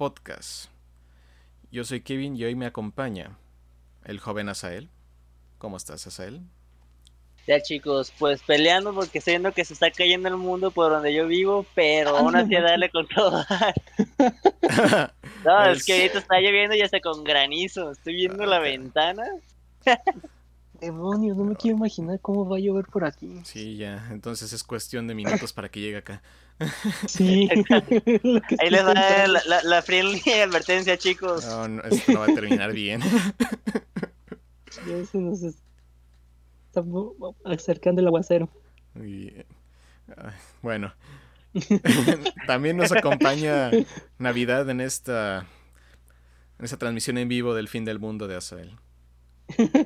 podcast. 0.00 0.70
Yo 1.70 1.84
soy 1.84 2.00
Kevin 2.00 2.34
y 2.34 2.44
hoy 2.44 2.54
me 2.54 2.64
acompaña 2.64 3.36
el 4.06 4.18
joven 4.18 4.48
Asael. 4.48 4.88
¿Cómo 5.58 5.76
estás, 5.76 6.06
Asael? 6.06 6.40
Ya 7.46 7.60
chicos, 7.60 8.10
pues 8.18 8.42
peleando 8.42 8.94
porque 8.94 9.18
estoy 9.18 9.32
viendo 9.32 9.52
que 9.52 9.62
se 9.62 9.74
está 9.74 9.90
cayendo 9.90 10.30
el 10.30 10.38
mundo 10.38 10.70
por 10.70 10.90
donde 10.90 11.12
yo 11.12 11.26
vivo, 11.26 11.66
pero 11.74 12.16
aún 12.16 12.34
así 12.34 12.56
a 12.56 12.62
darle 12.62 12.88
con 12.88 13.06
todo. 13.08 13.44
no, 15.44 15.64
es... 15.66 15.84
que 15.84 15.92
ahorita 15.92 16.20
está 16.20 16.40
lloviendo 16.40 16.74
y 16.76 16.80
hasta 16.80 17.00
con 17.00 17.22
granizo. 17.22 17.90
Estoy 17.90 18.14
viendo 18.14 18.46
la 18.46 18.58
ventana. 18.58 19.24
Demonios, 20.80 21.36
no 21.36 21.44
me 21.44 21.56
quiero 21.56 21.76
imaginar 21.76 22.18
cómo 22.20 22.48
va 22.48 22.56
a 22.56 22.60
llover 22.60 22.86
por 22.86 23.04
aquí. 23.04 23.40
Sí, 23.44 23.76
ya, 23.76 24.08
entonces 24.10 24.52
es 24.52 24.64
cuestión 24.64 25.06
de 25.06 25.14
minutos 25.14 25.52
para 25.52 25.68
que 25.68 25.80
llegue 25.80 25.98
acá. 25.98 26.22
Sí. 27.06 27.48
Ahí 28.58 28.70
les 28.70 28.84
da 28.84 29.26
la, 29.26 29.42
la, 29.46 29.62
la, 29.62 29.82
friendly 29.82 30.20
advertencia, 30.44 30.96
chicos. 30.96 31.44
No, 31.46 31.68
no, 31.68 31.82
esto 31.82 32.12
no 32.12 32.20
va 32.20 32.26
a 32.26 32.34
terminar 32.34 32.72
bien. 32.72 33.00
Ya 34.86 35.04
se 35.04 35.18
nos 35.18 35.42
está 35.42 36.84
acercando 37.44 38.00
el 38.00 38.06
aguacero. 38.06 38.48
Y, 38.94 39.32
bueno, 40.62 40.92
también 42.46 42.76
nos 42.76 42.92
acompaña 42.92 43.70
Navidad 44.18 44.68
en 44.70 44.80
esta, 44.80 45.46
en 46.58 46.64
esta 46.64 46.76
transmisión 46.76 47.18
en 47.18 47.28
vivo 47.28 47.54
del 47.54 47.68
fin 47.68 47.84
del 47.84 47.98
mundo 47.98 48.28
de 48.28 48.36
Asael. 48.36 48.76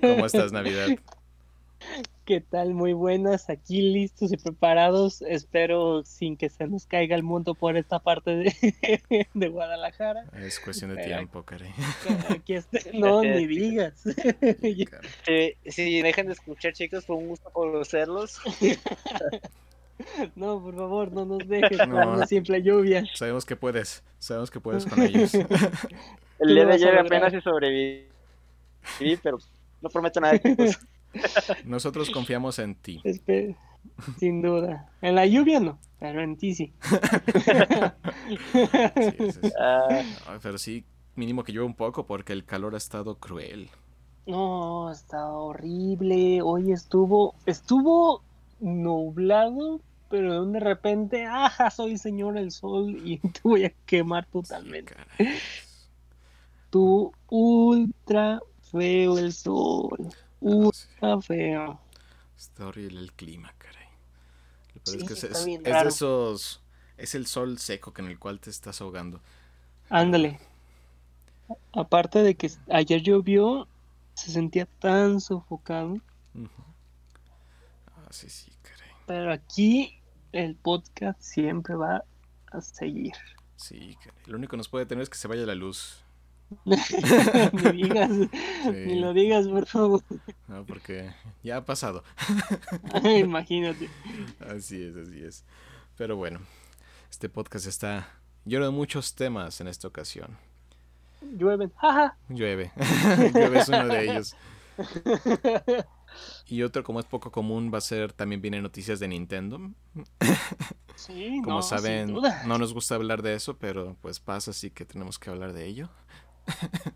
¿Cómo 0.00 0.26
estás, 0.26 0.52
Navidad? 0.52 0.88
¿Qué 2.24 2.40
tal? 2.40 2.72
Muy 2.72 2.94
buenas, 2.94 3.50
aquí 3.50 3.82
listos 3.82 4.32
y 4.32 4.38
preparados. 4.38 5.20
Espero 5.20 6.02
sin 6.04 6.38
que 6.38 6.48
se 6.48 6.66
nos 6.66 6.86
caiga 6.86 7.14
el 7.14 7.22
mundo 7.22 7.54
por 7.54 7.76
esta 7.76 7.98
parte 7.98 8.30
de, 8.30 9.26
de 9.34 9.48
Guadalajara. 9.48 10.24
Es 10.38 10.58
cuestión 10.60 10.90
de 10.90 10.96
Pero 11.02 11.08
tiempo, 11.16 11.42
caray. 11.42 11.70
Aquí 12.30 12.54
está. 12.54 12.78
No, 12.94 13.20
ni 13.22 13.46
digas. 13.46 14.02
Eh, 15.26 15.56
si 15.66 16.00
dejan 16.00 16.26
de 16.26 16.32
escuchar, 16.32 16.72
chicos, 16.72 17.04
fue 17.04 17.16
un 17.16 17.28
gusto 17.28 17.50
conocerlos. 17.50 18.40
No, 20.34 20.62
por 20.62 20.74
favor, 20.74 21.12
no 21.12 21.26
nos 21.26 21.46
dejes 21.46 21.86
No. 21.86 21.94
con 21.96 22.08
una 22.08 22.26
simple 22.26 22.62
lluvia. 22.62 23.04
Sabemos 23.14 23.44
que 23.44 23.56
puedes, 23.56 24.02
sabemos 24.18 24.50
que 24.50 24.60
puedes 24.60 24.86
con 24.86 25.02
ellos. 25.02 25.34
El 25.34 26.54
día 26.54 26.64
de 26.64 26.72
ayer 26.72 26.98
apenas 26.98 27.32
si 27.32 27.40
sobreviví, 27.42 28.06
pero 29.22 29.38
no 29.84 29.90
prometo 29.90 30.20
nada, 30.20 30.38
chicos. 30.40 30.78
Nosotros 31.64 32.10
confiamos 32.10 32.58
en 32.58 32.74
ti. 32.74 33.00
Sin 34.18 34.40
duda. 34.42 34.90
En 35.02 35.14
la 35.14 35.26
lluvia 35.26 35.60
no, 35.60 35.78
pero 36.00 36.22
en 36.22 36.36
ti 36.36 36.54
sí. 36.54 36.72
Sí, 36.82 38.36
sí, 39.18 39.32
sí. 39.32 39.52
Ah, 39.60 40.02
No, 40.26 40.40
pero 40.42 40.58
sí, 40.58 40.84
mínimo 41.14 41.44
que 41.44 41.52
llueva 41.52 41.66
un 41.66 41.74
poco 41.76 42.06
porque 42.06 42.32
el 42.32 42.44
calor 42.44 42.74
ha 42.74 42.78
estado 42.78 43.16
cruel. 43.18 43.68
No, 44.26 44.90
está 44.90 45.28
horrible. 45.28 46.40
Hoy 46.42 46.72
estuvo, 46.72 47.34
estuvo 47.44 48.22
nublado, 48.58 49.80
pero 50.08 50.46
de 50.46 50.60
repente, 50.60 51.26
ajá, 51.26 51.70
soy 51.70 51.98
señor 51.98 52.38
el 52.38 52.50
sol 52.50 52.96
y 53.04 53.18
te 53.18 53.40
voy 53.44 53.66
a 53.66 53.72
quemar 53.84 54.24
totalmente. 54.26 54.94
Tú, 56.70 57.12
ultra 57.28 58.40
feo 58.78 59.18
el 59.18 59.32
sol. 59.32 59.96
No, 60.00 60.10
sí, 60.72 60.86
Ultra 61.00 61.20
feo. 61.22 61.80
Está 62.36 62.66
horrible 62.66 63.00
el 63.00 63.12
clima, 63.12 63.54
caray. 63.56 63.86
Sí, 64.84 64.96
es 64.98 65.04
que 65.04 65.12
es, 65.14 65.24
está 65.24 65.38
es- 65.38 65.46
es 65.46 65.62
de 65.62 65.88
esos. 65.88 66.60
Es 66.96 67.14
el 67.14 67.26
sol 67.26 67.58
seco 67.58 67.92
que 67.92 68.02
en 68.02 68.08
el 68.08 68.18
cual 68.18 68.38
te 68.40 68.50
estás 68.50 68.80
ahogando. 68.80 69.20
Ándale. 69.88 70.38
Aparte 71.72 72.22
de 72.22 72.34
que 72.36 72.50
ayer 72.70 73.02
llovió, 73.02 73.66
se 74.14 74.30
sentía 74.30 74.66
tan 74.66 75.20
sofocado. 75.20 75.98
Ah, 77.96 78.08
sí, 78.10 78.28
sí, 78.28 78.50
caray. 78.62 78.90
Pero 79.06 79.32
aquí 79.32 79.98
el 80.32 80.54
podcast 80.56 81.20
siempre 81.20 81.74
va 81.74 82.04
a 82.52 82.60
seguir. 82.60 83.12
Sí, 83.56 83.96
caray. 84.02 84.22
Lo 84.26 84.36
único 84.36 84.52
que 84.52 84.56
nos 84.58 84.68
puede 84.68 84.86
tener 84.86 85.02
es 85.02 85.10
que 85.10 85.18
se 85.18 85.28
vaya 85.28 85.44
la 85.46 85.54
luz. 85.54 86.03
ni 86.64 87.82
digas, 87.82 88.10
ni 88.72 89.00
lo 89.00 89.12
digas, 89.12 89.48
por 89.48 89.66
favor. 89.66 90.02
¿no? 90.48 90.64
Porque 90.66 91.10
ya 91.42 91.58
ha 91.58 91.64
pasado. 91.64 92.04
Imagínate. 93.18 93.88
Así 94.40 94.82
es, 94.82 94.96
así 94.96 95.22
es. 95.22 95.44
Pero 95.96 96.16
bueno, 96.16 96.40
este 97.10 97.28
podcast 97.28 97.66
está 97.66 98.08
lleno 98.44 98.64
de 98.66 98.70
muchos 98.70 99.14
temas 99.14 99.60
en 99.60 99.68
esta 99.68 99.88
ocasión. 99.88 100.36
Llueven. 101.22 101.72
Jaja. 101.76 102.16
Llueve. 102.28 102.72
Llueve 103.34 103.58
es 103.60 103.68
uno 103.68 103.86
de 103.88 104.04
ellos. 104.10 104.36
Y 106.46 106.62
otro, 106.62 106.84
como 106.84 107.00
es 107.00 107.06
poco 107.06 107.32
común, 107.32 107.70
va 107.72 107.78
a 107.78 107.80
ser 107.80 108.12
también 108.12 108.40
viene 108.42 108.60
noticias 108.60 109.00
de 109.00 109.08
Nintendo. 109.08 109.58
Sí, 110.94 111.40
Como 111.42 111.56
no, 111.56 111.62
sin 111.62 111.78
saben, 111.78 112.14
duda. 112.14 112.42
no 112.46 112.58
nos 112.58 112.72
gusta 112.74 112.94
hablar 112.94 113.22
de 113.22 113.34
eso, 113.34 113.56
pero 113.56 113.96
pues 114.00 114.20
pasa, 114.20 114.50
así 114.52 114.70
que 114.70 114.84
tenemos 114.84 115.18
que 115.18 115.30
hablar 115.30 115.52
de 115.52 115.66
ello. 115.66 115.88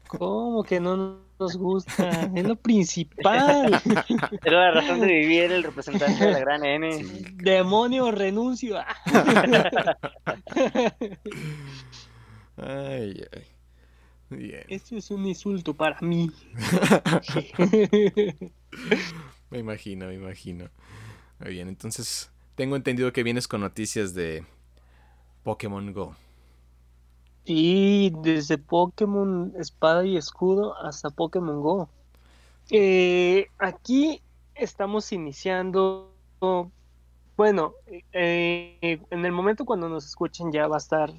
¿Cómo 0.09 0.62
que 0.62 0.81
no 0.81 1.20
nos 1.38 1.56
gusta? 1.56 2.31
Es 2.34 2.44
lo 2.44 2.56
principal. 2.56 3.81
era 4.44 4.60
la 4.60 4.70
razón 4.72 5.00
de 5.00 5.06
vivir 5.06 5.53
el 5.53 5.62
representante 5.62 6.25
de 6.25 6.32
la 6.32 6.38
gran 6.41 6.64
N. 6.64 6.92
Sí. 6.92 7.25
Demonio, 7.34 8.10
renuncio. 8.10 8.78
Ah, 8.78 9.97
Ay, 12.56 13.22
ay. 13.32 13.44
Bien. 14.31 14.64
Esto 14.69 14.97
es 14.97 15.10
un 15.10 15.26
insulto 15.26 15.75
para 15.75 15.98
mí. 16.00 16.30
Me 19.50 19.59
imagino, 19.59 20.09
me 20.09 20.15
imagino. 20.15 20.69
Muy 21.38 21.53
bien, 21.53 21.69
entonces 21.69 22.30
tengo 22.54 22.76
entendido 22.76 23.10
que 23.15 23.22
vienes 23.22 23.48
con 23.48 23.62
noticias 23.62 24.12
de 24.12 24.44
Pokémon 25.42 25.91
Go. 25.94 26.15
Y 27.50 28.10
desde 28.22 28.59
Pokémon 28.59 29.54
Espada 29.59 30.04
y 30.04 30.19
Escudo 30.19 30.76
hasta 30.76 31.09
Pokémon 31.09 31.62
Go. 31.62 31.88
Eh, 32.70 33.47
aquí 33.59 34.20
estamos 34.54 35.10
iniciando. 35.12 36.12
Bueno, 37.38 37.72
eh, 38.12 39.00
en 39.10 39.25
el 39.25 39.32
momento 39.32 39.64
cuando 39.64 39.88
nos 39.88 40.04
escuchen 40.04 40.53
ya 40.53 40.69
va 40.69 40.76
a 40.76 40.78
estar 40.78 41.10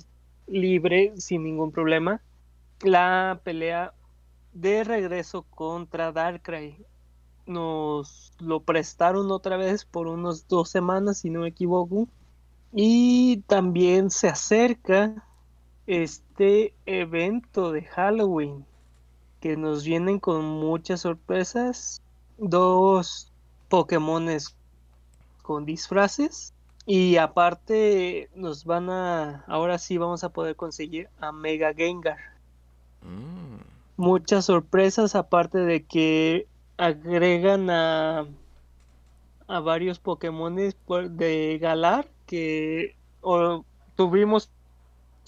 libre 0.46 1.14
sin 1.18 1.44
ningún 1.44 1.72
problema 1.72 2.22
la 2.82 3.42
pelea 3.44 3.94
de 4.54 4.84
regreso 4.84 5.44
contra 5.50 6.12
Darkrai. 6.12 6.78
Nos 7.48 8.34
lo 8.40 8.60
prestaron 8.60 9.32
otra 9.32 9.58
vez 9.58 9.84
por 9.84 10.08
unos 10.08 10.48
dos 10.48 10.70
semanas, 10.70 11.20
si 11.20 11.32
no 11.32 11.42
me 11.42 11.48
equivoco. 11.48 12.08
Y 12.72 13.38
también 13.48 14.12
se 14.12 14.30
acerca 14.30 15.26
este 15.90 16.76
evento 16.86 17.72
de 17.72 17.82
Halloween 17.82 18.64
que 19.42 19.58
nos 19.58 19.84
vienen 19.84 20.20
con 20.20 20.46
muchas 20.46 21.02
sorpresas. 21.02 22.00
Dos 22.38 23.32
Pokémones 23.70 24.56
con 25.42 25.66
disfraces. 25.66 26.54
Y 26.86 27.18
aparte 27.18 28.30
nos 28.36 28.66
van 28.66 28.92
a... 28.92 29.44
Ahora 29.48 29.80
sí 29.80 29.98
vamos 29.98 30.24
a 30.24 30.30
poder 30.30 30.56
conseguir 30.56 31.10
a 31.20 31.32
Mega 31.32 31.74
Gengar. 31.74 32.18
Mm, 33.02 33.58
Muchas 33.98 34.46
sorpresas 34.46 35.16
aparte 35.16 35.58
de 35.58 35.84
que 35.86 36.48
agregan 36.78 37.72
a... 37.72 38.28
A 39.48 39.60
varios 39.60 39.98
Pokémones 39.98 40.78
de 41.10 41.58
Galar 41.60 42.08
que 42.28 42.96
o, 43.22 43.66
tuvimos 43.96 44.52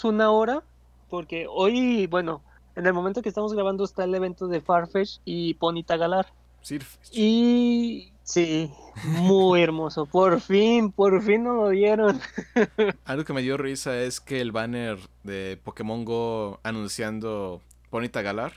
una 0.03 0.31
hora 0.31 0.63
porque 1.09 1.45
hoy, 1.50 2.07
bueno, 2.07 2.41
en 2.75 2.86
el 2.88 2.94
momento 2.94 3.21
que 3.21 3.30
estamos 3.30 3.53
grabando 3.53 3.83
está 3.83 4.03
el 4.06 4.15
evento 4.15 4.48
de 4.48 4.62
Farfetch 4.62 5.19
y 5.25 5.56
Ponita 5.56 5.98
Galar. 5.98 6.27
Sirfetch. 6.62 7.09
Y 7.12 8.13
sí, 8.24 8.71
muy 9.06 9.62
hermoso. 9.62 10.06
Por 10.06 10.39
fin, 10.42 10.92
por 10.92 11.21
fin 11.21 11.44
nos 11.44 11.56
lo 11.56 11.69
dieron. 11.69 12.19
Algo 13.06 13.25
que 13.25 13.33
me 13.33 13.42
dio 13.42 13.57
risa 13.57 13.98
es 14.00 14.21
que 14.21 14.39
el 14.42 14.51
banner 14.51 15.00
de 15.24 15.59
Pokémon 15.63 16.06
Go 16.06 16.59
anunciando 16.63 17.62
Ponita 17.89 18.21
Galar 18.21 18.53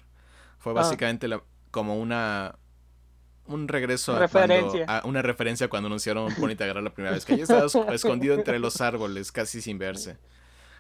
fue 0.59 0.73
Ah. 0.73 0.77
básicamente 0.77 1.27
la- 1.29 1.43
como 1.71 1.99
una 1.99 2.57
un 3.47 3.69
regreso 3.69 4.15
a 4.17 4.21
Referencia. 4.21 4.87
cuando- 4.87 5.07
a 5.07 5.09
una 5.09 5.21
referencia 5.21 5.69
cuando 5.69 5.89
anunciaron 5.89 6.27
Ponita 6.57 6.65
Galar 6.67 6.83
la 6.83 6.95
primera 6.95 7.15
vez, 7.15 7.25
que 7.27 7.35
ahí 7.35 7.41
estaba 7.41 7.67
es- 7.67 7.75
escondido 7.93 8.35
entre 8.35 8.59
los 8.59 8.81
árboles, 8.81 9.33
casi 9.33 9.61
sin 9.61 9.77
verse. 9.79 10.17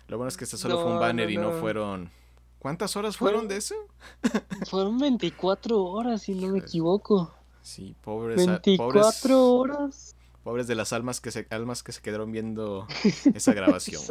Lo 0.08 0.16
bueno 0.18 0.28
es 0.28 0.36
que 0.36 0.44
este 0.44 0.56
solo 0.56 0.80
fue 0.82 0.92
un 0.92 0.98
banner 1.00 1.26
no, 1.26 1.32
y 1.32 1.36
no 1.36 1.52
fueron 1.60 2.10
¿Cuántas 2.58 2.96
horas 2.96 3.16
Fue- 3.16 3.30
fueron 3.30 3.46
de 3.48 3.56
eso? 3.58 3.74
Fueron 4.70 4.98
24 4.98 5.82
horas, 5.84 6.22
si 6.22 6.34
no 6.34 6.48
me 6.52 6.60
equivoco. 6.60 7.34
Sí, 7.62 7.94
pobres, 8.02 8.46
a- 8.48 8.52
24 8.64 9.20
pobres, 9.20 9.32
horas. 9.76 10.16
pobres 10.42 10.66
de 10.66 10.74
las 10.74 10.92
almas 10.94 11.20
que 11.20 11.30
se 11.30 11.46
almas 11.50 11.82
que 11.82 11.92
se 11.92 12.00
quedaron 12.00 12.32
viendo 12.32 12.86
esa 13.34 13.52
grabación. 13.52 14.02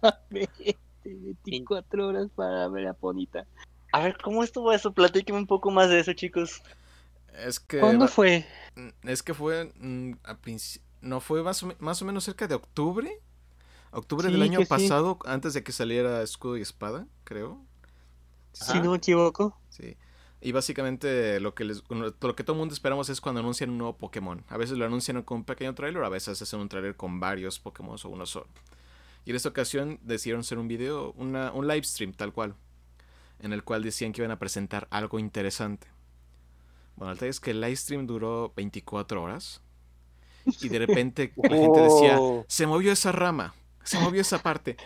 Caray. 0.00 0.48
24 1.04 2.08
horas 2.08 2.28
para 2.34 2.68
ver 2.68 2.88
a 2.88 2.94
Ponita. 2.94 3.46
A 3.92 4.00
ver, 4.00 4.16
¿cómo 4.22 4.42
estuvo 4.42 4.72
eso? 4.72 4.92
Platíqueme 4.92 5.38
un 5.38 5.46
poco 5.46 5.70
más 5.70 5.88
de 5.88 6.00
eso, 6.00 6.12
chicos. 6.14 6.62
Es 7.32 7.60
que. 7.60 7.80
¿Cuándo 7.80 8.08
fue? 8.08 8.46
Mm, 8.76 9.08
es 9.08 9.22
que 9.22 9.34
fue. 9.34 9.72
Mm, 9.76 10.12
a 10.24 10.36
No 11.00 11.20
fue 11.20 11.42
más 11.42 11.62
o, 11.62 11.66
me- 11.68 11.76
más 11.78 12.00
o 12.02 12.04
menos 12.04 12.24
cerca 12.24 12.46
de 12.48 12.54
octubre. 12.54 13.10
Octubre 13.94 14.30
del 14.30 14.42
año 14.42 14.60
sí. 14.60 14.66
pasado, 14.66 15.18
antes 15.24 15.54
de 15.54 15.62
que 15.62 15.72
saliera 15.72 16.22
Escudo 16.22 16.56
y 16.56 16.62
Espada, 16.62 17.06
creo. 17.24 17.64
Si 18.52 18.78
no 18.80 18.90
me 18.92 18.96
equivoco. 18.98 19.58
Sí. 19.68 19.96
Y 20.40 20.52
básicamente 20.52 21.40
lo 21.40 21.54
que 21.54 21.64
les, 21.64 21.82
lo 21.88 22.36
que 22.36 22.44
todo 22.44 22.52
el 22.52 22.58
mundo 22.58 22.74
esperamos 22.74 23.08
es 23.08 23.20
cuando 23.20 23.40
anuncian 23.40 23.70
un 23.70 23.78
nuevo 23.78 23.96
Pokémon. 23.96 24.44
A 24.48 24.56
veces 24.58 24.76
lo 24.76 24.84
anuncian 24.84 25.22
con 25.22 25.38
un 25.38 25.44
pequeño 25.44 25.74
trailer, 25.74 26.04
a 26.04 26.08
veces 26.10 26.40
hacen 26.40 26.60
un 26.60 26.68
trailer 26.68 26.96
con 26.96 27.18
varios 27.18 27.58
Pokémon 27.58 27.96
o 28.02 28.08
uno 28.08 28.26
solo. 28.26 28.48
Y 29.24 29.30
en 29.30 29.36
esta 29.36 29.48
ocasión 29.48 29.98
decidieron 30.02 30.40
hacer 30.40 30.58
un 30.58 30.68
video, 30.68 31.12
una, 31.12 31.50
un 31.52 31.66
live 31.66 31.84
stream 31.84 32.12
tal 32.12 32.32
cual, 32.32 32.54
en 33.40 33.54
el 33.54 33.64
cual 33.64 33.82
decían 33.82 34.12
que 34.12 34.20
iban 34.20 34.32
a 34.32 34.38
presentar 34.38 34.86
algo 34.90 35.18
interesante. 35.18 35.86
Bueno, 36.96 37.12
el 37.12 37.16
detalle 37.16 37.30
es 37.30 37.40
que 37.40 37.52
el 37.52 37.60
live 37.60 37.76
stream 37.76 38.06
duró 38.06 38.52
24 38.54 39.22
horas. 39.22 39.62
Y 40.60 40.68
de 40.68 40.78
repente 40.78 41.32
la 41.36 41.56
gente 41.56 41.80
decía, 41.80 42.16
Oh. 42.20 42.44
se 42.48 42.66
movió 42.66 42.92
esa 42.92 43.12
rama, 43.12 43.54
se 43.84 43.98
movió 43.98 44.20
esa 44.22 44.42
parte. 44.42 44.78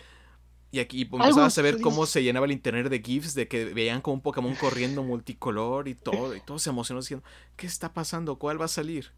Y 0.71 0.79
aquí 0.79 1.03
empezabas 1.03 1.57
a 1.57 1.61
ver 1.63 1.79
cómo 1.79 2.05
se 2.05 2.23
llenaba 2.23 2.45
el 2.45 2.51
internet 2.51 2.89
de 2.89 3.01
GIFs 3.01 3.33
de 3.35 3.47
que 3.47 3.65
veían 3.65 4.01
como 4.01 4.15
un 4.15 4.21
Pokémon 4.21 4.55
corriendo 4.55 5.03
multicolor 5.03 5.87
y 5.87 5.95
todo. 5.95 6.35
Y 6.35 6.41
todos 6.41 6.63
se 6.63 6.69
emocionaron 6.71 7.01
diciendo, 7.03 7.25
¿qué 7.57 7.67
está 7.67 7.93
pasando? 7.93 8.37
¿Cuál 8.39 8.61
va 8.61 8.65
a 8.65 8.69
salir? 8.69 9.11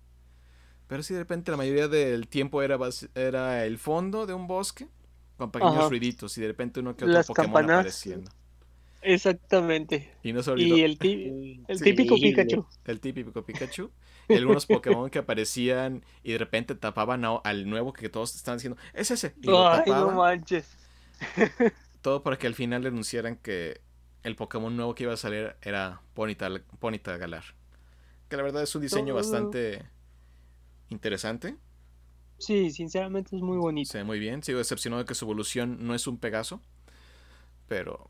Pero 0.87 1.03
sí, 1.03 1.13
de 1.13 1.21
repente 1.21 1.51
la 1.51 1.57
mayoría 1.57 1.87
del 1.87 2.27
tiempo 2.27 2.61
era, 2.61 2.77
era 3.15 3.65
el 3.65 3.77
fondo 3.79 4.25
de 4.27 4.33
un 4.33 4.47
bosque 4.47 4.87
con 5.37 5.51
pequeños 5.51 5.85
Ajá. 5.85 5.87
ruiditos 5.87 6.37
y 6.37 6.41
de 6.41 6.47
repente 6.47 6.79
uno 6.81 6.95
que 6.97 7.05
otro 7.05 7.21
Las 7.21 7.23
Pokémon 7.23 7.63
campanas. 7.63 7.69
apareciendo. 7.69 8.31
Exactamente. 9.01 10.09
Y 10.23 10.33
no 10.33 10.43
se 10.43 10.51
olvidó 10.51 10.77
Y 10.77 10.81
el, 10.81 10.97
el 11.67 11.79
Sí, 11.79 11.83
típico. 11.83 12.19
Pikachu. 12.19 12.65
el 12.85 12.99
típico 12.99 13.45
Pikachu. 13.45 13.91
Y 14.31 14.37
algunos 14.37 14.65
Pokémon 14.65 15.09
que 15.09 15.19
aparecían 15.19 16.03
y 16.23 16.33
de 16.33 16.37
repente 16.39 16.75
tapaban 16.75 17.25
a- 17.25 17.37
al 17.43 17.69
nuevo 17.69 17.93
que 17.93 18.09
todos 18.09 18.35
estaban 18.35 18.57
diciendo, 18.59 18.79
es 18.93 19.11
ese. 19.11 19.35
Y 19.41 19.47
lo 19.47 19.67
Ay, 19.67 19.83
no 19.87 20.11
manches. 20.11 20.77
Todo 22.01 22.23
para 22.23 22.37
que 22.37 22.47
al 22.47 22.55
final 22.55 22.81
le 22.83 22.89
anunciaran 22.89 23.35
que 23.37 23.81
el 24.23 24.35
Pokémon 24.35 24.75
nuevo 24.75 24.95
que 24.95 25.03
iba 25.03 25.13
a 25.13 25.17
salir 25.17 25.55
era 25.61 26.01
Ponyta, 26.13 26.49
Ponyta 26.79 27.17
Galar. 27.17 27.43
Que 28.29 28.37
la 28.37 28.43
verdad 28.43 28.63
es 28.63 28.75
un 28.75 28.81
diseño 28.81 29.15
bastante 29.15 29.83
interesante. 30.89 31.57
Sí, 32.37 32.71
sinceramente 32.71 33.35
es 33.37 33.41
muy 33.41 33.57
bonito. 33.57 33.91
Se 33.91 33.99
ve 33.99 34.03
muy 34.03 34.17
bien. 34.19 34.41
Sigo 34.43 34.57
decepcionado 34.59 35.03
de 35.03 35.05
que 35.07 35.15
su 35.15 35.25
evolución 35.25 35.85
no 35.85 35.93
es 35.95 36.07
un 36.07 36.17
Pegaso. 36.17 36.61
Pero 37.67 38.09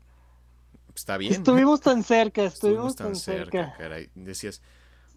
está 0.94 1.16
bien. 1.18 1.32
Estuvimos 1.32 1.80
tan 1.80 2.02
cerca, 2.02 2.44
Estuvimos 2.44 2.92
estuvimos 2.92 2.96
tan 2.96 3.16
cerca. 3.16 3.74
caray. 3.76 4.10
Decías, 4.14 4.62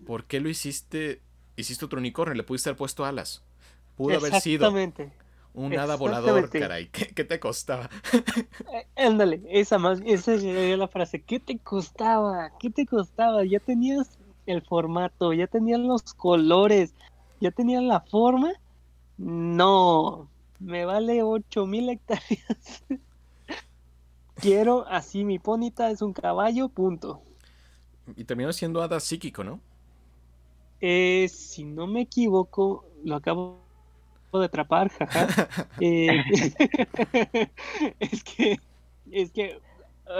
¿por 0.05 0.25
qué 0.25 0.39
lo 0.39 0.49
hiciste? 0.49 1.21
Hiciste 1.55 1.85
otro 1.85 1.99
unicornio, 1.99 2.35
le 2.35 2.43
pudiste 2.43 2.69
haber 2.69 2.77
puesto 2.77 3.05
alas. 3.05 3.43
Pudo 3.95 4.17
haber 4.17 4.41
sido 4.41 4.73
un 5.53 5.77
hada 5.77 5.95
volador, 5.95 6.49
caray. 6.49 6.87
¿Qué, 6.89 7.07
qué 7.07 7.23
te 7.23 7.39
costaba? 7.39 7.89
Eh, 8.73 8.87
Ándale, 8.97 9.41
esa 9.49 9.77
más, 9.77 10.01
esa 10.05 10.37
sería 10.37 10.77
la 10.77 10.87
frase. 10.87 11.21
¿Qué 11.21 11.39
te 11.39 11.57
costaba? 11.57 12.51
¿Qué 12.59 12.69
te 12.69 12.85
costaba? 12.85 13.45
Ya 13.45 13.59
tenías 13.59 14.19
el 14.45 14.61
formato, 14.61 15.33
ya 15.33 15.47
tenías 15.47 15.79
los 15.79 16.13
colores, 16.13 16.93
ya 17.39 17.51
tenías 17.51 17.83
la 17.83 18.01
forma. 18.01 18.51
No, 19.17 20.29
me 20.59 20.85
vale 20.85 21.23
8000 21.23 21.89
hectáreas. 21.89 22.83
Quiero 24.35 24.85
así, 24.87 25.23
mi 25.23 25.39
ponita 25.39 25.89
es 25.89 26.01
un 26.01 26.11
caballo, 26.11 26.67
punto. 26.67 27.21
Y 28.15 28.25
terminó 28.25 28.51
siendo 28.51 28.81
hada 28.81 28.99
psíquico, 28.99 29.43
¿no? 29.43 29.61
Eh, 30.81 31.27
si 31.29 31.63
no 31.63 31.87
me 31.87 32.01
equivoco, 32.01 32.85
lo 33.03 33.15
acabo 33.15 33.59
de 34.33 34.45
atrapar, 34.45 34.89
jaja. 34.89 35.47
Eh, 35.81 36.09
es 37.99 38.23
que, 38.23 38.59
es 39.11 39.31
que 39.31 39.59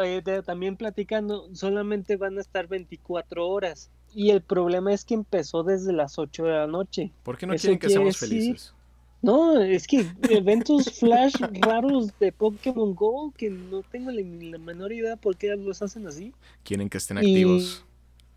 eh, 0.03 0.21
de- 0.23 0.43
también 0.43 0.75
platicando, 0.77 1.53
solamente 1.53 2.15
van 2.17 2.37
a 2.37 2.41
estar 2.41 2.67
24 2.67 3.47
horas. 3.47 3.89
Y 4.13 4.29
el 4.29 4.41
problema 4.41 4.93
es 4.93 5.03
que 5.03 5.13
empezó 5.13 5.63
desde 5.63 5.91
las 5.91 6.17
8 6.17 6.45
de 6.45 6.51
la 6.53 6.67
noche. 6.67 7.11
¿Por 7.23 7.37
qué 7.37 7.45
no 7.45 7.55
quieren 7.55 7.77
que 7.79 7.89
seamos 7.89 8.15
decir- 8.15 8.29
felices? 8.29 8.73
No, 9.21 9.59
es 9.59 9.87
que 9.87 10.05
eventos 10.29 10.99
flash 10.99 11.33
raros 11.61 12.17
de 12.19 12.31
Pokémon 12.31 12.93
Go 12.93 13.33
que 13.35 13.49
no 13.49 13.81
tengo 13.81 14.11
la, 14.11 14.21
menor 14.59 14.93
idea 14.93 15.15
por 15.15 15.35
qué 15.35 15.55
los 15.55 15.81
hacen 15.81 16.05
así. 16.07 16.31
Quieren 16.63 16.89
que 16.89 16.99
estén 16.99 17.17
Y- 17.17 17.19
activos. 17.21 17.83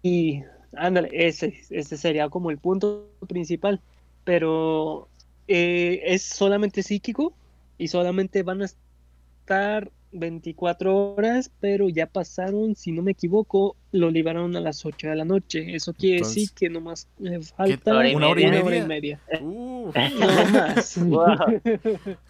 Y 0.02 0.42
ándale, 0.74 1.08
ese, 1.12 1.54
ese 1.70 1.96
sería 1.96 2.28
como 2.28 2.50
el 2.50 2.58
punto 2.58 3.08
principal. 3.28 3.80
Pero 4.24 5.08
eh, 5.46 6.00
es 6.04 6.22
solamente 6.22 6.82
psíquico 6.82 7.34
y 7.78 7.88
solamente 7.88 8.42
van 8.42 8.62
a 8.62 8.66
estar 8.66 9.90
24 10.12 11.14
horas, 11.14 11.50
pero 11.60 11.88
ya 11.88 12.06
pasaron, 12.06 12.74
si 12.74 12.92
no 12.92 13.02
me 13.02 13.12
equivoco, 13.12 13.76
lo 13.92 14.10
liberaron 14.10 14.56
a 14.56 14.60
las 14.60 14.84
8 14.86 15.08
de 15.08 15.16
la 15.16 15.24
noche. 15.24 15.74
Eso 15.74 15.92
quiere 15.94 16.16
Entonces, 16.18 16.34
decir 16.34 16.50
que 16.54 16.70
nomás 16.70 17.08
me 17.18 17.40
falta 17.42 17.94
hora 17.96 18.10
¿Una 18.14 18.28
hora 18.28 18.40
y 18.40 18.44
una 18.46 18.62
hora 18.62 18.64
media? 18.70 18.84
y 18.84 18.86
media. 18.86 19.20
Uh, 19.40 19.92
No 20.18 20.50
más. 20.52 20.96
Wow. 21.02 21.60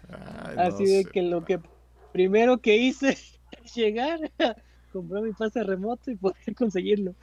ay, 0.09 0.55
no 0.55 0.61
Así 0.61 0.85
de 0.85 1.03
sé. 1.03 1.09
que 1.11 1.21
lo 1.21 1.43
que 1.45 1.59
primero 2.11 2.57
que 2.59 2.77
hice 2.77 3.09
es 3.63 3.75
llegar, 3.75 4.19
comprar 4.91 5.23
mi 5.23 5.33
pase 5.33 5.63
remoto 5.63 6.11
y 6.11 6.15
poder 6.15 6.55
conseguirlo. 6.55 7.15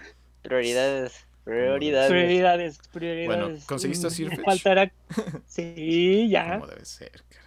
Prioridades. 0.49 1.27
Prioridades. 1.45 2.11
Prioridades, 2.11 2.79
prioridades. 2.93 3.27
Bueno, 3.27 3.59
¿conseguiste 3.67 4.07
a 4.07 4.11
Mm, 4.11 4.13
Sirfetch? 4.13 4.45
Faltará. 4.45 4.93
Sí, 5.47 6.29
ya. 6.29 6.55
Como 6.59 6.67
debe 6.67 6.85
ser, 6.85 7.11
caray. 7.29 7.47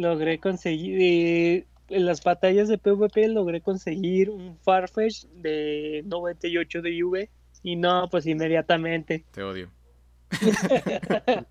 Logré 0.00 0.38
conseguir. 0.40 0.98
eh, 1.00 1.66
en 1.88 2.06
las 2.06 2.22
batallas 2.24 2.68
de 2.68 2.78
PvP 2.78 3.28
logré 3.28 3.60
conseguir 3.60 4.30
un 4.30 4.56
Farfetch 4.58 5.24
de 5.26 6.02
98 6.06 6.80
de 6.82 6.90
IV. 6.90 7.28
Y 7.62 7.76
no, 7.76 8.08
pues 8.10 8.26
inmediatamente. 8.26 9.24
Te 9.30 9.42
odio. 9.42 9.70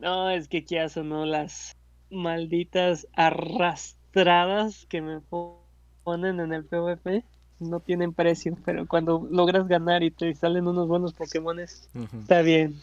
No, 0.00 0.30
es 0.30 0.48
que 0.48 0.62
ya 0.62 0.88
sonó 0.88 1.26
las 1.26 1.76
malditas 2.10 3.06
arrastradas 3.14 4.86
que 4.88 5.02
me 5.02 5.20
po- 5.20 5.66
ponen 6.04 6.40
en 6.40 6.52
el 6.54 6.64
PvP. 6.64 7.24
No 7.60 7.80
tienen 7.80 8.12
precio, 8.14 8.56
pero 8.64 8.86
cuando 8.86 9.28
logras 9.30 9.68
ganar 9.68 10.02
y 10.02 10.10
te 10.10 10.34
salen 10.34 10.66
unos 10.66 10.88
buenos 10.88 11.12
Pokémones, 11.12 11.88
está 12.20 12.42
bien. 12.42 12.80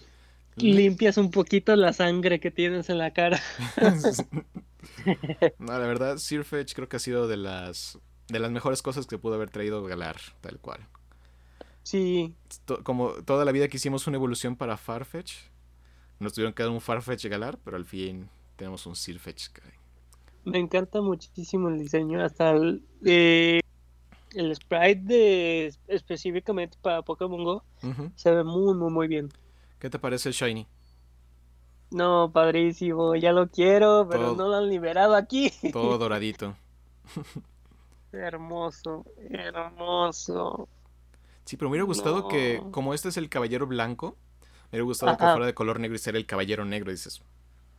Limpias 0.55 1.17
un 1.17 1.29
poquito 1.31 1.75
la 1.75 1.93
sangre 1.93 2.39
que 2.39 2.51
tienes 2.51 2.89
en 2.89 2.97
la 2.99 3.11
cara. 3.11 3.39
no, 5.59 5.79
la 5.79 5.87
verdad, 5.87 6.17
Sirfetch 6.17 6.73
creo 6.73 6.87
que 6.89 6.97
ha 6.97 6.99
sido 6.99 7.27
de 7.27 7.37
las 7.37 7.99
de 8.29 8.39
las 8.39 8.51
mejores 8.51 8.81
cosas 8.81 9.07
que 9.07 9.17
pudo 9.17 9.35
haber 9.35 9.49
traído 9.49 9.83
Galar, 9.83 10.17
tal 10.41 10.59
cual. 10.59 10.85
Sí, 11.83 12.33
To- 12.65 12.83
como 12.83 13.11
toda 13.23 13.45
la 13.45 13.51
vida 13.53 13.67
que 13.69 13.77
hicimos 13.77 14.07
una 14.07 14.17
evolución 14.17 14.55
para 14.57 14.75
Farfetch, 14.77 15.33
nos 16.19 16.33
tuvieron 16.33 16.53
que 16.53 16.63
dar 16.63 16.71
un 16.71 16.81
Farfetch 16.81 17.25
Galar, 17.27 17.57
pero 17.63 17.77
al 17.77 17.85
fin 17.85 18.29
tenemos 18.57 18.85
un 18.85 18.95
Sirfetch. 18.95 19.49
me 20.43 20.59
encanta 20.59 21.01
muchísimo 21.01 21.69
el 21.69 21.79
diseño. 21.79 22.21
Hasta 22.23 22.51
el, 22.51 22.83
eh, 23.05 23.61
el 24.39 24.55
sprite 24.55 25.01
de 25.03 25.73
específicamente 25.87 26.77
para 26.81 27.01
Pokémon 27.01 27.43
Go 27.43 27.63
se 28.15 28.31
ve 28.31 28.43
muy, 28.43 28.73
muy, 28.75 28.91
muy 28.91 29.07
bien. 29.07 29.29
¿Qué 29.79 29.89
te 29.89 29.99
parece 29.99 30.29
el 30.29 30.35
Shiny? 30.35 30.67
No, 31.91 32.31
padrísimo, 32.33 33.15
ya 33.15 33.31
lo 33.31 33.47
quiero, 33.49 34.07
pero 34.09 34.33
Todo- 34.33 34.35
no 34.35 34.47
lo 34.49 34.55
han 34.57 34.69
liberado 34.69 35.15
aquí. 35.15 35.51
Todo 35.71 35.97
doradito. 35.97 36.55
Hermoso, 38.11 39.05
hermoso. 39.29 40.67
Sí, 41.45 41.55
pero 41.55 41.69
me 41.69 41.73
hubiera 41.73 41.85
gustado 41.85 42.27
que, 42.27 42.61
como 42.71 42.93
este 42.93 43.09
es 43.09 43.17
el 43.17 43.29
caballero 43.29 43.67
blanco, 43.67 44.17
me 44.71 44.77
hubiera 44.77 44.83
gustado 44.85 45.17
que 45.17 45.23
fuera 45.23 45.45
de 45.45 45.53
color 45.53 45.79
negro 45.79 45.95
y 45.95 45.99
ser 45.99 46.15
el 46.15 46.25
caballero 46.25 46.65
negro. 46.65 46.91
Dices, 46.91 47.21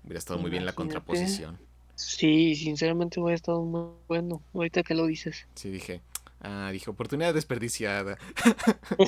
hubiera 0.05 0.19
estado 0.19 0.38
muy 0.38 0.50
bien 0.50 0.65
la 0.65 0.73
contraposición. 0.73 1.59
Sí, 1.95 2.55
sinceramente 2.55 3.21
hubiera 3.21 3.35
estado 3.35 3.62
muy 3.62 3.91
bueno, 4.07 4.41
ahorita 4.55 4.83
que 4.85 4.95
lo 4.95 5.07
dices. 5.07 5.47
Sí, 5.55 5.69
dije, 5.69 6.00
ah, 6.40 6.71
dije, 6.73 6.90
oportunidad 6.90 7.35
desperdiciada. 7.35 8.18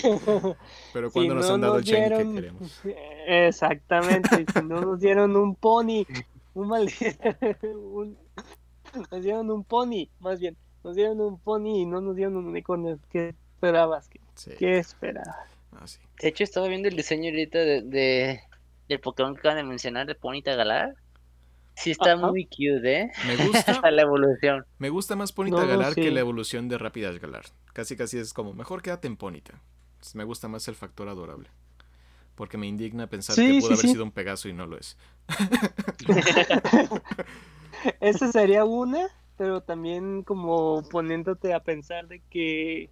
Pero 0.93 1.09
Si 1.09 1.13
cuando 1.13 1.35
nos 1.37 1.49
no 1.49 1.55
han 1.55 1.61
dado 1.61 1.81
shiny 1.81 1.93
que 1.97 2.07
dieron- 2.09 2.35
queremos. 2.35 2.81
Exactamente, 3.27 4.45
si 4.53 4.63
no 4.65 4.81
nos 4.81 5.01
dieron 5.01 5.37
un 5.37 5.55
pony, 5.55 6.07
un 6.55 6.69
mal... 6.69 6.89
un- 7.75 8.19
Nos 9.11 9.23
dieron 9.23 9.51
un 9.51 9.63
pony, 9.65 10.09
más 10.19 10.41
bien, 10.41 10.57
nos 10.83 10.97
dieron 10.97 11.21
un 11.21 11.39
pony 11.39 11.83
y 11.83 11.87
no 11.87 12.01
nos 12.01 12.17
dieron 12.17 12.37
un 12.37 12.47
unicornio. 12.47 12.99
¿Qué 13.11 13.35
esperabas? 13.55 14.09
¿Qué, 14.09 14.21
Sí, 14.35 14.51
qué 14.59 14.79
esperabas? 14.79 15.37
ah, 15.73 15.87
sí. 15.87 16.01
De 16.21 16.29
hecho, 16.29 16.43
estaba 16.45 16.67
viendo 16.67 16.89
el 16.89 16.97
diseño 16.97 17.31
ahorita 17.31 17.59
de, 17.59 17.83
de- 17.83 18.41
del 18.89 18.99
Pokémon 19.01 19.35
que 19.35 19.41
acaban 19.41 19.59
de 19.59 19.65
mencionar, 19.65 20.07
de 20.07 20.15
Ponita 20.17 20.55
Galar. 20.57 20.95
Sí 21.83 21.93
está 21.93 22.13
Ajá. 22.15 22.29
muy 22.29 22.45
cute, 22.47 23.01
¿eh? 23.03 23.11
Me 23.27 23.37
gusta, 23.37 23.81
la 23.91 24.03
evolución. 24.03 24.67
me 24.79 24.91
gusta 24.91 25.17
más 25.17 25.33
Ponita 25.33 25.63
No, 25.63 25.67
Galar 25.67 25.95
que 25.95 26.11
la 26.11 26.21
evolución 26.21 26.69
de 26.69 26.79
Rápidas 26.79 27.19
Galar. 27.19 27.45
Casi 27.73 27.97
casi 27.97 28.19
es 28.19 28.33
como, 28.35 28.53
mejor 28.53 28.83
quédate 28.83 29.09
en 29.09 29.17
Ponita. 29.17 29.61
Me 30.15 30.25
gusta 30.25 30.49
más 30.49 30.67
el 30.69 30.75
factor 30.75 31.09
adorable. 31.09 31.49
Porque 32.35 32.57
me 32.59 32.67
indigna 32.67 33.07
pensar 33.07 33.35
Sí, 33.37 33.47
que 33.47 33.53
sí, 33.55 33.61
pudo 33.61 33.67
haber 33.69 33.79
sí. 33.79 33.89
sido 33.89 34.05
un 34.05 34.13
Pegaso 34.13 34.49
y 34.49 34.53
no 34.53 34.67
lo 34.67 34.79
es. 34.79 34.97
Esa 38.01 38.31
sería 38.33 38.65
una, 38.65 39.09
pero 39.37 39.63
también 39.63 40.23
como 40.23 40.83
poniéndote 40.91 41.55
a 41.55 41.61
pensar 41.63 42.09
de 42.09 42.21
que 42.31 42.91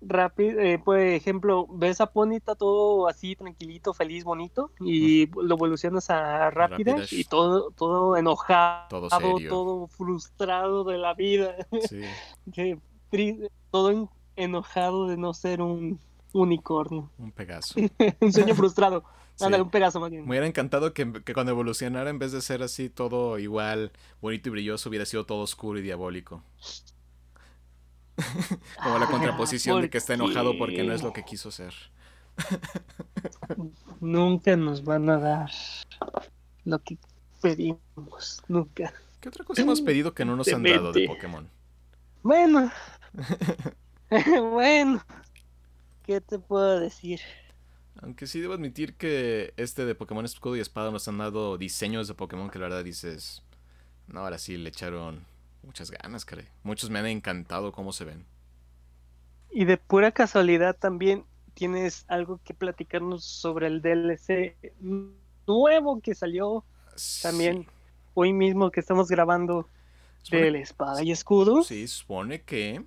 rápido, 0.00 0.58
por 0.84 0.98
ejemplo, 0.98 1.66
ves 1.70 2.00
a 2.00 2.06
Ponita 2.12 2.54
todo 2.54 3.08
así 3.08 3.36
tranquilito, 3.36 3.92
feliz, 3.94 4.24
bonito, 4.24 4.70
y 4.80 5.26
lo 5.28 5.54
evolucionas 5.54 6.08
a 6.10 6.50
Rápida 6.50 6.92
Rapidash. 6.92 7.12
y 7.14 7.24
todo, 7.24 7.70
todo 7.72 8.16
enojado, 8.16 8.88
Todo 8.88 9.10
serio. 9.10 9.48
todo 9.50 9.86
frustrado 9.88 10.84
de 10.84 10.98
la 10.98 11.14
vida, 11.14 11.54
Sí. 11.90 12.02
todo 13.70 13.90
en- 13.90 14.08
enojado 14.36 15.06
de 15.08 15.16
no 15.16 15.34
ser 15.34 15.60
un 15.62 15.98
unicornio, 16.32 17.10
Un 17.18 17.32
Pegaso. 17.32 17.74
un 18.20 18.32
sueño 18.32 18.54
frustrado. 18.54 19.04
Sí. 19.36 19.46
Ándale, 19.46 19.62
un 19.62 19.70
Pegaso 19.70 19.98
más 20.00 20.10
bien. 20.10 20.24
Me 20.24 20.30
hubiera 20.32 20.46
encantado 20.46 20.92
que, 20.92 21.10
que 21.24 21.32
cuando 21.32 21.52
evolucionara, 21.52 22.10
en 22.10 22.18
vez 22.18 22.30
de 22.32 22.42
ser 22.42 22.62
así 22.62 22.90
todo 22.90 23.38
igual, 23.38 23.90
bonito 24.20 24.50
y 24.50 24.52
brilloso, 24.52 24.90
hubiera 24.90 25.06
sido 25.06 25.24
todo 25.24 25.38
oscuro 25.40 25.78
y 25.78 25.82
diabólico. 25.82 26.42
Como 28.82 28.98
la 28.98 29.06
Ah, 29.06 29.10
contraposición 29.10 29.82
de 29.82 29.90
que 29.90 29.98
está 29.98 30.14
enojado 30.14 30.56
¿por 30.56 30.58
porque 30.58 30.82
no 30.84 30.92
es 30.92 31.02
lo 31.02 31.12
que 31.12 31.24
quiso 31.24 31.50
ser. 31.50 31.74
Nunca 34.00 34.56
nos 34.56 34.82
van 34.84 35.10
a 35.10 35.18
dar 35.18 35.50
lo 36.64 36.78
que 36.78 36.98
pedimos, 37.40 38.42
nunca. 38.48 38.92
¿Qué 39.20 39.28
otra 39.28 39.44
cosa 39.44 39.62
hemos 39.62 39.80
pedido 39.82 40.14
que 40.14 40.24
no 40.24 40.36
nos 40.36 40.52
han 40.52 40.66
dado 40.66 40.92
de. 40.92 41.06
Pokémon? 41.06 41.50
Bueno, 42.22 42.70
bueno, 44.52 45.04
¿qué 46.06 46.20
te 46.20 46.38
puedo 46.38 46.80
decir? 46.80 47.20
Aunque 48.02 48.26
sí 48.26 48.40
debo 48.40 48.54
admitir 48.54 48.94
que 48.96 49.52
este 49.56 49.84
de 49.84 49.94
Pokémon 49.94 50.24
Escudo 50.24 50.56
y 50.56 50.60
Espada 50.60 50.90
nos 50.90 51.06
han 51.08 51.18
dado 51.18 51.58
diseños 51.58 52.08
de 52.08 52.14
Pokémon 52.14 52.50
que 52.50 52.58
la 52.58 52.68
verdad 52.68 52.84
dices... 52.84 53.42
No, 54.06 54.20
ahora 54.20 54.38
sí 54.38 54.56
le 54.56 54.70
echaron 54.70 55.24
muchas 55.62 55.90
ganas, 55.90 56.24
caray. 56.24 56.48
Muchos 56.62 56.90
me 56.90 56.98
han 56.98 57.06
encantado 57.06 57.72
cómo 57.72 57.92
se 57.92 58.04
ven. 58.04 58.24
Y 59.50 59.64
de 59.64 59.76
pura 59.76 60.12
casualidad 60.12 60.76
también 60.76 61.24
tienes 61.54 62.04
algo 62.08 62.40
que 62.44 62.54
platicarnos 62.54 63.24
sobre 63.24 63.66
el 63.66 63.82
DLC 63.82 64.56
nuevo 65.46 66.00
que 66.00 66.14
salió 66.14 66.64
también 67.22 67.66
hoy 68.14 68.32
mismo 68.32 68.70
que 68.70 68.80
estamos 68.80 69.08
grabando. 69.08 69.68
Supone- 70.22 70.42
del 70.42 70.56
Espada 70.56 71.02
y 71.02 71.12
Escudo. 71.12 71.62
Sí, 71.62 71.88
supone 71.88 72.42
que 72.42 72.84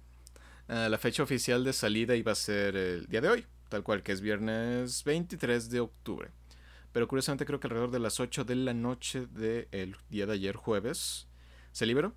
ah, 0.67 0.87
la 0.87 0.97
fecha 0.99 1.23
oficial 1.23 1.63
de 1.63 1.73
salida 1.73 2.15
iba 2.15 2.31
a 2.31 2.35
ser 2.35 2.75
el 2.75 3.07
día 3.07 3.21
de 3.21 3.29
hoy, 3.29 3.45
tal 3.69 3.83
cual 3.83 4.03
que 4.03 4.11
es 4.11 4.21
viernes 4.21 5.03
23 5.03 5.69
de 5.71 5.79
octubre. 5.79 6.29
Pero 6.91 7.07
curiosamente 7.07 7.45
creo 7.45 7.59
que 7.59 7.65
alrededor 7.67 7.89
de 7.89 7.99
las 7.99 8.19
8 8.19 8.45
de 8.45 8.55
la 8.55 8.73
noche 8.75 9.25
del 9.25 9.95
día 10.09 10.27
de 10.27 10.33
ayer, 10.33 10.55
jueves, 10.55 11.27
se 11.71 11.87
liberó. 11.87 12.13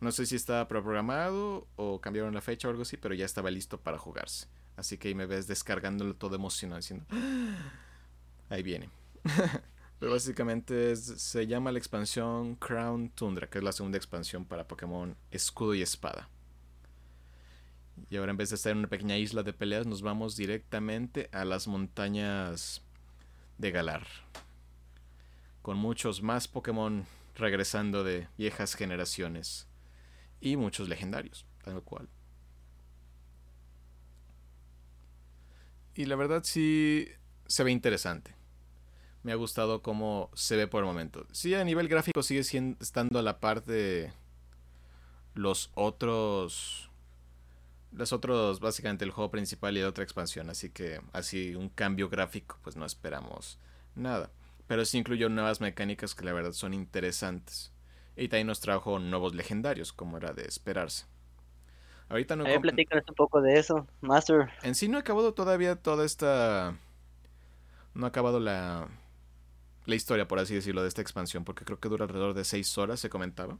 No 0.00 0.12
sé 0.12 0.24
si 0.26 0.36
estaba 0.36 0.66
programado 0.68 1.66
o 1.76 2.00
cambiaron 2.00 2.34
la 2.34 2.40
fecha 2.40 2.68
o 2.68 2.70
algo 2.70 2.82
así, 2.82 2.96
pero 2.96 3.14
ya 3.14 3.24
estaba 3.26 3.50
listo 3.50 3.80
para 3.80 3.98
jugarse. 3.98 4.46
Así 4.76 4.96
que 4.96 5.08
ahí 5.08 5.14
me 5.14 5.26
ves 5.26 5.46
descargándolo 5.46 6.14
todo 6.16 6.36
emocionado 6.36 6.78
diciendo, 6.78 7.04
"Ah, 7.10 7.72
ahí 8.48 8.62
viene. 8.62 8.88
Pero 9.98 10.12
básicamente 10.12 10.92
es- 10.92 11.04
se 11.04 11.46
llama 11.46 11.70
la 11.72 11.78
expansión 11.78 12.54
Crown 12.56 13.10
Tundra, 13.10 13.50
que 13.50 13.58
es 13.58 13.64
la 13.64 13.72
segunda 13.72 13.98
expansión 13.98 14.46
para 14.46 14.66
Pokémon 14.66 15.14
Escudo 15.30 15.74
y 15.74 15.82
Espada. 15.82 16.30
Y 18.08 18.16
ahora 18.16 18.30
en 18.30 18.38
vez 18.38 18.48
de 18.48 18.56
estar 18.56 18.72
en 18.72 18.78
una 18.78 18.88
pequeña 18.88 19.18
isla 19.18 19.42
de 19.42 19.52
peleas, 19.52 19.86
nos 19.86 20.00
vamos 20.00 20.36
directamente 20.36 21.28
a 21.32 21.44
las 21.44 21.68
montañas 21.68 22.80
de 23.58 23.70
Galar. 23.70 24.06
Con 25.60 25.76
muchos 25.76 26.22
más 26.22 26.48
Pokémon 26.48 27.04
regresando 27.36 28.02
de 28.02 28.26
viejas 28.38 28.74
generaciones. 28.74 29.66
Y 30.40 30.56
muchos 30.56 30.88
legendarios, 30.88 31.46
tal 31.62 31.82
cual. 31.82 32.08
Y 35.94 36.06
la 36.06 36.16
verdad 36.16 36.42
sí 36.44 37.08
se 37.46 37.64
ve 37.64 37.70
interesante 37.70 38.40
me 39.22 39.32
ha 39.32 39.36
gustado 39.36 39.82
cómo 39.82 40.30
se 40.34 40.56
ve 40.56 40.66
por 40.66 40.80
el 40.80 40.86
momento. 40.86 41.26
Sí, 41.32 41.54
a 41.54 41.64
nivel 41.64 41.88
gráfico 41.88 42.22
sigue 42.22 42.44
siendo, 42.44 42.78
estando 42.80 43.18
a 43.18 43.22
la 43.22 43.40
par 43.40 43.64
de 43.64 44.12
los 45.34 45.70
otros. 45.74 46.90
Los 47.92 48.12
otros, 48.12 48.60
básicamente 48.60 49.04
el 49.04 49.10
juego 49.10 49.30
principal 49.30 49.76
y 49.76 49.82
la 49.82 49.88
otra 49.88 50.04
expansión. 50.04 50.48
Así 50.48 50.70
que, 50.70 51.00
así 51.12 51.54
un 51.54 51.68
cambio 51.68 52.08
gráfico, 52.08 52.58
pues 52.62 52.76
no 52.76 52.86
esperamos 52.86 53.58
nada. 53.94 54.30
Pero 54.66 54.84
sí 54.84 54.98
incluyó 54.98 55.28
nuevas 55.28 55.60
mecánicas 55.60 56.14
que 56.14 56.24
la 56.24 56.32
verdad 56.32 56.52
son 56.52 56.72
interesantes. 56.72 57.72
Y 58.20 58.28
también 58.28 58.48
nos 58.48 58.60
trajo 58.60 58.98
nuevos 58.98 59.34
legendarios, 59.34 59.92
como 59.94 60.18
era 60.18 60.32
de 60.34 60.42
esperarse. 60.44 61.06
Ahorita 62.10 62.36
no 62.36 62.44
A 62.44 62.48
ver, 62.48 62.56
com- 62.56 62.62
platícanos 62.62 63.04
un 63.08 63.14
poco 63.14 63.40
de 63.40 63.58
eso, 63.58 63.86
Master. 64.02 64.50
en 64.62 64.74
sí 64.74 64.88
no 64.88 64.98
he 64.98 65.00
acabado 65.00 65.32
todavía 65.32 65.76
toda 65.76 66.04
esta. 66.04 66.76
No 67.94 68.04
ha 68.04 68.08
acabado 68.10 68.38
la. 68.38 68.88
La 69.86 69.94
historia, 69.94 70.28
por 70.28 70.38
así 70.38 70.54
decirlo, 70.54 70.82
de 70.82 70.88
esta 70.88 71.00
expansión, 71.00 71.44
porque 71.44 71.64
creo 71.64 71.80
que 71.80 71.88
dura 71.88 72.04
alrededor 72.04 72.34
de 72.34 72.44
6 72.44 72.76
horas, 72.76 73.00
se 73.00 73.08
comentaba. 73.08 73.58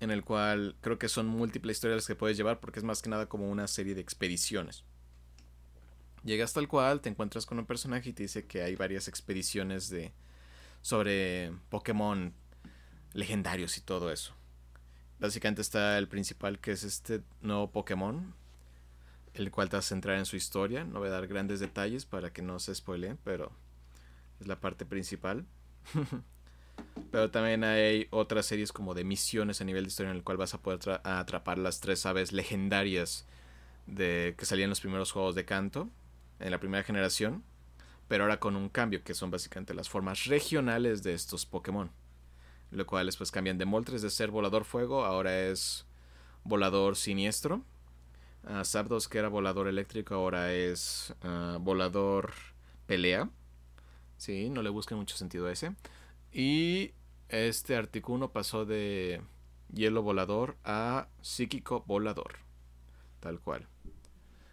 En 0.00 0.10
el 0.12 0.22
cual 0.24 0.76
creo 0.80 0.98
que 0.98 1.08
son 1.08 1.26
múltiples 1.26 1.76
historias 1.78 1.96
las 1.96 2.06
que 2.06 2.14
puedes 2.14 2.36
llevar, 2.36 2.60
porque 2.60 2.78
es 2.78 2.84
más 2.84 3.02
que 3.02 3.10
nada 3.10 3.26
como 3.26 3.50
una 3.50 3.66
serie 3.66 3.94
de 3.94 4.00
expediciones. 4.00 4.84
Llegas 6.22 6.52
tal 6.52 6.68
cual, 6.68 7.00
te 7.00 7.08
encuentras 7.08 7.46
con 7.46 7.58
un 7.58 7.66
personaje 7.66 8.10
y 8.10 8.12
te 8.12 8.22
dice 8.22 8.46
que 8.46 8.62
hay 8.62 8.76
varias 8.76 9.08
expediciones 9.08 9.90
de. 9.90 10.12
sobre 10.82 11.52
Pokémon 11.70 12.34
legendarios 13.14 13.78
y 13.78 13.80
todo 13.80 14.12
eso. 14.12 14.34
Básicamente 15.18 15.62
está 15.62 15.96
el 15.96 16.08
principal, 16.08 16.58
que 16.58 16.72
es 16.72 16.84
este 16.84 17.22
nuevo 17.40 17.70
Pokémon, 17.70 18.34
el 19.32 19.50
cual 19.50 19.70
te 19.70 19.76
vas 19.76 19.86
a 19.86 19.88
centrar 19.88 20.18
en 20.18 20.26
su 20.26 20.36
historia. 20.36 20.84
No 20.84 20.98
voy 20.98 21.08
a 21.08 21.12
dar 21.12 21.26
grandes 21.26 21.60
detalles 21.60 22.04
para 22.04 22.32
que 22.32 22.42
no 22.42 22.58
se 22.58 22.74
spoileen, 22.74 23.18
pero 23.24 23.52
es 24.40 24.46
la 24.46 24.60
parte 24.60 24.84
principal. 24.84 25.46
pero 27.10 27.30
también 27.30 27.64
hay 27.64 28.08
otras 28.10 28.46
series 28.46 28.72
como 28.72 28.94
de 28.94 29.04
misiones 29.04 29.60
a 29.60 29.64
nivel 29.64 29.84
de 29.84 29.88
historia 29.88 30.10
en 30.10 30.16
el 30.16 30.24
cual 30.24 30.36
vas 30.36 30.54
a 30.54 30.60
poder 30.60 31.00
atrapar 31.04 31.58
las 31.58 31.80
tres 31.80 32.04
aves 32.06 32.32
legendarias 32.32 33.26
de 33.86 34.34
que 34.36 34.46
salían 34.46 34.66
en 34.66 34.70
los 34.70 34.80
primeros 34.80 35.12
juegos 35.12 35.34
de 35.34 35.44
canto 35.44 35.88
en 36.40 36.50
la 36.50 36.58
primera 36.58 36.82
generación, 36.82 37.44
pero 38.08 38.24
ahora 38.24 38.40
con 38.40 38.56
un 38.56 38.68
cambio 38.68 39.02
que 39.04 39.14
son 39.14 39.30
básicamente 39.30 39.74
las 39.74 39.88
formas 39.88 40.24
regionales 40.24 41.02
de 41.02 41.14
estos 41.14 41.46
Pokémon, 41.46 41.90
lo 42.74 42.86
cual 42.86 43.06
después 43.06 43.30
cambian 43.30 43.58
de 43.58 43.64
Moltres 43.64 44.02
de 44.02 44.10
ser 44.10 44.30
volador 44.30 44.64
fuego, 44.64 45.04
ahora 45.04 45.48
es 45.48 45.86
volador 46.42 46.96
siniestro. 46.96 47.62
Uh, 48.44 48.64
Zapdos, 48.64 49.08
que 49.08 49.18
era 49.18 49.28
volador 49.28 49.68
eléctrico, 49.68 50.14
ahora 50.14 50.52
es 50.52 51.14
uh, 51.24 51.58
volador 51.58 52.32
pelea. 52.86 53.30
Sí, 54.16 54.50
no 54.50 54.62
le 54.62 54.70
busquen 54.70 54.98
mucho 54.98 55.16
sentido 55.16 55.46
a 55.46 55.52
ese. 55.52 55.74
Y 56.32 56.92
este 57.28 57.76
Articuno 57.76 58.32
pasó 58.32 58.64
de 58.64 59.22
hielo 59.72 60.02
volador 60.02 60.56
a 60.64 61.08
psíquico 61.22 61.84
volador. 61.86 62.38
Tal 63.20 63.40
cual. 63.40 63.68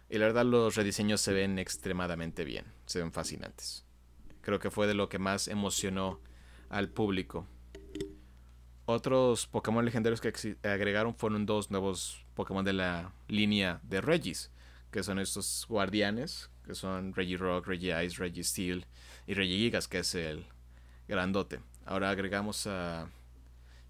Y 0.08 0.18
la 0.18 0.26
verdad 0.26 0.44
los 0.44 0.74
rediseños 0.74 1.20
se 1.20 1.32
ven 1.32 1.58
extremadamente 1.58 2.44
bien. 2.44 2.66
Se 2.86 3.00
ven 3.00 3.12
fascinantes. 3.12 3.84
Creo 4.42 4.58
que 4.58 4.70
fue 4.70 4.86
de 4.86 4.94
lo 4.94 5.08
que 5.08 5.18
más 5.18 5.48
emocionó 5.48 6.20
al 6.68 6.88
público. 6.88 7.46
Otros 8.84 9.46
Pokémon 9.46 9.84
legendarios 9.84 10.20
que 10.20 10.56
agregaron 10.64 11.14
fueron 11.14 11.46
dos 11.46 11.70
nuevos 11.70 12.24
Pokémon 12.34 12.64
de 12.64 12.72
la 12.72 13.12
línea 13.28 13.80
de 13.84 14.00
Regis, 14.00 14.50
que 14.90 15.02
son 15.02 15.18
estos 15.20 15.66
guardianes, 15.68 16.50
que 16.64 16.74
son 16.74 17.14
Regirock, 17.14 17.66
Regice, 17.66 18.16
Registeel 18.18 18.86
y 19.26 19.34
Regigigas, 19.34 19.86
que 19.86 20.00
es 20.00 20.14
el 20.14 20.46
grandote. 21.06 21.60
Ahora 21.84 22.10
agregamos 22.10 22.66
a 22.66 23.08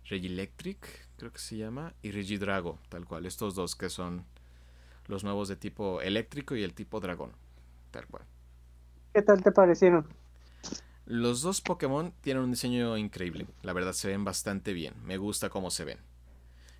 Regilectric, 0.08 1.08
creo 1.16 1.32
que 1.32 1.38
se 1.38 1.56
llama, 1.56 1.94
y 2.02 2.10
Regidrago, 2.10 2.78
tal 2.88 3.06
cual. 3.06 3.24
Estos 3.24 3.54
dos 3.54 3.74
que 3.74 3.88
son 3.88 4.24
los 5.06 5.24
nuevos 5.24 5.48
de 5.48 5.56
tipo 5.56 6.02
eléctrico 6.02 6.54
y 6.54 6.62
el 6.62 6.74
tipo 6.74 7.00
dragón, 7.00 7.32
tal 7.90 8.06
cual. 8.06 8.24
¿Qué 9.14 9.22
tal 9.22 9.42
te 9.42 9.52
parecieron? 9.52 10.06
Los 11.06 11.42
dos 11.42 11.60
Pokémon 11.60 12.12
tienen 12.20 12.44
un 12.44 12.50
diseño 12.52 12.96
increíble. 12.96 13.46
La 13.62 13.72
verdad 13.72 13.92
se 13.92 14.08
ven 14.08 14.24
bastante 14.24 14.72
bien. 14.72 14.94
Me 15.04 15.16
gusta 15.16 15.50
cómo 15.50 15.70
se 15.70 15.84
ven. 15.84 15.98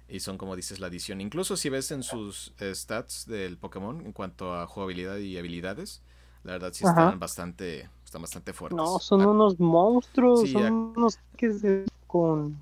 Y 0.08 0.20
son 0.20 0.38
como 0.38 0.56
dices 0.56 0.80
la 0.80 0.88
adición. 0.88 1.20
Incluso 1.20 1.56
si 1.56 1.70
ves 1.70 1.90
en 1.90 2.02
sus 2.02 2.52
stats 2.74 3.26
del 3.26 3.56
Pokémon 3.58 4.04
en 4.04 4.12
cuanto 4.12 4.54
a 4.54 4.66
jugabilidad 4.66 5.16
y 5.18 5.38
habilidades, 5.38 6.02
La 6.44 6.52
verdad 6.54 6.72
sí 6.72 6.84
están 6.84 7.20
bastante, 7.20 7.88
están 8.04 8.20
bastante 8.22 8.52
fuertes. 8.52 8.76
No, 8.76 8.98
son 8.98 9.24
unos 9.26 9.60
monstruos, 9.60 10.40
Sí, 10.40 10.52
son 10.52 10.64
a- 10.64 10.70
unos 10.72 11.18
que 11.36 11.52
se 11.52 11.84
con 12.08 12.56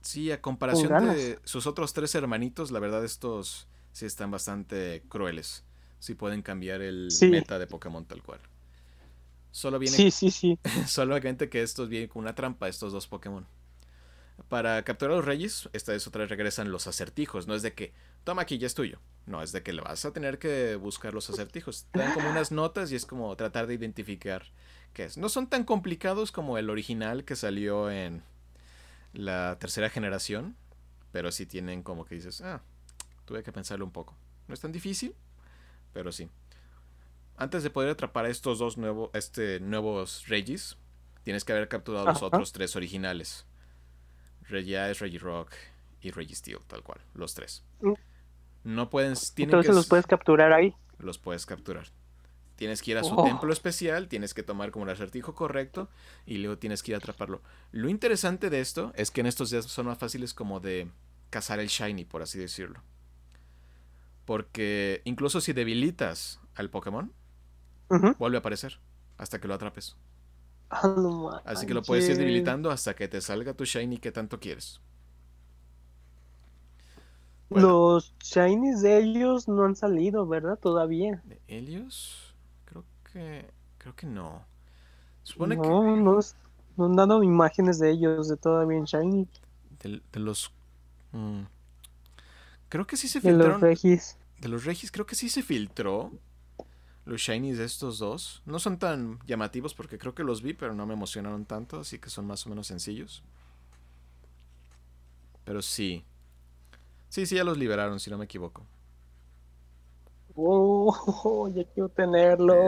Sí, 0.00 0.30
a 0.32 0.40
comparación 0.42 0.98
de 0.98 1.38
sus 1.44 1.66
otros 1.66 1.92
tres 1.92 2.14
hermanitos, 2.14 2.70
la 2.72 2.80
verdad 2.80 3.04
estos 3.04 3.68
sí 3.92 4.04
están 4.06 4.30
bastante 4.30 5.02
crueles. 5.08 5.64
Sí 6.00 6.14
pueden 6.14 6.42
cambiar 6.42 6.82
el 6.82 7.10
Sí. 7.10 7.30
meta 7.30 7.58
de 7.58 7.66
Pokémon 7.68 8.04
tal 8.04 8.22
cual. 8.22 8.40
Solo 9.52 9.78
viene, 9.78 9.96
Sí, 9.96 10.10
sí, 10.10 10.30
sí. 10.30 10.58
solamente 10.86 11.48
que 11.48 11.62
estos 11.62 11.88
vienen 11.88 12.08
con 12.08 12.22
una 12.22 12.34
trampa, 12.34 12.68
estos 12.68 12.92
dos 12.92 13.06
Pokémon. 13.06 13.46
Para 14.48 14.82
capturar 14.82 15.12
a 15.12 15.16
los 15.16 15.24
reyes, 15.24 15.68
esta 15.74 15.92
vez 15.92 16.06
otra 16.06 16.22
vez 16.22 16.30
regresan 16.30 16.72
los 16.72 16.86
acertijos. 16.86 17.46
No 17.46 17.54
es 17.54 17.62
de 17.62 17.74
que, 17.74 17.92
toma 18.24 18.42
aquí, 18.42 18.58
ya 18.58 18.66
es 18.66 18.74
tuyo. 18.74 18.98
No, 19.26 19.42
es 19.42 19.52
de 19.52 19.62
que 19.62 19.72
le 19.72 19.82
vas 19.82 20.04
a 20.04 20.12
tener 20.12 20.38
que 20.38 20.74
buscar 20.76 21.14
los 21.14 21.28
acertijos. 21.30 21.86
Te 21.92 22.00
dan 22.00 22.14
como 22.14 22.30
unas 22.30 22.50
notas 22.50 22.90
y 22.90 22.96
es 22.96 23.06
como 23.06 23.36
tratar 23.36 23.66
de 23.66 23.74
identificar 23.74 24.46
qué 24.94 25.04
es. 25.04 25.18
No 25.18 25.28
son 25.28 25.46
tan 25.46 25.64
complicados 25.64 26.32
como 26.32 26.58
el 26.58 26.70
original 26.70 27.24
que 27.24 27.36
salió 27.36 27.90
en 27.90 28.22
la 29.12 29.58
tercera 29.60 29.90
generación, 29.90 30.56
pero 31.12 31.30
sí 31.30 31.44
tienen 31.44 31.82
como 31.82 32.06
que 32.06 32.14
dices, 32.14 32.40
ah, 32.40 32.62
tuve 33.26 33.42
que 33.42 33.52
pensarlo 33.52 33.84
un 33.84 33.92
poco. 33.92 34.16
No 34.48 34.54
es 34.54 34.60
tan 34.60 34.72
difícil, 34.72 35.14
pero 35.92 36.10
sí. 36.10 36.28
Antes 37.36 37.62
de 37.62 37.70
poder 37.70 37.90
atrapar 37.90 38.24
a 38.26 38.28
estos 38.28 38.58
dos 38.58 38.76
nuevos, 38.78 39.10
este, 39.14 39.58
nuevos 39.60 40.26
Regis, 40.28 40.76
tienes 41.22 41.44
que 41.44 41.52
haber 41.52 41.68
capturado 41.68 42.06
los 42.06 42.22
otros 42.22 42.52
tres 42.52 42.76
originales. 42.76 43.46
Regice, 44.48 44.94
Regirock 44.94 45.52
y 46.00 46.10
Registeel, 46.10 46.58
tal 46.66 46.82
cual, 46.82 47.00
los 47.14 47.34
tres. 47.34 47.64
Mm. 47.80 47.92
No 48.64 48.90
pueden, 48.90 49.14
tienen 49.34 49.54
Entonces 49.54 49.70
que 49.70 49.74
los 49.74 49.86
puedes 49.88 50.06
capturar 50.06 50.52
ahí. 50.52 50.74
los 50.98 51.18
puedes 51.18 51.46
capturar. 51.46 51.86
Tienes 52.54 52.80
que 52.82 52.92
ir 52.92 52.98
a 52.98 53.02
su 53.02 53.14
Oh. 53.16 53.24
templo 53.24 53.52
especial, 53.52 54.06
tienes 54.08 54.34
que 54.34 54.42
tomar 54.44 54.70
como 54.70 54.84
el 54.84 54.90
acertijo 54.90 55.34
correcto 55.34 55.88
y 56.26 56.36
luego 56.38 56.58
tienes 56.58 56.82
que 56.82 56.92
ir 56.92 56.94
a 56.94 56.98
atraparlo. 56.98 57.42
Lo 57.72 57.88
interesante 57.88 58.50
de 58.50 58.60
esto 58.60 58.92
es 58.94 59.10
que 59.10 59.20
en 59.20 59.26
estos 59.26 59.50
días 59.50 59.64
son 59.64 59.86
más 59.86 59.98
fáciles 59.98 60.32
como 60.32 60.60
de 60.60 60.88
cazar 61.30 61.58
el 61.58 61.66
shiny, 61.68 62.04
por 62.04 62.22
así 62.22 62.38
decirlo. 62.38 62.80
Porque 64.24 65.02
incluso 65.04 65.40
si 65.40 65.52
debilitas 65.52 66.40
al 66.54 66.70
Pokémon, 66.70 67.12
Vuelve 68.18 68.36
a 68.38 68.40
aparecer 68.40 68.78
hasta 69.18 69.40
que 69.40 69.48
lo 69.48 69.54
atrapes. 69.54 69.96
Ah, 70.70 70.88
no 70.96 71.30
Así 71.44 71.66
que 71.66 71.74
lo 71.74 71.84
puedes 71.84 72.08
ir 72.08 72.16
debilitando 72.16 72.70
hasta 72.72 72.94
que 72.96 73.06
te 73.08 73.20
salga 73.20 73.54
tu 73.54 73.64
shiny 73.64 73.98
que 73.98 74.10
tanto 74.12 74.40
quieres. 74.40 74.80
Bueno. 77.48 77.68
Los 77.68 78.14
shinies 78.18 78.80
de 78.82 78.98
ellos 78.98 79.46
no 79.46 79.64
han 79.64 79.76
salido, 79.76 80.26
¿verdad? 80.26 80.58
Todavía. 80.58 81.22
¿De 81.22 81.40
Helios? 81.48 82.34
Creo 82.64 82.84
que. 83.12 83.50
Creo 83.78 83.94
que 83.96 84.06
no. 84.06 84.46
Supone 85.24 85.60
que. 85.60 85.68
No, 85.68 85.96
no, 85.96 86.18
no 86.76 86.84
han 86.84 86.96
dado 86.96 87.22
imágenes 87.22 87.78
de 87.78 87.90
ellos 87.90 88.28
de 88.28 88.36
todavía 88.36 88.78
en 88.78 88.84
shiny. 88.84 89.28
De, 89.82 90.00
de 90.12 90.20
los. 90.20 90.52
mm, 91.12 91.42
creo 92.68 92.86
que 92.86 92.96
sí 92.96 93.08
se 93.08 93.20
De 93.22 93.32
los 93.32 93.32
filtraron. 93.36 93.60
regis. 93.60 94.18
De 94.38 94.48
los 94.48 94.64
Regis, 94.64 94.90
creo 94.92 95.06
que 95.06 95.14
sí 95.14 95.28
se 95.28 95.42
filtró. 95.42 96.12
Los 97.04 97.20
shinies 97.20 97.58
de 97.58 97.64
estos 97.64 97.98
dos. 97.98 98.42
No 98.46 98.58
son 98.58 98.78
tan 98.78 99.18
llamativos 99.26 99.74
porque 99.74 99.98
creo 99.98 100.14
que 100.14 100.24
los 100.24 100.42
vi, 100.42 100.52
pero 100.54 100.74
no 100.74 100.86
me 100.86 100.94
emocionaron 100.94 101.44
tanto, 101.44 101.80
así 101.80 101.98
que 101.98 102.10
son 102.10 102.26
más 102.26 102.46
o 102.46 102.50
menos 102.50 102.66
sencillos. 102.68 103.22
Pero 105.44 105.62
sí. 105.62 106.04
Sí, 107.08 107.26
sí, 107.26 107.36
ya 107.36 107.44
los 107.44 107.58
liberaron, 107.58 108.00
si 108.00 108.10
no 108.10 108.18
me 108.18 108.24
equivoco. 108.24 108.66
Oh, 110.36 111.48
ya 111.54 111.64
quiero 111.64 111.88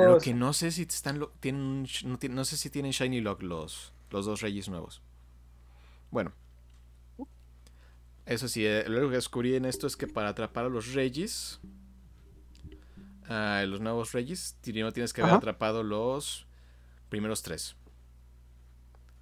Lo 0.06 0.18
tenerlos. 0.18 0.18
que 0.18 0.34
no 0.34 0.52
sé 0.52 0.70
si 0.72 0.82
están 0.82 1.18
lo- 1.18 1.30
tienen 1.40 1.86
no, 2.04 2.18
no 2.30 2.44
sé 2.44 2.56
si 2.56 2.70
tienen 2.70 2.92
Shiny 2.92 3.20
Lock 3.20 3.42
los, 3.42 3.92
los 4.10 4.26
dos 4.26 4.40
Reyes 4.40 4.68
nuevos. 4.68 5.02
Bueno. 6.10 6.32
Eso 8.26 8.48
sí, 8.48 8.64
eh, 8.66 8.84
lo 8.88 9.08
que 9.10 9.16
descubrí 9.16 9.54
en 9.54 9.66
esto 9.66 9.86
es 9.86 9.96
que 9.96 10.06
para 10.06 10.30
atrapar 10.30 10.64
a 10.64 10.68
los 10.68 10.94
Regis, 10.94 11.60
a 13.28 13.64
los 13.66 13.80
nuevos 13.80 14.12
Regis, 14.12 14.56
primero 14.62 14.92
tienes 14.92 15.12
que 15.12 15.20
haber 15.22 15.32
Ajá. 15.32 15.38
atrapado 15.38 15.82
los 15.82 16.46
primeros 17.08 17.42
tres. 17.42 17.76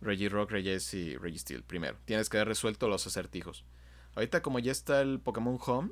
Regirock, 0.01 0.51
Regis 0.51 0.95
y 0.95 1.17
Registeel 1.17 1.63
primero. 1.63 1.97
Tienes 2.05 2.29
que 2.29 2.37
haber 2.39 2.49
resuelto 2.49 2.89
los 2.89 3.07
acertijos. 3.07 3.65
Ahorita 4.15 4.43
como 4.43 4.59
ya 4.59 4.73
está 4.73 5.01
el 5.01 5.21
Pokémon 5.21 5.59
Home, 5.65 5.91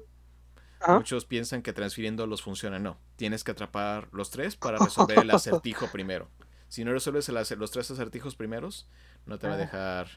Ajá. 0.83 0.95
Muchos 0.97 1.27
piensan 1.27 1.61
que 1.61 1.75
transfiriéndolos 1.75 2.41
funciona. 2.41 2.79
No. 2.79 2.97
Tienes 3.17 3.45
que 3.45 3.51
atrapar 3.51 4.09
los 4.13 4.31
tres 4.31 4.57
para 4.57 4.79
resolver 4.79 5.19
el 5.19 5.31
acertijo 5.31 5.89
primero. 5.93 6.31
Si 6.69 6.85
no 6.85 6.93
resuelves 6.93 7.29
el 7.29 7.37
acer- 7.37 7.59
los 7.59 7.71
tres 7.71 7.91
acertijos 7.91 8.35
primeros, 8.35 8.89
no 9.27 9.39
te 9.39 9.47
va 9.47 9.55
a 9.55 9.59
dejar 9.59 10.09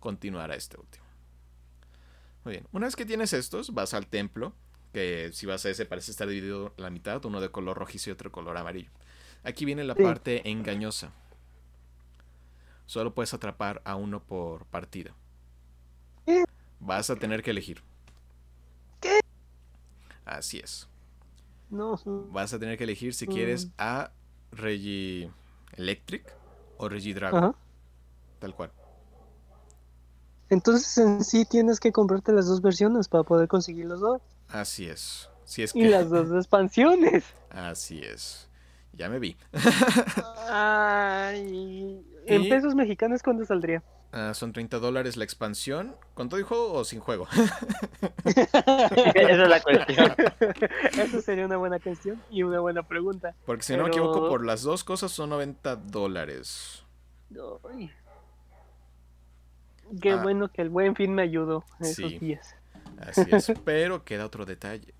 continuar 0.00 0.50
a 0.50 0.56
este 0.56 0.80
último. 0.80 1.04
Muy 2.42 2.54
bien. 2.54 2.66
Una 2.72 2.86
vez 2.88 2.96
que 2.96 3.06
tienes 3.06 3.32
estos, 3.32 3.72
vas 3.72 3.94
al 3.94 4.08
templo. 4.08 4.52
Que 4.94 5.30
si 5.32 5.44
vas 5.44 5.66
a 5.66 5.70
ese 5.70 5.84
parece 5.84 6.12
estar 6.12 6.26
dividido 6.28 6.72
la 6.78 6.88
mitad. 6.88 7.22
Uno 7.26 7.40
de 7.42 7.50
color 7.50 7.76
rojizo 7.76 8.08
y 8.08 8.12
otro 8.12 8.30
de 8.30 8.32
color 8.32 8.56
amarillo. 8.56 8.90
Aquí 9.42 9.66
viene 9.66 9.84
la 9.84 9.94
Sí. 9.94 10.02
parte 10.02 10.48
engañosa. 10.48 11.10
Solo 12.86 13.12
puedes 13.12 13.34
atrapar 13.34 13.82
a 13.84 13.96
uno 13.96 14.22
por 14.22 14.64
partida. 14.66 15.12
¿Qué? 16.24 16.44
Vas 16.80 17.10
a 17.10 17.16
tener 17.16 17.42
que 17.42 17.50
elegir. 17.50 17.82
Así 20.24 20.58
es. 20.58 20.88
No, 21.70 22.00
Vas 22.30 22.54
a 22.54 22.58
tener 22.58 22.78
que 22.78 22.84
elegir 22.84 23.14
si 23.14 23.26
Mm. 23.26 23.30
quieres 23.30 23.68
a 23.78 24.10
Regi 24.52 25.30
Electric 25.72 26.32
o 26.78 26.88
Regi 26.88 27.12
Dragon. 27.12 27.42
ajá. 27.44 27.54
Tal 28.38 28.54
cual. 28.54 28.70
Entonces 30.50 30.96
en 30.98 31.24
sí 31.24 31.44
tienes 31.44 31.80
que 31.80 31.90
comprarte 31.92 32.32
las 32.32 32.46
dos 32.46 32.62
versiones 32.62 33.08
para 33.08 33.24
poder 33.24 33.48
conseguir 33.48 33.86
los 33.86 34.00
dos. 34.00 34.22
Así 34.54 34.86
es. 34.88 35.28
Si 35.44 35.62
es 35.64 35.74
Y 35.74 35.80
que. 35.82 35.88
las 35.90 36.08
dos 36.10 36.30
expansiones. 36.30 37.24
Así 37.50 37.98
es. 38.00 38.48
Ya 38.92 39.08
me 39.08 39.18
vi. 39.18 39.36
Ay. 40.48 42.00
En 42.26 42.42
Y- 42.44 42.48
pesos 42.48 42.74
mexicanos, 42.74 43.22
¿cuánto 43.22 43.44
saldría? 43.44 43.82
Ah, 44.10 44.32
son 44.32 44.52
30 44.54 44.78
dólares 44.78 45.18
la 45.18 45.24
expansión. 45.24 45.94
¿Con 46.14 46.30
todo 46.30 46.38
el 46.40 46.44
juego 46.46 46.72
o 46.72 46.84
sin 46.84 47.00
juego? 47.00 47.26
Esa 48.24 49.42
es 49.42 49.48
la 49.48 49.60
cuestión. 49.60 50.14
Eso 50.98 51.20
sería 51.20 51.44
una 51.44 51.58
buena 51.58 51.78
cuestión 51.80 52.22
y 52.30 52.42
una 52.44 52.60
buena 52.60 52.82
pregunta. 52.84 53.34
Porque 53.44 53.62
si 53.64 53.76
no 53.76 53.82
me 53.82 53.88
equivoco, 53.90 54.26
por 54.28 54.46
las 54.46 54.62
dos 54.62 54.84
cosas 54.84 55.10
son 55.12 55.30
90 55.30 55.76
dólares. 55.76 56.82
Ay. 57.74 57.90
Qué 60.00 60.12
Ah. 60.12 60.22
bueno 60.22 60.48
que 60.50 60.62
el 60.62 60.70
buen 60.70 60.94
fin 60.96 61.12
me 61.14 61.20
ayudó 61.22 61.64
esos 61.80 62.10
Sí. 62.12 62.18
días. 62.20 62.54
Así 63.00 63.24
es. 63.30 63.52
Pero 63.64 64.04
queda 64.04 64.26
otro 64.26 64.44
detalle. 64.44 64.94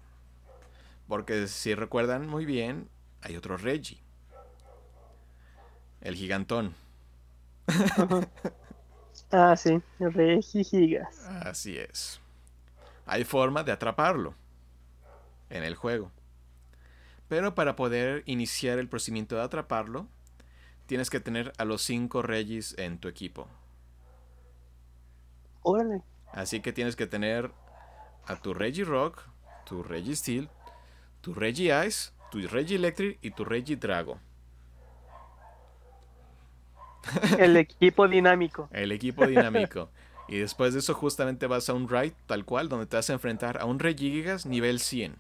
Porque 1.09 1.49
si 1.49 1.75
recuerdan 1.75 2.27
muy 2.27 2.45
bien, 2.45 2.89
hay 3.21 3.37
otro 3.37 3.57
Reggie. 3.57 4.01
El 6.01 6.15
gigantón. 6.17 6.75
Ah, 9.31 9.57
sí, 9.57 9.83
Regi 9.99 10.65
Gigas. 10.65 11.25
Así 11.27 11.79
es. 11.79 12.21
Hay 13.07 13.25
forma 13.25 13.65
de 13.65 13.73
atraparlo 13.73 14.35
en 15.51 15.65
el 15.65 15.75
juego. 15.75 16.11
Pero 17.29 17.55
para 17.55 17.75
poder 17.75 18.23
iniciar 18.27 18.79
el 18.79 18.89
procedimiento 18.89 19.37
de 19.37 19.43
atraparlo, 19.43 20.09
tienes 20.87 21.11
que 21.11 21.21
tener 21.21 21.53
a 21.59 21.65
los 21.65 21.83
cinco 21.83 22.23
Regis 22.23 22.77
en 22.79 22.99
tu 22.99 23.09
equipo. 23.09 23.49
Órale. 25.63 26.03
Así 26.33 26.61
que 26.61 26.73
tienes 26.73 26.97
que 26.97 27.07
tener 27.07 27.51
a 28.27 28.37
tu 28.37 28.55
Reggie 28.55 28.85
Rock, 28.85 29.23
tu 29.65 29.83
Reggie 29.83 30.17
Steel, 30.17 30.49
tu 31.23 31.35
Reggie 31.35 31.71
Ice, 31.87 32.13
tu 32.31 32.47
Reggie 32.49 32.77
Electric 32.77 33.19
y 33.23 33.31
tu 33.33 33.45
Reggie 33.45 33.77
Drago. 33.77 34.21
El 37.39 37.57
equipo 37.57 38.09
dinámico. 38.09 38.69
El 38.73 38.93
equipo 38.93 39.27
dinámico. 39.27 39.91
Y 40.27 40.39
después 40.39 40.73
de 40.73 40.81
eso 40.81 40.95
justamente 40.95 41.47
vas 41.47 41.69
a 41.69 41.75
un 41.75 41.89
raid 41.89 42.13
tal 42.27 42.45
cual, 42.45 42.69
donde 42.69 42.87
te 42.87 42.97
vas 42.97 43.11
a 43.11 43.13
enfrentar 43.15 43.59
a 43.61 43.67
un 43.67 43.79
Regigigas 43.79 44.47
nivel 44.47 44.81
100. 44.81 45.19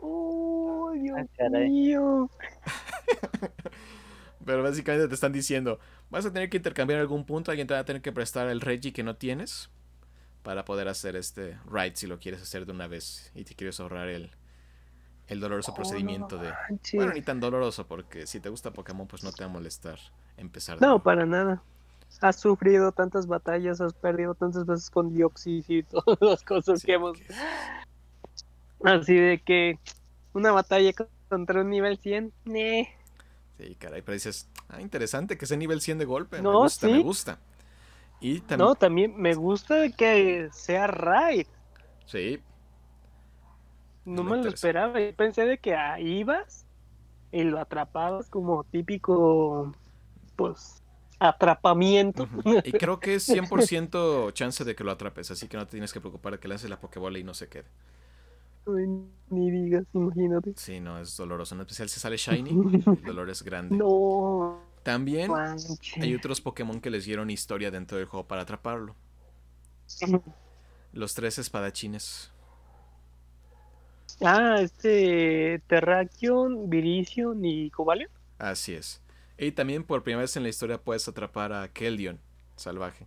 Oh, 0.00 0.90
Dios 0.94 1.16
Ah, 1.38 1.48
mío. 1.50 2.28
Pero 4.44 4.62
básicamente 4.62 5.08
te 5.08 5.14
están 5.14 5.32
diciendo, 5.32 5.78
vas 6.10 6.26
a 6.26 6.32
tener 6.32 6.50
que 6.50 6.56
intercambiar 6.56 7.00
algún 7.00 7.24
punto, 7.24 7.50
alguien 7.50 7.66
te 7.66 7.74
va 7.74 7.80
a 7.80 7.84
tener 7.84 8.02
que 8.02 8.12
prestar 8.12 8.48
el 8.48 8.60
Regi 8.60 8.92
que 8.92 9.02
no 9.04 9.16
tienes 9.16 9.70
para 10.42 10.64
poder 10.64 10.88
hacer 10.88 11.16
este 11.16 11.58
raid 11.66 11.92
si 11.94 12.06
lo 12.06 12.18
quieres 12.18 12.42
hacer 12.42 12.66
de 12.66 12.72
una 12.72 12.86
vez 12.88 13.30
y 13.34 13.44
te 13.44 13.54
quieres 13.54 13.78
ahorrar 13.80 14.08
el, 14.08 14.30
el 15.28 15.40
doloroso 15.40 15.72
Oh, 15.72 15.74
procedimiento 15.74 16.36
no 16.36 16.42
de... 16.44 16.52
manches. 16.68 16.94
Bueno, 16.94 17.12
ni 17.14 17.22
tan 17.22 17.40
doloroso 17.40 17.86
porque 17.86 18.26
si 18.26 18.40
te 18.40 18.48
gusta 18.48 18.72
Pokémon 18.72 19.06
pues 19.06 19.22
no 19.24 19.32
te 19.32 19.44
va 19.44 19.50
a 19.50 19.52
molestar 19.52 19.98
empezar. 20.36 20.80
No, 20.80 21.02
para 21.02 21.26
nada. 21.26 21.62
Has 22.20 22.36
sufrido 22.40 22.92
tantas 22.92 23.26
batallas, 23.26 23.80
has 23.80 23.94
perdido 23.94 24.34
tantas 24.34 24.66
veces 24.66 24.90
con 24.90 25.14
Dioxis 25.14 25.64
y 25.70 25.82
todas 25.84 26.18
las 26.20 26.42
cosas 26.42 26.80
Sí, 26.80 26.86
que 26.86 26.94
hemos. 26.94 27.18
que- 27.18 27.26
Así 28.84 29.14
de 29.14 29.40
que 29.40 29.78
una 30.34 30.52
batalla 30.52 30.92
contra 31.28 31.60
un 31.62 31.70
nivel 31.70 31.98
100, 31.98 32.32
ne. 32.44 32.88
Sí, 33.58 33.74
caray, 33.76 34.02
pero 34.02 34.14
dices, 34.14 34.48
ah, 34.68 34.80
interesante 34.80 35.38
que 35.38 35.46
sea 35.46 35.56
nivel 35.56 35.80
100 35.80 35.98
de 35.98 36.04
golpe. 36.04 36.42
me 36.42 36.48
gusta, 36.50 36.88
me 36.88 36.98
gusta. 36.98 37.38
Y 38.22 38.40
también, 38.40 38.70
No, 38.70 38.76
también 38.76 39.14
me 39.16 39.34
gusta 39.34 39.90
que 39.90 40.48
sea 40.52 40.86
raid. 40.86 41.46
sí, 42.06 42.40
No 44.04 44.24
Me 44.24 44.32
me 44.36 44.36
lo 44.36 44.48
esperaba. 44.48 45.00
Yo 45.00 45.14
pensé 45.14 45.44
de 45.46 45.58
que 45.58 45.74
ahí 45.74 46.20
ibas 46.20 46.66
y 47.32 47.44
lo 47.44 47.60
atrapabas 47.60 48.30
como 48.30 48.64
típico, 48.64 49.72
pues, 50.36 50.82
atrapamiento. 51.20 52.30
Y 52.62 52.74
creo 52.74 53.00
que 53.00 53.14
es 53.14 53.24
100% 53.24 54.30
chance 54.32 54.64
de 54.64 54.74
que 54.74 54.84
lo 54.84 54.90
atrapes, 54.92 55.30
así 55.30 55.48
que 55.48 55.56
no 55.56 55.64
te 55.66 55.72
tienes 55.72 55.92
que 55.92 56.00
preocupar 56.00 56.32
de 56.34 56.38
que 56.40 56.48
lances 56.48 56.70
la 56.70 56.80
Pokébola 56.80 57.18
y 57.18 57.24
no 57.24 57.34
se 57.34 57.48
quede. 57.48 57.66
Ni 59.30 59.50
digas, 59.52 59.86
imagínate. 59.94 60.54
Sí, 60.54 60.80
no, 60.80 60.98
es 61.00 61.16
doloroso. 61.16 61.54
En 61.54 61.60
especial 61.62 61.88
si 61.88 62.00
sale 62.00 62.16
Shiny, 62.16 62.60
el 62.94 63.04
dolor 63.04 63.28
es 63.30 63.42
grande. 63.42 63.80
No, 63.80 64.71
También 64.82 65.30
hay 66.00 66.14
otros 66.14 66.40
Pokémon 66.40 66.80
que 66.80 66.90
les 66.90 67.04
dieron 67.04 67.30
historia 67.30 67.70
dentro 67.70 67.98
del 67.98 68.06
juego 68.06 68.26
para 68.26 68.42
atraparlo. 68.42 68.96
Los 70.92 71.14
tres 71.14 71.38
espadachines. 71.38 72.32
Ah, 74.20 74.60
este 74.60 75.62
Terrakion, 75.66 76.68
Virizion 76.68 77.44
y 77.44 77.70
Cobalion. 77.70 78.10
Así 78.38 78.74
es. 78.74 79.00
Y 79.38 79.52
también 79.52 79.84
por 79.84 80.02
primera 80.02 80.22
vez 80.22 80.36
en 80.36 80.42
la 80.42 80.48
historia 80.48 80.82
puedes 80.82 81.06
atrapar 81.08 81.52
a 81.52 81.68
Keldon, 81.68 82.20
salvaje. 82.56 83.06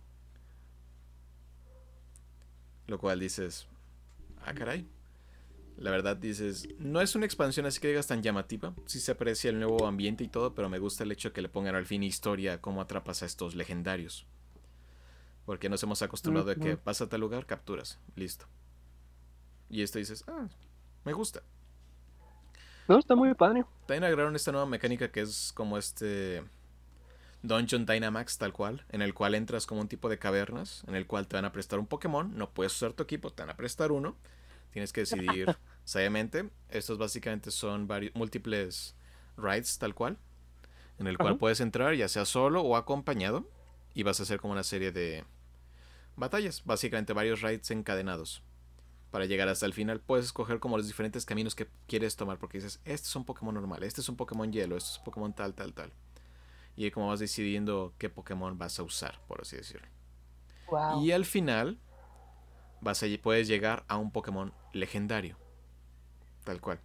Lo 2.86 2.98
cual 2.98 3.20
dices, 3.20 3.66
ah, 4.44 4.52
caray. 4.54 4.86
La 5.76 5.90
verdad 5.90 6.16
dices, 6.16 6.68
no 6.78 7.02
es 7.02 7.14
una 7.14 7.26
expansión 7.26 7.66
así 7.66 7.80
que 7.80 7.88
digas 7.88 8.06
tan 8.06 8.22
llamativa. 8.22 8.74
Sí 8.86 8.98
se 8.98 9.12
aprecia 9.12 9.50
el 9.50 9.58
nuevo 9.58 9.86
ambiente 9.86 10.24
y 10.24 10.28
todo, 10.28 10.54
pero 10.54 10.68
me 10.68 10.78
gusta 10.78 11.04
el 11.04 11.12
hecho 11.12 11.28
de 11.28 11.32
que 11.34 11.42
le 11.42 11.48
pongan 11.48 11.74
al 11.74 11.84
fin 11.84 12.02
historia 12.02 12.54
a 12.54 12.60
cómo 12.60 12.80
atrapas 12.80 13.22
a 13.22 13.26
estos 13.26 13.54
legendarios. 13.54 14.26
Porque 15.44 15.68
nos 15.68 15.82
hemos 15.82 16.00
acostumbrado 16.02 16.50
a 16.50 16.54
que 16.54 16.78
vas 16.84 17.00
a 17.02 17.08
tal 17.08 17.20
lugar, 17.20 17.46
capturas, 17.46 17.98
listo. 18.16 18.46
Y 19.68 19.82
esto 19.82 19.98
dices, 19.98 20.24
ah, 20.28 20.48
me 21.04 21.12
gusta. 21.12 21.42
No, 22.88 22.98
está 22.98 23.14
muy 23.14 23.34
padre. 23.34 23.64
También 23.86 24.04
agregaron 24.04 24.34
esta 24.34 24.52
nueva 24.52 24.66
mecánica 24.66 25.10
que 25.10 25.20
es 25.20 25.52
como 25.54 25.76
este 25.76 26.42
Dungeon 27.42 27.84
Dynamax 27.84 28.38
tal 28.38 28.52
cual, 28.52 28.84
en 28.90 29.02
el 29.02 29.12
cual 29.12 29.34
entras 29.34 29.66
como 29.66 29.80
un 29.80 29.88
tipo 29.88 30.08
de 30.08 30.18
cavernas, 30.18 30.84
en 30.86 30.94
el 30.94 31.06
cual 31.06 31.26
te 31.26 31.36
van 31.36 31.44
a 31.44 31.52
prestar 31.52 31.78
un 31.78 31.86
Pokémon, 31.86 32.36
no 32.36 32.50
puedes 32.50 32.74
usar 32.74 32.92
tu 32.92 33.02
equipo, 33.02 33.32
te 33.32 33.42
van 33.42 33.50
a 33.50 33.56
prestar 33.56 33.92
uno, 33.92 34.16
tienes 34.76 34.92
que 34.92 35.00
decidir 35.00 35.56
sabiamente. 35.84 36.50
Estos 36.68 36.98
básicamente 36.98 37.50
son 37.50 37.88
varios, 37.88 38.14
múltiples 38.14 38.94
raids 39.38 39.78
tal 39.78 39.94
cual, 39.94 40.18
en 40.98 41.06
el 41.06 41.16
cual 41.16 41.38
puedes 41.38 41.60
entrar 41.60 41.94
ya 41.94 42.08
sea 42.08 42.26
solo 42.26 42.60
o 42.60 42.76
acompañado 42.76 43.48
y 43.94 44.02
vas 44.02 44.20
a 44.20 44.24
hacer 44.24 44.38
como 44.38 44.52
una 44.52 44.64
serie 44.64 44.92
de 44.92 45.24
batallas, 46.14 46.62
básicamente 46.66 47.14
varios 47.14 47.40
raids 47.40 47.70
encadenados. 47.70 48.42
Para 49.10 49.24
llegar 49.24 49.48
hasta 49.48 49.64
el 49.64 49.72
final 49.72 49.98
puedes 50.00 50.26
escoger 50.26 50.60
como 50.60 50.76
los 50.76 50.88
diferentes 50.88 51.24
caminos 51.24 51.54
que 51.54 51.68
quieres 51.86 52.14
tomar 52.16 52.38
porque 52.38 52.58
dices, 52.58 52.78
este 52.84 53.08
es 53.08 53.16
un 53.16 53.24
Pokémon 53.24 53.54
normal, 53.54 53.82
este 53.82 54.02
es 54.02 54.08
un 54.10 54.16
Pokémon 54.16 54.52
hielo, 54.52 54.76
este 54.76 54.90
es 54.90 54.98
un 54.98 55.04
Pokémon 55.04 55.32
tal, 55.32 55.54
tal, 55.54 55.72
tal. 55.72 55.90
Y 56.76 56.90
como 56.90 57.08
vas 57.08 57.20
decidiendo 57.20 57.94
qué 57.96 58.10
Pokémon 58.10 58.58
vas 58.58 58.78
a 58.78 58.82
usar, 58.82 59.22
por 59.26 59.40
así 59.40 59.56
decirlo. 59.56 59.88
Wow. 60.68 61.02
Y 61.02 61.12
al 61.12 61.24
final 61.24 61.78
vas 62.80 63.02
a, 63.02 63.06
puedes 63.22 63.48
llegar 63.48 63.84
a 63.88 63.96
un 63.96 64.10
Pokémon 64.10 64.52
legendario. 64.76 65.36
Tal 66.44 66.60
cual. 66.60 66.80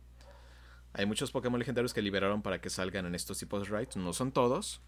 Hay 0.94 1.06
muchos 1.06 1.32
Pokémon 1.32 1.60
legendarios 1.60 1.94
que 1.94 2.02
liberaron 2.02 2.42
para 2.42 2.60
que 2.60 2.70
salgan 2.70 3.06
en 3.06 3.16
estos 3.16 3.38
tipos 3.38 3.64
de 3.64 3.70
raids. 3.70 3.96
No 3.96 4.14
son 4.14 4.32
todos. 4.32 4.82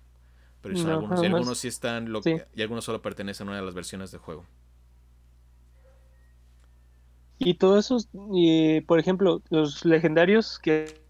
Pero 0.61 0.75
son 0.77 0.87
No, 0.87 0.93
algunos. 0.93 1.23
Y 1.23 1.25
algunos 1.25 1.57
sí 1.57 1.67
están. 1.67 2.11
Lo, 2.11 2.21
Sí. 2.21 2.37
Y 2.55 2.61
algunos 2.61 2.83
solo 2.85 3.01
pertenecen 3.01 3.47
a 3.47 3.51
una 3.51 3.59
de 3.59 3.65
las 3.65 3.73
versiones 3.73 4.11
de 4.11 4.17
juego. 4.17 4.45
Y 7.39 7.55
todos 7.55 7.85
esos, 7.85 8.09
y, 8.31 8.81
por 8.81 8.99
ejemplo, 8.99 9.41
los 9.49 9.83
legendarios 9.83 10.59
que 10.59 11.01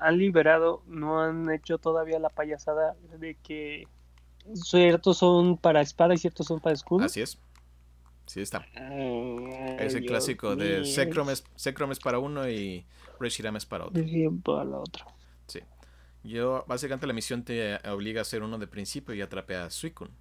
han 0.00 0.18
liberado 0.18 0.82
no 0.86 1.22
han 1.22 1.50
hecho 1.50 1.78
todavía 1.78 2.18
la 2.18 2.28
payasada 2.28 2.96
de 3.18 3.36
que 3.36 3.86
ciertos 4.54 5.18
son 5.18 5.56
para 5.56 5.80
espada 5.80 6.14
y 6.14 6.18
ciertos 6.18 6.46
son 6.46 6.60
para 6.60 6.74
escudo. 6.74 7.04
Así 7.04 7.22
es. 7.22 7.38
Sí 8.30 8.40
está. 8.40 8.64
Ay, 8.76 9.76
Es 9.80 9.92
el 9.94 10.02
Dios 10.02 10.10
clásico 10.12 10.54
de. 10.54 10.84
Zekrom 10.86 11.30
es, 11.30 11.42
Zekrom 11.58 11.90
es 11.90 11.98
para 11.98 12.20
uno 12.20 12.48
y 12.48 12.86
Reshiram 13.18 13.56
es 13.56 13.66
para 13.66 13.86
otro. 13.86 14.00
De 14.00 14.08
tiempo 14.08 14.56
a 14.56 14.64
la 14.64 14.78
otra. 14.78 15.04
Sí. 15.48 15.58
Yo, 16.22 16.64
básicamente 16.68 17.08
la 17.08 17.12
misión 17.12 17.42
te 17.42 17.74
obliga 17.88 18.20
a 18.20 18.22
hacer 18.22 18.44
uno 18.44 18.56
de 18.56 18.68
principio 18.68 19.16
y 19.16 19.20
atrape 19.20 19.56
a 19.56 19.68
Suicune. 19.68 20.12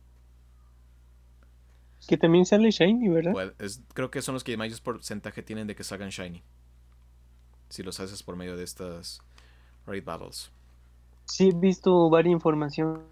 Que 2.08 2.18
también 2.18 2.48
sale 2.48 2.72
Shiny, 2.72 3.10
¿verdad? 3.10 3.32
Pues, 3.32 3.52
es- 3.60 3.84
creo 3.94 4.10
que 4.10 4.24
son 4.24 4.34
los 4.34 4.44
que 4.44 4.58
mayor 4.58 4.82
porcentaje 4.82 5.44
tienen 5.44 5.68
de 5.68 5.76
que 5.76 5.84
salgan 5.84 6.10
shiny. 6.10 6.42
Si 7.70 7.84
los 7.84 8.00
haces 8.00 8.24
por 8.24 8.36
medio 8.36 8.58
de 8.58 8.64
estas 8.64 9.22
raid 9.86 10.04
battles. 10.04 10.52
Sí 11.26 11.50
he 11.50 11.54
visto 11.54 12.10
varias 12.10 12.34
información. 12.34 13.04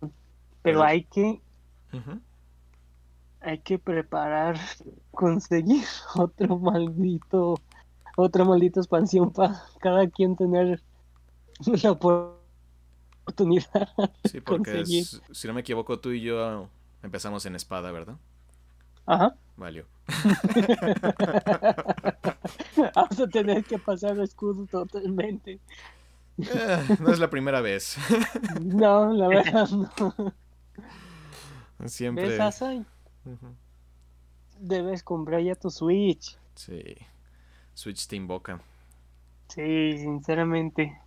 Pero 0.00 0.12
Pero- 0.60 0.82
hay 0.82 1.04
que. 1.04 1.40
Hay 3.40 3.58
que 3.58 3.78
preparar, 3.78 4.58
conseguir 5.10 5.84
otro 6.14 6.58
maldito, 6.58 7.60
otra 8.16 8.44
maldita 8.44 8.80
expansión 8.80 9.32
para 9.32 9.62
cada 9.80 10.08
quien 10.08 10.36
tener 10.36 10.82
la 11.82 11.90
oportunidad. 11.92 13.88
Sí, 14.24 14.40
porque 14.40 14.80
es- 14.80 15.20
si 15.32 15.46
no 15.48 15.54
me 15.54 15.60
equivoco, 15.60 15.98
tú 15.98 16.10
y 16.12 16.20
yo 16.22 16.68
empezamos 17.02 17.46
en 17.46 17.54
espada, 17.56 17.92
¿verdad? 17.92 18.16
Ajá. 19.06 19.34
Valió. 19.56 19.84
Vamos 22.94 23.20
a 23.20 23.26
tener 23.28 23.64
que 23.64 23.78
pasar 23.78 24.18
escudo 24.20 24.66
totalmente. 24.66 25.58
Eh, 26.38 26.96
no 27.00 27.12
es 27.12 27.18
la 27.18 27.28
primera 27.28 27.60
vez. 27.60 27.96
No, 28.60 29.12
la 29.12 29.28
verdad 29.28 29.68
no. 29.70 30.34
Siempre. 31.86 32.28
¿Ves, 32.28 32.38
Debes 34.58 35.02
comprar 35.02 35.40
ya 35.42 35.54
tu 35.54 35.70
Switch. 35.70 36.36
Sí. 36.54 36.82
Switch 37.74 38.06
te 38.06 38.16
invoca. 38.16 38.60
Sí, 39.48 39.98
sinceramente. 39.98 41.00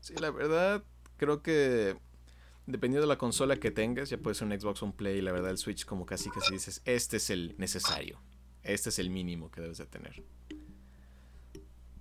Sí, 0.00 0.14
la 0.20 0.30
verdad, 0.30 0.82
creo 1.16 1.42
que 1.42 1.96
dependiendo 2.66 3.02
de 3.02 3.06
la 3.08 3.18
consola 3.18 3.56
que 3.56 3.70
tengas, 3.70 4.10
ya 4.10 4.18
puede 4.18 4.34
ser 4.34 4.46
un 4.48 4.58
Xbox 4.60 4.82
o 4.82 4.86
un 4.86 4.92
Play, 4.92 5.20
la 5.22 5.32
verdad 5.32 5.50
el 5.50 5.58
Switch 5.58 5.84
como 5.86 6.04
casi 6.06 6.28
casi 6.30 6.52
dices, 6.54 6.82
este 6.84 7.16
es 7.18 7.30
el 7.30 7.54
necesario, 7.58 8.20
este 8.62 8.90
es 8.90 8.98
el 8.98 9.10
mínimo 9.10 9.50
que 9.50 9.60
debes 9.62 9.78
de 9.78 9.86
tener. 9.86 10.22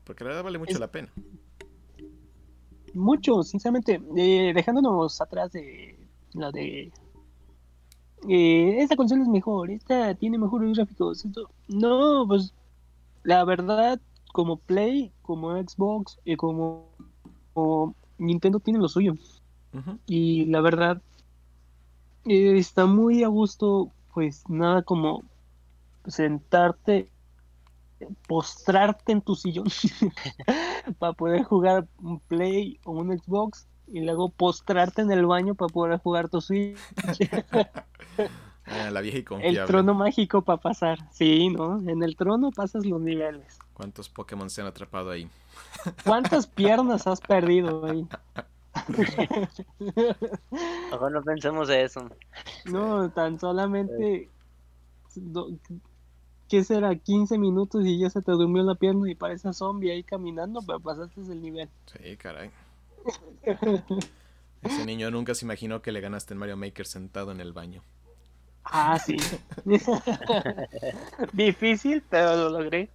Porque 0.03 0.23
la 0.23 0.29
verdad 0.29 0.43
vale 0.43 0.57
mucho 0.57 0.73
Es- 0.73 0.79
la 0.79 0.91
pena. 0.91 1.11
Mucho, 2.93 3.43
sinceramente. 3.43 4.01
Eh, 4.15 4.53
dejándonos 4.55 5.21
atrás 5.21 5.51
de 5.51 5.99
la 6.33 6.51
de. 6.51 6.91
Eh, 8.27 8.77
esta 8.79 8.95
consola 8.95 9.21
es 9.23 9.27
mejor, 9.27 9.69
esta 9.71 10.13
tiene 10.15 10.37
mejores 10.37 10.75
gráficos. 10.75 11.25
esto- 11.25 11.49
No, 11.67 12.25
pues. 12.27 12.53
La 13.23 13.43
verdad, 13.43 13.99
como 14.31 14.55
Play, 14.57 15.11
como 15.21 15.51
Xbox 15.61 16.17
y 16.23 16.35
como, 16.37 16.85
como 17.53 17.93
Nintendo 18.17 18.59
tienen 18.59 18.81
lo 18.81 18.87
suyo. 18.87 19.15
Y 20.07 20.45
la 20.45 20.61
verdad, 20.61 21.01
eh, 22.25 22.57
está 22.57 22.85
muy 22.85 23.23
a 23.23 23.27
gusto, 23.27 23.91
pues 24.13 24.43
nada 24.49 24.81
como 24.81 25.23
sentarte, 26.07 27.09
postrarte 28.27 29.11
en 29.11 29.21
tu 29.21 29.35
sillón 29.35 29.65
para 30.99 31.13
poder 31.13 31.43
jugar 31.43 31.87
un 32.01 32.19
Play 32.21 32.79
o 32.85 32.91
un 32.93 33.17
Xbox 33.17 33.67
y 33.87 34.01
luego 34.01 34.29
postrarte 34.29 35.01
en 35.01 35.11
el 35.11 35.25
baño 35.25 35.55
para 35.55 35.69
poder 35.73 35.99
jugar 35.99 36.29
tu 36.29 36.41
Switch. 36.41 36.77
Ah, 38.69 38.91
la 38.91 38.99
vieja 38.99 39.15
y 39.17 39.21
El 39.21 39.25
confiable. 39.25 39.65
trono 39.65 39.93
mágico 39.93 40.41
para 40.41 40.59
pasar. 40.59 40.97
Sí, 41.13 41.47
¿no? 41.49 41.79
En 41.89 42.03
el 42.03 42.17
trono 42.17 42.51
pasas 42.51 42.85
los 42.85 42.99
niveles. 42.99 43.57
¿Cuántos 43.73 44.09
Pokémon 44.09 44.49
se 44.49 44.59
han 44.59 44.67
atrapado 44.67 45.09
ahí? 45.09 45.29
¿Cuántas 46.03 46.47
piernas 46.53 47.07
has 47.07 47.21
perdido 47.21 47.85
ahí? 47.85 48.05
Ojo, 50.91 51.09
no 51.09 51.23
pensemos 51.23 51.69
eso. 51.69 52.09
No, 52.65 53.09
tan 53.11 53.39
solamente. 53.39 54.29
do- 55.15 55.49
¿Qué 56.49 56.63
será? 56.65 56.93
15 56.95 57.37
minutos 57.37 57.85
y 57.85 57.99
ya 57.99 58.09
se 58.09 58.21
te 58.21 58.31
durmió 58.33 58.63
la 58.63 58.75
pierna 58.75 59.09
y 59.09 59.15
pareces 59.15 59.57
zombie 59.57 59.91
ahí 59.91 60.03
caminando, 60.03 60.59
pero 60.65 60.79
pasaste 60.81 61.21
el 61.21 61.41
nivel. 61.41 61.69
Sí, 61.85 62.17
caray. 62.17 62.51
Ese 64.63 64.85
niño 64.85 65.11
nunca 65.11 65.35
se 65.35 65.45
imaginó 65.45 65.81
que 65.81 65.91
le 65.91 66.01
ganaste 66.01 66.33
en 66.33 66.39
Mario 66.39 66.57
Maker 66.57 66.85
sentado 66.85 67.31
en 67.31 67.39
el 67.39 67.53
baño. 67.53 67.83
Ah, 68.63 68.99
sí. 68.99 69.17
Difícil, 71.33 72.03
pero 72.09 72.35
lo 72.35 72.49
logré. 72.61 72.89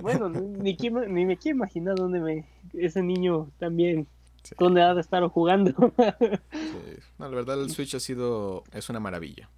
Bueno, 0.00 0.28
ni, 0.30 0.74
me 0.74 1.36
quiero 1.36 1.56
imaginar 1.56 1.96
dónde 1.96 2.20
me. 2.20 2.46
Ese 2.72 3.02
niño 3.02 3.50
también 3.58 4.06
Sí. 4.42 4.54
¿Dónde 4.58 4.82
ha 4.82 4.94
de 4.94 5.00
estar 5.00 5.26
jugando? 5.28 5.92
Sí. 6.50 7.02
No, 7.18 7.28
la 7.28 7.36
verdad 7.36 7.62
el 7.62 7.70
Switch 7.70 7.94
ha 7.94 8.00
sido, 8.00 8.64
es 8.72 8.88
una 8.88 9.00
maravilla. 9.00 9.50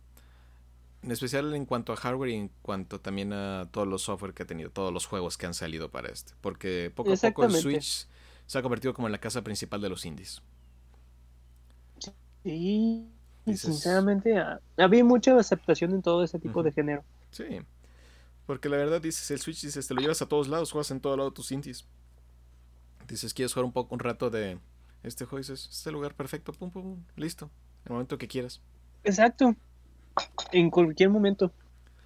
En 1.03 1.11
especial 1.11 1.55
en 1.55 1.67
cuanto 1.67 1.93
a 1.93 1.97
hardware 1.97 2.31
y 2.31 2.35
en 2.35 2.51
cuanto 2.63 3.01
también 3.01 3.33
a 3.33 3.69
todos 3.71 3.89
los 3.89 4.03
software 4.03 4.35
que 4.35 4.45
ha 4.45 4.47
tenido, 4.47 4.71
todos 4.71 4.93
los 4.93 5.07
juegos 5.07 5.37
que 5.37 5.47
han 5.47 5.55
salido 5.55 5.91
para 5.91 6.09
este. 6.09 6.33
Porque 6.41 6.93
poco 6.95 7.13
a 7.13 7.17
poco 7.17 7.45
el. 7.45 7.53
Switch 7.53 8.07
se 8.53 8.59
ha 8.59 8.63
convertido 8.63 8.93
como 8.93 9.09
en 9.09 9.13
la 9.13 9.19
casa 9.19 9.41
principal 9.43 9.81
de 9.81 9.89
los 9.89 10.05
indies. 10.05 10.43
Sí, 12.45 13.09
Dices- 13.47 13.61
sinceramente, 13.63 14.37
ha- 14.39 14.61
había 14.77 15.03
mucha 15.05 15.35
aceptación 15.39 15.93
en 15.93 16.03
todo 16.03 16.23
ese 16.23 16.39
tipo 16.39 16.63
de 16.63 16.71
género. 16.71 17.03
Sí. 17.31 17.45
Porque 18.47 18.69
la 18.69 18.77
verdad 18.77 19.01
dices, 19.01 19.31
el 19.31 19.39
Switch 19.41 19.63
dices, 19.63 19.87
te 19.89 19.95
lo 19.95 20.03
llevas 20.03 20.21
a 20.21 20.27
todos 20.27 20.49
lados, 20.49 20.71
juegas 20.71 20.91
en 20.91 21.01
todo 21.01 21.17
lado 21.17 21.31
tus 21.33 21.51
indies. 21.51 21.87
Dices, 23.09 23.33
quieres 23.33 23.55
jugar 23.55 23.65
un 23.65 23.73
poco, 23.73 23.95
un 23.95 24.01
rato 24.01 24.29
de 24.29 24.59
este 25.03 25.25
juego, 25.25 25.39
dices, 25.39 25.69
este 25.73 25.91
lugar 25.91 26.15
perfecto, 26.15 26.53
pum, 26.53 26.71
pum, 26.71 26.83
pum, 26.83 27.03
listo. 27.17 27.47
En 27.47 27.87
el 27.87 27.93
momento 27.93 28.19
que 28.19 28.29
quieras. 28.29 28.61
Exacto. 29.03 29.55
En 30.53 30.69
cualquier 30.71 31.09
momento, 31.09 31.51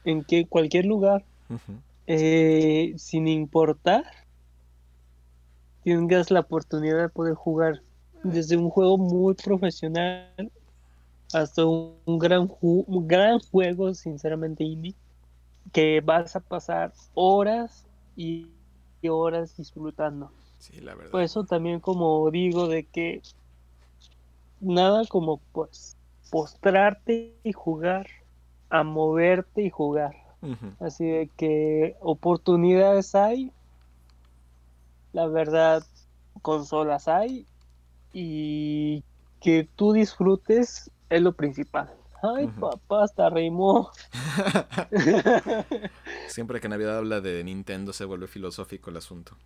en 0.05 0.23
que 0.23 0.47
cualquier 0.47 0.85
lugar, 0.85 1.25
eh, 2.07 2.95
sin 2.99 3.27
importar, 3.27 4.05
tengas 5.95 6.31
la 6.31 6.41
oportunidad 6.41 6.99
de 7.01 7.09
poder 7.09 7.35
jugar 7.35 7.83
desde 8.23 8.57
un 8.57 8.71
juego 8.71 8.99
muy 8.99 9.35
profesional 9.35 10.35
hasta 11.33 11.65
un, 11.67 12.19
gran, 12.19 12.49
ju- 12.49 12.85
un 12.87 13.07
gran 13.07 13.41
juego, 13.41 13.95
sinceramente 13.95 14.65
indie, 14.65 14.97
que 15.73 16.01
vas 16.03 16.37
a 16.37 16.41
pasar 16.41 16.93
horas 17.15 17.87
y, 18.17 18.53
y 19.03 19.09
horas 19.09 19.57
disfrutando. 19.57 20.33
Sí, 20.59 20.81
la 20.81 20.95
verdad. 20.95 21.13
Por 21.13 21.23
eso 21.23 21.45
también 21.45 21.81
como 21.81 22.31
digo 22.31 22.69
de 22.69 22.87
que 22.87 23.23
nada 24.61 25.05
como 25.07 25.43
pues 25.53 25.97
postrarte 26.31 27.39
y 27.43 27.53
jugar, 27.53 28.07
a 28.71 28.83
moverte 28.85 29.63
y 29.63 29.71
jugar. 29.71 30.15
Así 30.81 31.07
de 31.07 31.31
que 31.37 31.97
oportunidades 32.01 33.15
hay, 33.15 33.53
la 35.17 35.27
verdad, 35.27 35.83
consolas 36.43 37.09
hay 37.09 37.47
y 38.13 39.03
que 39.41 39.67
tú 39.75 39.95
disfrutes 39.95 40.91
es 41.09 41.23
lo 41.23 41.33
principal. 41.33 41.91
Ay, 42.23 42.49
papá, 42.49 43.05
hasta 43.05 43.31
rimó. 43.31 43.91
Siempre 46.29 46.61
que 46.61 46.69
Navidad 46.69 46.99
habla 46.99 47.23
de 47.23 47.43
Nintendo 47.45 47.95
se 47.95 48.05
vuelve 48.05 48.27
filosófico 48.27 48.91
el 48.91 48.99
asunto. 48.99 49.39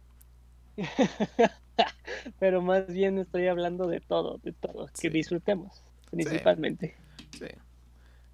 Pero 2.40 2.62
más 2.62 2.88
bien 2.88 3.18
estoy 3.18 3.46
hablando 3.46 3.86
de 3.86 4.00
todo, 4.00 4.38
de 4.38 4.52
todo, 4.52 4.88
Sí. 4.88 5.02
que 5.02 5.10
disfrutemos, 5.10 5.84
principalmente. 6.10 6.96
Sí. 7.30 7.46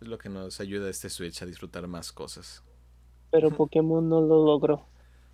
Es 0.01 0.09
lo 0.09 0.16
que 0.16 0.31
nos 0.31 0.59
ayuda 0.61 0.88
este 0.88 1.11
Switch 1.11 1.42
a 1.42 1.46
disfrutar 1.46 1.87
más 1.87 2.12
cosas. 2.12 2.62
Pero 3.31 3.51
Pokémon 3.51 4.09
no 4.09 4.22
lo 4.22 4.46
logró. 4.46 4.87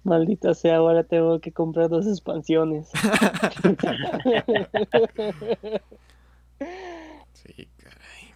Maldita 0.04 0.54
sea, 0.54 0.76
ahora 0.76 1.04
tengo 1.04 1.40
que 1.40 1.52
comprar 1.52 1.88
dos 1.88 2.06
expansiones. 2.06 2.90
Sí, 7.32 7.66
caray. 7.76 8.30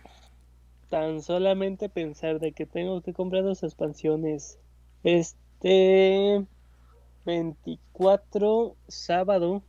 Tan 0.88 1.22
solamente 1.22 1.88
pensar 1.88 2.40
de 2.40 2.50
que 2.50 2.66
tengo 2.66 3.00
que 3.00 3.12
comprar 3.12 3.44
dos 3.44 3.62
expansiones. 3.62 4.58
Este 5.04 6.44
24 7.24 8.76
sábado 8.88 9.62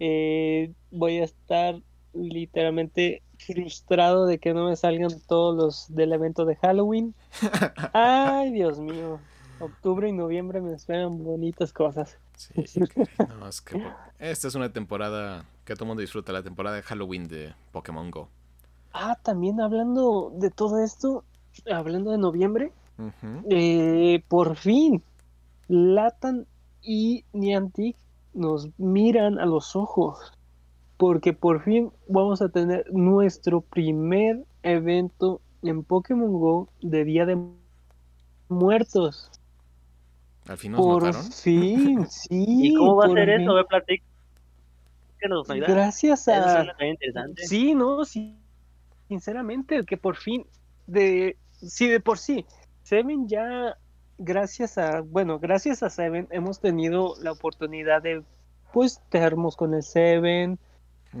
eh, 0.00 0.72
voy 0.90 1.18
a 1.18 1.24
estar 1.24 1.80
literalmente 2.12 3.22
frustrado 3.38 4.26
de 4.26 4.38
que 4.38 4.54
no 4.54 4.68
me 4.68 4.76
salgan 4.76 5.20
todos 5.28 5.56
los 5.56 5.94
del 5.94 6.12
evento 6.12 6.44
de 6.44 6.56
Halloween. 6.56 7.14
Ay, 7.92 8.52
Dios 8.52 8.78
mío. 8.78 9.20
Octubre 9.60 10.08
y 10.08 10.12
noviembre 10.12 10.60
me 10.60 10.74
esperan 10.74 11.22
bonitas 11.22 11.72
cosas. 11.72 12.18
Sí. 12.36 12.52
No, 13.38 13.48
es 13.48 13.60
que 13.60 13.82
esta 14.18 14.48
es 14.48 14.54
una 14.54 14.72
temporada 14.72 15.44
que 15.64 15.74
todo 15.74 15.84
el 15.84 15.88
mundo 15.88 16.00
disfruta, 16.00 16.32
la 16.32 16.42
temporada 16.42 16.76
de 16.76 16.82
Halloween 16.82 17.28
de 17.28 17.54
Pokémon 17.72 18.10
Go. 18.10 18.28
Ah, 18.92 19.18
también 19.22 19.60
hablando 19.60 20.32
de 20.36 20.50
todo 20.50 20.82
esto, 20.82 21.24
hablando 21.70 22.10
de 22.10 22.18
noviembre, 22.18 22.72
eh, 23.50 24.22
por 24.28 24.56
fin 24.56 25.02
Latan 25.68 26.46
y 26.80 27.24
Niantic 27.32 27.96
nos 28.34 28.68
miran 28.78 29.38
a 29.38 29.46
los 29.46 29.74
ojos, 29.74 30.32
porque 30.96 31.32
por 31.32 31.62
fin 31.62 31.90
vamos 32.08 32.42
a 32.42 32.48
tener 32.48 32.86
nuestro 32.92 33.62
primer 33.62 34.44
evento 34.62 35.40
en 35.62 35.82
Pokémon 35.82 36.32
Go 36.32 36.68
de 36.82 37.04
Día 37.04 37.26
de 37.26 37.38
Muertos. 38.48 39.30
Al 40.48 40.58
fin 40.58 40.72
nos 40.72 40.80
Por 40.80 41.14
fin, 41.14 42.06
sí. 42.10 42.44
¿Y 42.46 42.74
cómo 42.74 42.96
va 42.96 43.06
a 43.06 43.10
ser 43.10 43.30
eso? 43.30 43.54
Ve, 43.54 43.64
platícanos. 43.64 45.48
Gracias 45.48 46.28
a... 46.28 46.66
interesante. 46.80 47.46
Sí, 47.46 47.74
no, 47.74 48.04
sí. 48.04 48.36
Sinceramente, 49.08 49.84
que 49.84 49.96
por 49.96 50.16
fin, 50.16 50.46
de, 50.86 51.36
sí, 51.50 51.88
de 51.88 52.00
por 52.00 52.18
sí, 52.18 52.44
Seven 52.82 53.26
ya, 53.28 53.78
gracias 54.18 54.76
a, 54.78 55.00
bueno, 55.00 55.38
gracias 55.38 55.82
a 55.82 55.90
Seven 55.90 56.28
hemos 56.30 56.60
tenido 56.60 57.14
la 57.22 57.32
oportunidad 57.32 58.02
de, 58.02 58.22
pues, 58.72 59.00
termos 59.10 59.56
con 59.56 59.74
el 59.74 59.82
Seven, 59.82 60.58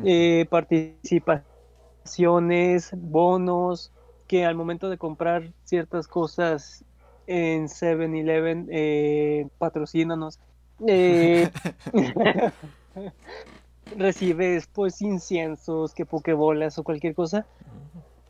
eh, 0.04 0.46
participaciones, 0.50 2.90
bonos, 2.96 3.92
que 4.26 4.44
al 4.44 4.54
momento 4.54 4.90
de 4.90 4.98
comprar 4.98 5.52
ciertas 5.64 6.08
cosas 6.08 6.84
en 7.26 7.68
7-Eleven, 7.68 8.68
eh, 8.70 9.48
patrocínanos, 9.58 10.38
eh, 10.86 11.50
recibes 13.96 14.66
pues 14.66 15.00
inciensos, 15.02 15.94
que 15.94 16.06
pokebolas 16.06 16.78
o 16.78 16.84
cualquier 16.84 17.14
cosa. 17.14 17.46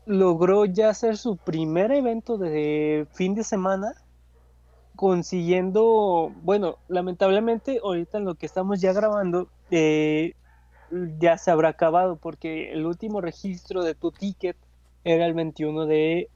Logró 0.06 0.66
ya 0.66 0.90
hacer 0.90 1.16
su 1.16 1.36
primer 1.36 1.90
evento 1.92 2.36
de 2.36 3.06
fin 3.12 3.34
de 3.34 3.44
semana, 3.44 3.94
consiguiendo, 4.96 6.32
bueno, 6.42 6.78
lamentablemente 6.88 7.80
ahorita 7.82 8.18
en 8.18 8.24
lo 8.24 8.34
que 8.34 8.46
estamos 8.46 8.80
ya 8.80 8.92
grabando, 8.92 9.48
eh, 9.70 10.34
ya 11.18 11.38
se 11.38 11.50
habrá 11.50 11.70
acabado 11.70 12.16
porque 12.16 12.72
el 12.72 12.86
último 12.86 13.20
registro 13.20 13.82
de 13.82 13.94
tu 13.94 14.12
ticket 14.12 14.56
era 15.04 15.26
el 15.26 15.34
21 15.34 15.86
de 15.86 16.28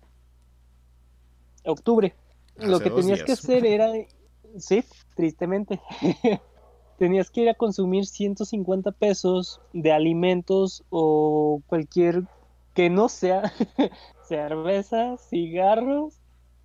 octubre. 1.64 2.14
Lo 2.58 2.80
que 2.80 2.90
tenías 2.90 3.22
que 3.22 3.32
hacer 3.32 3.64
era, 3.64 3.92
sí, 4.58 4.84
tristemente, 5.14 5.80
tenías 6.98 7.30
que 7.30 7.42
ir 7.42 7.48
a 7.48 7.54
consumir 7.54 8.06
150 8.06 8.92
pesos 8.92 9.60
de 9.72 9.92
alimentos 9.92 10.84
o 10.90 11.62
cualquier 11.66 12.24
que 12.74 12.90
no 12.90 13.08
sea 13.08 13.52
cerveza, 14.28 15.16
cigarros 15.18 16.20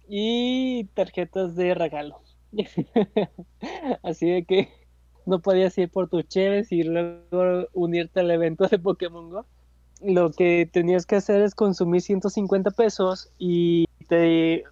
y 0.08 0.86
tarjetas 0.94 1.56
de 1.56 1.74
regalo. 1.74 2.20
Así 4.04 4.30
de 4.30 4.46
que 4.46 4.70
no 5.26 5.40
podías 5.40 5.78
ir 5.78 5.90
por 5.90 6.10
tus 6.10 6.28
cheves 6.28 6.72
y 6.72 6.84
luego 6.84 7.68
unirte 7.74 8.20
al 8.20 8.32
evento 8.32 8.68
de 8.68 8.80
Pokémon 8.80 9.30
Go. 9.30 9.46
Lo 10.02 10.32
que 10.32 10.70
tenías 10.72 11.06
que 11.06 11.16
hacer 11.16 11.42
es 11.42 11.56
consumir 11.56 12.02
150 12.02 12.72
pesos 12.72 13.32
y 13.38 13.86
te, 14.08 14.66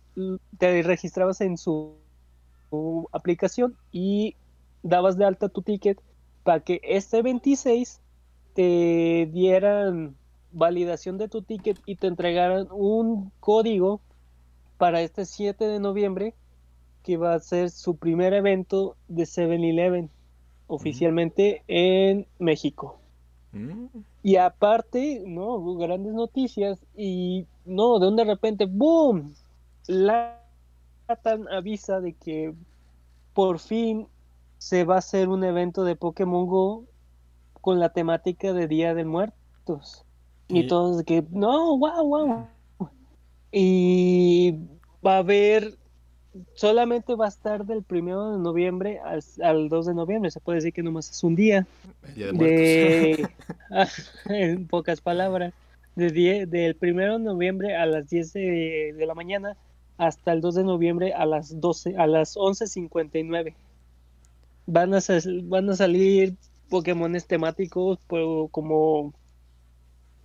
te 0.57 0.81
registrabas 0.83 1.41
en 1.41 1.57
su, 1.57 1.95
su 2.69 3.07
aplicación 3.11 3.75
y 3.91 4.35
dabas 4.83 5.17
de 5.17 5.25
alta 5.25 5.49
tu 5.49 5.61
ticket 5.61 6.01
para 6.43 6.61
que 6.61 6.81
este 6.83 7.21
26 7.21 8.01
te 8.53 9.29
dieran 9.31 10.15
validación 10.51 11.17
de 11.17 11.29
tu 11.29 11.41
ticket 11.41 11.79
y 11.85 11.95
te 11.95 12.07
entregaran 12.07 12.67
un 12.71 13.31
código 13.39 14.01
para 14.77 15.01
este 15.01 15.25
7 15.25 15.65
de 15.65 15.79
noviembre 15.79 16.33
que 17.03 17.17
va 17.17 17.33
a 17.33 17.39
ser 17.39 17.69
su 17.69 17.95
primer 17.95 18.33
evento 18.33 18.95
de 19.07 19.23
7-Eleven 19.23 20.09
oficialmente 20.67 21.63
en 21.67 22.27
México. 22.39 22.99
Mm. 23.51 23.87
Y 24.23 24.35
aparte, 24.37 25.23
no, 25.25 25.55
hubo 25.55 25.75
grandes 25.75 26.13
noticias 26.13 26.79
y 26.95 27.45
no, 27.65 27.99
de 27.99 28.07
un 28.07 28.15
de 28.15 28.23
repente, 28.23 28.65
¡boom! 28.65 29.33
Latan 29.91 31.47
avisa 31.51 31.99
de 31.99 32.13
que 32.13 32.53
por 33.33 33.59
fin 33.59 34.07
se 34.57 34.83
va 34.83 34.95
a 34.95 34.99
hacer 34.99 35.27
un 35.29 35.43
evento 35.43 35.83
de 35.83 35.95
Pokémon 35.95 36.45
Go 36.47 36.85
con 37.61 37.79
la 37.79 37.89
temática 37.89 38.53
de 38.53 38.67
Día 38.67 38.93
de 38.93 39.05
Muertos. 39.05 40.05
Y, 40.47 40.61
Y- 40.61 40.67
todos 40.67 40.97
de 40.97 41.03
que, 41.03 41.23
no, 41.31 41.77
wow, 41.77 42.03
wow. 42.05 42.47
Y 43.51 44.55
va 45.05 45.15
a 45.15 45.19
haber 45.19 45.75
solamente 46.53 47.15
va 47.15 47.25
a 47.25 47.29
estar 47.29 47.65
del 47.65 47.83
primero 47.83 48.31
de 48.31 48.37
noviembre 48.39 48.99
al, 49.03 49.21
al 49.43 49.67
2 49.67 49.87
de 49.87 49.93
noviembre. 49.93 50.31
Se 50.31 50.39
puede 50.39 50.57
decir 50.57 50.71
que 50.73 50.81
nomás 50.83 51.09
es 51.09 51.23
un 51.23 51.35
día. 51.35 51.67
El 52.07 52.13
Día 52.15 52.31
de 52.31 53.29
en 54.29 54.67
pocas 54.67 55.01
palabras, 55.01 55.53
de 55.95 56.09
die- 56.11 56.45
del 56.45 56.75
primero 56.75 57.17
de 57.19 57.25
noviembre 57.25 57.75
a 57.75 57.85
las 57.85 58.09
10 58.09 58.31
de, 58.33 58.93
de 58.97 59.05
la 59.05 59.13
mañana 59.13 59.57
hasta 60.01 60.33
el 60.33 60.41
2 60.41 60.55
de 60.55 60.63
noviembre 60.63 61.13
a 61.13 61.25
las 61.27 61.61
12, 61.61 61.95
a 61.97 62.07
las 62.07 62.35
11.59. 62.35 63.55
Van 64.65 64.93
a, 64.95 64.99
van 65.43 65.69
a 65.69 65.75
salir 65.75 66.35
Pokémones 66.69 67.27
temáticos 67.27 67.99
por- 68.07 68.49
como 68.51 69.13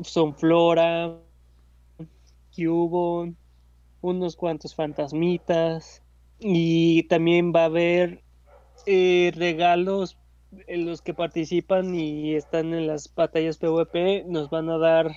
Sonflora, 0.03 1.19
Cubone, 2.55 3.35
unos 4.01 4.37
cuantos 4.37 4.75
fantasmitas 4.75 6.03
y 6.39 7.05
también 7.05 7.53
va 7.55 7.62
a 7.62 7.67
haber 7.67 8.23
eh, 8.87 9.33
regalos 9.37 10.19
en 10.69 10.87
los 10.87 11.03
que 11.03 11.15
participan 11.15 11.95
y 11.95 12.35
están 12.35 12.75
en 12.75 12.87
las 12.87 13.12
batallas 13.15 13.59
PvP 13.59 14.25
nos 14.29 14.51
van 14.51 14.71
a 14.71 14.79
dar 14.79 15.12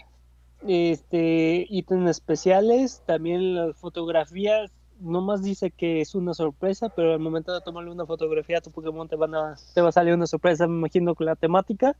este 0.67 1.65
ítems 1.69 2.09
especiales 2.09 3.01
también 3.05 3.55
las 3.55 3.77
fotografías 3.77 4.71
no 4.99 5.21
más 5.21 5.41
dice 5.41 5.71
que 5.71 6.01
es 6.01 6.15
una 6.15 6.33
sorpresa 6.33 6.89
pero 6.89 7.13
al 7.13 7.19
momento 7.19 7.53
de 7.53 7.61
tomarle 7.61 7.91
una 7.91 8.05
fotografía 8.05 8.57
a 8.57 8.61
tu 8.61 8.71
Pokémon 8.71 9.07
te 9.07 9.15
van 9.15 9.35
a 9.35 9.55
te 9.73 9.81
va 9.81 9.89
a 9.89 9.93
salir 9.93 10.13
una 10.13 10.27
sorpresa 10.27 10.67
me 10.67 10.77
imagino 10.77 11.15
con 11.15 11.25
la 11.25 11.35
temática 11.35 11.95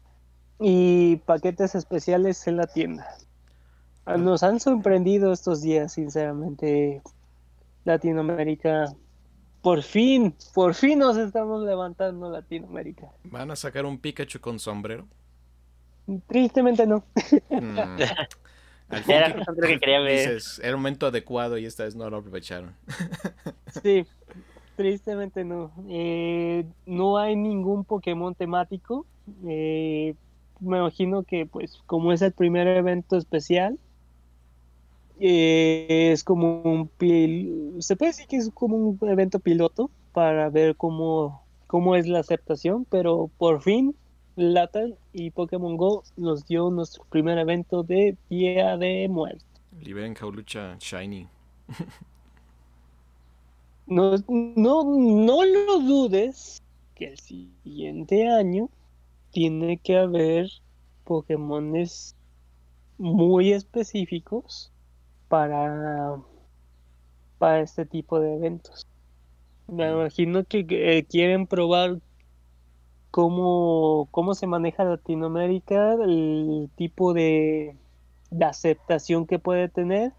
y 0.59 1.17
paquetes 1.25 1.75
especiales 1.75 2.45
en 2.47 2.57
la 2.57 2.67
tienda 2.67 3.07
Ah, 4.09 4.17
nos 4.17 4.41
han 4.41 4.59
sorprendido 4.59 5.31
estos 5.31 5.61
días 5.61 5.93
sinceramente 5.93 7.03
Latinoamérica 7.85 8.91
por 9.61 9.83
fin, 9.83 10.33
por 10.55 10.73
fin 10.73 10.97
nos 10.97 11.15
estamos 11.15 11.63
levantando 11.63 12.31
Latinoamérica. 12.31 13.11
¿Van 13.25 13.51
a 13.51 13.55
sacar 13.55 13.85
un 13.85 13.99
Pikachu 13.99 14.39
con 14.39 14.57
sombrero? 14.57 15.05
Tristemente 16.27 16.87
no. 16.87 17.03
Mm. 17.51 17.77
Al 18.89 19.03
fin 19.03 19.15
Era 19.15 19.27
que- 19.31 19.37
justo 19.37 19.51
lo 19.53 19.67
que 19.67 19.79
quería 19.79 19.99
ver. 19.99 20.17
dices, 20.29 20.59
era 20.63 20.75
un 20.75 20.81
momento 20.81 21.07
adecuado 21.07 21.57
y 21.57 21.65
esta 21.65 21.83
vez 21.83 21.95
no 21.95 22.09
lo 22.09 22.17
aprovecharon. 22.17 22.73
Sí, 23.83 24.05
tristemente 24.75 25.43
no. 25.43 25.71
Eh, 25.87 26.65
no 26.87 27.17
hay 27.19 27.35
ningún 27.35 27.85
Pokémon 27.85 28.33
temático. 28.33 29.05
Eh, 29.47 30.15
me 30.59 30.77
imagino 30.79 31.21
que 31.23 31.45
pues 31.45 31.77
como 31.85 32.11
es 32.11 32.21
el 32.23 32.31
primer 32.31 32.67
evento 32.67 33.15
especial, 33.15 33.77
eh, 35.19 36.09
es 36.13 36.23
como 36.23 36.61
un 36.63 36.87
pil... 36.87 37.75
se 37.79 37.95
puede 37.95 38.11
decir 38.11 38.27
que 38.27 38.37
es 38.37 38.49
como 38.53 38.77
un 38.77 38.99
evento 39.09 39.39
piloto 39.39 39.91
para 40.13 40.49
ver 40.49 40.75
cómo, 40.75 41.43
cómo 41.67 41.95
es 41.95 42.07
la 42.07 42.19
aceptación, 42.19 42.85
pero 42.89 43.29
por 43.37 43.61
fin 43.61 43.95
Latan 44.39 44.95
y 45.11 45.31
Pokémon 45.31 45.75
Go 45.75 46.03
nos 46.15 46.45
dio 46.47 46.69
nuestro 46.71 47.03
primer 47.09 47.37
evento 47.37 47.83
de 47.83 48.15
Día 48.29 48.77
de 48.77 49.09
Muerte. 49.09 49.43
Liberen 49.81 50.15
Jaulucha 50.15 50.77
Shiny. 50.79 51.27
No, 53.91 54.17
no, 54.27 54.83
no 54.83 55.43
lo 55.43 55.79
dudes 55.79 56.61
que 56.93 57.05
el 57.05 57.17
siguiente 57.17 58.27
año 58.27 58.69
tiene 59.31 59.77
que 59.77 59.97
haber 59.97 60.47
Pokémones 61.05 62.15
muy 62.99 63.51
específicos 63.51 64.71
para, 65.27 66.21
para 67.39 67.61
este 67.61 67.87
tipo 67.87 68.19
de 68.19 68.35
eventos. 68.35 68.85
Me 69.67 69.89
imagino 69.89 70.43
que 70.43 70.67
eh, 70.69 71.03
quieren 71.05 71.47
probar 71.47 71.99
cómo, 73.11 74.07
cómo 74.11 74.35
se 74.35 74.47
maneja 74.47 74.83
Latinoamérica, 74.83 75.93
el 75.93 76.69
tipo 76.75 77.13
de, 77.13 77.75
de 78.31 78.45
aceptación 78.45 79.25
que 79.25 79.39
puede 79.39 79.69
tener 79.69 80.13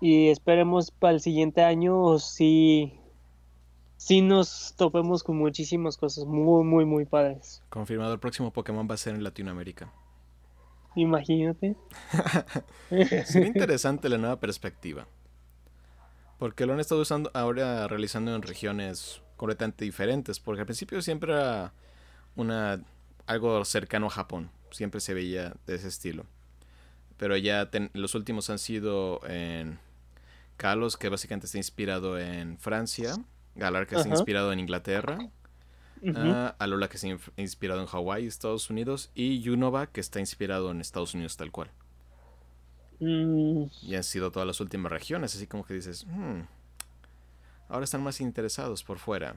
y 0.00 0.28
esperemos 0.28 0.90
para 0.90 1.14
el 1.14 1.20
siguiente 1.20 1.62
año 1.62 2.18
si 2.18 2.96
si 3.96 4.22
nos 4.22 4.74
topemos 4.78 5.22
con 5.22 5.36
muchísimas 5.36 5.98
cosas 5.98 6.24
muy 6.24 6.64
muy 6.64 6.86
muy 6.86 7.04
padres 7.04 7.62
Confirmado, 7.68 8.14
el 8.14 8.18
próximo 8.18 8.50
Pokémon 8.50 8.88
va 8.90 8.94
a 8.94 8.98
ser 8.98 9.14
en 9.14 9.22
Latinoamérica. 9.22 9.92
imagínate 10.94 11.76
Sería 13.26 13.46
interesante 13.46 14.08
la 14.08 14.18
nueva 14.18 14.40
perspectiva. 14.40 15.06
Porque 16.38 16.64
lo 16.64 16.72
han 16.72 16.80
estado 16.80 17.02
usando 17.02 17.30
ahora 17.34 17.86
realizando 17.86 18.34
en 18.34 18.40
regiones 18.40 19.20
completamente 19.40 19.84
diferentes. 19.84 20.38
Porque 20.38 20.60
al 20.60 20.66
principio 20.66 21.00
siempre 21.02 21.32
era 21.32 21.72
una 22.36 22.80
algo 23.26 23.64
cercano 23.64 24.06
a 24.06 24.10
Japón. 24.10 24.50
Siempre 24.70 25.00
se 25.00 25.14
veía 25.14 25.54
de 25.66 25.74
ese 25.76 25.88
estilo. 25.88 26.24
Pero 27.16 27.36
ya 27.36 27.70
ten- 27.70 27.90
los 27.94 28.14
últimos 28.14 28.50
han 28.50 28.58
sido 28.58 29.20
en 29.26 29.78
Kalos, 30.56 30.96
que 30.96 31.08
básicamente 31.08 31.46
está 31.46 31.58
inspirado 31.58 32.18
en 32.18 32.58
Francia. 32.58 33.14
Galar, 33.56 33.86
que 33.86 33.94
está 33.96 34.08
inspirado 34.18 34.52
en 34.52 34.60
Inglaterra. 34.60 35.18
Ah, 36.16 36.54
Alola, 36.58 36.88
que 36.88 36.96
está 36.96 37.08
inf- 37.08 37.32
inspirado 37.36 37.80
en 37.80 37.86
Hawái, 37.86 38.26
Estados 38.26 38.70
Unidos. 38.70 39.10
Y 39.14 39.46
Unova, 39.48 39.86
que 39.86 40.00
está 40.00 40.18
inspirado 40.20 40.70
en 40.70 40.80
Estados 40.80 41.14
Unidos 41.14 41.36
tal 41.36 41.50
cual. 41.50 41.70
Mm, 43.00 43.64
Y 43.82 43.94
han 43.94 44.04
sido 44.04 44.30
todas 44.30 44.46
las 44.46 44.60
últimas 44.60 44.92
regiones, 44.92 45.34
así 45.34 45.46
como 45.46 45.64
que 45.64 45.74
dices, 45.74 46.06
"Hmm, 46.06 46.42
ahora 47.70 47.84
están 47.84 48.02
más 48.02 48.20
interesados 48.20 48.84
por 48.84 48.98
fuera. 48.98 49.36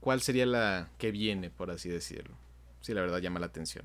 ¿Cuál 0.00 0.20
sería 0.22 0.46
la 0.46 0.88
que 0.98 1.10
viene, 1.10 1.50
por 1.50 1.70
así 1.70 1.88
decirlo? 1.88 2.34
Sí, 2.80 2.94
la 2.94 3.00
verdad 3.02 3.18
llama 3.18 3.40
la 3.40 3.46
atención. 3.46 3.84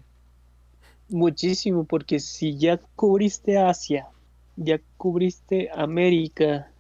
muchísimo 1.10 1.86
porque 1.86 2.20
si 2.20 2.58
ya 2.58 2.80
cubriste 2.96 3.58
Asia 3.60 4.08
ya 4.56 4.80
cubriste 4.98 5.70
América 5.74 6.74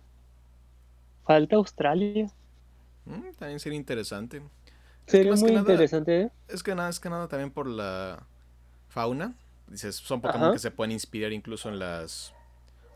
falta 1.25 1.55
Australia 1.55 2.31
Mm, 3.05 3.33
también 3.37 3.59
sería 3.59 3.77
interesante. 3.77 4.41
sería 5.05 5.35
muy 5.35 5.53
nada- 5.53 5.61
interesante 5.61 6.21
¿eh? 6.21 6.31
Es 6.47 6.63
que 6.63 6.75
nada, 6.75 6.89
es 6.89 6.99
que 6.99 7.09
nada 7.09 7.27
también 7.29 7.51
por 7.51 7.67
la 7.67 8.27
fauna. 8.89 9.35
Dices, 9.67 9.95
son 9.97 10.21
Pokémon 10.21 10.51
Ajá. 10.51 10.51
que 10.51 10.59
se 10.59 10.71
pueden 10.71 10.91
inspirar 10.93 11.33
incluso 11.33 11.69
en 11.69 11.79
las... 11.79 12.33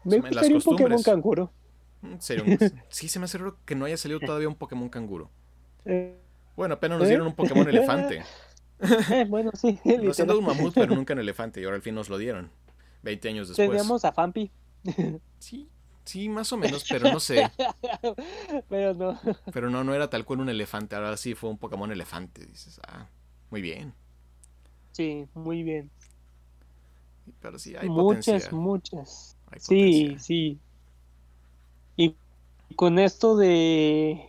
me 0.03 0.19
en 0.29 0.35
las 0.35 0.49
gustaría 0.49 0.55
un 0.57 0.63
Pokémon 0.63 1.03
canguro 1.03 1.51
sería 2.19 2.43
un- 2.43 2.57
Sí, 2.89 3.07
se 3.09 3.19
me 3.19 3.25
hace 3.25 3.37
raro 3.37 3.57
que 3.65 3.75
no 3.75 3.85
haya 3.85 3.97
salido 3.97 4.21
todavía 4.21 4.47
un 4.47 4.55
Pokémon 4.55 4.89
canguro. 4.89 5.31
Eh, 5.85 6.17
Bueno, 6.55 6.75
apenas 6.75 6.99
nos 6.99 7.07
dieron 7.07 7.27
un 7.27 7.35
Pokémon 7.35 7.67
elefante. 7.67 8.23
eh, 9.11 9.25
bueno 9.27 9.51
sí 9.53 9.79
Nos 10.03 10.19
han 10.19 10.27
dado 10.27 10.39
un 10.39 10.45
mamut, 10.45 10.73
pero 10.77 10.93
nunca 10.93 11.13
un 11.13 11.19
elefante. 11.19 11.61
Y 11.61 11.63
ahora 11.65 11.75
al 11.77 11.81
fin 11.81 11.95
nos 11.95 12.09
lo 12.09 12.17
dieron. 12.17 12.51
20 13.03 13.29
años 13.29 13.47
después. 13.49 13.69
teníamos 13.69 14.05
a 14.05 14.11
Fampi 14.11 14.51
Sí, 15.39 15.69
sí, 16.03 16.29
más 16.29 16.51
o 16.53 16.57
menos, 16.57 16.85
pero 16.89 17.09
no 17.11 17.19
sé. 17.19 17.51
pero 18.69 18.93
no 18.93 19.19
Pero 19.51 19.69
no, 19.69 19.83
no 19.83 19.93
era 19.93 20.09
tal 20.09 20.25
cual 20.25 20.41
un 20.41 20.49
elefante. 20.49 20.95
Ahora 20.95 21.17
sí 21.17 21.35
fue 21.35 21.49
un 21.49 21.57
Pokémon 21.57 21.91
elefante. 21.91 22.45
Dices, 22.45 22.79
ah, 22.87 23.07
muy 23.49 23.61
bien. 23.61 23.93
sí 24.91 25.27
muy 25.33 25.63
bien 25.63 25.91
Pero 27.39 27.59
sí, 27.59 27.75
hay 27.75 27.89
muchas, 27.89 28.47
potencial. 28.47 28.51
muchas. 28.51 29.37
hay 29.47 29.59
Sí, 29.59 30.17
sí. 30.19 30.59
Y 31.97 32.15
con 32.75 32.99
esto 32.99 33.35
de 33.37 34.25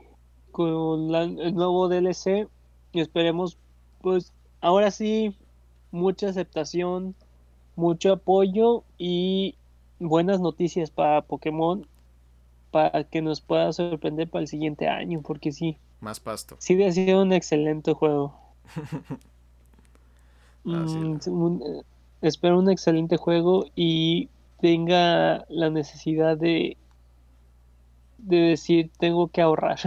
con 0.52 1.12
la- 1.12 1.24
el 1.24 1.54
nuevo 1.54 1.88
DLC, 1.88 2.48
esperemos, 2.92 3.58
pues 4.00 4.32
ahora 4.60 4.90
sí, 4.90 5.36
mucha 5.92 6.28
aceptación, 6.30 7.16
mucho 7.76 8.12
apoyo 8.14 8.84
y 8.98 9.58
buenas 10.00 10.40
noticias 10.40 10.90
para 10.90 11.22
Pokémon 11.22 11.88
para 12.72 13.04
que 13.04 13.22
nos 13.22 13.40
pueda 13.42 13.72
sorprender 13.72 14.30
para 14.30 14.42
el 14.42 14.48
siguiente 14.48 14.88
año, 14.88 15.22
porque 15.22 15.52
sí, 15.52 15.78
Más 16.00 16.20
pasto. 16.20 16.56
sí 16.58 16.82
ha 16.84 16.92
sido 16.92 17.22
un 17.22 17.32
excelente 17.34 17.94
juego. 17.94 18.40
Mm, 20.64 21.18
un- 21.28 21.62
eh, 21.62 21.82
espero 22.20 22.58
un 22.58 22.70
excelente 22.70 23.16
juego 23.16 23.66
y 23.74 24.30
tenga 24.60 25.44
la 25.48 25.70
necesidad 25.70 26.36
de 26.36 26.78
de 28.26 28.36
decir 28.38 28.90
tengo 28.98 29.28
que 29.28 29.40
ahorrar. 29.40 29.78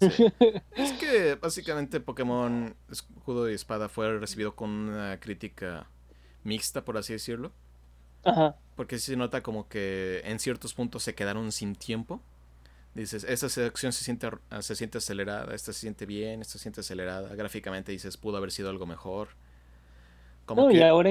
Es 0.00 0.92
que 1.00 1.36
básicamente 1.36 2.00
Pokémon 2.00 2.76
Escudo 2.90 3.50
y 3.50 3.54
Espada 3.54 3.88
fue 3.88 4.18
recibido 4.18 4.54
con 4.54 4.68
una 4.68 5.18
crítica 5.20 5.88
mixta, 6.44 6.84
por 6.84 6.98
así 6.98 7.14
decirlo. 7.14 7.52
Ajá. 8.24 8.56
Porque 8.74 8.98
se 8.98 9.16
nota 9.16 9.42
como 9.42 9.68
que 9.68 10.20
en 10.24 10.38
ciertos 10.38 10.74
puntos 10.74 11.02
se 11.02 11.14
quedaron 11.14 11.50
sin 11.50 11.74
tiempo. 11.74 12.20
Dices, 12.94 13.24
esta 13.24 13.48
sección 13.48 13.92
se 13.92 14.04
siente, 14.04 14.28
se 14.60 14.74
siente 14.74 14.98
acelerada, 14.98 15.54
esta 15.54 15.72
se 15.72 15.80
siente 15.80 16.06
bien, 16.06 16.40
esta 16.40 16.52
se 16.54 16.58
siente 16.60 16.80
acelerada. 16.80 17.34
Gráficamente 17.34 17.92
dices, 17.92 18.16
pudo 18.16 18.36
haber 18.36 18.52
sido 18.52 18.68
algo 18.68 18.86
mejor. 18.86 19.28
Como 20.44 20.62
No, 20.62 20.70
y 20.70 20.82
ahora 20.82 21.10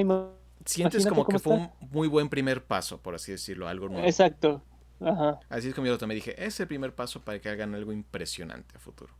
sientes 0.64 1.06
como 1.06 1.26
que 1.26 1.38
fue 1.38 1.56
está. 1.56 1.74
un 1.80 1.90
muy 1.90 2.08
buen 2.08 2.28
primer 2.28 2.64
paso, 2.64 3.00
por 3.00 3.14
así 3.14 3.32
decirlo, 3.32 3.68
algo 3.68 3.88
nuevo. 3.88 4.06
Exacto. 4.06 4.62
Ajá. 5.00 5.40
Así 5.48 5.68
es 5.68 5.74
como 5.74 5.86
yo 5.86 5.92
lo 5.92 5.98
tomé. 5.98 6.14
Dije, 6.14 6.34
es 6.44 6.58
el 6.60 6.66
primer 6.66 6.94
paso 6.94 7.20
para 7.22 7.38
que 7.40 7.48
hagan 7.48 7.74
algo 7.74 7.92
impresionante 7.92 8.76
a 8.76 8.80
futuro. 8.80 9.12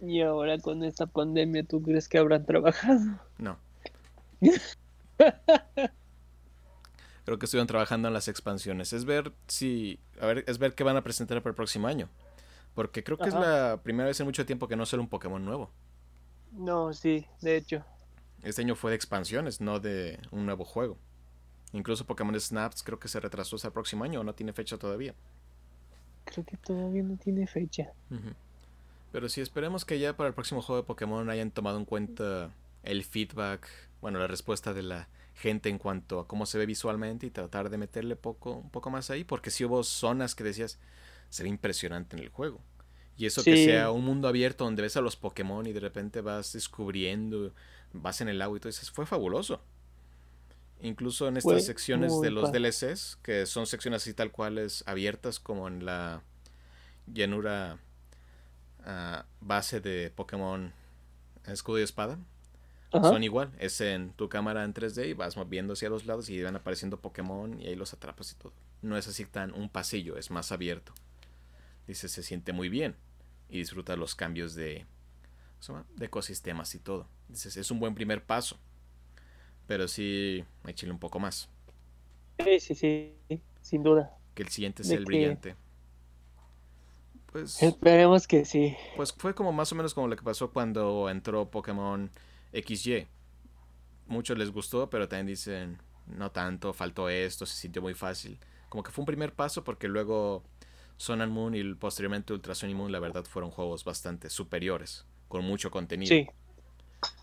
Y 0.00 0.20
ahora 0.20 0.58
con 0.58 0.84
esta 0.84 1.06
pandemia, 1.06 1.64
¿tú 1.64 1.82
crees 1.82 2.08
que 2.08 2.18
habrán 2.18 2.44
trabajado? 2.46 3.18
No. 3.38 3.58
Creo 7.24 7.38
que 7.38 7.44
estuvieron 7.44 7.66
trabajando 7.66 8.08
en 8.08 8.14
las 8.14 8.26
expansiones. 8.28 8.94
Es 8.94 9.04
ver 9.04 9.32
si. 9.48 10.00
A 10.18 10.26
ver, 10.26 10.44
es 10.46 10.58
ver 10.58 10.74
qué 10.74 10.82
van 10.82 10.96
a 10.96 11.02
presentar 11.02 11.42
para 11.42 11.50
el 11.50 11.56
próximo 11.56 11.86
año. 11.86 12.08
Porque 12.74 13.04
creo 13.04 13.18
que 13.18 13.28
es 13.28 13.34
la 13.34 13.80
primera 13.82 14.06
vez 14.06 14.18
en 14.20 14.26
mucho 14.26 14.46
tiempo 14.46 14.66
que 14.66 14.76
no 14.76 14.86
sale 14.86 15.02
un 15.02 15.08
Pokémon 15.08 15.44
nuevo. 15.44 15.70
No, 16.52 16.94
sí, 16.94 17.26
de 17.42 17.56
hecho. 17.56 17.84
Este 18.42 18.62
año 18.62 18.76
fue 18.76 18.92
de 18.92 18.96
expansiones, 18.96 19.60
no 19.60 19.78
de 19.78 20.20
un 20.30 20.46
nuevo 20.46 20.64
juego. 20.64 20.96
Incluso 21.72 22.06
Pokémon 22.06 22.38
Snaps 22.38 22.82
creo 22.82 22.98
que 22.98 23.08
se 23.08 23.20
retrasó 23.20 23.56
hasta 23.56 23.68
el 23.68 23.74
próximo 23.74 24.04
año 24.04 24.20
o 24.20 24.24
no 24.24 24.34
tiene 24.34 24.52
fecha 24.52 24.78
todavía. 24.78 25.14
Creo 26.24 26.44
que 26.44 26.56
todavía 26.56 27.02
no 27.02 27.16
tiene 27.16 27.46
fecha. 27.46 27.92
Pero 29.12 29.28
sí, 29.28 29.40
esperemos 29.40 29.84
que 29.84 29.98
ya 29.98 30.16
para 30.16 30.28
el 30.28 30.34
próximo 30.34 30.62
juego 30.62 30.82
de 30.82 30.86
Pokémon 30.86 31.28
hayan 31.30 31.50
tomado 31.50 31.78
en 31.78 31.84
cuenta 31.84 32.50
el 32.82 33.04
feedback, 33.04 33.68
bueno, 34.00 34.18
la 34.18 34.26
respuesta 34.26 34.72
de 34.72 34.82
la 34.82 35.08
gente 35.34 35.68
en 35.68 35.78
cuanto 35.78 36.20
a 36.20 36.26
cómo 36.26 36.46
se 36.46 36.58
ve 36.58 36.66
visualmente 36.66 37.26
y 37.26 37.30
tratar 37.30 37.70
de 37.70 37.78
meterle 37.78 38.16
poco, 38.16 38.52
un 38.52 38.70
poco 38.70 38.90
más 38.90 39.10
ahí, 39.10 39.24
porque 39.24 39.50
si 39.50 39.64
hubo 39.64 39.82
zonas 39.84 40.34
que 40.34 40.44
decías, 40.44 40.78
se 41.28 41.42
ve 41.42 41.48
impresionante 41.48 42.16
en 42.16 42.22
el 42.22 42.28
juego. 42.28 42.60
Y 43.16 43.26
eso 43.26 43.42
que 43.42 43.64
sea 43.64 43.90
un 43.90 44.04
mundo 44.04 44.28
abierto 44.28 44.64
donde 44.64 44.82
ves 44.82 44.96
a 44.96 45.00
los 45.00 45.16
Pokémon 45.16 45.66
y 45.66 45.72
de 45.72 45.80
repente 45.80 46.20
vas 46.20 46.52
descubriendo, 46.52 47.52
vas 47.92 48.20
en 48.20 48.28
el 48.28 48.40
agua 48.40 48.56
y 48.56 48.60
todo 48.60 48.70
eso, 48.70 48.86
fue 48.92 49.06
fabuloso. 49.06 49.60
Incluso 50.80 51.26
en 51.26 51.36
estas 51.36 51.64
secciones 51.64 52.20
de 52.20 52.30
los 52.30 52.50
padre. 52.50 52.70
DLCs, 52.70 53.18
que 53.22 53.46
son 53.46 53.66
secciones 53.66 54.02
así 54.02 54.14
tal 54.14 54.30
cuales 54.30 54.84
abiertas 54.86 55.40
como 55.40 55.66
en 55.66 55.84
la 55.84 56.22
llanura 57.06 57.78
ah, 58.84 59.26
base 59.40 59.80
de 59.80 60.10
Pokémon 60.14 60.72
Escudo 61.46 61.80
y 61.80 61.82
Espada, 61.82 62.18
Ajá. 62.92 63.08
son 63.08 63.24
igual. 63.24 63.52
Es 63.58 63.80
en 63.80 64.12
tu 64.12 64.28
cámara 64.28 64.64
en 64.64 64.72
3D 64.72 65.08
y 65.08 65.12
vas 65.14 65.36
moviendo 65.36 65.72
hacia 65.72 65.90
los 65.90 66.06
lados 66.06 66.28
y 66.30 66.42
van 66.42 66.56
apareciendo 66.56 67.00
Pokémon 67.00 67.60
y 67.60 67.66
ahí 67.66 67.74
los 67.74 67.92
atrapas 67.92 68.32
y 68.32 68.36
todo. 68.36 68.52
No 68.82 68.96
es 68.96 69.08
así 69.08 69.24
tan 69.24 69.52
un 69.54 69.68
pasillo, 69.68 70.16
es 70.16 70.30
más 70.30 70.52
abierto. 70.52 70.92
Dice, 71.86 72.08
se 72.08 72.22
siente 72.22 72.52
muy 72.52 72.68
bien 72.68 72.96
y 73.48 73.58
disfruta 73.58 73.96
los 73.96 74.14
cambios 74.14 74.54
de, 74.54 74.86
de 75.96 76.06
ecosistemas 76.06 76.74
y 76.74 76.78
todo. 76.78 77.08
Dices, 77.28 77.56
es 77.56 77.70
un 77.70 77.80
buen 77.80 77.94
primer 77.94 78.24
paso. 78.24 78.58
Pero 79.68 79.86
sí, 79.86 80.44
échale 80.66 80.90
un 80.90 80.98
poco 80.98 81.20
más. 81.20 81.48
Sí, 82.42 82.58
sí, 82.58 82.74
sí, 82.74 83.14
sin 83.60 83.82
duda. 83.82 84.16
Que 84.34 84.42
el 84.42 84.48
siguiente 84.48 84.82
¿De 84.82 84.88
sea 84.88 84.96
el 84.96 85.04
brillante. 85.04 85.54
Pues, 87.30 87.62
Esperemos 87.62 88.26
que 88.26 88.46
sí. 88.46 88.74
pues 88.96 89.12
fue 89.12 89.34
como 89.34 89.52
más 89.52 89.70
o 89.70 89.74
menos 89.74 89.92
como 89.92 90.08
lo 90.08 90.16
que 90.16 90.22
pasó 90.22 90.50
cuando 90.50 91.10
entró 91.10 91.50
Pokémon 91.50 92.10
XY. 92.54 93.06
Muchos 94.06 94.38
les 94.38 94.50
gustó, 94.50 94.88
pero 94.88 95.06
también 95.06 95.26
dicen, 95.26 95.78
no 96.06 96.32
tanto, 96.32 96.72
faltó 96.72 97.10
esto, 97.10 97.44
se 97.44 97.54
sintió 97.54 97.82
muy 97.82 97.92
fácil. 97.92 98.38
Como 98.70 98.82
que 98.82 98.90
fue 98.90 99.02
un 99.02 99.06
primer 99.06 99.34
paso 99.34 99.62
porque 99.64 99.86
luego 99.86 100.42
Sun 100.96 101.20
and 101.20 101.32
Moon 101.32 101.54
y 101.54 101.74
posteriormente 101.74 102.32
Ultra 102.32 102.54
Sun 102.54 102.70
y 102.70 102.74
Moon, 102.74 102.90
la 102.90 103.00
verdad, 103.00 103.24
fueron 103.24 103.50
juegos 103.50 103.84
bastante 103.84 104.30
superiores, 104.30 105.04
con 105.28 105.44
mucho 105.44 105.70
contenido. 105.70 106.08
Sí. 106.08 106.26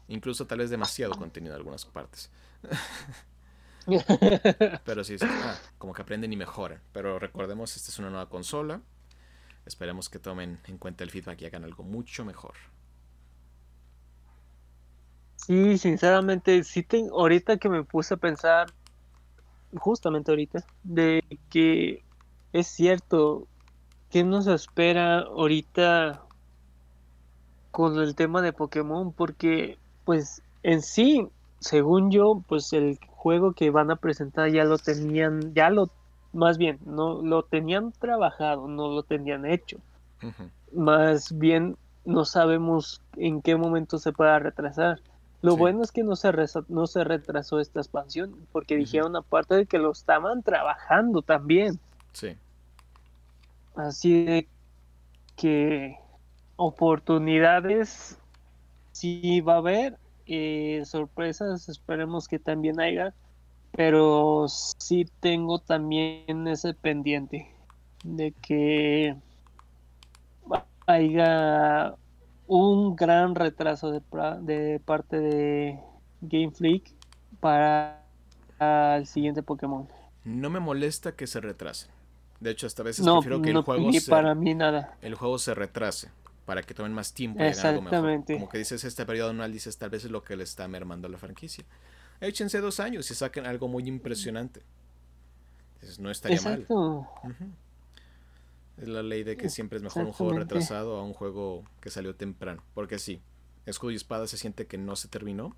Incluso 0.08 0.46
tal 0.46 0.60
vez 0.60 0.70
demasiado 0.70 1.14
contenido 1.14 1.54
en 1.54 1.58
algunas 1.58 1.86
partes. 1.86 2.30
Pero 4.86 5.04
sí, 5.04 5.18
sí, 5.18 5.26
ah, 5.30 5.56
como 5.78 5.94
que 5.94 6.02
aprenden 6.02 6.34
y 6.34 6.38
mejoran. 6.38 6.82
Pero 6.92 7.20
recordemos, 7.20 7.76
esta 7.76 7.92
es 7.92 8.00
una 8.00 8.10
nueva 8.10 8.30
consola. 8.30 8.82
Esperemos 9.66 10.10
que 10.10 10.20
tomen 10.20 10.60
en 10.66 10.78
cuenta 10.78 11.04
el 11.04 11.12
feedback 11.12 11.42
y 11.42 11.46
hagan 11.46 11.64
algo 11.64 11.84
mucho 11.84 12.26
mejor. 12.26 12.54
Sí, 15.38 15.78
sinceramente, 15.78 16.64
sí 16.64 16.86
ahorita 17.12 17.58
que 17.58 17.70
me 17.70 17.84
puse 17.84 18.16
a 18.16 18.18
pensar, 18.18 18.68
justamente 19.76 20.32
ahorita, 20.32 20.66
de 20.84 21.24
que 21.50 22.04
es 22.54 22.68
cierto, 22.68 23.48
¿qué 24.10 24.24
nos 24.24 24.48
espera 24.48 25.20
ahorita 25.20 26.25
con 27.76 28.00
el 28.00 28.16
tema 28.16 28.42
de 28.42 28.54
Pokémon? 28.54 29.12
Porque, 29.12 29.78
pues, 30.06 30.42
en 30.64 30.82
sí, 30.82 31.28
según 31.60 32.10
yo, 32.10 32.42
pues 32.48 32.72
el 32.72 32.98
juego 33.10 33.52
que 33.52 33.70
van 33.70 33.92
a 33.92 33.98
presentar 33.98 34.50
ya 34.50 34.64
lo 34.64 34.78
tenían, 34.78 35.54
ya 35.54 35.70
lo, 35.70 35.90
más 36.32 36.58
bien, 36.58 36.80
no 36.86 37.22
lo 37.22 37.44
tenían 37.44 37.92
trabajado, 37.92 38.70
no 38.70 38.88
lo 38.88 39.04
tenían 39.04 39.46
hecho. 39.46 39.78
Más 40.72 41.38
bien 41.38 41.76
no 42.06 42.24
sabemos 42.24 43.02
en 43.18 43.42
qué 43.42 43.58
momento 43.58 43.98
se 43.98 44.14
pueda 44.14 44.40
retrasar. 44.40 45.02
Lo 45.42 45.52
Sí. 45.52 45.58
bueno 45.58 45.84
es 45.84 45.92
que 45.92 46.04
no 46.04 46.16
se, 46.16 46.32
no 46.70 46.88
se 46.88 47.04
retrasó 47.04 47.60
esta 47.60 47.82
expansión, 47.82 48.34
porque 48.54 48.78
dijeron 48.78 49.18
aparte 49.18 49.56
de 49.56 49.66
que 49.66 49.80
lo 49.80 49.92
estaban 49.92 50.44
trabajando 50.44 51.22
también. 51.24 51.78
Sí, 52.14 52.38
Así 53.76 54.24
de 54.24 54.48
que 55.36 55.98
oportunidades 56.56 58.18
sí 58.92 59.42
va 59.42 59.56
a 59.56 59.58
haber, 59.58 59.98
eh, 60.26 60.82
sorpresas 60.86 61.70
esperemos 61.70 62.28
que 62.28 62.40
también 62.40 62.80
haya, 62.80 63.14
pero 63.72 64.46
sí 64.48 65.06
tengo 65.20 65.60
también 65.60 66.48
ese 66.48 66.74
pendiente 66.74 67.50
de 68.04 68.32
que 68.32 69.16
haya 70.88 71.96
un 72.48 72.96
gran 72.96 73.36
retraso 73.36 73.92
de, 73.92 74.02
parte 74.86 75.20
de 75.20 75.80
Game 76.22 76.52
Freak 76.52 76.92
para 77.40 78.02
el 78.60 79.06
siguiente 79.08 79.44
Pokémon. 79.44 79.88
no 80.24 80.50
me 80.50 80.60
molesta 80.60 81.16
que 81.16 81.28
se 81.28 81.42
retrasen. 81.42 81.92
De 82.40 82.52
hecho, 82.52 82.68
hasta 82.68 82.82
a 82.82 82.86
veces 82.86 83.06
No, 83.06 83.16
prefiero 83.16 83.42
que 83.42 83.54
no, 83.54 83.60
el 83.60 83.66
juego 83.66 83.90
ni 83.90 84.00
se, 84.00 84.12
para 84.12 84.36
mí 84.36 84.54
nada. 84.54 84.98
el 85.02 85.16
juego 85.16 85.38
se 85.38 85.54
retrase 85.54 86.10
para 86.46 86.62
que 86.62 86.74
tomen 86.74 86.94
más 86.94 87.14
tiempo 87.14 87.40
y 87.40 87.48
hagan 87.48 87.66
algo 87.66 87.82
mejor. 87.82 87.96
Exactamente. 87.96 88.34
Como 88.36 88.50
que 88.50 88.58
dices 88.58 88.84
este 88.84 89.06
periodo 89.06 89.32
anual, 89.32 89.52
dices 89.52 89.78
tal 89.78 89.90
vez 89.90 90.06
es 90.06 90.12
lo 90.12 90.24
que 90.24 90.36
le 90.36 90.44
está 90.44 90.68
mermando 90.68 91.08
a 91.08 91.12
la 91.12 91.18
franquicia. 91.18 91.66
Échense 92.22 92.62
dos 92.62 92.80
años 92.80 93.10
y 93.12 93.16
saquen 93.16 93.46
algo 93.46 93.68
muy 93.68 93.88
impresionante. 93.88 94.62
No 96.00 96.10
estaría 96.10 96.42
mal. 96.42 96.66
Es 98.78 98.88
la 98.88 99.04
ley 99.04 99.24
de 99.24 99.38
que 99.38 99.50
siempre 99.50 99.78
es 99.78 99.84
mejor 99.84 100.06
un 100.06 100.12
juego 100.12 100.38
retrasado 100.38 100.98
a 100.98 101.04
un 101.04 101.14
juego 101.14 101.64
que 101.80 101.90
salió 101.90 102.16
temprano. 102.16 102.64
Porque 102.74 103.00
sí, 103.00 103.22
Escudo 103.66 103.92
y 103.92 103.96
Espada 103.96 104.28
se 104.28 104.38
siente 104.38 104.68
que 104.68 104.78
no 104.78 104.96
se 104.96 105.08
terminó 105.08 105.56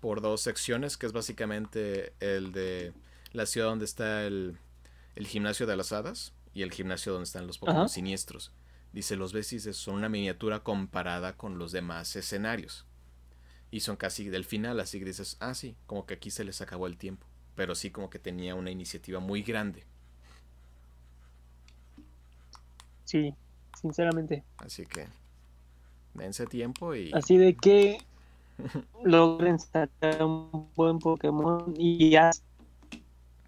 por 0.00 0.20
dos 0.20 0.42
secciones, 0.42 0.96
que 0.96 1.06
es 1.06 1.12
básicamente 1.12 2.12
el 2.20 2.52
de 2.52 2.92
la 3.32 3.46
ciudad 3.46 3.68
donde 3.68 3.84
está 3.84 4.24
el, 4.24 4.58
el 5.16 5.26
gimnasio 5.26 5.66
de 5.66 5.76
las 5.76 5.92
hadas 5.92 6.32
y 6.54 6.62
el 6.62 6.72
gimnasio 6.72 7.12
donde 7.12 7.24
están 7.24 7.46
los 7.46 7.58
Pokémon 7.58 7.88
siniestros. 7.88 8.52
Dice, 8.92 9.16
los 9.16 9.32
dices, 9.32 9.76
son 9.76 9.96
una 9.96 10.08
miniatura 10.08 10.60
comparada 10.60 11.36
con 11.36 11.58
los 11.58 11.72
demás 11.72 12.16
escenarios. 12.16 12.86
Y 13.70 13.80
son 13.80 13.96
casi 13.96 14.28
del 14.30 14.44
final, 14.44 14.80
así 14.80 14.98
que 14.98 15.06
dices, 15.06 15.36
ah, 15.40 15.54
sí, 15.54 15.76
como 15.86 16.06
que 16.06 16.14
aquí 16.14 16.30
se 16.30 16.44
les 16.44 16.60
acabó 16.60 16.86
el 16.86 16.98
tiempo. 16.98 17.26
Pero 17.56 17.74
sí 17.74 17.90
como 17.90 18.10
que 18.10 18.18
tenía 18.18 18.54
una 18.54 18.70
iniciativa 18.70 19.20
muy 19.20 19.42
grande. 19.42 19.84
Sí, 23.04 23.34
sinceramente. 23.80 24.44
Así 24.58 24.86
que 24.86 25.08
dense 26.14 26.46
tiempo 26.46 26.94
y 26.94 27.10
Así 27.12 27.36
de 27.36 27.54
que 27.54 27.98
logren 29.04 29.58
sacar 29.58 30.22
un 30.24 30.70
buen 30.74 30.98
Pokémon 30.98 31.74
y 31.76 32.10
ya, 32.10 32.30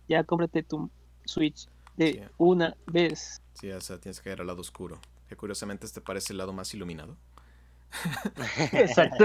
ya 0.08 0.24
cómprate 0.24 0.62
tu 0.62 0.90
Switch 1.24 1.68
de 1.96 2.18
Sí. 2.18 2.20
una 2.38 2.76
vez. 2.86 3.40
sí, 3.54 3.70
o 3.70 3.80
sea, 3.80 3.98
tienes 4.00 4.20
que 4.20 4.32
ir 4.32 4.40
al 4.40 4.46
lado 4.48 4.60
oscuro. 4.60 5.00
Que 5.30 5.36
curiosamente 5.36 5.86
este 5.86 6.00
parece 6.00 6.32
el 6.32 6.38
lado 6.38 6.52
más 6.52 6.74
iluminado. 6.74 7.16
Exacto. 8.72 9.24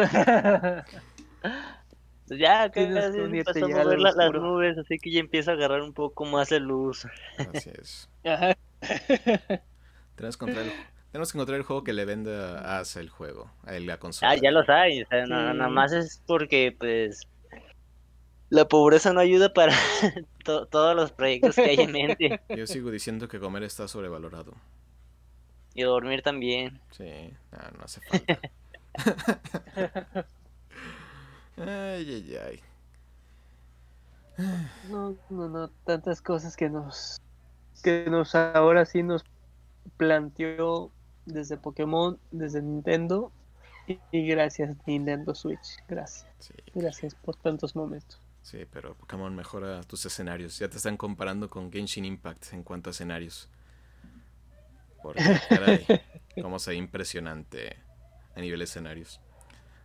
Pues 2.28 2.40
ya 2.40 2.70
que 2.70 2.84
empezó 2.84 3.66
a 3.66 3.84
la- 3.84 4.14
las 4.16 4.32
nubes, 4.32 4.78
así 4.78 5.00
que 5.00 5.10
ya 5.12 5.20
empieza 5.20 5.50
a 5.52 5.54
agarrar 5.56 5.82
un 5.82 5.94
poco 5.94 6.24
más 6.26 6.50
de 6.50 6.60
luz. 6.60 7.08
Así 7.54 7.72
es. 7.82 8.08
Ajá. 8.24 8.56
Tenemos 10.16 10.38
que 10.38 10.46
encontrar 10.46 10.66
el, 10.68 10.72
tenemos 11.12 11.32
que 11.32 11.38
encontrar 11.40 11.58
el 11.58 11.64
juego 11.64 11.84
que 11.84 11.94
le 11.94 12.06
venda 12.06 12.80
a 12.80 12.84
el 13.00 13.10
juego, 13.10 13.52
a 13.64 13.72
la 13.74 13.98
consola. 13.98 14.32
Ah, 14.32 14.36
ya 14.36 14.52
lo 14.52 14.64
hay, 14.72 15.02
o 15.02 15.08
sea, 15.08 15.26
no- 15.26 15.56
nada 15.56 15.70
más 15.72 15.92
es 15.92 16.22
porque, 16.28 16.76
pues, 16.78 17.28
la 18.50 18.68
pobreza 18.68 19.12
no 19.12 19.22
ayuda 19.22 19.52
para 19.54 19.74
to- 20.46 20.68
todos 20.68 20.96
los 20.96 21.12
proyectos 21.12 21.56
que 21.56 21.64
hay 21.64 21.78
en 21.80 21.92
mente. 21.92 22.42
Yo 22.56 22.68
sigo 22.68 22.92
diciendo 22.92 23.28
que 23.28 23.40
comer 23.40 23.64
está 23.64 23.88
sobrevalorado. 23.88 24.54
Y 25.76 25.84
dormir 25.84 26.24
también. 26.24 26.82
Sí, 26.92 27.32
no, 27.52 27.60
no 27.78 27.84
hace 27.84 28.02
falta. 28.02 28.42
ay, 31.58 32.06
ay, 32.16 32.36
ay. 32.38 32.64
No, 34.84 35.18
no, 35.30 35.50
no, 35.50 35.70
tantas 35.86 36.22
cosas 36.22 36.56
que 36.56 36.70
nos 36.70 37.22
que 37.84 38.08
nos 38.10 38.36
ahora 38.36 38.86
sí 38.86 39.04
nos 39.04 39.24
planteó 39.98 40.94
desde 41.26 41.58
Pokémon, 41.58 42.20
desde 42.32 42.62
Nintendo 42.62 43.34
y, 43.88 44.02
y 44.12 44.28
gracias 44.28 44.78
Nintendo 44.88 45.36
Switch, 45.36 45.78
gracias, 45.88 46.28
Sí, 46.40 46.54
gracias 46.74 47.16
por 47.16 47.38
tantos 47.38 47.76
momentos. 47.76 48.22
sí, 48.42 48.66
pero 48.72 48.96
Pokémon 48.96 49.36
mejora 49.36 49.84
tus 49.84 50.06
escenarios. 50.06 50.58
Ya 50.60 50.70
te 50.70 50.78
están 50.78 50.98
comparando 50.98 51.50
con 51.50 51.72
Genshin 51.72 52.06
Impact 52.06 52.54
en 52.54 52.64
cuanto 52.64 52.90
a 52.90 52.92
escenarios. 52.92 53.50
Porque, 55.06 55.22
caray, 55.50 55.86
cómo 56.42 56.58
se 56.58 56.72
ve 56.72 56.78
impresionante 56.78 57.78
a 58.36 58.42
nivel 58.42 58.60
escenarios. 58.64 59.22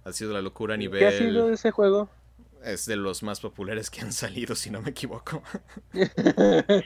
Ha 0.02 0.12
sido 0.12 0.32
la 0.32 0.40
locura 0.40 0.76
a 0.76 0.78
¿Qué 0.78 1.06
ha 1.06 1.12
sido 1.12 1.42
nivel... 1.42 1.52
ese 1.52 1.70
juego? 1.72 2.08
Es 2.64 2.86
de 2.86 2.96
los 2.96 3.22
más 3.22 3.38
populares 3.40 3.90
que 3.90 4.00
han 4.00 4.12
salido, 4.14 4.54
si 4.54 4.70
no 4.70 4.80
me 4.80 4.90
equivoco. 4.90 5.42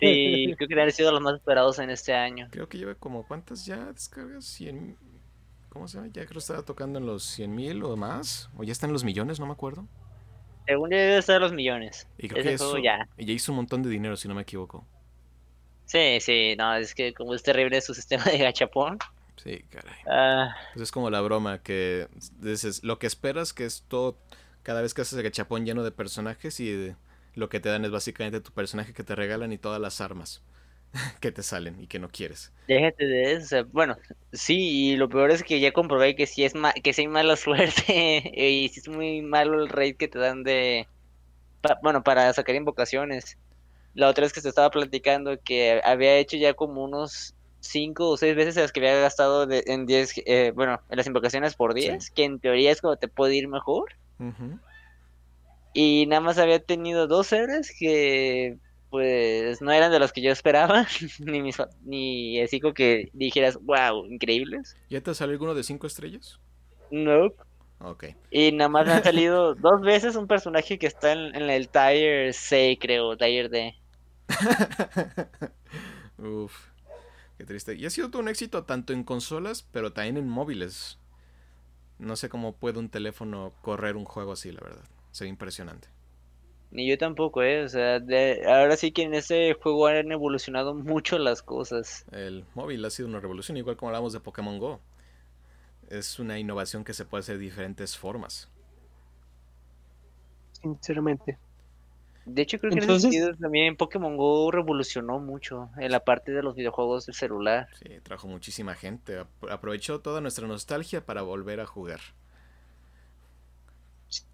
Sí, 0.01 0.53
creo 0.57 0.68
que 0.68 0.80
han 0.80 0.91
sido 0.91 1.12
los 1.12 1.20
más 1.20 1.37
esperados 1.37 1.78
en 1.78 1.91
este 1.91 2.12
año. 2.12 2.49
Creo 2.51 2.68
que 2.68 2.76
lleva 2.76 2.97
como, 2.97 3.24
¿cuántas 3.24 3.64
ya 3.66 3.93
descargas? 3.93 4.45
100... 4.47 4.97
¿Cómo 5.68 5.87
se 5.87 5.99
llama? 5.99 6.09
Ya 6.09 6.22
creo 6.22 6.32
que 6.32 6.39
estaba 6.39 6.62
tocando 6.62 6.99
en 6.99 7.07
los 7.07 7.22
100 7.22 7.55
mil 7.55 7.85
o 7.85 7.97
más. 7.97 8.51
O 8.57 8.64
ya 8.64 8.72
está 8.72 8.87
en 8.87 8.93
los 8.93 9.05
millones, 9.05 9.39
no 9.39 9.47
me 9.47 9.53
acuerdo. 9.53 9.87
Según 10.66 10.91
debe 10.91 11.18
estar 11.18 11.41
los 11.41 11.53
millones. 11.53 12.09
Y 12.18 12.28
creo 12.28 12.41
Ese 12.41 12.51
que 12.51 12.59
juego 12.59 12.72
eso... 12.78 12.82
ya. 12.82 13.09
Y 13.16 13.26
ya 13.26 13.32
hizo 13.32 13.53
un 13.53 13.57
montón 13.57 13.85
de 13.85 13.91
dinero, 13.91 14.16
si 14.16 14.26
no 14.26 14.35
me 14.35 14.43
equivoco. 14.43 14.85
Sí, 15.87 16.20
sí, 16.20 16.55
no, 16.57 16.74
es 16.76 16.95
que 16.95 17.14
como 17.14 17.35
es 17.35 17.43
terrible 17.43 17.80
su 17.80 17.95
sistema 17.95 18.24
de 18.24 18.39
gachapón. 18.39 18.99
Sí, 19.37 19.64
caray. 19.70 19.95
ah, 20.07 20.55
Pues 20.72 20.85
es 20.85 20.93
como 20.93 21.11
la 21.11 21.20
broma 21.20 21.62
que 21.62 22.09
dices, 22.41 22.85
lo 22.85 22.99
que 22.99 23.07
esperas 23.09 23.53
que 23.55 23.66
es 23.66 23.85
todo, 23.89 24.18
cada 24.62 24.82
vez 24.82 24.95
que 24.95 25.03
haces 25.03 25.18
el 25.18 25.24
gachapón 25.24 25.66
lleno 25.66 25.85
de 25.85 25.93
personajes 25.93 26.61
y 26.61 26.70
de- 26.72 26.97
lo 27.35 27.49
que 27.51 27.61
te 27.61 27.68
dan 27.70 27.85
es 27.85 27.91
básicamente 27.93 28.41
tu 28.41 28.53
personaje 28.53 28.95
que 28.95 29.05
te 29.05 29.14
regalan 29.16 29.53
y 29.53 29.59
todas 29.59 29.80
las 29.80 30.01
armas 30.01 30.43
que 31.20 31.32
te 31.32 31.43
salen 31.45 31.80
y 31.80 31.89
que 31.89 31.99
no 32.01 32.11
quieres. 32.11 32.53
déjate 32.66 33.05
de 33.07 33.32
eso. 33.35 33.45
o 33.45 33.47
sea, 33.49 33.62
bueno, 33.64 33.97
sí, 34.32 34.93
y 34.93 34.97
lo 34.97 35.09
peor 35.09 35.30
es 35.30 35.43
que 35.45 35.61
ya 35.61 35.72
comprobé 35.72 36.16
que 36.16 36.26
sí 36.26 36.45
es 36.45 36.55
ma- 36.55 36.72
que 36.72 36.93
sí 36.93 37.03
hay 37.03 37.09
mala 37.09 37.37
suerte 37.37 38.22
y 38.35 38.68
sí 38.68 38.80
es 38.80 38.89
muy 38.89 39.22
malo 39.22 39.61
el 39.62 39.68
raid 39.68 39.97
que 39.97 40.09
te 40.09 40.18
dan 40.18 40.43
de 40.45 40.89
pa- 41.62 41.78
bueno, 41.82 42.03
para 42.05 42.32
sacar 42.35 42.57
invocaciones. 42.57 43.39
La 43.95 44.09
otra 44.09 44.22
vez 44.24 44.32
que 44.32 44.40
se 44.40 44.49
estaba 44.49 44.70
platicando 44.70 45.38
que 45.42 45.80
había 45.84 46.16
hecho 46.18 46.36
ya 46.36 46.55
como 46.55 46.84
unos 46.84 47.34
cinco 47.61 48.11
o 48.11 48.16
seis 48.16 48.36
veces 48.36 48.57
las 48.57 48.72
que 48.72 48.80
había 48.80 49.01
gastado 49.01 49.47
de- 49.47 49.64
en 49.66 49.86
10, 49.86 50.12
eh, 50.26 50.53
bueno, 50.55 50.80
en 50.90 50.97
las 50.97 51.07
invocaciones 51.07 51.55
por 51.57 51.74
10, 51.74 52.11
que 52.11 52.24
en 52.24 52.40
teoría 52.40 52.72
es 52.72 52.80
como 52.80 52.97
te 52.97 53.09
puede 53.09 53.36
ir 53.36 53.49
mejor. 53.49 53.90
Y 55.72 56.07
nada 56.07 56.20
más 56.20 56.38
había 56.38 56.61
tenido 56.61 57.07
dos 57.07 57.32
héroes 57.32 57.74
que 57.78 58.59
pues 58.90 59.61
no 59.61 59.72
eran 59.72 59.90
de 59.90 59.99
los 59.99 60.12
que 60.12 60.22
yo 60.22 60.30
esperaba, 60.30 60.86
ni 61.18 61.42
mis 61.42 61.57
ni 61.82 62.40
así 62.40 62.61
como 62.61 62.74
que 62.74 63.09
dijeras, 63.12 63.59
wow, 63.62 64.07
increíbles. 64.07 64.76
¿Ya 64.88 65.01
te 65.01 65.12
salió 65.14 65.32
alguno 65.32 65.55
de 65.55 65.64
cinco 65.64 65.88
estrellas? 65.88 66.38
Nope. 66.90 67.42
Ok. 67.80 68.05
Y 68.30 68.53
nada 68.53 68.68
más 68.68 68.86
me 68.86 68.92
han 68.92 69.03
salido 69.05 69.55
dos 69.57 69.80
veces 69.80 70.14
un 70.14 70.28
personaje 70.28 70.78
que 70.78 70.86
está 70.86 71.12
en, 71.12 71.34
en 71.34 71.51
el 71.51 71.68
Tier 71.68 72.32
C, 72.32 72.78
creo, 72.80 73.16
Tier 73.16 73.51
D. 73.51 73.74
Uf, 76.18 76.55
qué 77.39 77.45
triste. 77.45 77.75
Y 77.77 77.87
ha 77.87 77.91
sido 77.91 78.11
todo 78.11 78.22
un 78.22 78.29
éxito 78.29 78.64
tanto 78.64 78.93
en 78.93 79.05
consolas, 79.05 79.62
pero 79.72 79.93
también 79.93 80.16
en 80.18 80.29
móviles. 80.29 80.99
No 81.99 82.14
sé 82.14 82.29
cómo 82.29 82.55
puede 82.57 82.79
un 82.79 82.89
teléfono 82.89 83.53
correr 83.62 83.97
un 83.97 84.05
juego 84.05 84.31
así, 84.33 84.53
la 84.53 84.61
verdad. 84.61 84.85
Se 85.11 85.25
ve 85.25 85.31
impresionante. 85.31 85.89
Ni 86.70 86.87
yo 86.87 86.99
tampoco, 86.99 87.43
eh. 87.43 87.64
O 87.64 87.68
sea, 87.70 88.01
de- 88.01 88.43
ahora 88.47 88.77
sí 88.77 88.93
que 88.93 89.03
en 89.05 89.14
ese 89.14 89.55
juego 89.55 89.87
han 89.87 90.12
evolucionado 90.12 90.75
mucho 90.75 91.18
las 91.18 91.43
cosas. 91.43 92.07
El 92.12 92.47
móvil 92.55 92.83
ha 92.87 92.89
sido 92.89 93.09
una 93.11 93.20
revolución, 93.20 93.59
igual 93.59 93.77
como 93.77 93.91
hablamos 93.91 94.14
de 94.14 94.20
Pokémon 94.20 94.59
Go. 94.59 94.81
Es 95.89 96.18
una 96.18 96.39
innovación 96.39 96.85
que 96.85 96.93
se 96.93 97.07
puede 97.07 97.20
hacer 97.20 97.39
de 97.39 97.45
diferentes 97.45 97.97
formas. 97.97 98.51
Sinceramente. 100.61 101.39
De 102.27 102.43
hecho, 102.43 102.59
creo 102.59 102.72
que 102.72 102.79
en 102.79 102.85
ese 102.91 103.01
sentido 103.01 103.35
también 103.35 103.77
Pokémon 103.77 104.16
Go 104.16 104.51
revolucionó 104.51 105.18
mucho 105.18 105.70
en 105.79 105.93
la 105.93 106.01
parte 106.01 106.33
de 106.33 106.43
los 106.43 106.55
videojuegos 106.55 107.07
del 107.07 107.14
celular. 107.14 107.68
Sí, 107.79 108.01
trajo 108.03 108.29
muchísima 108.29 108.75
gente. 108.75 109.18
ap- 109.18 109.51
Aprovechó 109.51 110.01
toda 110.01 110.20
nuestra 110.20 110.47
nostalgia 110.47 111.05
para 111.05 111.22
volver 111.22 111.61
a 111.61 111.66
jugar. 111.66 112.01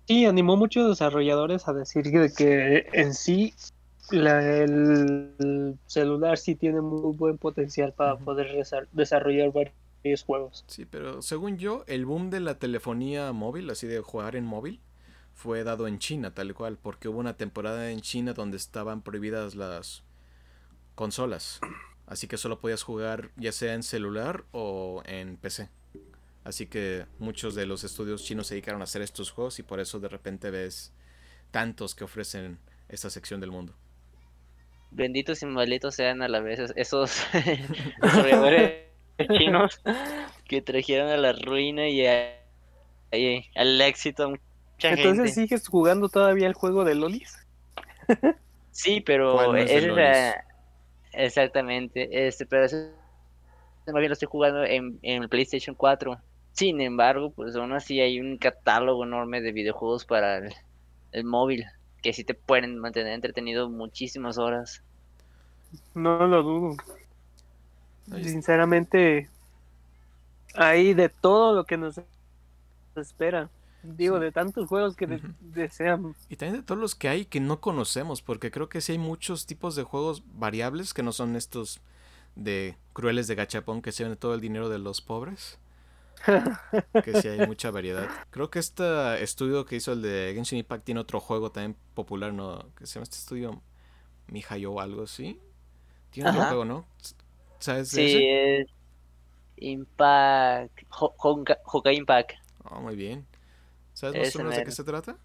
Sí, 0.06 0.26
animó 0.26 0.56
muchos 0.56 0.88
desarrolladores 0.88 1.66
a 1.68 1.72
decir 1.72 2.02
que, 2.04 2.32
que 2.36 2.86
en 2.92 3.14
sí 3.14 3.54
la- 4.10 4.44
el 4.44 5.78
celular 5.86 6.36
sí 6.36 6.56
tiene 6.56 6.80
muy 6.80 7.16
buen 7.16 7.38
potencial 7.38 7.92
para 7.92 8.14
Ujú. 8.14 8.24
poder 8.24 8.48
desa- 8.52 8.88
desarrollar 8.92 9.52
varios 9.52 10.24
juegos. 10.24 10.64
Sí, 10.66 10.84
pero 10.86 11.22
según 11.22 11.58
yo, 11.58 11.84
el 11.86 12.06
boom 12.06 12.30
de 12.30 12.40
la 12.40 12.58
telefonía 12.58 13.32
móvil, 13.32 13.70
así 13.70 13.86
de 13.86 14.00
jugar 14.00 14.36
en 14.36 14.44
móvil, 14.44 14.80
fue 15.42 15.64
dado 15.64 15.86
en 15.88 15.98
China, 15.98 16.34
tal 16.34 16.52
cual, 16.54 16.76
porque 16.76 17.08
hubo 17.08 17.18
una 17.18 17.36
temporada 17.36 17.90
en 17.90 18.00
China 18.02 18.34
donde 18.34 18.58
estaban 18.58 19.00
prohibidas 19.02 19.54
las 19.54 20.02
consolas. 20.94 21.60
Así 22.06 22.26
que 22.28 22.36
solo 22.36 22.60
podías 22.60 22.82
jugar 22.82 23.30
ya 23.36 23.52
sea 23.52 23.74
en 23.74 23.82
celular 23.82 24.44
o 24.52 25.02
en 25.06 25.36
PC. 25.38 25.68
Así 26.44 26.66
que 26.66 27.06
muchos 27.18 27.54
de 27.54 27.66
los 27.66 27.84
estudios 27.84 28.24
chinos 28.24 28.48
se 28.48 28.54
dedicaron 28.54 28.80
a 28.82 28.84
hacer 28.84 29.02
estos 29.02 29.30
juegos 29.30 29.58
y 29.58 29.62
por 29.62 29.80
eso 29.80 29.98
de 30.00 30.08
repente 30.08 30.50
ves 30.50 30.92
tantos 31.50 31.94
que 31.94 32.04
ofrecen 32.04 32.58
esta 32.88 33.08
sección 33.10 33.40
del 33.40 33.50
mundo. 33.50 33.74
Benditos 34.90 35.42
y 35.42 35.46
malditos 35.46 35.94
sean 35.94 36.20
a 36.22 36.28
la 36.28 36.40
vez 36.40 36.58
es- 36.58 36.72
esos 36.76 37.22
desarrolladores 38.02 38.88
chinos 39.38 39.80
que 40.48 40.62
trajeron 40.62 41.08
a 41.10 41.16
la 41.16 41.32
ruina 41.32 41.88
y, 41.88 42.06
a- 42.06 42.36
y 43.12 43.44
al 43.54 43.80
éxito 43.80 44.24
a 44.24 44.28
mucha 44.80 44.88
Entonces 44.90 45.34
gente. 45.34 45.40
sigues 45.42 45.68
jugando 45.68 46.08
todavía 46.08 46.46
el 46.46 46.54
juego 46.54 46.84
de 46.84 46.94
Lolis. 46.94 47.36
Sí, 48.70 49.00
pero 49.00 49.34
¿Cuál 49.34 49.52
no 49.52 49.56
es 49.58 49.84
la- 49.84 50.44
exactamente, 51.12 52.26
este, 52.26 52.46
pero 52.46 52.62
más 53.86 53.94
bien 53.94 54.08
lo 54.08 54.12
estoy 54.12 54.28
jugando 54.28 54.64
en, 54.64 54.98
en 55.02 55.22
el 55.22 55.28
PlayStation 55.28 55.74
4. 55.74 56.18
Sin 56.52 56.80
embargo, 56.80 57.30
pues 57.30 57.54
aún 57.56 57.72
así 57.72 58.00
hay 58.00 58.20
un 58.20 58.38
catálogo 58.38 59.04
enorme 59.04 59.40
de 59.40 59.52
videojuegos 59.52 60.04
para 60.04 60.38
el, 60.38 60.54
el 61.12 61.24
móvil 61.24 61.64
que 62.02 62.12
sí 62.12 62.24
te 62.24 62.34
pueden 62.34 62.78
mantener 62.78 63.12
entretenido 63.12 63.68
muchísimas 63.68 64.38
horas. 64.38 64.82
No 65.94 66.26
lo 66.26 66.42
dudo. 66.42 66.76
Sinceramente, 68.22 69.28
hay 70.54 70.94
de 70.94 71.08
todo 71.08 71.54
lo 71.54 71.64
que 71.64 71.76
nos 71.76 72.00
espera. 72.96 73.48
Digo, 73.82 74.18
Sí. 74.18 74.20
de 74.20 74.32
tantos 74.32 74.68
juegos 74.68 74.94
que 74.96 75.06
de- 75.06 75.22
deseamos. 75.40 76.16
Y 76.28 76.36
también 76.36 76.60
de 76.60 76.66
todos 76.66 76.80
los 76.80 76.94
que 76.94 77.08
hay 77.08 77.24
que 77.24 77.40
no 77.40 77.60
conocemos, 77.60 78.22
porque 78.22 78.50
creo 78.50 78.68
que 78.68 78.80
sí 78.80 78.92
hay 78.92 78.98
muchos 78.98 79.46
tipos 79.46 79.74
de 79.76 79.84
juegos 79.84 80.22
variables 80.34 80.92
que 80.94 81.02
no 81.02 81.12
son 81.12 81.36
estos 81.36 81.80
de 82.36 82.76
crueles 82.92 83.26
de 83.26 83.34
gachapón 83.36 83.82
que 83.82 83.92
se 83.92 84.04
ven 84.04 84.16
todo 84.16 84.34
el 84.34 84.40
dinero 84.40 84.68
de 84.68 84.78
los 84.78 85.00
pobres. 85.00 85.58
Que 87.04 87.20
sí 87.20 87.28
hay 87.28 87.46
mucha 87.46 87.70
variedad. 87.70 88.08
Creo 88.30 88.50
que 88.50 88.58
este 88.58 89.22
estudio 89.22 89.64
que 89.64 89.76
hizo 89.76 89.92
el 89.92 90.02
de 90.02 90.32
Genshin 90.34 90.58
Impact 90.58 90.84
tiene 90.84 91.00
otro 91.00 91.20
juego 91.20 91.50
también 91.50 91.76
popular, 91.94 92.32
¿no? 92.32 92.66
Que 92.76 92.86
se 92.86 92.94
llama 92.94 93.04
este 93.04 93.16
estudio 93.16 93.62
Mihayo 94.28 94.72
o 94.72 94.80
algo 94.80 95.04
así. 95.04 95.40
Tiene 96.10 96.30
otro 96.30 96.44
juego, 96.46 96.64
¿no? 96.64 96.86
¿Sabes 97.60 97.90
de 97.92 97.96
Sí, 97.96 98.02
ese? 98.02 98.60
es 98.62 98.68
Impact, 99.56 100.82
Ho- 101.00 101.14
Honka, 101.18 101.58
Honka 101.64 101.92
Impact. 101.92 102.32
Oh, 102.64 102.80
muy 102.80 102.96
bien. 102.96 103.26
¿Sabes 104.00 104.16
más 104.16 104.34
o 104.34 104.38
menos 104.40 104.54
de 104.56 104.62
qué 104.64 104.72
se 104.72 104.84
trata? 104.84 105.18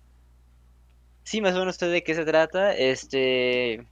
Sí, 1.24 1.42
más 1.42 1.56
o 1.56 1.60
menos 1.60 1.76
usted 1.76 1.92
de 1.92 2.04
qué 2.04 2.14
se 2.16 2.26
trata. 2.26 2.74
Este 2.76 3.88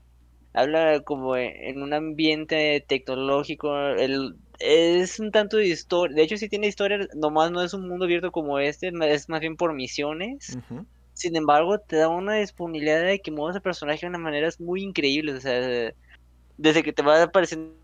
habla 0.54 1.02
como 1.04 1.36
e- 1.36 1.70
en 1.70 1.82
un 1.82 1.92
ambiente 1.94 2.84
tecnológico. 2.88 3.76
El, 3.78 4.36
es 4.58 5.20
un 5.20 5.30
tanto 5.32 5.58
de 5.58 5.66
historia. 5.68 6.16
De 6.16 6.22
hecho, 6.22 6.36
sí 6.36 6.48
tiene 6.48 6.68
historia, 6.68 6.98
nomás 7.14 7.50
no 7.52 7.62
es 7.62 7.74
un 7.74 7.88
mundo 7.88 8.04
abierto 8.06 8.32
como 8.32 8.58
este, 8.60 8.92
es 9.14 9.28
más 9.28 9.40
bien 9.40 9.56
por 9.56 9.74
misiones. 9.74 10.60
Sin 11.14 11.36
embargo, 11.36 11.78
te 11.80 11.96
da 11.96 12.08
una 12.08 12.34
disponibilidad 12.36 13.02
de 13.04 13.20
que 13.20 13.30
muevas 13.32 13.56
al 13.56 13.62
personaje 13.62 14.02
de 14.02 14.08
una 14.10 14.18
manera 14.18 14.50
muy 14.60 14.82
increíble. 14.82 15.34
O 15.34 15.40
sea, 15.40 15.92
desde 16.56 16.82
que 16.82 16.92
te 16.92 17.02
va 17.02 17.22
apareciendo 17.22 17.76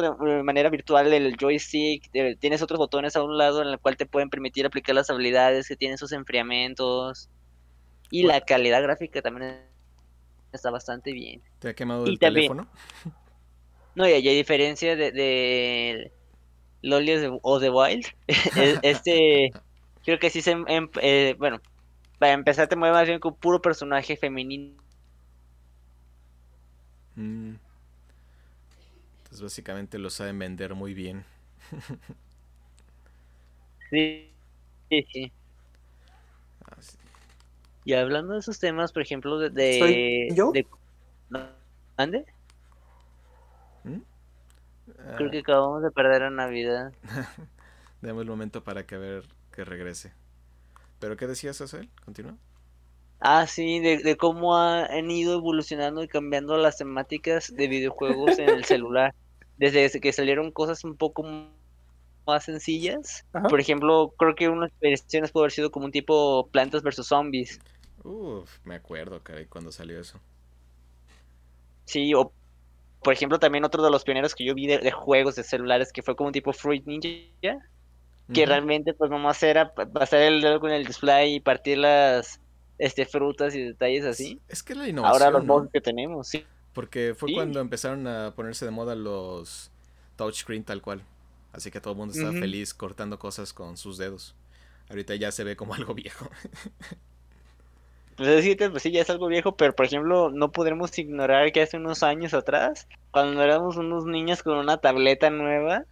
de 0.00 0.10
de 0.36 0.42
manera 0.42 0.70
virtual 0.70 1.12
el 1.12 1.36
joystick, 1.36 2.08
eh, 2.14 2.36
tienes 2.38 2.62
otros 2.62 2.78
botones 2.78 3.14
a 3.16 3.22
un 3.22 3.36
lado 3.36 3.60
en 3.62 3.68
el 3.68 3.78
cual 3.78 3.96
te 3.96 4.06
pueden 4.06 4.30
permitir 4.30 4.64
aplicar 4.64 4.94
las 4.94 5.10
habilidades 5.10 5.68
que 5.68 5.76
tienen 5.76 5.98
sus 5.98 6.12
enfriamientos. 6.12 7.28
Y 8.10 8.22
la 8.24 8.40
calidad 8.42 8.82
gráfica 8.82 9.22
también 9.22 9.62
está 10.52 10.70
bastante 10.70 11.12
bien. 11.12 11.42
¿Te 11.58 11.68
ha 11.70 11.74
quemado 11.74 12.06
Y 12.06 12.10
el 12.10 12.18
también- 12.18 12.48
teléfono? 12.48 12.68
No, 13.94 14.08
y, 14.08 14.12
y 14.12 14.28
a 14.28 14.32
diferencia 14.32 14.96
de, 14.96 15.12
de 15.12 16.12
o 17.42 17.60
The 17.60 17.68
Wild, 17.70 18.06
e- 18.56 18.78
este 18.82 19.50
creo 20.04 20.18
que 20.18 20.30
sí 20.30 20.40
se... 20.40 20.52
em- 20.52 20.88
eh, 21.02 21.36
bueno, 21.38 21.60
para 22.18 22.32
empezar 22.32 22.68
te 22.68 22.76
mueve 22.76 22.94
más 22.94 23.06
bien 23.06 23.20
con 23.20 23.34
puro 23.36 23.60
personaje 23.60 24.16
femenino. 24.16 24.80
Mm. 27.16 27.56
Pues 29.32 29.42
básicamente 29.42 29.98
lo 29.98 30.10
saben 30.10 30.38
vender 30.38 30.74
muy 30.76 30.94
bien. 30.94 31.24
Sí, 33.90 34.40
sí, 34.90 35.04
sí. 35.12 35.32
Ah, 36.64 36.76
sí. 36.80 36.96
Y 37.84 37.94
hablando 37.94 38.34
de 38.34 38.40
esos 38.40 38.58
temas, 38.58 38.92
por 38.92 39.02
ejemplo, 39.02 39.38
de... 39.38 39.50
de 39.50 39.64
¿Soy 39.68 39.98
yo? 40.26 40.52
de- 40.52 40.68
¿No? 41.28 41.40
¿Ande? 41.96 42.26
¿Mm? 43.84 44.02
Creo 45.14 45.30
Ah, 45.30 45.30
que 45.30 45.38
acabamos 45.38 45.82
de 45.82 45.90
perder 45.90 46.24
a 46.24 46.30
Navidad. 46.30 46.92
Demos 48.02 48.22
el 48.22 48.28
momento 48.28 48.64
para 48.64 48.86
que 48.86 48.94
a 48.96 48.98
ver 48.98 49.24
que 49.52 49.64
regrese. 49.64 50.12
¿Pero 51.00 51.16
qué 51.16 51.26
decías, 51.26 51.60
Azael? 51.60 51.90
Continúa. 52.04 52.36
Ah, 53.20 53.46
sí, 53.46 53.80
de, 53.80 53.98
de 53.98 54.16
cómo 54.18 54.56
ha- 54.56 54.84
han 54.86 55.10
ido 55.10 55.34
evolucionando 55.34 56.02
y 56.02 56.08
cambiando 56.08 56.56
las 56.58 56.76
temáticas 56.76 57.54
de 57.54 57.68
videojuegos 57.68 58.38
en 58.38 58.50
el 58.52 58.64
celular. 58.66 59.14
Desde 59.56 60.00
que 60.00 60.12
salieron 60.12 60.50
cosas 60.52 60.84
un 60.84 60.96
poco 60.96 61.22
más 62.26 62.44
sencillas. 62.44 63.24
Ajá. 63.32 63.48
Por 63.48 63.60
ejemplo, 63.60 64.14
creo 64.18 64.34
que 64.34 64.48
unas 64.48 64.70
versiones 64.80 65.32
puede 65.32 65.44
haber 65.44 65.52
sido 65.52 65.70
como 65.70 65.86
un 65.86 65.92
tipo 65.92 66.48
Plantas 66.52 66.82
versus 66.82 67.08
Zombies. 67.08 67.60
Uf, 68.04 68.58
me 68.64 68.74
acuerdo, 68.74 69.22
caray, 69.22 69.46
cuando 69.46 69.72
salió 69.72 69.98
eso. 70.00 70.20
Sí, 71.84 72.14
o 72.14 72.32
por 73.02 73.12
ejemplo 73.14 73.38
también 73.38 73.64
otro 73.64 73.82
de 73.82 73.90
los 73.90 74.04
pioneros 74.04 74.34
que 74.34 74.44
yo 74.44 74.54
vi 74.54 74.66
de, 74.68 74.78
de 74.78 74.92
juegos 74.92 75.36
de 75.36 75.44
celulares 75.44 75.92
que 75.92 76.02
fue 76.02 76.16
como 76.16 76.28
un 76.28 76.32
tipo 76.32 76.52
Fruit 76.52 76.86
Ninja, 76.86 77.58
que 78.32 78.42
Ujú. 78.42 78.46
realmente 78.46 78.94
pues 78.94 79.10
nomás 79.10 79.42
era 79.42 79.74
pa- 79.74 79.86
pasar 79.86 80.22
el 80.22 80.40
dedo 80.42 80.60
con 80.60 80.70
el 80.72 80.86
display 80.86 81.36
y 81.36 81.40
partir 81.40 81.78
las 81.78 82.40
este 82.78 83.06
frutas 83.06 83.54
y 83.54 83.62
detalles 83.64 84.04
así. 84.04 84.40
Es 84.48 84.62
que 84.62 84.74
la 84.74 84.88
Ahora 84.98 85.30
innovación, 85.30 85.46
los 85.46 85.46
¿no? 85.46 85.70
que 85.72 85.80
tenemos, 85.80 86.28
sí. 86.28 86.44
Porque 86.74 87.14
fue 87.16 87.28
Sí. 87.30 87.34
cuando 87.34 87.60
empezaron 87.60 88.06
a 88.06 88.32
ponerse 88.34 88.64
de 88.64 88.70
moda 88.70 88.94
los 88.94 89.70
touchscreen 90.16 90.64
tal 90.64 90.80
cual. 90.82 91.02
Así 91.52 91.70
que 91.70 91.80
todo 91.80 91.92
el 91.92 91.98
mundo 91.98 92.14
estaba 92.14 92.32
feliz 92.32 92.72
cortando 92.72 93.18
cosas 93.18 93.52
con 93.52 93.76
sus 93.76 93.98
dedos. 93.98 94.34
Ahorita 94.88 95.14
ya 95.16 95.30
se 95.32 95.44
ve 95.44 95.54
como 95.56 95.74
algo 95.74 95.94
viejo. 95.94 96.28
Pues 98.16 98.28
es 98.28 98.36
decir, 98.36 98.70
pues 98.70 98.82
sí, 98.82 98.90
ya 98.92 99.00
es 99.02 99.10
algo 99.10 99.26
viejo, 99.26 99.56
pero 99.56 99.74
por 99.74 99.86
ejemplo, 99.86 100.30
no 100.30 100.52
podremos 100.52 100.96
ignorar 100.98 101.50
que 101.50 101.62
hace 101.62 101.78
unos 101.78 102.02
años 102.02 102.34
atrás, 102.34 102.86
cuando 103.10 103.42
éramos 103.42 103.76
unos 103.76 104.04
niños 104.04 104.42
con 104.42 104.58
una 104.58 104.76
tableta 104.78 105.30
nueva 105.30 105.84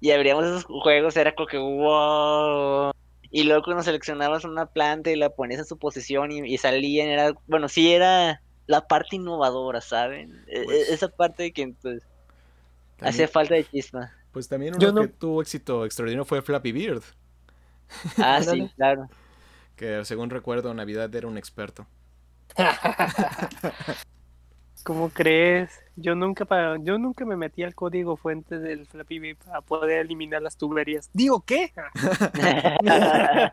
y 0.00 0.10
abríamos 0.12 0.44
esos 0.46 0.64
juegos, 0.64 1.16
era 1.16 1.34
como 1.34 1.46
que 1.46 1.58
wow. 1.58 2.90
Y 3.30 3.44
luego 3.44 3.62
cuando 3.64 3.82
seleccionabas 3.82 4.44
una 4.44 4.64
planta 4.66 5.10
y 5.10 5.16
la 5.16 5.28
ponías 5.30 5.60
en 5.60 5.66
su 5.66 5.78
posición 5.78 6.32
y, 6.32 6.38
y 6.52 6.56
salían, 6.56 7.08
era, 7.08 7.34
bueno, 7.46 7.68
sí 7.68 7.92
era 7.92 8.40
la 8.68 8.86
parte 8.86 9.16
innovadora, 9.16 9.80
¿saben? 9.80 10.44
E- 10.46 10.60
e- 10.60 10.64
Pues- 10.64 10.88
Esa 10.90 11.08
parte 11.08 11.42
de 11.42 11.52
que 11.52 11.74
pues 11.82 12.02
hacía 13.00 13.26
falta 13.26 13.54
de 13.56 13.64
chispa. 13.64 14.12
pues 14.30 14.46
también 14.48 14.74
uno 14.74 14.80
Yo 14.80 14.92
no- 14.92 15.00
que 15.02 15.08
tuvo 15.08 15.42
éxito 15.42 15.84
extraordinario 15.84 16.24
fue 16.24 16.40
Flappy 16.42 16.70
Bird. 16.70 17.02
Ah, 18.18 18.40
sí, 18.42 18.70
claro. 18.76 19.08
Que 19.74 20.04
según 20.04 20.30
recuerdo, 20.30 20.72
Navidad 20.74 21.12
era 21.14 21.26
un 21.26 21.38
experto. 21.38 21.86
¿Cómo 24.84 25.08
crees? 25.10 25.70
Yo 25.96 26.14
nunca 26.14 26.44
para, 26.44 26.76
yo 26.80 26.98
nunca 26.98 27.24
me 27.24 27.36
metí 27.36 27.62
al 27.62 27.74
código 27.74 28.16
fuente 28.16 28.58
del 28.58 28.86
Flappy 28.86 29.18
Bird 29.18 29.38
para 29.44 29.60
poder 29.60 29.98
eliminar 30.00 30.40
las 30.40 30.56
tuberías. 30.56 31.10
Digo, 31.12 31.40
¿qué? 31.44 31.72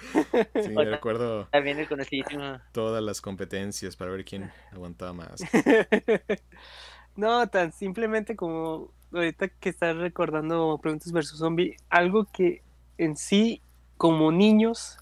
Sí, 0.54 0.74
recuerdo 0.74 1.46
También 1.50 1.78
el 1.78 1.88
conocidísimo. 1.88 2.58
todas 2.72 3.02
las 3.02 3.20
competencias 3.20 3.96
para 3.96 4.10
ver 4.10 4.24
quién 4.24 4.50
aguantaba 4.72 5.12
más. 5.12 5.40
no, 7.16 7.48
tan 7.48 7.72
simplemente 7.72 8.36
como 8.36 8.90
ahorita 9.12 9.48
que 9.48 9.68
estás 9.68 9.96
recordando 9.96 10.78
Preguntas 10.82 11.12
versus 11.12 11.38
Zombie, 11.38 11.76
algo 11.88 12.26
que 12.32 12.62
en 12.98 13.16
sí, 13.16 13.60
como 13.96 14.30
niños, 14.32 14.98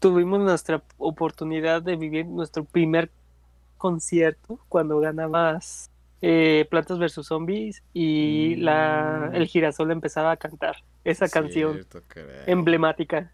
tuvimos 0.00 0.40
nuestra 0.40 0.82
oportunidad 0.98 1.82
de 1.82 1.96
vivir 1.96 2.26
nuestro 2.26 2.64
primer 2.64 3.10
concierto 3.78 4.58
cuando 4.68 4.98
ganabas 5.00 5.90
eh, 6.20 6.66
Plantas 6.70 6.98
versus 6.98 7.26
Zombies 7.26 7.82
y 7.92 8.54
la, 8.56 9.28
Mm. 9.30 9.34
el 9.34 9.46
girasol 9.46 9.90
empezaba 9.90 10.30
a 10.32 10.36
cantar 10.36 10.76
esa 11.04 11.28
canción 11.28 11.84
caray. 12.06 12.42
emblemática. 12.46 13.32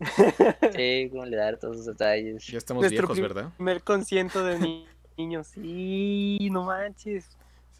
Sí, 0.74 1.08
como 1.10 1.24
le 1.26 1.36
dar 1.36 1.58
todos 1.58 1.74
esos 1.76 1.86
detalles. 1.86 2.46
Ya 2.46 2.58
estamos 2.58 2.82
Nuestro 2.82 3.08
viejos, 3.08 3.20
¿verdad? 3.20 3.52
primer 3.56 3.82
concierto 3.82 4.44
de 4.44 4.58
ni- 4.58 4.86
niños. 5.16 5.48
Sí, 5.48 6.48
no 6.50 6.64
manches. 6.64 7.24
Sí, 7.24 7.30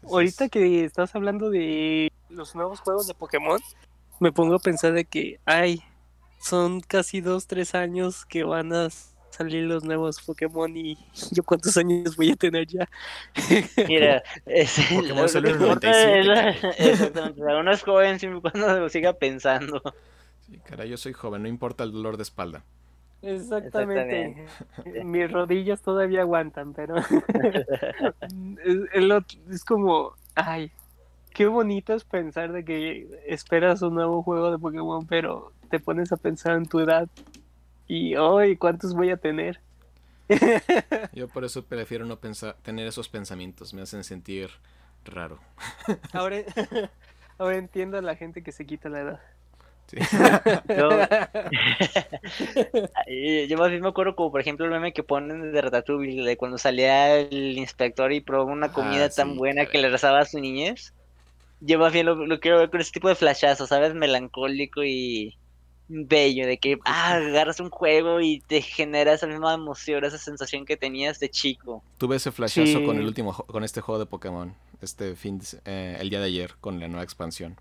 sí, 0.01 0.07
Ahorita 0.09 0.43
sí. 0.45 0.49
que 0.49 0.83
estás 0.85 1.15
hablando 1.15 1.49
de 1.49 2.11
los 2.29 2.55
nuevos 2.55 2.79
juegos 2.79 3.07
de 3.07 3.13
Pokémon, 3.13 3.59
me 4.19 4.31
pongo 4.31 4.55
a 4.55 4.59
pensar 4.59 4.93
de 4.93 5.05
que, 5.05 5.39
ay, 5.45 5.81
son 6.39 6.81
casi 6.81 7.21
dos, 7.21 7.47
tres 7.47 7.75
años 7.75 8.25
que 8.25 8.43
van 8.43 8.73
a 8.73 8.89
salir 9.29 9.63
los 9.63 9.83
nuevos 9.83 10.21
Pokémon 10.21 10.75
y 10.75 10.97
yo 11.31 11.41
cuántos 11.43 11.77
años 11.77 12.15
voy 12.15 12.31
a 12.31 12.35
tener 12.35 12.67
ya. 12.67 12.87
Mira, 13.87 14.21
es, 14.45 14.79
Pokémon 14.93 15.27
salió 15.29 15.49
en 15.51 15.55
el 15.55 15.61
importa 15.61 15.89
es 15.89 16.25
97, 16.25 16.25
la- 16.25 16.49
Exactamente, 16.91 17.41
uno 17.41 17.71
es 17.71 17.81
joven 17.83 18.19
siempre 18.19 18.41
cuando 18.41 18.79
lo 18.79 18.89
siga 18.89 19.13
pensando. 19.13 19.81
Sí, 20.51 20.59
caray, 20.59 20.89
yo 20.89 20.97
soy 20.97 21.13
joven, 21.13 21.43
no 21.43 21.47
importa 21.47 21.85
el 21.85 21.93
dolor 21.93 22.17
de 22.17 22.23
espalda. 22.23 22.65
Exactamente. 23.21 24.47
Mis 25.05 25.31
rodillas 25.31 25.81
todavía 25.81 26.21
aguantan, 26.21 26.73
pero 26.73 26.95
es, 28.65 28.77
es 29.49 29.63
como, 29.63 30.13
ay, 30.35 30.71
qué 31.33 31.47
bonito 31.47 31.93
es 31.93 32.03
pensar 32.03 32.51
de 32.51 32.65
que 32.65 33.07
esperas 33.27 33.81
un 33.81 33.93
nuevo 33.93 34.23
juego 34.23 34.51
de 34.51 34.59
Pokémon, 34.59 35.07
pero 35.07 35.53
te 35.69 35.79
pones 35.79 36.11
a 36.11 36.17
pensar 36.17 36.57
en 36.57 36.65
tu 36.65 36.81
edad 36.81 37.07
y, 37.87 38.15
ay, 38.15 38.57
¿cuántos 38.57 38.93
voy 38.93 39.11
a 39.11 39.17
tener? 39.17 39.61
Yo 41.13 41.29
por 41.29 41.45
eso 41.45 41.63
prefiero 41.63 42.05
no 42.05 42.19
pensar, 42.19 42.57
tener 42.61 42.87
esos 42.87 43.07
pensamientos, 43.07 43.73
me 43.73 43.83
hacen 43.83 44.03
sentir 44.03 44.49
raro. 45.05 45.39
Ahora, 46.11 46.37
ahora 47.37 47.57
entiendo 47.57 47.97
a 47.97 48.01
la 48.01 48.15
gente 48.15 48.43
que 48.43 48.51
se 48.51 48.65
quita 48.65 48.89
la 48.89 48.99
edad. 48.99 49.21
Sí. 49.91 49.97
Yo, 50.69 50.89
yo 53.47 53.57
más 53.57 53.69
bien 53.69 53.81
me 53.81 53.89
acuerdo 53.89 54.15
como 54.15 54.31
por 54.31 54.39
ejemplo 54.39 54.65
el 54.65 54.71
meme 54.71 54.93
que 54.93 55.03
ponen 55.03 55.51
de 55.51 55.61
Ratatouille, 55.61 56.23
de 56.23 56.37
cuando 56.37 56.57
salía 56.57 57.19
el 57.19 57.57
inspector 57.57 58.13
y 58.13 58.21
probó 58.21 58.51
una 58.51 58.67
Ah, 58.67 58.71
comida 58.71 59.09
tan 59.09 59.35
buena 59.35 59.65
que 59.65 59.79
le 59.79 59.89
rezaba 59.89 60.19
a 60.19 60.25
su 60.25 60.39
niñez. 60.39 60.93
Yo 61.59 61.77
más 61.77 61.91
bien 61.91 62.05
lo, 62.05 62.15
lo 62.15 62.39
quiero 62.39 62.59
ver 62.59 62.69
con 62.69 62.79
ese 62.79 62.93
tipo 62.93 63.09
de 63.09 63.15
flashazo, 63.15 63.67
¿sabes? 63.67 63.93
Melancólico 63.93 64.81
y 64.83 65.35
bello, 65.89 66.47
de 66.47 66.57
que 66.57 66.79
ah, 66.85 67.15
agarras 67.15 67.59
un 67.59 67.69
juego 67.69 68.21
y 68.21 68.39
te 68.47 68.61
genera 68.61 69.11
esa 69.11 69.27
misma 69.27 69.53
emoción, 69.53 70.05
esa 70.05 70.17
sensación 70.17 70.65
que 70.65 70.77
tenías 70.77 71.19
de 71.19 71.29
chico. 71.29 71.83
Tuve 71.97 72.15
ese 72.15 72.31
flashazo 72.31 72.81
con 72.85 72.97
el 72.97 73.05
último, 73.05 73.33
con 73.33 73.65
este 73.65 73.81
juego 73.81 73.99
de 73.99 74.05
Pokémon, 74.05 74.55
este 74.81 75.17
fin, 75.17 75.41
eh, 75.65 75.97
el 75.99 76.09
día 76.09 76.21
de 76.21 76.27
ayer, 76.27 76.53
con 76.61 76.79
la 76.79 76.87
nueva 76.87 77.03
expansión. 77.03 77.57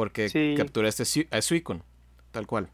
Porque 0.00 0.30
Sí. 0.30 0.54
capturé 0.56 0.88
este 0.88 1.04
Su- 1.04 1.26
a 1.30 1.42
Suicune, 1.42 1.82
tal 2.30 2.46
cual. 2.46 2.70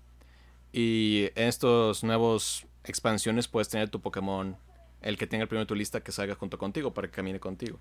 Y 0.73 1.25
en 1.35 1.49
estos 1.49 2.05
nuevos 2.05 2.69
expansiones 2.85 3.49
puedes 3.49 3.69
tener 3.69 3.89
tu 3.91 4.01
Pokémon, 4.01 4.57
el 5.03 5.19
que 5.19 5.27
tenga 5.27 5.43
el 5.43 5.49
primero 5.49 5.67
tu 5.67 5.75
lista 5.75 6.05
que 6.05 6.13
salga 6.13 6.37
junto 6.37 6.57
contigo 6.57 6.95
para 6.95 7.09
que 7.09 7.15
camine 7.15 7.41
contigo. 7.41 7.81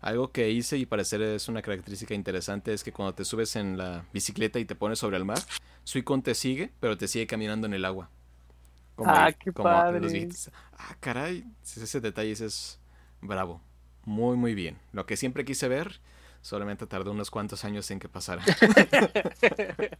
Algo 0.00 0.32
que 0.32 0.50
hice 0.50 0.78
y 0.78 0.84
parecer 0.84 1.22
es 1.22 1.46
una 1.48 1.62
característica 1.62 2.12
interesante 2.12 2.72
es 2.72 2.82
que 2.82 2.90
cuando 2.90 3.14
te 3.14 3.24
subes 3.24 3.54
en 3.54 3.78
la 3.78 4.04
bicicleta 4.12 4.58
y 4.58 4.64
te 4.64 4.74
pones 4.74 4.98
sobre 4.98 5.16
el 5.16 5.24
mar, 5.24 5.38
Suicune 5.84 6.24
te 6.24 6.34
sigue, 6.34 6.72
pero 6.80 6.98
te 6.98 7.06
sigue 7.06 7.28
caminando 7.28 7.68
en 7.68 7.74
el 7.74 7.84
agua. 7.84 8.10
Ah, 8.98 9.30
qué 9.30 9.52
padre. 9.52 10.28
Ah, 10.76 10.96
caray, 10.98 11.44
ese 11.62 12.00
detalle 12.00 12.32
es 12.32 12.80
bravo. 13.20 13.60
Muy, 14.04 14.36
muy 14.36 14.56
bien. 14.56 14.76
Lo 14.90 15.06
que 15.06 15.16
siempre 15.16 15.44
quise 15.44 15.68
ver, 15.68 16.00
solamente 16.46 16.86
tardó 16.86 17.10
unos 17.10 17.30
cuantos 17.30 17.64
años 17.64 17.90
en 17.90 17.98
que 17.98 18.08
pasara. 18.08 18.42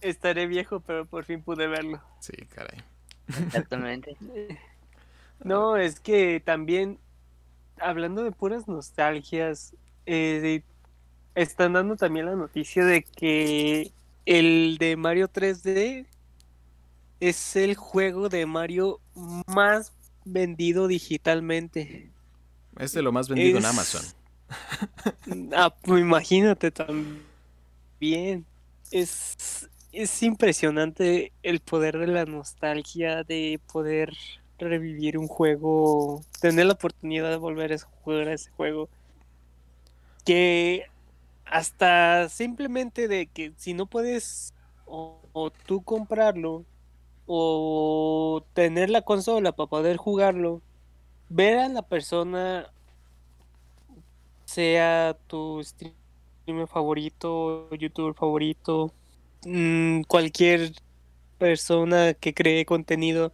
Estaré 0.00 0.46
viejo, 0.46 0.80
pero 0.80 1.04
por 1.04 1.24
fin 1.24 1.42
pude 1.42 1.66
verlo. 1.66 2.00
Sí, 2.20 2.32
caray. 2.54 2.82
Exactamente. 3.28 4.16
No, 5.44 5.76
es 5.76 5.98
que 5.98 6.38
también, 6.38 7.00
hablando 7.80 8.22
de 8.22 8.30
puras 8.30 8.68
nostalgias, 8.68 9.74
eh, 10.06 10.62
están 11.34 11.72
dando 11.72 11.96
también 11.96 12.26
la 12.26 12.36
noticia 12.36 12.84
de 12.84 13.02
que 13.02 13.90
el 14.24 14.76
de 14.78 14.94
Mario 14.96 15.28
3D 15.28 16.06
es 17.18 17.56
el 17.56 17.74
juego 17.74 18.28
de 18.28 18.46
Mario 18.46 19.00
más 19.48 19.92
vendido 20.24 20.86
digitalmente. 20.86 22.12
Es 22.78 22.92
de 22.92 23.02
lo 23.02 23.10
más 23.10 23.28
vendido 23.28 23.58
en 23.58 23.64
Amazon. 23.64 24.21
Ah, 25.54 25.74
pues 25.82 26.00
imagínate 26.00 26.70
también. 26.70 28.46
Es, 28.90 29.68
es 29.92 30.22
impresionante 30.22 31.32
el 31.42 31.60
poder 31.60 31.98
de 31.98 32.06
la 32.08 32.24
nostalgia, 32.26 33.24
de 33.24 33.60
poder 33.72 34.14
revivir 34.58 35.18
un 35.18 35.28
juego, 35.28 36.26
tener 36.40 36.66
la 36.66 36.74
oportunidad 36.74 37.30
de 37.30 37.36
volver 37.36 37.72
a 37.72 37.78
jugar 37.78 38.28
a 38.28 38.34
ese 38.34 38.50
juego. 38.50 38.90
que 40.24 40.90
hasta 41.44 42.28
simplemente 42.28 43.08
de 43.08 43.28
que 43.28 43.54
si 43.56 43.74
no 43.74 43.86
puedes 43.86 44.54
o, 44.84 45.28
o 45.32 45.50
tú 45.52 45.82
comprarlo 45.84 46.66
o 47.26 48.46
tener 48.54 48.90
la 48.90 49.02
consola 49.02 49.52
para 49.52 49.68
poder 49.68 49.96
jugarlo, 49.96 50.62
ver 51.28 51.58
a 51.58 51.68
la 51.68 51.82
persona, 51.88 52.71
sea 54.52 55.16
tu 55.28 55.62
streamer 55.64 56.68
favorito, 56.68 57.70
youtuber 57.74 58.14
favorito, 58.14 58.92
mm, 59.44 60.02
cualquier 60.02 60.72
persona 61.38 62.14
que 62.14 62.34
cree 62.34 62.66
contenido 62.66 63.32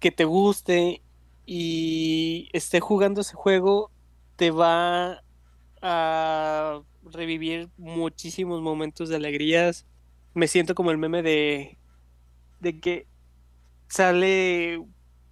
que 0.00 0.10
te 0.12 0.24
guste 0.24 1.02
y 1.46 2.48
esté 2.52 2.80
jugando 2.80 3.20
ese 3.22 3.34
juego, 3.34 3.90
te 4.36 4.50
va 4.50 5.22
a 5.82 6.82
revivir 7.04 7.70
muchísimos 7.78 8.62
momentos 8.62 9.08
de 9.08 9.16
alegrías. 9.16 9.86
Me 10.34 10.48
siento 10.48 10.74
como 10.74 10.90
el 10.90 10.98
meme 10.98 11.22
de, 11.22 11.78
de 12.60 12.80
que 12.80 13.06
sale 13.88 14.82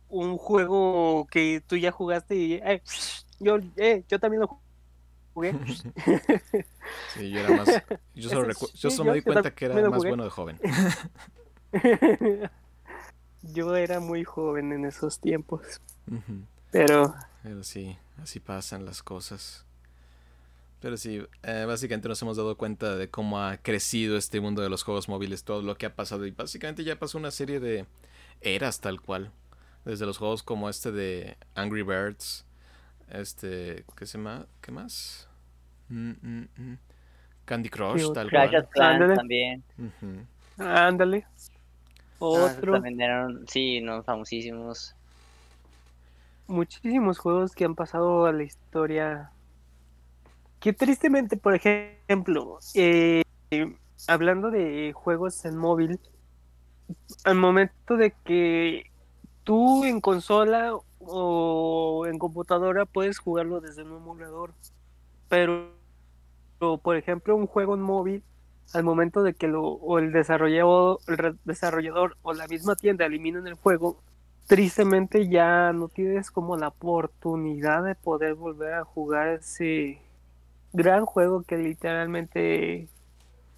un 0.09 0.39
juego 0.39 1.27
que 1.31 1.63
tú 1.67 1.77
ya 1.77 1.93
jugaste 1.93 2.37
y 2.37 2.55
eh, 2.55 2.83
yo, 3.41 3.59
eh, 3.77 4.05
yo 4.09 4.21
también 4.21 4.43
lo 4.43 4.64
jugué. 5.35 5.53
sí, 7.15 7.31
yo 7.31 7.41
era 7.41 7.57
más. 7.57 7.69
Yo 8.15 8.31
solo, 8.31 8.45
recu 8.45 8.69
yo 8.75 8.91
solo 8.91 9.11
me 9.11 9.17
di 9.17 9.23
cuenta 9.23 9.55
que 9.55 9.67
era 9.67 9.91
más 9.91 10.03
bueno 10.03 10.25
de 10.25 10.31
joven. 10.31 10.59
yo 13.43 13.77
era 13.77 14.01
muy 14.01 14.25
joven 14.25 14.73
en 14.73 14.85
esos 14.85 15.19
tiempos. 15.19 15.81
Uh 16.11 16.15
-huh. 16.15 16.47
Pero. 16.71 17.15
Pero 17.43 17.63
sí, 17.63 17.99
así 18.23 18.41
pasan 18.41 18.85
las 18.85 19.03
cosas. 19.03 19.67
Pero 20.81 20.99
sí, 20.99 21.23
eh, 21.43 21.65
básicamente 21.67 22.09
nos 22.09 22.21
hemos 22.21 22.37
dado 22.37 22.59
cuenta 22.59 22.95
de 22.95 23.09
cómo 23.09 23.41
ha 23.41 23.57
crecido 23.57 24.19
este 24.19 24.41
mundo 24.41 24.61
de 24.61 24.69
los 24.69 24.83
juegos 24.83 25.09
móviles, 25.09 25.43
todo 25.43 25.63
lo 25.63 25.77
que 25.77 25.87
ha 25.87 25.95
pasado. 25.95 26.27
Y 26.27 26.31
básicamente 26.31 26.85
ya 26.85 26.99
pasó 26.99 27.17
una 27.17 27.31
serie 27.31 27.59
de 27.59 27.87
eras 28.43 28.81
tal 28.81 29.01
cual. 29.01 29.33
Desde 29.87 30.05
los 30.05 30.19
juegos 30.19 30.43
como 30.43 30.69
este 30.69 30.93
de 30.93 31.39
Angry 31.55 31.83
Birds. 31.83 32.45
Este. 33.11 33.85
¿Qué 33.97 34.07
se 34.07 34.19
llama? 34.19 34.47
¿Qué 34.61 34.73
más? 34.73 35.29
Mm, 35.89 36.11
mm, 36.11 36.49
mm. 36.57 36.79
Candy 37.45 37.69
Crush, 37.69 38.13
tal 38.13 38.29
Crash 38.29 38.51
cual. 38.51 38.69
Clan 38.71 39.15
también. 39.15 39.63
Uh 39.79 39.91
-huh. 40.03 40.27
Ándale. 40.59 41.27
Otro. 42.19 42.73
Ah, 42.73 42.77
también 42.77 43.01
eran, 43.01 43.47
sí, 43.49 43.81
no, 43.81 44.03
famosísimos. 44.03 44.95
Muchísimos 46.47 47.19
juegos 47.19 47.55
que 47.55 47.65
han 47.65 47.75
pasado 47.75 48.27
a 48.27 48.33
la 48.33 48.43
historia. 48.43 49.31
Que 50.61 50.73
tristemente, 50.73 51.37
por 51.37 51.55
ejemplo, 51.55 52.59
eh, 52.75 53.23
hablando 54.07 54.51
de 54.51 54.93
juegos 54.95 55.45
en 55.45 55.57
móvil, 55.57 56.01
al 57.25 57.35
momento 57.35 57.97
de 57.97 58.15
que 58.25 58.91
tú 59.43 59.85
en 59.85 60.01
consola 60.01 60.75
o 61.07 62.07
en 62.07 62.19
computadora 62.19 62.87
puedes 62.87 63.19
jugarlo 63.19 63.61
desde 63.61 63.83
un 63.83 63.97
emulador, 63.97 64.53
pero, 65.29 65.71
por 66.83 66.97
ejemplo 66.97 67.37
un 67.37 67.47
juego 67.47 67.75
en 67.75 67.83
móvil, 67.83 68.23
al 68.73 68.85
momento 68.85 69.23
de 69.23 69.35
que 69.35 69.47
lo, 69.47 69.63
o 69.63 69.99
el 69.99 70.13
desarrollador, 70.13 70.99
el 71.07 71.39
desarrollador 71.45 72.17
o 72.23 72.33
la 72.33 72.47
misma 72.47 72.77
tienda 72.77 73.07
eliminan 73.07 73.47
el 73.47 73.55
juego, 73.55 73.99
tristemente 74.47 75.29
ya 75.29 75.73
no 75.73 75.89
tienes 75.89 76.31
como 76.31 76.57
la 76.57 76.69
oportunidad 76.69 77.85
de 77.85 77.95
poder 77.95 78.35
volver 78.35 78.75
a 78.75 78.85
jugar 78.85 79.29
ese 79.29 80.01
gran 80.73 81.07
juego 81.07 81.43
que 81.43 81.57
literalmente 81.57 82.89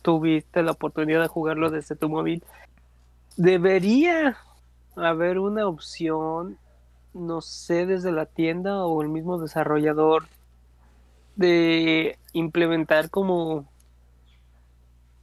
tuviste 0.03 0.63
la 0.63 0.73
oportunidad 0.73 1.21
de 1.23 1.29
jugarlo 1.29 1.71
desde 1.71 1.97
tu 1.97 2.09
móvil. 2.09 2.45
Debería 3.37 4.37
haber 4.95 5.39
una 5.39 5.67
opción, 5.67 6.59
no 7.17 7.41
sé, 7.41 7.87
desde 7.87 8.13
la 8.13 8.27
tienda 8.27 8.85
o 8.85 9.03
el 9.03 9.09
mismo 9.09 9.39
desarrollador 9.39 10.29
de 11.37 12.19
implementar 12.33 13.11
como 13.11 13.67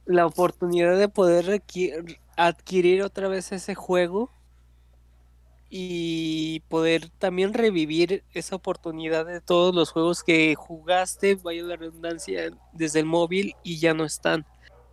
la 0.06 0.26
oportunidad 0.26 0.98
de 0.98 1.08
poder 1.08 1.62
adquirir 2.36 3.02
otra 3.02 3.28
vez 3.28 3.52
ese 3.52 3.74
juego 3.74 4.30
y 5.70 6.60
poder 6.68 7.08
también 7.18 7.52
revivir 7.52 8.22
esa 8.32 8.56
oportunidad 8.56 9.26
de 9.26 9.40
todos 9.40 9.74
los 9.74 9.90
juegos 9.90 10.22
que 10.22 10.54
jugaste, 10.54 11.34
vaya 11.36 11.62
la 11.64 11.76
redundancia, 11.76 12.50
desde 12.72 13.00
el 13.00 13.06
móvil 13.06 13.56
y 13.64 13.78
ya 13.78 13.94
no 13.94 14.04
están. 14.04 14.46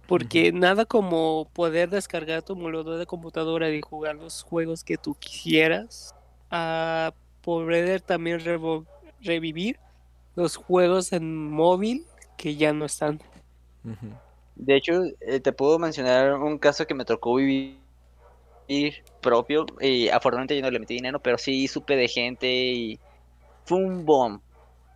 Porque 0.07 0.49
uh 0.49 0.53
-huh. 0.53 0.59
nada 0.59 0.85
como 0.85 1.47
poder 1.53 1.89
descargar 1.89 2.41
tu 2.41 2.53
emulador 2.53 2.97
de 2.97 3.05
computadora 3.05 3.69
y 3.69 3.81
jugar 3.81 4.15
los 4.15 4.43
juegos 4.43 4.83
que 4.83 4.97
tú 4.97 5.15
quisieras. 5.15 6.15
A 6.51 7.13
poder 7.41 8.01
también 8.01 8.39
re 8.39 8.59
revivir 9.21 9.79
los 10.35 10.55
juegos 10.55 11.13
en 11.13 11.49
móvil 11.49 12.05
que 12.37 12.55
ya 12.55 12.73
no 12.73 12.85
están. 12.85 13.19
De 14.55 14.75
hecho, 14.75 15.03
eh, 15.21 15.39
te 15.39 15.53
puedo 15.53 15.79
mencionar 15.79 16.33
un 16.33 16.57
caso 16.57 16.85
que 16.85 16.93
me 16.93 17.05
tocó 17.05 17.35
vivir 17.35 17.77
propio. 19.21 19.65
Y 19.79 20.09
afortunadamente 20.09 20.55
yo 20.55 20.61
no 20.61 20.71
le 20.71 20.79
metí 20.79 20.95
dinero, 20.95 21.19
pero 21.19 21.37
sí 21.37 21.67
supe 21.67 21.95
de 21.95 22.07
gente 22.07 22.47
y 22.47 22.99
fue 23.65 23.77
un 23.77 24.05
bomb. 24.05 24.41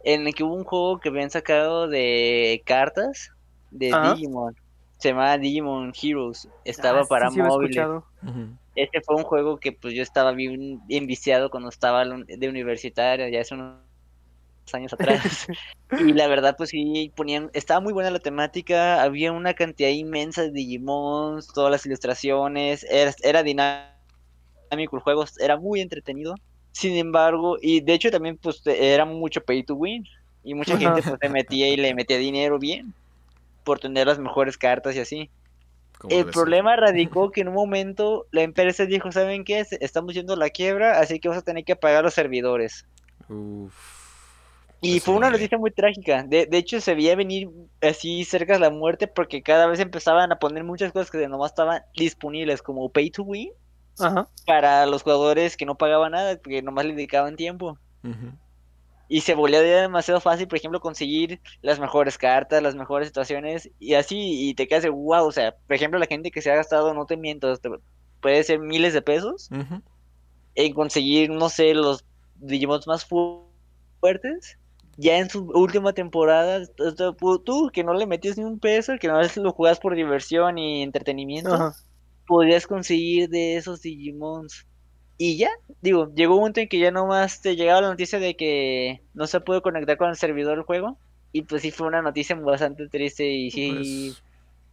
En 0.03 0.27
el 0.27 0.35
que 0.35 0.43
hubo 0.43 0.53
un 0.53 0.63
juego 0.63 0.99
que 0.99 1.09
habían 1.09 1.31
sacado 1.31 1.87
de 1.87 2.61
cartas 2.65 3.31
de 3.71 3.91
-huh. 3.91 4.13
Digimon 4.13 4.55
se 4.97 5.09
llamaba 5.09 5.37
Digimon 5.37 5.93
Heroes, 6.01 6.47
estaba 6.63 7.01
ah, 7.01 7.05
para 7.07 7.29
sí, 7.29 7.35
sí 7.35 7.41
móviles. 7.41 7.85
Uh 7.85 8.01
-huh. 8.23 8.57
Este 8.76 9.01
fue 9.01 9.15
un 9.15 9.23
juego 9.23 9.57
que 9.57 9.71
pues 9.71 9.93
yo 9.93 10.03
estaba 10.03 10.34
bien, 10.34 10.86
bien 10.86 11.07
viciado 11.07 11.49
cuando 11.49 11.69
estaba 11.69 12.03
de 12.05 12.49
universitaria, 12.49 13.30
ya 13.30 13.41
hace 13.41 13.55
unos 13.55 13.80
años 14.73 14.93
atrás. 14.93 15.47
y 15.99 16.13
la 16.13 16.28
verdad 16.28 16.55
pues 16.57 16.71
sí 16.71 17.11
ponían, 17.15 17.49
estaba 17.53 17.80
muy 17.80 17.93
buena 17.93 18.11
la 18.11 18.19
temática, 18.19 19.01
había 19.01 19.32
una 19.32 19.53
cantidad 19.53 19.89
inmensa 19.89 20.43
de 20.43 20.51
Digimons, 20.51 21.47
todas 21.47 21.71
las 21.71 21.86
ilustraciones, 21.86 22.86
era, 22.89 23.13
era 23.23 23.43
dinámico 23.43 23.95
el 24.97 25.01
juego, 25.01 25.26
era 25.39 25.57
muy 25.57 25.82
entretenido. 25.82 26.36
Sin 26.71 26.97
embargo, 26.97 27.57
y 27.61 27.80
de 27.80 27.93
hecho 27.93 28.11
también 28.11 28.38
pues 28.38 28.61
era 28.65 29.05
mucho 29.05 29.39
pay 29.41 29.63
to 29.63 29.76
win 29.76 30.03
y 30.43 30.53
mucha 30.53 30.78
gente 30.78 31.01
pues 31.01 31.17
se 31.21 31.30
metía 31.30 31.69
y 31.69 31.78
le 31.78 31.95
metía 31.95 32.17
dinero 32.17 32.59
bien 32.59 32.93
por 33.63 33.80
tener 33.80 34.07
las 34.07 34.19
mejores 34.19 34.57
cartas 34.57 34.95
y 34.95 34.99
así. 34.99 35.30
El 36.09 36.25
problema 36.25 36.71
ser? 36.71 36.81
radicó 36.81 37.31
que 37.31 37.41
en 37.41 37.47
un 37.47 37.53
momento 37.55 38.27
la 38.31 38.41
empresa 38.43 38.85
dijo, 38.85 39.11
¿saben 39.11 39.43
qué? 39.43 39.65
Estamos 39.79 40.13
yendo 40.13 40.33
a 40.33 40.37
la 40.37 40.49
quiebra, 40.49 40.99
así 40.99 41.19
que 41.19 41.29
vamos 41.29 41.41
a 41.41 41.45
tener 41.45 41.63
que 41.63 41.75
pagar 41.75 42.03
los 42.03 42.13
servidores. 42.13 42.85
Uf, 43.29 43.73
y 44.81 44.99
fue 44.99 45.15
una 45.15 45.29
noticia 45.31 45.57
muy 45.57 45.71
trágica. 45.71 46.23
De, 46.23 46.45
de, 46.45 46.57
hecho, 46.57 46.79
se 46.79 46.93
veía 46.93 47.15
venir 47.15 47.49
así 47.81 48.23
cerca 48.23 48.53
de 48.53 48.59
la 48.59 48.69
muerte 48.69 49.07
porque 49.07 49.41
cada 49.41 49.67
vez 49.67 49.79
empezaban 49.79 50.31
a 50.31 50.37
poner 50.37 50.63
muchas 50.63 50.91
cosas 50.91 51.09
que 51.09 51.27
nomás 51.27 51.51
estaban 51.51 51.81
disponibles, 51.95 52.61
como 52.61 52.89
pay 52.89 53.09
to 53.09 53.23
win, 53.23 53.51
Ajá. 53.99 54.27
para 54.45 54.85
los 54.85 55.03
jugadores 55.03 55.57
que 55.57 55.65
no 55.65 55.75
pagaban 55.75 56.11
nada, 56.11 56.37
porque 56.37 56.61
nomás 56.61 56.85
le 56.85 56.93
dedicaban 56.93 57.35
tiempo. 57.35 57.77
Uh 58.03 58.09
-huh. 58.09 58.37
Y 59.07 59.21
se 59.21 59.35
volvía 59.35 59.61
demasiado 59.61 60.19
fácil, 60.19 60.47
por 60.47 60.57
ejemplo, 60.57 60.79
conseguir 60.79 61.39
las 61.61 61.79
mejores 61.79 62.17
cartas, 62.17 62.63
las 62.63 62.75
mejores 62.75 63.07
situaciones, 63.07 63.69
y 63.79 63.93
así, 63.93 64.49
y 64.49 64.53
te 64.55 64.67
quedas 64.67 64.83
de 64.83 64.89
wow, 64.89 65.25
o 65.25 65.31
sea, 65.31 65.55
por 65.67 65.75
ejemplo, 65.75 65.99
la 65.99 66.07
gente 66.07 66.31
que 66.31 66.41
se 66.41 66.51
ha 66.51 66.55
gastado, 66.55 66.93
no 66.93 67.05
te 67.05 67.17
miento, 67.17 67.53
puede 68.21 68.43
ser 68.43 68.59
miles 68.59 68.93
de 68.93 69.01
pesos, 69.01 69.49
uh 69.51 69.57
-huh. 69.57 69.81
en 70.55 70.73
conseguir, 70.73 71.29
no 71.29 71.49
sé, 71.49 71.73
los 71.73 72.03
Digimons 72.35 72.87
más 72.87 73.05
fu 73.05 73.45
fuertes, 73.99 74.57
ya 74.97 75.17
en 75.17 75.29
su 75.29 75.45
última 75.53 75.93
temporada, 75.93 76.65
tú 77.43 77.69
que 77.71 77.83
no 77.83 77.93
le 77.93 78.05
metías 78.05 78.37
ni 78.37 78.43
un 78.43 78.59
peso, 78.59 78.93
que 78.99 79.07
no 79.07 79.21
lo 79.21 79.51
jugabas 79.51 79.79
por 79.79 79.95
diversión 79.95 80.57
y 80.57 80.81
entretenimiento, 80.81 81.51
uh 81.51 81.57
-huh. 81.57 81.75
podías 82.27 82.65
conseguir 82.65 83.29
de 83.29 83.57
esos 83.57 83.81
Digimons 83.81 84.65
y 85.18 85.38
ya, 85.38 85.49
digo, 85.82 86.13
llegó 86.13 86.34
un 86.34 86.41
momento 86.41 86.59
en 86.59 86.68
que 86.68 86.80
ya 86.80 86.91
nomás 86.91 87.41
te 87.41 87.55
llegaba 87.55 87.82
la 87.82 87.89
noticia 87.89 88.20
de 88.20 88.36
que 88.36 89.01
no 89.13 89.28
se 89.28 89.39
pudo 89.39 89.61
conectar 89.61 89.97
con 89.97 90.09
el 90.09 90.18
servidor 90.18 90.57
del 90.57 90.66
juego. 90.66 90.97
Y 91.32 91.43
pues 91.43 91.61
sí 91.61 91.72
fue 91.72 91.88
una 91.88 92.01
noticia 92.01 92.36
bastante 92.36 92.88
triste 92.88 93.30
y 93.30 93.51
sí 93.51 93.72
pues... 93.74 94.24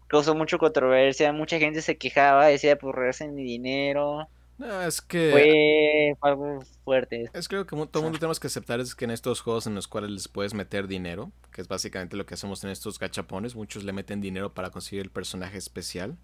causó 0.09 0.35
mucha 0.35 0.59
controversia. 0.59 1.33
Mucha 1.33 1.59
gente 1.59 1.81
se 1.83 1.97
quejaba, 1.97 2.47
decía, 2.47 2.77
pues 2.77 2.95
regresen 2.95 3.35
mi 3.35 3.45
dinero. 3.45 4.29
No, 4.59 4.83
es 4.83 5.01
que... 5.01 5.31
Fue 5.33 6.17
algo 6.21 6.61
fuerte. 6.85 7.31
Es 7.33 7.49
creo 7.49 7.67
que 7.67 7.75
todo 7.75 7.99
el 8.01 8.03
mundo 8.05 8.19
tenemos 8.19 8.39
que 8.39 8.47
aceptar 8.49 8.81
es 8.81 8.95
que 8.95 9.05
en 9.05 9.11
estos 9.13 9.41
juegos 9.41 9.67
en 9.67 9.75
los 9.75 9.89
cuales 9.89 10.11
les 10.11 10.29
puedes 10.29 10.55
meter 10.55 10.87
dinero, 10.87 11.33
que 11.53 11.63
es 11.63 11.69
básicamente 11.69 12.17
lo 12.17 12.27
que 12.27 12.35
hacemos 12.35 12.63
en 12.63 12.71
estos 12.71 12.99
gachapones, 12.99 13.57
muchos 13.57 13.83
le 13.85 13.93
meten 13.93 14.21
dinero 14.21 14.55
para 14.55 14.71
conseguir 14.71 15.03
el 15.03 15.11
personaje 15.11 15.59
especial. 15.59 16.17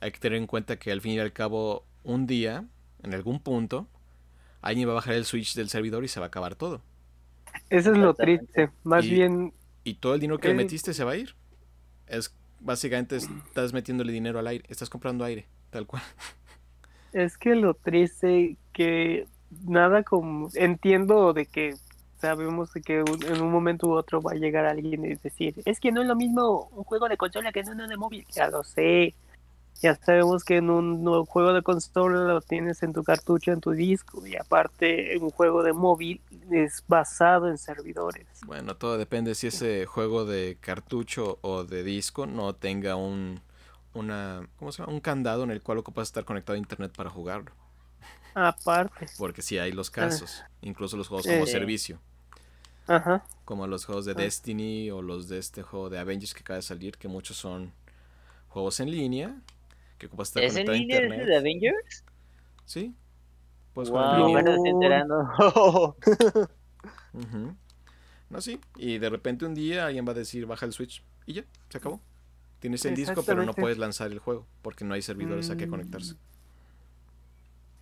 Hay 0.00 0.12
que 0.12 0.20
tener 0.20 0.38
en 0.38 0.46
cuenta 0.46 0.78
que 0.78 0.92
al 0.92 1.00
fin 1.00 1.12
y 1.12 1.18
al 1.18 1.32
cabo, 1.32 1.84
un 2.04 2.26
día 2.26 2.66
en 3.06 3.14
algún 3.14 3.40
punto, 3.40 3.88
alguien 4.62 4.88
va 4.88 4.92
a 4.92 4.96
bajar 4.96 5.14
el 5.14 5.24
switch 5.26 5.54
del 5.56 5.68
servidor 5.70 6.04
y 6.04 6.08
se 6.08 6.20
va 6.20 6.26
a 6.26 6.28
acabar 6.28 6.56
todo. 6.56 6.82
Eso 7.70 7.92
es 7.92 7.98
lo 7.98 8.14
triste. 8.14 8.70
Más 8.82 9.04
y... 9.04 9.10
bien, 9.10 9.52
Y 9.84 9.94
todo 9.94 10.14
el 10.14 10.20
dinero 10.20 10.40
que 10.40 10.48
le 10.48 10.54
Eh. 10.54 10.54
metiste 10.54 10.94
se 10.94 11.04
va 11.04 11.12
a 11.12 11.16
ir. 11.16 11.34
Es 12.08 12.34
básicamente 12.60 13.16
estás 13.16 13.72
metiéndole 13.72 14.12
dinero 14.12 14.38
al 14.40 14.46
aire, 14.48 14.64
estás 14.68 14.90
comprando 14.90 15.24
aire, 15.24 15.48
tal 15.70 15.86
cual. 15.86 16.02
Es 17.12 17.38
que 17.38 17.54
lo 17.54 17.74
triste 17.74 18.58
que 18.72 19.26
nada 19.50 20.02
como 20.02 20.48
entiendo 20.54 21.32
de 21.32 21.46
que 21.46 21.74
sabemos 22.20 22.72
de 22.72 22.82
que 22.82 23.02
un- 23.02 23.24
en 23.24 23.40
un 23.42 23.50
momento 23.52 23.86
u 23.88 23.92
otro 23.96 24.20
va 24.22 24.32
a 24.32 24.34
llegar 24.34 24.66
alguien 24.66 25.04
y 25.04 25.14
decir, 25.16 25.62
es 25.64 25.80
que 25.80 25.92
no 25.92 26.02
es 26.02 26.08
lo 26.08 26.16
mismo 26.16 26.68
un 26.72 26.84
juego 26.84 27.08
de 27.08 27.16
consola 27.16 27.52
que 27.52 27.60
en 27.60 27.70
uno 27.70 27.88
de 27.88 27.96
móvil. 27.96 28.26
Ya 28.34 28.48
lo 28.48 28.64
sé. 28.64 29.16
Ya 29.82 29.94
sabemos 29.96 30.42
que 30.42 30.56
en 30.56 30.70
un 30.70 31.04
nuevo 31.04 31.26
juego 31.26 31.52
de 31.52 31.62
consola 31.62 32.24
lo 32.32 32.40
tienes 32.40 32.82
en 32.82 32.92
tu 32.94 33.04
cartucho, 33.04 33.52
en 33.52 33.60
tu 33.60 33.72
disco, 33.72 34.26
y 34.26 34.34
aparte 34.36 35.16
un 35.18 35.30
juego 35.30 35.62
de 35.62 35.72
móvil 35.74 36.20
es 36.50 36.82
basado 36.88 37.48
en 37.48 37.58
servidores. 37.58 38.26
Bueno, 38.46 38.76
todo 38.76 38.96
depende 38.96 39.34
si 39.34 39.48
ese 39.48 39.84
juego 39.84 40.24
de 40.24 40.56
cartucho 40.60 41.38
o 41.42 41.64
de 41.64 41.82
disco 41.82 42.26
no 42.26 42.54
tenga 42.54 42.96
un 42.96 43.40
una 43.92 44.46
¿cómo 44.58 44.72
se 44.72 44.82
llama? 44.82 44.92
un 44.92 45.00
candado 45.00 45.42
en 45.44 45.50
el 45.50 45.62
cual 45.62 45.78
ocupas 45.78 46.08
estar 46.08 46.24
conectado 46.26 46.54
a 46.54 46.58
internet 46.58 46.92
para 46.94 47.08
jugarlo, 47.08 47.52
Aparte. 48.34 49.06
porque 49.18 49.40
sí 49.40 49.58
hay 49.58 49.72
los 49.72 49.90
casos, 49.90 50.42
incluso 50.60 50.96
los 50.98 51.08
juegos 51.08 51.26
como 51.26 51.44
Eh. 51.44 51.46
servicio, 51.46 51.98
Ajá. 52.86 53.24
como 53.46 53.66
los 53.66 53.86
juegos 53.86 54.04
de 54.04 54.12
Ah. 54.12 54.16
Destiny 54.16 54.90
o 54.90 55.00
los 55.00 55.28
de 55.28 55.38
este 55.38 55.62
juego 55.62 55.88
de 55.88 55.98
Avengers 55.98 56.34
que 56.34 56.40
acaba 56.40 56.56
de 56.58 56.62
salir, 56.62 56.98
que 56.98 57.08
muchos 57.08 57.38
son 57.38 57.72
juegos 58.48 58.80
en 58.80 58.90
línea, 58.90 59.34
que 59.98 60.06
ocupas 60.06 60.28
estar 60.28 60.42
¿Es 60.42 60.56
ese 60.56 60.76
internet. 60.76 61.26
de 61.26 61.36
Avengers? 61.36 62.04
Sí. 62.64 62.94
Puedes 63.72 63.90
jugar 63.90 64.16
en 64.18 64.22
Wow, 64.26 64.38
estoy 64.38 64.68
enterando. 64.70 65.94
No, 68.28 68.40
sí. 68.40 68.60
Y 68.76 68.98
de 68.98 69.08
repente 69.10 69.44
un 69.46 69.54
día 69.54 69.86
alguien 69.86 70.06
va 70.06 70.12
a 70.12 70.14
decir, 70.14 70.46
baja 70.46 70.66
el 70.66 70.72
Switch. 70.72 71.02
Y 71.26 71.34
ya, 71.34 71.44
se 71.68 71.78
acabó. 71.78 72.00
Tienes 72.58 72.84
el 72.84 72.94
disco, 72.94 73.22
pero 73.24 73.44
no 73.44 73.52
puedes 73.54 73.78
lanzar 73.78 74.10
el 74.10 74.18
juego 74.18 74.46
porque 74.62 74.84
no 74.84 74.94
hay 74.94 75.02
servidores 75.02 75.50
a 75.50 75.56
que 75.56 75.66
Mm. 75.66 75.70
conectarse. 75.70 76.14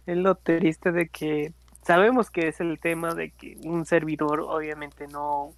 Es 0.07 0.17
lo 0.17 0.35
triste 0.35 0.93
de 0.93 1.09
que 1.09 1.55
sabemos 1.83 2.31
que 2.31 2.49
es 2.49 2.61
el 2.61 2.79
tema 2.79 3.15
de 3.15 3.31
que 3.31 3.57
un 3.65 3.87
servidor 3.87 4.41
obviamente 4.41 5.07
no, 5.09 5.55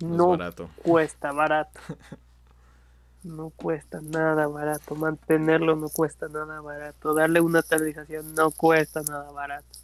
No, 0.00 0.30
barato. 0.30 0.68
cuesta 0.82 1.32
barato. 1.32 1.78
No 3.26 3.50
cuesta 3.50 4.00
nada 4.00 4.46
barato. 4.46 4.94
Mantenerlo 4.94 5.74
no 5.74 5.88
cuesta 5.88 6.28
nada 6.28 6.60
barato. 6.60 7.12
Darle 7.12 7.40
una 7.40 7.58
actualización 7.58 8.34
no 8.34 8.52
cuesta 8.52 9.02
nada 9.02 9.32
barato. 9.32 9.78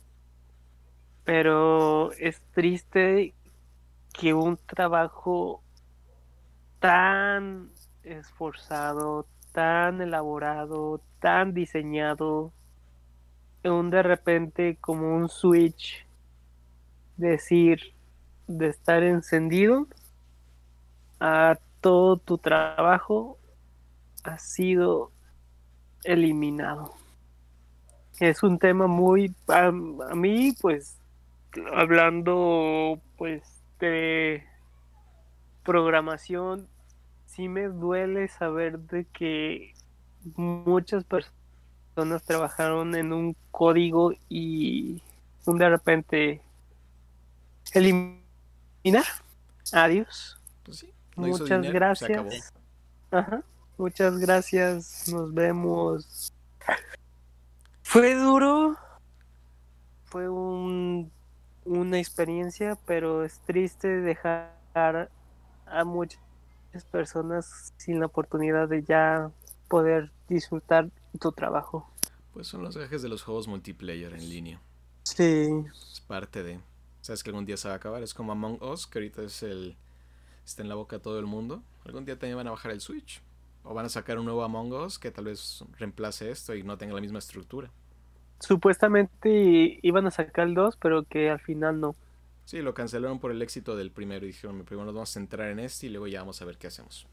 Pero 1.25 2.13
es 2.13 2.41
triste 2.55 3.35
que 4.13 4.33
un 4.33 4.57
trabajo 4.59 5.61
tan 6.79 7.71
esforzado, 8.05 9.27
tan 9.51 10.01
elaborado, 10.01 11.01
tan 11.19 11.53
diseñado, 11.53 12.53
un 13.65 13.91
de 13.91 14.03
repente 14.05 14.77
como 14.81 15.17
un 15.17 15.29
switch, 15.29 16.07
decir, 17.17 17.95
de 18.47 18.69
estar 18.69 19.03
encendido 19.03 19.89
a 21.19 21.59
todo 21.83 22.17
tu 22.17 22.39
trabajo 22.39 23.39
ha 24.25 24.39
sido 24.39 25.11
eliminado. 26.05 26.95
Es 28.19 28.43
un 28.43 28.59
tema 28.59 28.87
muy, 28.87 29.35
a, 29.49 29.73
mí 29.73 30.55
pues, 30.61 30.99
hablando 31.73 33.01
pues 33.19 33.43
de 33.81 34.45
programación, 35.65 36.69
sí 37.27 37.49
me 37.49 37.65
duele 37.65 38.29
saber 38.29 38.79
de 38.79 39.05
que 39.07 39.75
muchas 40.37 41.05
personas 41.05 42.23
trabajaron 42.25 42.95
en 42.95 43.13
un 43.13 43.37
código 43.51 44.13
y 44.29 45.03
de 45.45 45.69
repente 45.69 46.43
eliminar. 47.73 49.05
Adiós. 49.73 50.39
Pues 50.63 50.79
sí, 50.79 50.92
no 51.17 51.29
hizo 51.29 51.45
Muchas 51.45 51.63
dinero, 51.63 51.95
se 51.95 52.07
acabó. 52.07 52.29
gracias. 52.29 52.53
Ajá. 53.11 53.43
Muchas 53.79 54.19
gracias. 54.19 55.09
Nos 55.13 55.33
vemos. 55.35 56.33
Fue 57.83 58.15
duro. 58.15 58.77
Fue 60.05 60.29
un, 60.29 61.11
una 61.65 61.99
experiencia, 61.99 62.79
pero 62.87 63.25
es 63.25 63.39
triste 63.41 63.89
dejar 63.89 64.53
a 64.75 65.85
muchas 65.85 66.21
personas 66.91 67.73
sin 67.77 68.01
la 68.01 68.07
oportunidad 68.07 68.69
de 68.69 68.83
ya 68.83 69.31
poder 69.69 70.11
disfrutar 70.29 70.91
tu 71.19 71.33
trabajo. 71.33 71.89
Pues 72.33 72.47
son 72.47 72.63
los 72.63 72.77
gajes 72.77 73.03
de 73.03 73.09
los 73.09 73.23
juegos 73.23 73.49
multiplayer 73.49 74.13
en 74.15 74.29
línea. 74.29 74.61
Sí. 75.03 75.51
Es 75.71 76.03
parte 76.07 76.43
de. 76.43 76.61
Sabes 77.01 77.23
que 77.23 77.31
algún 77.31 77.45
día 77.45 77.57
se 77.57 77.69
va 77.69 77.75
a 77.75 77.77
acabar. 77.79 78.03
Es 78.03 78.15
como 78.15 78.33
Among 78.33 78.63
Us, 78.63 78.87
que 78.87 78.99
ahorita 78.99 79.23
es 79.23 79.43
el. 79.43 79.77
Está 80.45 80.63
en 80.63 80.69
la 80.69 80.75
boca 80.75 80.97
de 80.97 81.03
todo 81.03 81.19
el 81.19 81.27
mundo. 81.27 81.63
Algún 81.85 82.05
día 82.05 82.19
también 82.19 82.37
van 82.37 82.47
a 82.47 82.51
bajar 82.51 82.73
el 82.73 82.81
Switch. 82.81 83.23
O 83.65 83.75
van 83.75 83.87
a 83.87 83.89
sacar 83.89 84.19
un 84.19 84.25
nuevo 84.25 84.43
Among 84.43 84.73
Us 84.73 84.99
que 84.99 85.11
tal 85.11 85.27
vez 85.27 85.65
reemplace 85.79 86.31
esto 86.31 86.55
y 86.55 86.63
no 86.63 86.77
tenga 86.79 86.95
la 86.95 87.01
misma 87.01 87.21
estructura. 87.21 87.71
Supuestamente 88.41 89.79
iban 89.83 90.07
a 90.07 90.11
sacar 90.11 90.49
el 90.49 90.55
2, 90.55 90.77
pero 90.79 91.05
que 91.05 91.31
al 91.31 91.39
final 91.39 91.81
no. 91.81 91.95
Sí, 92.45 92.61
lo 92.61 92.75
cancelaron 92.75 93.21
por 93.21 93.31
el 93.31 93.41
éxito 93.41 93.77
del 93.77 93.93
primero 93.93 94.25
y 94.25 94.29
dijeron, 94.29 94.65
primero 94.65 94.87
nos 94.87 94.95
vamos 94.95 95.11
a 95.11 95.13
centrar 95.13 95.49
en 95.51 95.61
este 95.61 95.87
y 95.87 95.91
luego 95.91 96.09
ya 96.09 96.21
vamos 96.21 96.43
a 96.43 96.45
ver 96.45 96.59
qué 96.59 96.67
hacemos. 96.67 97.07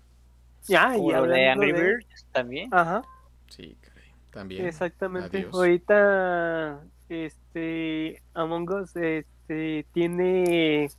Ya, 0.68 0.96
y 0.96 0.98
Como 0.98 1.12
lo 1.12 1.18
hablando 1.18 1.36
de 1.36 1.50
Angry 1.50 1.72
Birds 1.72 2.26
también. 2.32 2.74
Ajá. 2.74 3.04
Sí, 3.48 3.78
caray. 3.80 4.12
También. 4.32 4.66
Exactamente. 4.66 5.38
Adiós. 5.38 5.54
Ahorita, 5.54 6.82
este, 7.10 8.22
Among 8.34 8.70
Us, 8.72 8.96
este, 8.96 9.86
tiene 9.94 10.90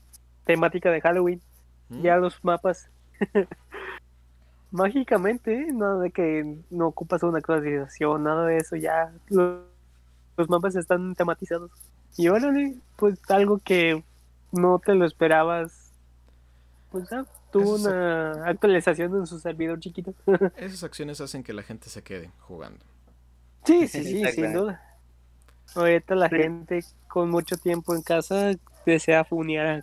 temática 0.44 0.90
de 0.90 1.00
Halloween. 1.00 1.40
Mm, 1.90 2.02
Ya 2.02 2.16
los 2.16 2.42
mapas. 2.42 2.88
Mágicamente, 4.72 5.52
¿eh? 5.52 5.72
nada 5.72 5.98
de 5.98 6.10
que 6.12 6.58
no 6.70 6.86
ocupas 6.86 7.22
una 7.24 7.38
actualización, 7.38 8.22
nada 8.22 8.46
de 8.46 8.58
eso, 8.58 8.76
ya 8.76 9.12
los, 9.28 9.62
los 10.36 10.48
mapas 10.48 10.76
están 10.76 11.14
tematizados. 11.16 11.72
Y 12.16 12.28
órale, 12.28 12.76
pues 12.96 13.18
algo 13.30 13.58
que 13.58 14.04
no 14.52 14.78
te 14.78 14.94
lo 14.94 15.04
esperabas. 15.06 15.90
Pues 16.92 17.08
ya, 17.10 17.24
tuvo 17.50 17.76
Eso 17.76 17.88
es- 17.88 17.94
una 17.94 18.46
actualización 18.48 19.16
en 19.16 19.26
su 19.26 19.40
servidor 19.40 19.80
chiquito. 19.80 20.14
Esas 20.56 20.84
acciones 20.84 21.20
hacen 21.20 21.42
que 21.42 21.52
la 21.52 21.62
gente 21.64 21.88
se 21.88 22.02
quede 22.04 22.30
jugando. 22.38 22.84
Sí, 23.64 23.88
sí, 23.88 24.04
sí, 24.04 24.24
sin 24.32 24.52
duda. 24.52 24.80
Ahorita 25.74 26.14
la 26.14 26.28
Sí. 26.28 26.36
gente 26.36 26.80
con 27.08 27.28
mucho 27.30 27.56
tiempo 27.56 27.94
en 27.94 28.02
casa 28.02 28.52
desea 28.86 29.24
funear 29.24 29.82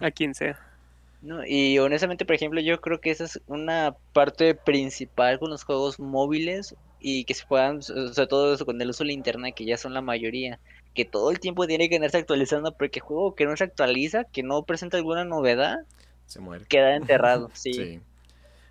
a, 0.00 0.06
a 0.06 0.10
quien 0.10 0.34
sea. 0.34 0.58
No, 1.22 1.44
y 1.46 1.78
honestamente, 1.78 2.26
por 2.26 2.34
ejemplo, 2.34 2.60
yo 2.60 2.80
creo 2.80 3.00
que 3.00 3.10
esa 3.12 3.24
es 3.24 3.40
una 3.46 3.96
parte 4.12 4.54
principal 4.56 5.38
con 5.38 5.50
los 5.50 5.62
juegos 5.64 5.98
móviles 6.00 6.76
y 6.98 7.24
que 7.24 7.34
se 7.34 7.44
puedan, 7.46 7.80
so- 7.82 8.12
sobre 8.12 8.26
todo 8.28 8.54
eso 8.54 8.66
con 8.66 8.80
el 8.82 8.90
uso 8.90 9.04
del 9.04 9.12
internet, 9.12 9.54
que 9.56 9.64
ya 9.64 9.76
son 9.78 9.94
la 9.94 10.02
mayoría, 10.02 10.60
que 10.94 11.04
todo 11.04 11.30
el 11.30 11.38
tiempo 11.40 11.66
tiene 11.68 11.88
que 11.88 11.94
andarse 11.96 12.18
actualizando 12.18 12.74
porque 12.76 12.98
juego 13.00 13.34
que 13.36 13.46
no 13.46 13.56
se 13.56 13.64
actualiza, 13.64 14.24
que 14.32 14.42
no 14.42 14.64
presenta 14.64 14.96
alguna 14.96 15.24
novedad, 15.24 15.76
Se 16.26 16.40
muere. 16.40 16.66
queda 16.68 16.96
enterrado, 16.96 17.50
sí. 17.54 17.90
Sí. 17.90 18.00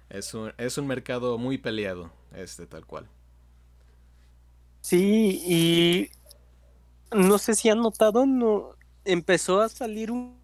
Es 0.10 0.34
un, 0.34 0.54
es 0.58 0.78
un 0.78 0.88
mercado 0.88 1.38
muy 1.40 1.58
peleado, 1.60 2.12
este 2.34 2.68
tal 2.68 2.86
cual. 2.88 3.10
Sí, 4.82 5.42
y 5.46 6.10
no 7.12 7.38
sé 7.38 7.56
si 7.56 7.70
han 7.70 7.80
notado, 7.82 8.26
no 8.26 8.76
empezó 9.06 9.62
a 9.62 9.70
salir 9.70 10.12
un, 10.12 10.41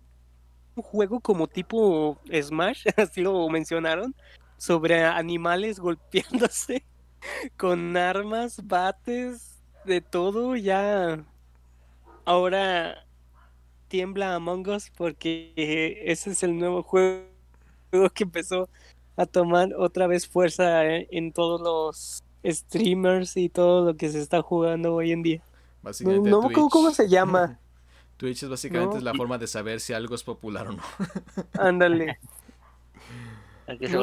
un 0.78 0.84
juego 0.84 1.20
como 1.20 1.48
tipo 1.48 2.18
Smash, 2.32 2.86
así 2.98 3.22
lo 3.22 3.48
mencionaron, 3.50 4.16
sobre 4.58 5.04
animales 5.04 5.80
golpeándose 5.80 6.86
con 7.58 7.98
armas, 7.98 8.66
bates, 8.66 9.62
de 9.86 10.02
todo, 10.02 10.56
ya 10.56 11.24
ahora 12.26 13.06
tiembla 13.88 14.36
Among 14.36 14.68
Us 14.68 14.92
porque 14.96 15.54
ese 16.06 16.32
es 16.32 16.44
el 16.44 16.58
nuevo 16.58 16.84
juego 16.84 17.24
que 18.14 18.24
empezó 18.24 18.68
a 19.16 19.26
tomar 19.26 19.74
otra 19.76 20.08
vez 20.08 20.28
fuerza 20.28 20.86
en, 20.86 21.08
en 21.10 21.32
todos 21.32 21.62
los 21.62 22.24
streamers 22.46 23.38
y 23.38 23.50
todo 23.50 23.86
lo 23.86 23.96
que 23.96 24.10
se 24.10 24.20
está 24.20 24.42
jugando 24.42 24.94
hoy 24.94 25.12
en 25.12 25.24
día. 25.24 25.42
No, 26.02 26.50
cómo 26.70 26.92
se 26.92 27.08
llama. 27.08 27.60
Twitch 28.18 28.44
es 28.44 28.50
básicamente 28.50 28.94
No. 28.94 28.98
es 28.98 29.04
la 29.04 29.14
forma 29.14 29.38
de 29.38 29.48
saber 29.48 29.80
si 29.80 29.94
algo 29.94 30.16
es 30.16 30.24
popular 30.24 30.68
o 30.68 30.74
no. 30.74 30.84
Ándale. 31.60 32.20
que 33.80 33.88
se. 33.88 33.94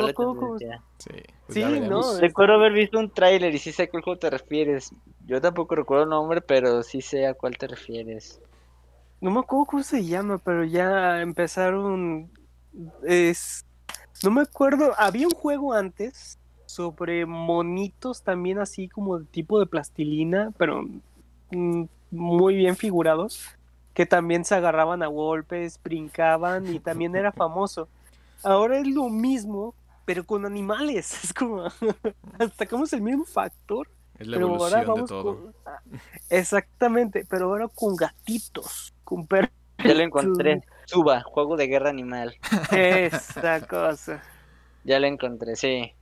Sí, 0.99 1.23
pues 1.47 1.55
Sí, 1.55 1.81
no, 1.81 2.19
Recuerdo 2.21 2.55
haber 2.55 2.73
visto 2.73 2.99
un 2.99 3.11
tráiler 3.11 3.55
y 3.55 3.59
sí 3.59 3.73
sé 3.73 3.85
a 3.85 3.91
cuál 3.91 4.03
juego 4.03 4.19
te 4.19 4.31
refieres. 4.31 4.93
Yo 5.27 5.41
tampoco 5.41 5.75
recuerdo 5.75 6.05
el 6.05 6.11
nombre, 6.11 6.41
pero 6.41 6.83
sí 6.83 7.01
sé 7.01 7.27
a 7.27 7.35
cuál 7.35 7.57
te 7.57 7.67
refieres. 7.67 8.41
No 9.21 9.31
me 9.31 9.41
acuerdo 9.41 9.65
cómo 9.65 9.83
se 9.83 10.05
llama, 10.05 10.39
pero 10.39 10.65
ya 10.65 11.21
empezaron 11.23 12.31
es 13.07 13.65
no 14.23 14.31
me 14.31 14.43
acuerdo, 14.43 14.93
había 14.97 15.27
un 15.27 15.35
juego 15.35 15.73
antes 15.73 16.39
sobre 16.67 17.27
monitos 17.27 18.23
también 18.23 18.59
así 18.59 18.89
como 18.89 19.19
de 19.19 19.27
tipo 19.27 19.61
de 19.61 19.67
plastilina, 19.67 20.53
pero 20.57 20.85
mm, 21.51 21.85
muy 22.11 22.57
bien 22.57 22.77
figurados, 22.77 23.45
que 23.95 24.07
también 24.07 24.45
se 24.45 24.55
agarraban 24.55 25.03
a 25.03 25.07
golpes, 25.07 25.81
brincaban 25.83 26.69
y 26.75 26.81
también 26.81 27.15
era 27.17 27.33
famoso. 27.33 27.89
Ahora 28.43 28.79
es 28.79 28.87
lo 28.87 29.09
mismo, 29.09 29.75
pero 30.05 30.25
con 30.25 30.45
animales. 30.45 31.15
Es 31.25 31.33
como 31.33 31.69
sacamos 32.59 32.93
el 32.93 33.01
mismo 33.01 33.25
factor. 33.25 33.89
Es 34.19 34.27
la 34.27 34.37
pero 34.37 34.49
ahora 34.49 34.81
de 34.81 34.87
vamos 34.87 35.09
todo. 35.09 35.37
con- 35.43 35.55
ah, 35.67 35.81
Exactamente, 36.29 37.25
pero 37.29 37.47
ahora 37.47 37.69
con 37.69 37.97
gatitos, 37.97 38.93
con 39.05 39.27
perros. 39.27 39.51
Ya 39.79 39.95
lo 39.95 40.03
encontré. 40.03 40.63
Suba, 40.87 41.23
juego 41.23 41.57
de 41.57 41.67
guerra 41.67 41.91
animal. 41.91 42.37
Esa 42.71 43.61
cosa. 43.69 44.23
Ya 44.85 44.99
lo 45.01 45.07
encontré, 45.07 45.57
sí. 45.57 45.93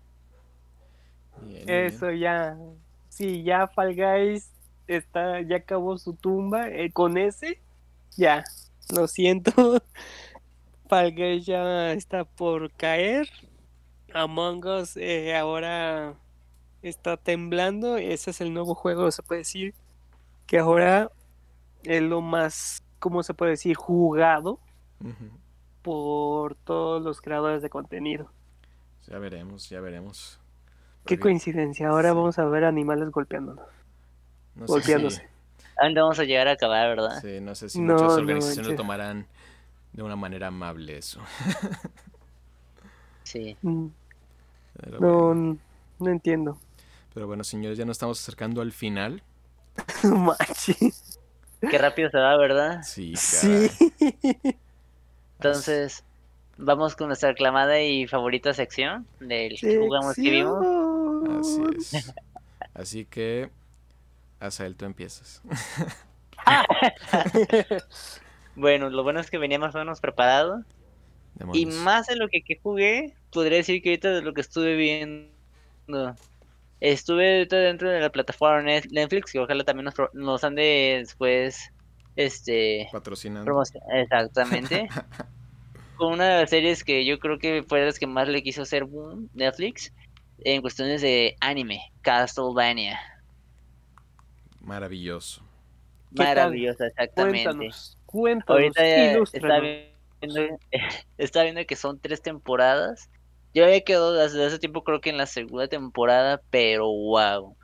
Bien, 1.43 1.67
bien. 1.67 1.87
Eso 1.87 2.11
ya. 2.11 2.57
Sí, 3.09 3.43
ya 3.43 3.67
Fall 3.69 3.95
Guys 3.95 4.51
está, 4.87 5.41
ya 5.43 5.57
acabó 5.57 5.99
su 5.99 6.15
tumba. 6.15 6.69
eh, 6.69 6.91
con 6.93 7.17
ese, 7.19 7.61
ya. 8.17 8.45
Lo 8.95 9.07
siento. 9.09 9.53
Fall 10.89 11.15
Guys 11.15 11.47
ya 11.47 11.93
está 11.93 12.25
por 12.25 12.71
caer. 12.73 13.29
Among 14.13 14.65
Us 14.67 14.97
eh, 14.97 15.35
ahora 15.37 16.15
está 16.83 17.17
temblando. 17.17 17.97
Ese 17.97 18.31
es 18.31 18.41
el 18.41 18.53
nuevo 18.53 18.75
juego, 18.75 19.11
se 19.11 19.23
puede 19.23 19.41
decir. 19.41 19.75
Que 20.47 20.59
ahora 20.59 21.11
es 21.85 22.03
lo 22.03 22.21
más, 22.21 22.85
¿cómo 22.99 23.23
se 23.23 23.33
puede 23.33 23.53
decir? 23.53 23.77
Jugado 23.77 24.61
por 25.81 26.55
todos 26.55 27.03
los 27.03 27.21
creadores 27.21 27.63
de 27.63 27.71
contenido. 27.71 28.31
Ya 29.07 29.19
veremos, 29.19 29.69
ya 29.69 29.81
veremos. 29.81 30.39
Qué 31.07 31.19
coincidencia. 31.19 31.89
Ahora 31.89 32.11
sí. 32.11 32.17
vamos 32.17 32.39
a 32.39 32.45
ver 32.45 32.65
animales 32.65 33.11
golpeándonos. 33.11 33.67
no 34.55 34.67
sé 34.67 34.73
golpeándose. 34.73 35.32
¿A 35.79 35.85
dónde 35.85 36.01
vamos 36.01 36.19
a 36.19 36.25
llegar 36.25 36.49
a 36.49 36.53
acabar, 36.53 36.89
verdad? 36.89 37.21
sí, 37.21 37.41
no 37.41 37.55
sé 37.55 37.69
si 37.69 37.81
No, 37.81 37.95
muchas 37.95 38.09
no 38.09 38.15
organizaciones 38.15 38.71
lo 38.73 38.77
tomarán 38.77 39.27
de 39.93 40.03
una 40.03 40.17
manera 40.17 40.49
amable 40.49 40.99
eso. 40.99 41.21
Sí. 43.25 43.57
Mm, 43.63 43.87
Pero 44.81 45.01
No, 45.01 45.27
bueno. 45.27 45.59
no 45.99 46.11
entiendo. 46.11 46.59
Pero 47.15 47.27
bueno, 47.27 47.45
señores, 47.45 47.79
ya 47.79 47.85
nos 47.85 47.95
estamos 47.97 48.21
acercando 48.21 48.61
al 48.63 48.73
final. 48.73 49.23
Manches. 50.05 51.19
Qué 51.61 51.79
rápido 51.79 52.11
se 52.11 52.19
va, 52.19 52.37
¿verdad? 52.37 52.83
Sí, 52.83 53.15
Sí. 53.17 53.69
caray. 54.01 54.57
Entonces, 55.39 56.05
vamos 56.57 56.97
con 56.97 57.09
nuestra 57.09 57.31
aclamada 57.31 57.81
y 57.81 58.07
favorita 58.07 58.53
sección 58.55 59.07
del 59.21 59.59
que 59.59 59.79
jugamos 59.79 60.15
que 60.17 60.23
vimos. 60.31 60.65
Así 61.41 61.63
es. 61.97 62.15
Así 62.75 63.05
que, 63.05 63.51
Azael, 64.47 64.77
tú 64.77 64.85
empiezas. 64.85 65.43
Bueno, 68.55 68.91
lo 68.91 69.03
bueno 69.03 69.21
es 69.21 69.31
que 69.31 69.39
venía 69.39 69.59
más 69.59 69.75
o 69.75 69.79
menos 69.79 70.01
preparado. 70.01 70.63
Y 71.55 71.67
más 71.67 72.07
de 72.07 72.17
lo 72.17 72.29
que, 72.29 72.43
que 72.43 72.61
jugué, 72.63 73.15
podría 73.33 73.59
decir 73.59 73.83
que 73.83 73.91
ahorita 73.91 74.11
de 74.11 74.23
lo 74.23 74.35
que 74.35 74.43
estuve 74.43 74.77
viendo. 74.77 75.33
Estuve 76.81 77.39
ahorita 77.39 77.57
dentro 77.57 77.91
de 77.91 78.01
la 78.01 78.11
plataforma 78.11 78.63
Net- 78.63 78.91
Netflix, 78.91 79.33
que 79.33 79.39
ojalá 79.39 79.65
también 79.65 79.85
nos, 79.85 79.95
nos 80.13 80.45
ande 80.45 80.97
después, 80.99 81.73
este, 82.17 82.89
Patrocinando. 82.93 83.63
Exactamente. 83.95 84.89
Con 85.97 86.15
una 86.15 86.29
de 86.29 86.41
las 86.41 86.51
series 86.51 86.85
que 86.85 87.05
yo 87.05 87.19
creo 87.19 87.39
que 87.39 87.65
fue 87.67 87.85
las 87.85 87.99
que 87.99 88.07
más 88.07 88.29
le 88.29 88.43
quiso 88.43 88.63
hacer 88.63 88.85
boom 88.85 89.31
Netflix 89.33 89.93
en 90.45 90.61
cuestiones 90.61 91.01
de 91.01 91.37
anime, 91.41 91.81
Castlevania. 92.03 92.99
Maravilloso. 94.63 95.43
Maravillosa, 96.13 96.87
exactamente. 96.87 97.45
Cuéntanos, 97.45 97.99
cuéntanos, 98.07 98.51
Ahorita 98.51 98.83
está 99.33 99.61
viendo, 99.61 100.59
está 101.19 101.43
viendo 101.43 101.65
que 101.67 101.77
son 101.77 101.99
tres 101.99 102.23
temporadas. 102.23 103.11
Yo 103.55 103.65
había 103.65 103.83
quedado 103.83 104.15
desde 104.15 104.45
hace 104.45 104.59
tiempo 104.59 104.85
creo 104.85 105.01
que 105.01 105.11
en 105.11 105.19
la 105.19 105.27
segunda 105.27 105.69
temporada, 105.69 106.41
pero 106.51 106.87
wow. 106.87 107.57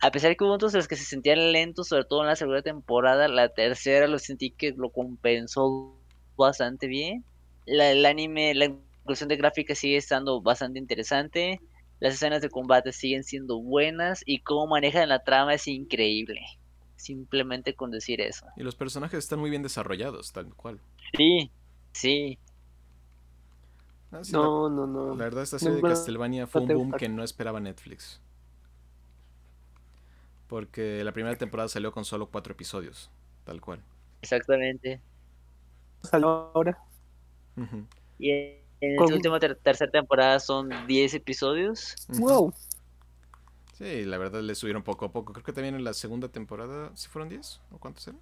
A 0.00 0.10
pesar 0.10 0.36
que 0.36 0.44
hubo 0.44 0.52
otros 0.52 0.74
en 0.74 0.78
los 0.78 0.88
que 0.88 0.96
se 0.96 1.04
sentían 1.04 1.52
lentos, 1.52 1.88
sobre 1.88 2.04
todo 2.04 2.22
en 2.22 2.26
la 2.26 2.36
segunda 2.36 2.62
temporada, 2.62 3.28
la 3.28 3.48
tercera 3.48 4.06
lo 4.08 4.18
sentí 4.18 4.50
que 4.50 4.72
lo 4.76 4.90
compensó 4.90 5.96
bastante 6.36 6.86
bien. 6.86 7.24
La, 7.66 7.90
el 7.90 8.04
anime, 8.04 8.54
la 8.54 8.66
inclusión 8.66 9.28
de 9.28 9.36
gráficas 9.36 9.78
sigue 9.78 9.96
estando 9.96 10.40
bastante 10.40 10.78
interesante. 10.78 11.60
Las 12.02 12.14
escenas 12.14 12.42
de 12.42 12.50
combate 12.50 12.92
siguen 12.92 13.22
siendo 13.22 13.60
buenas 13.60 14.24
y 14.26 14.40
cómo 14.40 14.66
manejan 14.66 15.08
la 15.08 15.22
trama 15.22 15.54
es 15.54 15.68
increíble. 15.68 16.40
Simplemente 16.96 17.74
con 17.74 17.92
decir 17.92 18.20
eso. 18.20 18.44
Y 18.56 18.64
los 18.64 18.74
personajes 18.74 19.20
están 19.20 19.38
muy 19.38 19.50
bien 19.50 19.62
desarrollados, 19.62 20.32
tal 20.32 20.52
cual. 20.56 20.80
Sí, 21.16 21.48
sí. 21.92 22.38
Ah, 24.10 24.24
sí, 24.24 24.32
No, 24.32 24.68
no, 24.68 24.84
no. 24.88 25.14
la, 25.16 25.24
verdad, 25.24 25.44
esta 25.44 25.60
serie 25.60 25.76
de 25.76 25.82
va- 25.82 25.90
Castlevania 25.90 26.48
fue 26.48 26.62
un 26.62 26.68
boom 26.68 26.92
que 26.92 27.08
no 27.08 27.22
esperaba 27.22 27.60
Netflix. 27.60 28.20
Porque 30.48 31.02
la 31.04 31.12
primera 31.12 31.36
temporada 31.36 31.68
salió 31.68 31.92
con 31.92 32.04
solo 32.04 32.26
cuatro 32.26 32.52
episodios, 32.52 33.10
tal 33.44 33.60
cual. 33.60 33.80
Exactamente. 34.22 35.00
Ahora. 36.12 36.76
Ujú, 37.56 37.86
Y 38.18 38.61
en 38.82 38.90
en 38.90 38.96
Con- 38.96 39.06
esta 39.06 39.16
última 39.16 39.40
ter- 39.40 39.56
tercera 39.56 39.90
temporada 39.90 40.38
son 40.40 40.70
10 40.86 41.14
episodios. 41.14 41.94
Wow. 42.08 42.52
Sí, 43.78 44.04
la 44.04 44.18
verdad 44.18 44.42
le 44.42 44.54
subieron 44.54 44.82
poco 44.82 45.06
a 45.06 45.12
poco. 45.12 45.32
Creo 45.32 45.44
que 45.44 45.52
también 45.52 45.74
en 45.74 45.84
la 45.84 45.94
segunda 45.94 46.28
temporada, 46.28 46.90
¿sí 46.94 47.08
fueron 47.08 47.28
10? 47.28 47.60
¿O 47.72 47.78
cuántos 47.78 48.06
eran? 48.06 48.20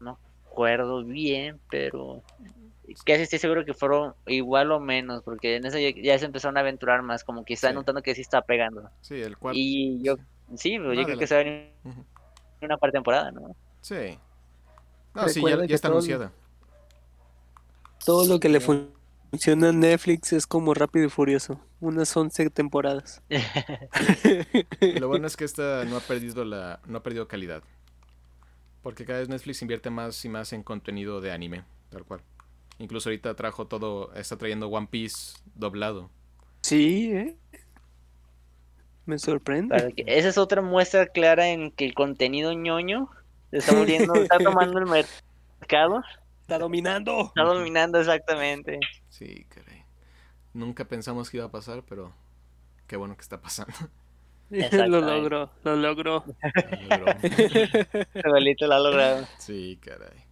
No 0.00 0.18
recuerdo 0.44 1.04
bien, 1.04 1.60
pero 1.70 2.22
casi 3.04 3.22
estoy 3.22 3.38
seguro 3.38 3.64
que 3.64 3.74
fueron 3.74 4.14
igual 4.26 4.72
o 4.72 4.80
menos, 4.80 5.22
porque 5.22 5.56
en 5.56 5.66
eso 5.66 5.78
ya, 5.78 5.90
ya 5.90 6.18
se 6.18 6.24
empezaron 6.26 6.56
a 6.56 6.60
aventurar 6.60 7.02
más, 7.02 7.22
como 7.24 7.44
que 7.44 7.54
está 7.54 7.68
Sí. 7.68 7.74
notando 7.74 8.02
que 8.02 8.14
sí 8.14 8.22
está 8.22 8.42
pegando. 8.42 8.90
Sí, 9.02 9.20
el 9.20 9.36
cuarto. 9.38 9.58
Y 9.58 10.02
yo, 10.02 10.16
sí, 10.56 10.78
pero 10.78 10.94
yo 10.94 11.04
creo 11.04 11.18
que 11.18 11.26
se 11.26 11.34
va 11.34 11.40
a 11.42 11.44
venir 11.44 11.72
Ujú. 11.84 12.04
una 12.62 12.76
parte 12.76 12.96
temporada, 12.96 13.30
¿no? 13.30 13.54
Sí. 13.82 14.18
No, 15.14 15.28
sí, 15.28 15.42
ya, 15.42 15.74
está 15.74 15.88
todo- 15.88 15.98
anunciada. 15.98 16.32
Todo 18.04 18.26
lo 18.26 18.40
que 18.40 18.48
le 18.48 18.60
fun- 18.60 18.90
funciona 19.30 19.72
Netflix 19.72 20.32
es 20.32 20.46
como 20.46 20.74
Rápido 20.74 21.06
y 21.06 21.10
Furioso. 21.10 21.60
Unas 21.80 22.16
11 22.16 22.50
temporadas. 22.50 23.22
Lo 24.80 25.08
bueno 25.08 25.26
es 25.26 25.36
que 25.36 25.44
esta 25.44 25.84
no 25.84 25.96
ha 25.96 26.00
perdido 26.00 26.44
la, 26.44 26.80
no 26.86 26.98
ha 26.98 27.02
perdido 27.02 27.28
calidad. 27.28 27.62
Porque 28.82 29.04
cada 29.04 29.20
vez 29.20 29.28
Netflix 29.28 29.62
invierte 29.62 29.90
más 29.90 30.24
y 30.24 30.28
más 30.28 30.52
en 30.52 30.62
contenido 30.62 31.20
de 31.20 31.32
anime, 31.32 31.64
tal 31.90 32.04
cual. 32.04 32.20
Incluso 32.78 33.08
ahorita 33.08 33.34
trajo 33.34 33.66
todo, 33.66 34.12
está 34.14 34.36
trayendo 34.36 34.68
One 34.68 34.88
Piece 34.90 35.38
doblado. 35.54 36.10
Sí, 36.62 37.10
¿eh? 37.12 37.36
Me 39.04 39.18
sorprende. 39.18 39.94
Esa 40.06 40.28
es 40.28 40.38
otra 40.38 40.62
muestra 40.62 41.06
clara 41.06 41.48
en 41.48 41.70
que 41.72 41.86
el 41.86 41.94
contenido 41.94 42.52
ñoño 42.52 43.08
se 43.50 43.58
está 43.58 43.72
muriendo, 43.72 44.14
está 44.14 44.38
tomando 44.38 44.78
el 44.78 44.86
mercado, 44.86 46.02
Está 46.42 46.58
dominando. 46.58 47.26
está 47.26 47.42
dominando 47.42 48.00
exactamente. 48.00 48.78
Sí, 49.08 49.46
caray. 49.48 49.84
Nunca 50.54 50.86
pensamos 50.86 51.30
que 51.30 51.38
iba 51.38 51.46
a 51.46 51.50
pasar, 51.50 51.82
pero 51.88 52.12
qué 52.86 52.96
bueno 52.96 53.16
que 53.16 53.22
está 53.22 53.40
pasando. 53.40 53.72
lo 54.50 55.00
logró, 55.00 55.50
lo 55.64 55.76
logró. 55.76 56.24
Lo 56.88 56.96
logró. 56.96 58.66
Lo 58.66 58.74
ha 58.74 58.80
logrado. 58.80 59.26
sí, 59.38 59.78
caray. 59.82 60.24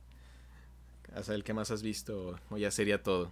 Hasta 1.15 1.35
el 1.35 1.45
que 1.45 1.55
más 1.55 1.71
has 1.71 1.83
visto, 1.83 2.39
o 2.51 2.59
ya 2.59 2.71
sería 2.71 3.03
todo. 3.03 3.31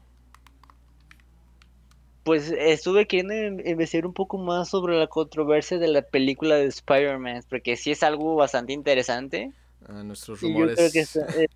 Pues 2.23 2.51
estuve 2.51 3.07
queriendo 3.07 3.35
in- 3.35 3.67
investigar 3.69 4.07
un 4.07 4.15
poco 4.15 4.39
más 4.39 4.71
sobre 4.71 4.99
la 4.99 5.07
controversia 5.09 5.79
de 5.79 5.89
la 5.89 6.01
película 6.03 6.55
de 6.57 6.67
Spider-Man, 6.67 7.45
porque 7.51 7.77
sí 7.77 7.91
es 7.91 8.03
algo 8.03 8.35
bastante 8.37 8.73
interesante. 8.73 9.53
Ah, 9.87 10.03
nuestros 10.03 10.43
Y 10.43 10.47
yo 10.49 10.53
rumores. 10.55 10.77
creo 10.77 10.91
que 10.93 11.01
está- 11.01 11.27
eh, 11.43 11.49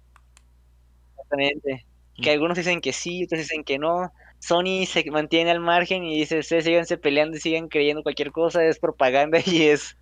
exactamente. 1.17 1.87
Que 2.21 2.31
algunos 2.31 2.57
dicen 2.57 2.81
que 2.81 2.93
sí, 2.93 3.25
otros 3.25 3.41
dicen 3.41 3.65
que 3.65 3.79
no. 3.79 4.13
Sony 4.41 4.87
se 4.87 5.09
mantiene 5.11 5.51
al 5.51 5.61
margen 5.61 6.05
y 6.05 6.19
dice, 6.19 6.39
ustedes 6.39 6.65
síganse 6.65 6.97
peleando 6.97 7.37
y 7.37 7.41
sigan 7.41 7.69
creyendo 7.69 8.03
cualquier 8.03 8.33
cosa, 8.33 8.65
es 8.65 8.79
propaganda 8.79 9.39
y 9.47 9.63
es 9.63 9.97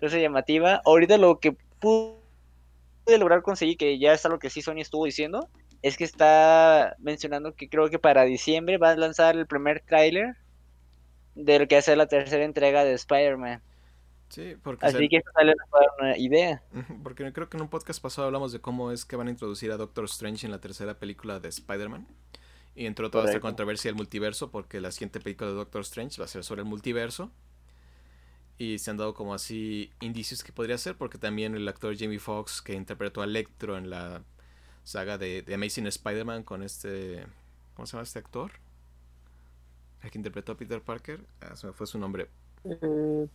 cosa 0.00 0.18
llamativa. 0.18 0.80
Ahorita 0.84 1.18
lo 1.18 1.38
que 1.38 1.56
pude 1.80 2.16
lograr 3.18 3.42
conseguir, 3.42 3.76
que 3.76 3.98
ya 3.98 4.12
es 4.12 4.24
algo 4.24 4.38
que 4.38 4.50
sí 4.50 4.62
Sony 4.62 4.80
estuvo 4.80 5.04
diciendo, 5.04 5.48
es 5.82 5.96
que 5.96 6.04
está 6.04 6.96
mencionando 6.98 7.54
que 7.54 7.68
creo 7.68 7.90
que 7.90 7.98
para 7.98 8.24
diciembre 8.24 8.78
va 8.78 8.90
a 8.90 8.96
lanzar 8.96 9.36
el 9.36 9.46
primer 9.46 9.80
tráiler 9.80 10.36
de 11.34 11.58
lo 11.58 11.68
que 11.68 11.76
va 11.76 11.80
a 11.80 11.82
ser 11.82 11.98
la 11.98 12.06
tercera 12.06 12.44
entrega 12.44 12.84
de 12.84 12.94
Spider-Man. 12.94 13.62
Sí, 14.32 14.56
porque, 14.62 14.86
Así 14.86 14.96
se- 14.96 15.08
que 15.10 15.16
eso 15.18 15.28
dar 15.36 15.54
una 16.00 16.16
idea. 16.16 16.62
Porque 17.02 17.30
creo 17.34 17.50
que 17.50 17.58
en 17.58 17.64
un 17.64 17.68
podcast 17.68 18.00
pasado 18.00 18.26
hablamos 18.28 18.50
de 18.50 18.60
cómo 18.60 18.90
es 18.90 19.04
que 19.04 19.14
van 19.14 19.26
a 19.26 19.30
introducir 19.30 19.70
a 19.72 19.76
Doctor 19.76 20.06
Strange 20.06 20.46
en 20.46 20.52
la 20.52 20.58
tercera 20.58 20.98
película 20.98 21.38
de 21.38 21.50
Spider-Man. 21.50 22.06
Y 22.74 22.86
entró 22.86 23.10
toda 23.10 23.26
esta 23.26 23.40
controversia 23.40 23.90
del 23.90 23.96
multiverso 23.96 24.50
porque 24.50 24.80
la 24.80 24.90
siguiente 24.90 25.20
película 25.20 25.50
de 25.50 25.56
Doctor 25.56 25.82
Strange 25.82 26.18
va 26.18 26.24
a 26.24 26.28
ser 26.28 26.44
sobre 26.44 26.62
el 26.62 26.66
multiverso. 26.66 27.30
Y 28.56 28.78
se 28.78 28.90
han 28.90 28.96
dado 28.96 29.12
como 29.12 29.34
así 29.34 29.92
indicios 30.00 30.42
que 30.42 30.50
podría 30.52 30.78
ser 30.78 30.96
porque 30.96 31.18
también 31.18 31.54
el 31.54 31.68
actor 31.68 31.94
Jamie 31.94 32.18
Foxx 32.18 32.62
que 32.62 32.72
interpretó 32.72 33.20
a 33.20 33.24
Electro 33.24 33.76
en 33.76 33.90
la 33.90 34.22
saga 34.82 35.18
de, 35.18 35.42
de 35.42 35.54
Amazing 35.54 35.88
Spider-Man 35.88 36.42
con 36.42 36.62
este... 36.62 37.26
¿Cómo 37.74 37.84
se 37.84 37.92
llama 37.92 38.04
este 38.04 38.18
actor? 38.18 38.52
El 40.02 40.10
que 40.10 40.16
interpretó 40.16 40.52
a 40.52 40.56
Peter 40.56 40.80
Parker. 40.80 41.20
Ah, 41.42 41.54
se 41.54 41.66
me 41.66 41.74
fue 41.74 41.86
su 41.86 41.98
nombre. 41.98 42.28
Eh, 42.64 43.26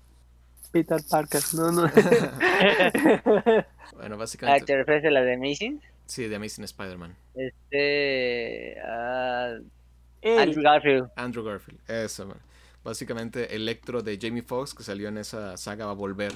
Peter 0.71 1.01
Parker, 1.09 1.41
no, 1.53 1.71
no. 1.71 1.87
Bueno, 3.95 4.15
Ah, 4.15 4.17
básicamente... 4.17 4.65
¿te 4.65 4.77
refieres 4.77 5.05
a 5.05 5.09
la 5.11 5.21
de 5.21 5.33
Amazing? 5.35 5.81
Sí, 6.05 6.27
de 6.27 6.35
Amazing 6.35 6.65
Spider-Man. 6.65 7.15
Este. 7.35 8.75
ah, 8.81 9.55
Andrew 10.23 10.63
Garfield. 10.63 11.09
Andrew 11.15 11.43
Garfield. 11.43 11.79
Eso, 11.89 12.27
man. 12.27 12.37
Básicamente, 12.83 13.55
Electro 13.55 14.01
de 14.01 14.17
Jamie 14.21 14.43
Foxx, 14.43 14.73
que 14.73 14.83
salió 14.83 15.07
en 15.09 15.17
esa 15.17 15.57
saga, 15.57 15.85
va 15.85 15.91
a 15.91 15.95
volver 15.95 16.33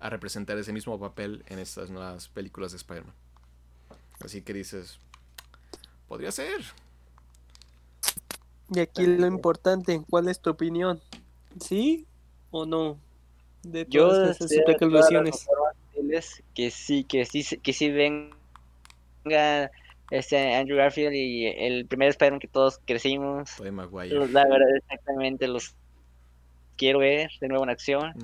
a 0.00 0.10
representar 0.10 0.56
ese 0.58 0.72
mismo 0.72 0.98
papel 1.00 1.42
en 1.48 1.58
estas 1.58 1.90
nuevas 1.90 2.28
películas 2.28 2.72
de 2.72 2.76
Spider-Man. 2.78 3.14
Así 4.24 4.42
que 4.42 4.52
dices, 4.52 4.98
podría 6.08 6.30
ser. 6.32 6.60
y 8.70 8.80
aquí 8.80 9.06
lo 9.06 9.26
importante, 9.26 10.02
¿cuál 10.08 10.28
es 10.28 10.40
tu 10.40 10.50
opinión? 10.50 11.00
¿Sí 11.60 12.06
o 12.50 12.66
no? 12.66 12.98
De 13.70 13.86
Yo 13.88 14.08
todas 14.08 14.40
esas 14.40 14.64
posibles 14.64 16.42
que 16.54 16.70
sí, 16.70 17.04
que 17.04 17.24
sí, 17.24 17.58
que 17.58 17.72
sí 17.72 17.90
venga 17.90 19.70
este 20.10 20.54
Andrew 20.54 20.78
Garfield 20.78 21.14
y 21.14 21.46
el 21.46 21.86
primer 21.86 22.08
Spider-Man 22.10 22.40
que 22.40 22.48
todos 22.48 22.80
crecimos. 22.86 23.56
Tobey 23.56 23.72
Maguire. 23.72 24.28
La 24.28 24.44
verdad, 24.44 24.76
exactamente 24.76 25.48
los 25.48 25.74
quiero 26.76 27.00
ver 27.00 27.30
de 27.40 27.48
nuevo 27.48 27.64
en 27.64 27.70
acción. 27.70 28.14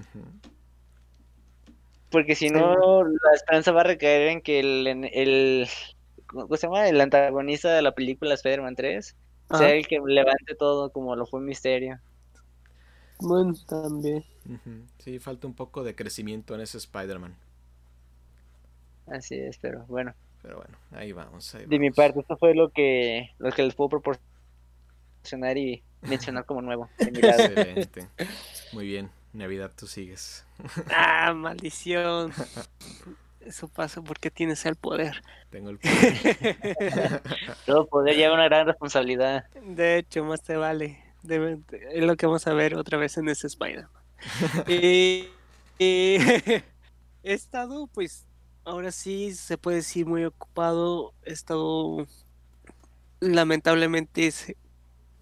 Porque 2.11 2.34
si 2.34 2.49
no, 2.49 3.05
la 3.05 3.32
esperanza 3.34 3.72
va 3.72 3.82
a 3.82 3.84
recaer 3.84 4.28
en 4.28 4.40
que 4.40 4.61
el, 4.61 4.86
en 4.86 5.05
el, 5.05 5.68
¿cómo 6.26 6.57
se 6.57 6.68
llama? 6.68 6.88
El 6.88 7.01
antagonista 7.01 7.74
de 7.74 7.82
la 7.82 7.92
película 7.92 8.34
Spider-Man 8.34 8.76
3 8.76 9.16
Ajá, 9.51 9.59
sea 9.59 9.74
el 9.74 9.86
que 9.86 10.01
levante 10.07 10.55
todo 10.55 10.90
como 10.90 11.16
lo 11.16 11.26
fue 11.26 11.40
Misterio. 11.40 11.99
Bueno, 13.21 13.55
también. 13.69 14.25
Sí, 14.99 15.19
falta 15.19 15.47
un 15.47 15.55
poco 15.55 15.83
de 15.85 15.95
crecimiento 15.95 16.55
en 16.55 16.61
ese 16.61 16.79
Spider-Man. 16.79 17.35
Así 19.07 19.35
es, 19.37 19.59
pero 19.59 19.85
bueno. 19.87 20.15
Pero 20.43 20.57
bueno, 20.57 20.77
ahí 20.93 21.12
vamos. 21.12 21.55
Ahí 21.55 21.67
De 21.67 21.79
mi 21.79 21.91
parte, 21.91 22.21
esto 22.21 22.37
fue 22.37 22.55
lo 22.55 22.71
que, 22.71 23.31
lo 23.39 23.51
que 23.51 23.62
les 23.62 23.75
puedo 23.75 23.89
proporcionar 23.91 25.57
y 25.57 25.83
mencionar 26.03 26.45
como 26.45 26.62
nuevo. 26.62 26.89
de 26.99 27.11
mi 27.11 27.21
lado. 27.21 27.43
Excelente. 27.45 28.09
Muy 28.73 28.87
bien. 28.87 29.11
Navidad, 29.33 29.73
tú 29.77 29.87
sigues. 29.87 30.45
Ah, 30.91 31.33
maldición. 31.35 32.33
Eso 33.41 33.69
pasa 33.69 34.01
porque 34.01 34.31
tienes 34.31 34.65
el 34.65 34.77
poder. 34.77 35.23
Tengo 35.51 35.71
el 35.71 35.79
poder. 35.79 37.23
Todo 37.67 37.87
poder 37.87 38.17
lleva 38.17 38.35
una 38.35 38.45
gran 38.45 38.67
responsabilidad. 38.67 39.45
De 39.61 39.99
hecho, 39.99 40.25
más 40.25 40.43
te 40.43 40.57
vale. 40.57 41.03
Es 41.29 42.05
lo 42.05 42.16
que 42.16 42.27
vamos 42.27 42.47
a 42.47 42.53
ver 42.55 42.75
otra 42.77 42.99
vez 42.99 43.16
en 43.16 43.29
ese 43.29 43.47
Spider-Man. 43.47 43.91
Eh, 44.68 45.29
eh, 45.79 46.62
he 47.22 47.33
estado, 47.35 47.87
pues, 47.89 48.27
ahora 48.64 48.91
sí 48.93 49.35
se 49.35 49.59
puede 49.59 49.79
decir 49.79 50.07
muy 50.07 50.25
ocupado. 50.25 51.12
He 51.25 51.33
estado, 51.33 52.07
lamentablemente, 53.20 54.31
se, 54.31 54.57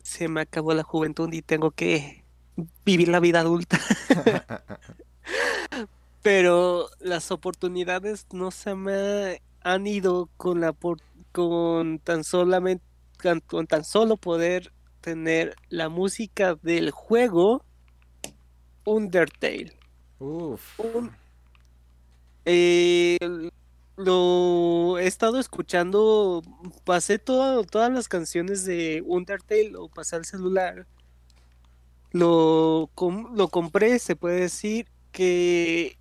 se 0.03 0.29
me 0.29 0.43
acabó 0.43 0.75
la 0.75 0.83
juventud 0.83 1.33
y 1.33 1.43
tengo 1.43 1.71
que 1.73 2.25
vivir 2.85 3.09
la 3.09 3.21
vida 3.21 3.41
adulta. 3.41 3.79
Pero 6.23 6.89
las 7.01 7.31
oportunidades 7.31 8.27
no 8.33 8.51
se 8.51 8.75
me 8.75 9.43
han 9.63 9.87
ido 9.87 10.29
con 10.37 10.61
la 10.61 10.73
por- 10.73 11.01
con 11.33 11.99
tan 11.99 12.25
solamente 12.25 12.85
con 13.47 13.69
tan 13.69 13.85
solo 13.85 14.17
poder 14.17 14.73
tener 15.03 15.55
la 15.69 15.91
música 15.91 16.57
del 16.63 16.91
juego 16.91 17.63
Undertale. 18.85 19.77
Uf. 20.19 20.81
Un- 20.81 21.11
eh, 22.45 23.19
lo 23.97 24.99
he 24.99 25.07
estado 25.07 25.39
escuchando, 25.39 26.43
pasé 26.85 27.19
todo- 27.19 27.63
todas 27.65 27.93
las 27.93 28.09
canciones 28.09 28.65
de 28.65 29.03
Undertale, 29.07 29.71
lo 29.71 29.89
pasé 29.89 30.17
al 30.17 30.25
celular, 30.25 30.87
lo, 32.13 32.91
com- 32.95 33.35
lo 33.37 33.49
compré, 33.49 33.99
se 33.99 34.17
puede 34.17 34.41
decir 34.41 34.87
que 35.13 35.97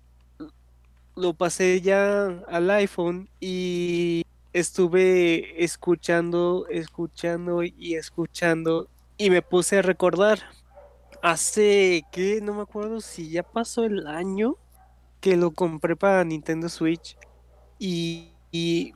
lo 1.14 1.34
pasé 1.34 1.80
ya 1.82 2.26
al 2.48 2.70
iPhone 2.70 3.28
y 3.40 4.24
estuve 4.52 5.62
escuchando, 5.62 6.66
escuchando 6.70 7.62
y 7.62 7.94
escuchando 7.94 8.88
y 9.16 9.30
me 9.30 9.42
puse 9.42 9.78
a 9.78 9.82
recordar 9.82 10.40
hace 11.22 12.04
que 12.10 12.40
no 12.42 12.54
me 12.54 12.62
acuerdo 12.62 13.00
si 13.00 13.30
ya 13.30 13.42
pasó 13.42 13.84
el 13.84 14.06
año 14.06 14.56
que 15.20 15.36
lo 15.36 15.52
compré 15.52 15.94
para 15.96 16.24
Nintendo 16.24 16.68
Switch 16.68 17.16
y, 17.78 18.28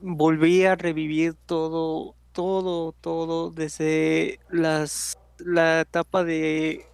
volví 0.02 0.64
a 0.64 0.74
revivir 0.74 1.34
todo, 1.46 2.14
todo, 2.32 2.92
todo 2.92 3.50
desde 3.50 4.40
las 4.50 5.16
la 5.38 5.82
etapa 5.82 6.24
de 6.24 6.86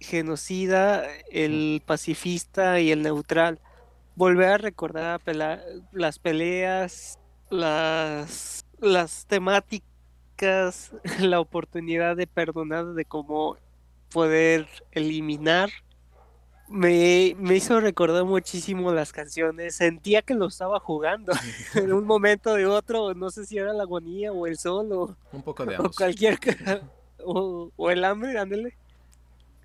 genocida, 0.00 1.04
el 1.30 1.82
pacifista 1.84 2.80
y 2.80 2.90
el 2.90 3.02
neutral. 3.02 3.60
Volver 4.16 4.48
a 4.48 4.58
recordar 4.58 5.20
las 5.92 6.18
peleas, 6.18 7.18
las, 7.50 8.64
las 8.80 9.26
temáticas, 9.26 9.87
la 11.20 11.40
oportunidad 11.40 12.16
de 12.16 12.26
perdonar, 12.26 12.86
de 12.94 13.04
cómo 13.04 13.56
poder 14.10 14.66
eliminar. 14.92 15.70
Me, 16.68 17.34
me 17.38 17.56
hizo 17.56 17.80
recordar 17.80 18.24
muchísimo 18.24 18.92
las 18.92 19.12
canciones. 19.12 19.76
Sentía 19.76 20.22
que 20.22 20.34
lo 20.34 20.46
estaba 20.46 20.78
jugando 20.80 21.32
en 21.74 21.92
un 21.92 22.04
momento 22.04 22.54
de 22.54 22.66
otro. 22.66 23.14
No 23.14 23.30
sé 23.30 23.46
si 23.46 23.58
era 23.58 23.72
la 23.72 23.84
agonía 23.84 24.32
o 24.32 24.46
el 24.46 24.58
sol 24.58 24.92
o, 24.92 25.16
Un 25.32 25.42
poco 25.42 25.64
de 25.64 25.78
o 25.78 25.90
cualquier 25.90 26.38
o, 27.24 27.70
o 27.74 27.90
el 27.90 28.04
hambre, 28.04 28.38
ándele. 28.38 28.76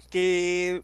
Que 0.09 0.83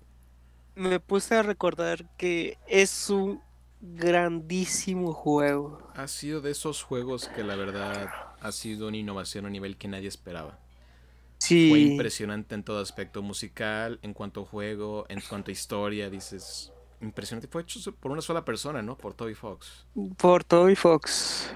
me 0.75 0.99
puse 0.99 1.35
a 1.35 1.43
recordar 1.43 2.05
que 2.17 2.57
es 2.67 3.09
un 3.09 3.41
grandísimo 3.81 5.13
juego. 5.13 5.79
Ha 5.95 6.07
sido 6.07 6.41
de 6.41 6.51
esos 6.51 6.83
juegos 6.83 7.29
que 7.29 7.43
la 7.43 7.55
verdad 7.55 8.28
ha 8.41 8.51
sido 8.51 8.87
una 8.87 8.97
innovación 8.97 9.45
a 9.45 9.49
nivel 9.49 9.77
que 9.77 9.87
nadie 9.87 10.07
esperaba. 10.07 10.59
Fue 11.67 11.79
Sí, 11.79 11.79
impresionante 11.79 12.55
en 12.55 12.63
todo 12.63 12.81
aspecto 12.81 13.21
musical, 13.21 13.99
en 14.01 14.13
cuanto 14.13 14.41
a 14.41 14.45
juego, 14.45 15.05
en 15.09 15.21
cuanto 15.21 15.51
a 15.51 15.53
historia, 15.53 16.09
dices, 16.09 16.73
impresionante. 17.01 17.47
Fue 17.47 17.61
hecho 17.61 17.79
por 17.95 18.11
una 18.11 18.21
sola 18.21 18.43
persona, 18.45 18.81
¿no? 18.81 18.97
Por 18.97 19.13
Toby 19.13 19.35
Fox. 19.35 19.85
por 20.17 20.43
Toby 20.43 20.75
Fox. 20.75 21.51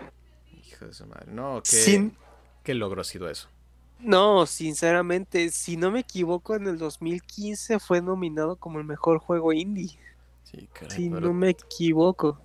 Hijo 0.52 0.86
de 0.88 0.94
su 0.94 1.06
madre. 1.06 1.32
No, 1.34 1.66
qué, 1.68 2.02
Sin- 2.02 2.18
qué 2.64 2.74
logro 2.76 3.02
ha 3.02 3.04
sido 3.04 3.30
eso. 3.30 3.50
No, 3.98 4.46
sinceramente, 4.46 5.50
si 5.50 5.78
no 5.78 5.90
me 5.90 6.02
equivoco, 6.02 6.56
en 6.56 6.68
el 6.68 6.78
2015 6.78 7.80
fue 7.80 8.02
nominado 8.04 8.56
como 8.58 8.78
el 8.78 8.86
mejor 8.86 9.18
juego 9.18 9.52
indie. 9.52 9.98
Sí, 10.44 10.68
caray, 10.74 11.02
Si 11.02 11.10
pero, 11.10 11.32
no 11.32 11.34
me 11.34 11.50
equivoco. 11.52 12.40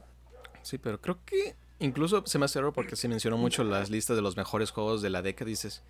sí, 0.63 0.79
pero 0.79 1.01
creo 1.01 1.25
que 1.25 1.57
incluso 1.81 2.25
se 2.27 2.39
me 2.39 2.45
hace 2.47 2.61
raro 2.61 2.73
porque 2.73 2.97
se 2.97 3.09
mencionó 3.09 3.37
mucho 3.39 3.65
las 3.65 3.91
listas 3.91 4.17
de 4.17 4.23
los 4.23 4.37
mejores 4.37 4.71
juegos 4.71 5.03
de 5.03 5.11
la 5.11 5.23
década. 5.23 5.49
Dices, 5.49 5.83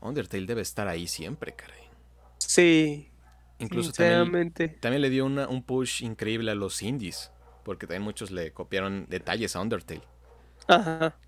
Undertale 0.00 0.46
debe 0.46 0.62
estar 0.62 0.88
ahí 0.88 1.08
siempre, 1.08 1.54
caray. 1.54 1.90
Sí, 2.38 3.10
Incluso 3.58 3.92
también, 3.92 4.38
también 4.80 5.02
le 5.02 5.10
dio 5.10 5.24
una- 5.26 5.46
un 5.48 5.62
push 5.62 6.02
increíble 6.02 6.50
a 6.50 6.54
los 6.54 6.82
indies, 6.82 7.30
porque 7.64 7.86
también 7.86 8.02
muchos 8.02 8.30
le 8.30 8.52
copiaron 8.52 9.06
detalles 9.08 9.56
a 9.56 9.60
Undertale. 9.60 10.02
Ajá. 10.68 11.18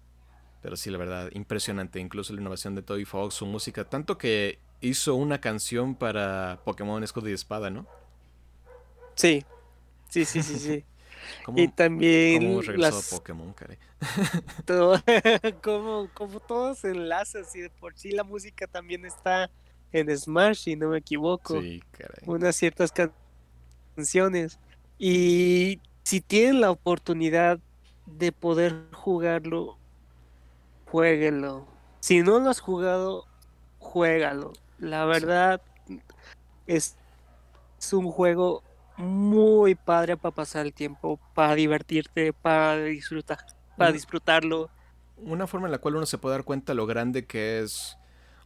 Pero 0.60 0.76
sí, 0.76 0.90
la 0.90 0.98
verdad, 0.98 1.30
impresionante. 1.32 2.00
Incluso 2.00 2.32
la 2.32 2.40
innovación 2.40 2.74
de 2.74 2.82
Toby 2.82 3.04
Fox, 3.04 3.34
su 3.34 3.46
música. 3.46 3.88
Tanto 3.88 4.18
que 4.18 4.58
hizo 4.80 5.14
una 5.14 5.40
canción 5.40 5.94
para 5.96 6.62
Pokémon 6.64 7.02
Escudo 7.02 7.28
y 7.28 7.32
Espada, 7.32 7.70
¿no? 7.70 7.86
Sí, 9.14 9.44
sí, 10.10 10.24
sí, 10.26 10.42
sí, 10.42 10.58
sí. 10.58 10.84
¿Cómo, 11.44 11.58
Y 11.58 11.68
también 11.68 12.42
cómo 12.42 12.62
las, 12.76 13.12
a 13.12 13.16
Pokémon, 13.16 13.52
caray? 13.52 13.78
todo- 14.66 14.96
como, 15.62 16.08
como 16.14 16.40
todo 16.40 16.74
se 16.74 16.90
enlaza, 16.90 17.44
si 17.44 17.60
de 17.60 17.70
por 17.70 17.96
sí 17.96 18.10
la 18.12 18.24
música 18.24 18.66
también 18.66 19.04
está 19.04 19.50
en 19.92 20.16
Smash, 20.16 20.58
si 20.64 20.76
no 20.76 20.88
me 20.90 20.98
equivoco. 20.98 21.60
Sí, 21.60 21.82
caray. 21.92 22.22
unas 22.26 22.54
ciertas 22.56 22.92
can- 22.92 23.12
canciones. 23.96 24.58
Y 24.98 25.80
si 26.02 26.20
tienen 26.20 26.60
la 26.60 26.70
oportunidad 26.70 27.58
de 28.06 28.32
poder 28.32 28.74
jugarlo, 28.92 29.78
jueguenlo. 30.86 31.66
Si 32.00 32.22
no 32.22 32.38
lo 32.38 32.50
has 32.50 32.60
jugado, 32.60 33.26
juégalo. 33.78 34.52
La 34.78 35.04
verdad 35.04 35.60
es, 36.66 36.96
es 37.78 37.92
un 37.92 38.10
juego 38.10 38.62
muy 38.98 39.74
padre 39.74 40.16
para 40.16 40.34
pasar 40.34 40.66
el 40.66 40.74
tiempo, 40.74 41.18
para 41.34 41.54
divertirte, 41.54 42.32
para 42.32 42.76
disfrutar, 42.84 43.38
para 43.76 43.92
disfrutarlo. 43.92 44.70
Una 45.16 45.46
forma 45.46 45.66
en 45.66 45.72
la 45.72 45.78
cual 45.78 45.96
uno 45.96 46.06
se 46.06 46.18
puede 46.18 46.34
dar 46.36 46.44
cuenta 46.44 46.74
lo 46.74 46.86
grande 46.86 47.26
que 47.26 47.60
es 47.60 47.96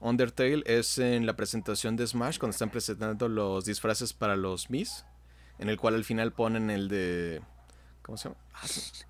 Undertale 0.01 0.63
es 0.67 0.99
en 0.99 1.27
la 1.27 1.37
presentación 1.37 1.97
de 1.97 2.07
Smash, 2.07 2.39
cuando 2.39 2.53
están 2.53 2.71
presentando 2.71 3.29
los 3.29 3.65
disfraces 3.65 4.13
para 4.13 4.37
los 4.37 4.71
Mis, 4.71 5.05
en 5.59 5.69
el 5.69 5.79
cual 5.79 5.95
al 5.95 6.05
final 6.05 6.33
ponen 6.33 6.71
el 6.71 6.89
de... 6.89 7.43
¿Cómo 8.03 8.19
se 8.19 8.29
llama? 8.29 8.41
Ah, 8.55 8.67
se- 8.67 9.07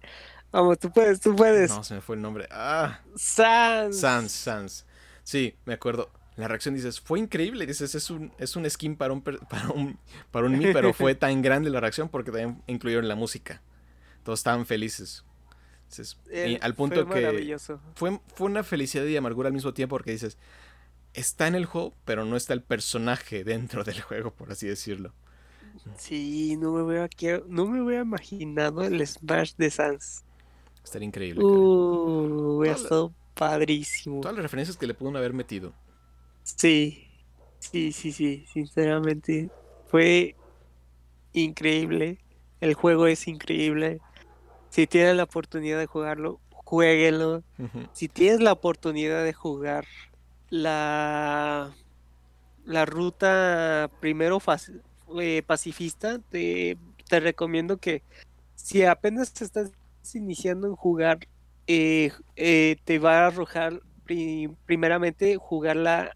Vamos, 0.51 0.79
tú 0.79 0.91
puedes, 0.93 1.19
tú 1.21 1.35
puedes. 1.35 1.71
no, 1.71 1.83
se 1.83 1.95
me 1.95 2.01
fue 2.03 2.17
el 2.17 2.23
nombre. 2.23 2.47
Ah, 2.51 3.01
Sans. 3.17 3.97
Sans, 3.99 4.31
Sans. 4.31 4.85
Sí, 5.25 5.57
me 5.65 5.75
acuerdo. 5.75 6.11
La 6.43 6.49
reacción 6.49 6.75
dices, 6.75 7.01
fue 7.01 7.21
increíble. 7.21 7.67
Dices, 7.67 7.95
es 7.95 8.11
un, 8.11 8.33
es 8.39 8.57
un 8.57 8.69
skin 8.69 8.97
para 8.97 9.13
un, 9.15 9.23
para 9.51 9.71
un, 9.71 9.99
para 10.31 10.47
un 10.47 10.59
Mi, 10.59 10.69
pero 10.69 10.93
fue 10.93 11.15
tan 11.17 11.43
grande 11.43 11.71
la 11.71 11.81
reacción 11.81 12.09
porque 12.09 12.31
también 12.33 12.63
incluyeron 12.67 13.09
la 13.09 13.17
música. 13.17 13.63
Todos 14.25 14.41
estaban 14.41 14.67
felices. 14.67 15.25
Dices, 15.89 16.19
y 16.33 16.55
Eh, 16.55 16.59
al 16.61 16.75
fue 16.75 16.75
punto 16.75 17.09
que 17.09 17.21
maravilloso. 17.21 17.81
fue, 17.95 18.21
fue 18.35 18.47
una 18.49 18.65
felicidad 18.65 19.05
y 19.07 19.17
amargura 19.17 19.49
al 19.49 19.55
mismo 19.55 19.75
tiempo 19.75 19.97
porque 19.97 20.13
dices, 20.13 20.39
está 21.15 21.49
en 21.49 21.55
el 21.57 21.67
juego, 21.67 21.95
pero 22.05 22.25
no 22.25 22.37
está 22.37 22.55
el 22.55 22.63
personaje 22.65 23.45
dentro 23.45 23.85
del 23.85 24.01
juego, 24.03 24.35
por 24.35 24.53
así 24.53 24.67
decirlo. 24.69 25.15
Sí, 25.97 26.57
no 26.59 26.73
me 26.73 26.83
hubiera, 26.83 27.09
no 27.49 27.67
me 27.67 27.83
hubiera 27.83 28.03
imaginado 28.03 28.83
el 28.85 29.07
Smash 29.07 29.55
de 29.57 29.71
Sans. 29.71 30.25
Estaría 30.85 31.07
increíble. 31.07 31.45
Uh, 31.45 32.59
hubiera 32.59 32.75
estado 32.77 33.15
padrísimo. 33.35 34.21
Todas 34.21 34.35
las 34.37 34.43
referencias 34.43 34.77
que 34.79 34.87
le 34.87 34.95
pudieron 34.95 35.17
haber 35.19 35.33
metido. 35.35 35.75
Sí, 36.57 37.09
sí, 37.59 37.93
sí, 37.93 38.13
sí, 38.13 38.47
sinceramente 38.53 39.51
fue 39.87 40.37
increíble. 41.33 42.21
El 42.61 42.75
juego 42.75 43.07
es 43.07 43.29
increíble. 43.29 44.01
Si 44.71 44.87
tienes 44.87 45.17
la 45.17 45.25
oportunidad 45.25 45.79
de 45.79 45.87
jugarlo, 45.87 46.43
jueguelo. 46.51 47.45
Ujú. 47.59 47.81
Si 47.93 48.09
tienes 48.09 48.41
la 48.41 48.53
oportunidad 48.53 49.25
de 49.25 49.33
jugar 49.35 49.87
la, 50.51 51.75
la 52.65 52.85
ruta 52.87 53.91
primero 54.01 54.41
eh, 55.21 55.43
pacifista, 55.47 56.19
te, 56.29 56.79
te 57.09 57.21
recomiendo 57.21 57.79
que 57.79 58.05
si 58.55 58.85
apenas 58.85 59.33
te 59.33 59.45
estás 59.45 59.71
iniciando 60.15 60.69
en 60.69 60.77
jugar, 60.77 61.19
eh, 61.67 62.13
eh, 62.37 62.77
te 62.85 62.99
va 62.99 63.21
a 63.25 63.27
arrojar 63.29 63.81
pri- 64.05 64.49
primeramente 64.67 65.37
jugar 65.37 65.77
la 65.77 66.13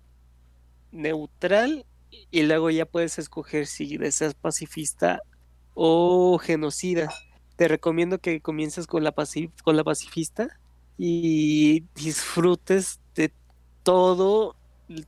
neutral 0.97 1.87
y 2.31 2.43
luego 2.43 2.71
ya 2.71 2.87
puedes 2.87 3.19
escoger 3.19 3.67
si 3.67 3.97
deseas 3.97 4.35
pacifista 4.35 5.21
o 5.75 6.39
genocida. 6.39 7.09
Te 7.57 7.69
recomiendo 7.69 8.19
que 8.19 8.41
comiences 8.41 8.87
con 8.87 9.05
la, 9.05 9.15
con 9.63 9.77
la 9.77 9.85
pacifista 9.85 10.49
y 10.99 11.85
disfrutes 11.95 13.01
de 13.15 13.33
todo, 13.83 14.57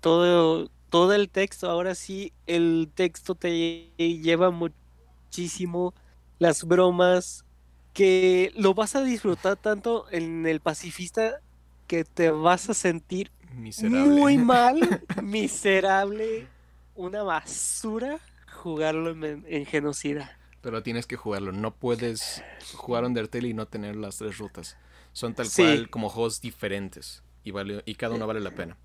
todo, 0.01 0.71
todo 0.91 1.13
el 1.15 1.29
texto. 1.31 1.71
Ahora 1.71 1.95
sí, 1.95 2.33
el 2.47 2.91
texto 2.95 3.35
te 3.35 3.91
lleva 3.97 4.51
muchísimo 4.51 5.95
las 6.39 6.65
bromas, 6.65 7.45
que 7.93 8.53
lo 8.55 8.75
vas 8.75 8.95
a 8.95 9.03
disfrutar 9.03 9.57
tanto 9.57 10.07
en 10.11 10.47
el 10.47 10.61
pacifista 10.61 11.41
que 11.87 12.05
te 12.05 12.31
vas 12.31 12.71
a 12.71 12.75
sentir 12.75 13.33
Miserable. 13.55 14.11
muy 14.11 14.39
mal, 14.39 15.03
miserable, 15.23 16.47
una 16.95 17.23
basura 17.23 18.19
jugarlo 18.53 19.11
en, 19.11 19.45
en 19.49 19.67
genocida. 19.67 20.37
Pero 20.61 20.83
tienes 20.83 21.07
que 21.07 21.17
jugarlo. 21.17 21.53
No 21.53 21.75
puedes 21.75 22.43
jugar 22.75 23.05
Undertale 23.05 23.49
y 23.49 23.55
no 23.55 23.67
tener 23.67 23.97
las 23.97 24.17
tres 24.19 24.39
rutas. 24.39 24.77
Son 25.13 25.35
tal 25.35 25.47
Sí. 25.47 25.63
cual 25.63 25.91
como 25.91 26.09
juegos 26.09 26.41
diferentes. 26.41 27.23
Y, 27.45 27.53
vale, 27.53 27.83
y 27.87 27.95
cada 27.95 28.15
uno 28.17 28.27
vale 28.27 28.41
la 28.41 28.51
pena. 28.51 28.77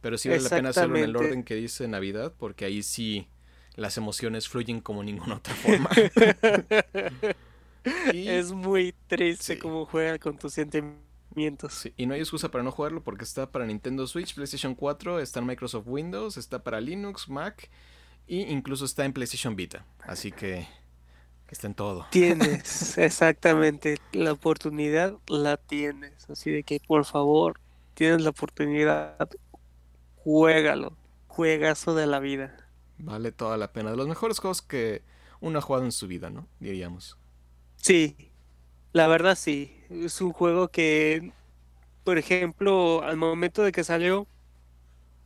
Pero 0.00 0.18
sí 0.18 0.28
vale 0.28 0.42
la 0.42 0.50
pena 0.50 0.68
hacerlo 0.70 0.96
en 0.98 1.04
el 1.04 1.16
orden 1.16 1.44
que 1.44 1.54
dice 1.54 1.86
Navidad. 1.88 2.32
Porque 2.36 2.64
ahí 2.64 2.82
sí 2.82 3.28
las 3.76 3.96
emociones 3.96 4.48
fluyen 4.48 4.80
como 4.80 5.02
ninguna 5.02 5.36
otra 5.36 5.54
forma. 5.54 5.90
Y- 8.12 8.28
Es 8.28 8.52
muy 8.52 8.92
triste 9.06 9.54
Sí. 9.54 9.60
cómo 9.60 9.86
juega 9.86 10.18
con 10.18 10.36
tus 10.36 10.52
sentimientos. 10.54 11.05
Sí, 11.68 11.92
y 11.96 12.06
no 12.06 12.14
hay 12.14 12.20
excusa 12.20 12.50
para 12.50 12.64
no 12.64 12.72
jugarlo 12.72 13.02
porque 13.02 13.24
está 13.24 13.50
para 13.50 13.66
Nintendo 13.66 14.06
Switch, 14.06 14.34
PlayStation 14.34 14.74
4, 14.74 15.20
está 15.20 15.40
en 15.40 15.46
Microsoft 15.46 15.84
Windows, 15.86 16.38
está 16.38 16.62
para 16.62 16.80
Linux, 16.80 17.28
Mac 17.28 17.70
e 18.26 18.36
incluso 18.50 18.86
está 18.86 19.04
en 19.04 19.12
PlayStation 19.12 19.54
Vita. 19.54 19.84
Así 20.00 20.32
que 20.32 20.66
está 21.50 21.66
en 21.66 21.74
todo. 21.74 22.06
Tienes, 22.10 22.96
exactamente, 22.98 23.98
la 24.12 24.32
oportunidad 24.32 25.18
la 25.28 25.58
tienes. 25.58 26.28
Así 26.30 26.50
de 26.50 26.62
que 26.62 26.80
por 26.80 27.04
favor, 27.04 27.60
tienes 27.92 28.22
la 28.22 28.30
oportunidad, 28.30 29.28
juégalo. 30.16 30.96
Juegazo 31.26 31.94
de 31.94 32.06
la 32.06 32.18
vida. 32.18 32.56
Vale 32.96 33.30
toda 33.30 33.58
la 33.58 33.74
pena. 33.74 33.90
De 33.90 33.96
los 33.98 34.08
mejores 34.08 34.38
juegos 34.38 34.62
que 34.62 35.02
uno 35.40 35.58
ha 35.58 35.62
jugado 35.62 35.84
en 35.84 35.92
su 35.92 36.08
vida, 36.08 36.30
¿no? 36.30 36.48
Diríamos. 36.60 37.18
Sí, 37.76 38.32
la 38.92 39.06
verdad 39.08 39.36
sí. 39.36 39.72
Es 39.90 40.20
un 40.20 40.32
juego 40.32 40.68
que, 40.68 41.32
por 42.04 42.18
ejemplo, 42.18 43.02
al 43.02 43.16
momento 43.16 43.62
de 43.62 43.72
que 43.72 43.84
salió, 43.84 44.26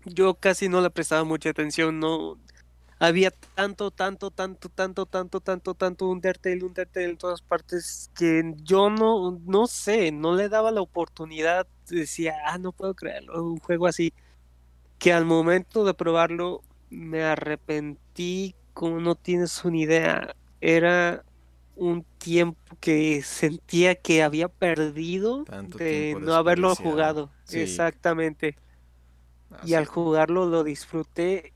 yo 0.04 0.34
casi 0.34 0.68
no 0.68 0.80
le 0.80 0.90
prestaba 0.90 1.24
mucha 1.24 1.50
atención, 1.50 1.98
no 2.00 2.38
había 2.98 3.30
tanto, 3.32 3.90
tanto, 3.90 4.30
tanto, 4.30 4.68
tanto, 4.70 5.06
tanto, 5.06 5.40
tanto, 5.40 5.74
tanto 5.74 6.08
Undertale, 6.08 6.64
Undertale 6.64 7.06
en 7.10 7.18
todas 7.18 7.42
partes 7.42 8.10
que 8.16 8.54
yo 8.62 8.90
no, 8.90 9.40
no 9.46 9.66
sé, 9.66 10.12
no 10.12 10.34
le 10.36 10.48
daba 10.48 10.70
la 10.72 10.82
oportunidad, 10.82 11.66
decía, 11.88 12.36
ah, 12.46 12.58
no 12.58 12.72
puedo 12.72 12.94
creerlo, 12.94 13.42
un 13.44 13.58
juego 13.60 13.86
así, 13.86 14.12
que 14.98 15.12
al 15.12 15.24
momento 15.26 15.84
de 15.84 15.94
probarlo 15.94 16.62
me 16.90 17.22
arrepentí 17.24 18.54
como 18.74 19.00
no 19.00 19.14
tienes 19.16 19.64
una 19.64 19.78
idea, 19.78 20.36
era 20.60 21.24
un 21.81 22.05
tiempo 22.19 22.77
que 22.81 23.23
sentía 23.23 23.94
que 23.97 24.23
había 24.23 24.48
perdido 24.48 25.44
Tanto 25.44 25.78
de 25.78 26.16
no 26.20 26.35
haberlo 26.35 26.77
jugado, 26.77 27.31
Sí. 27.44 27.61
exactamente. 27.61 28.57
Y 29.62 29.74
Así- 29.74 29.74
al 29.74 29.86
jugarlo 29.86 30.47
lo 30.47 30.65
disfruté 30.65 31.55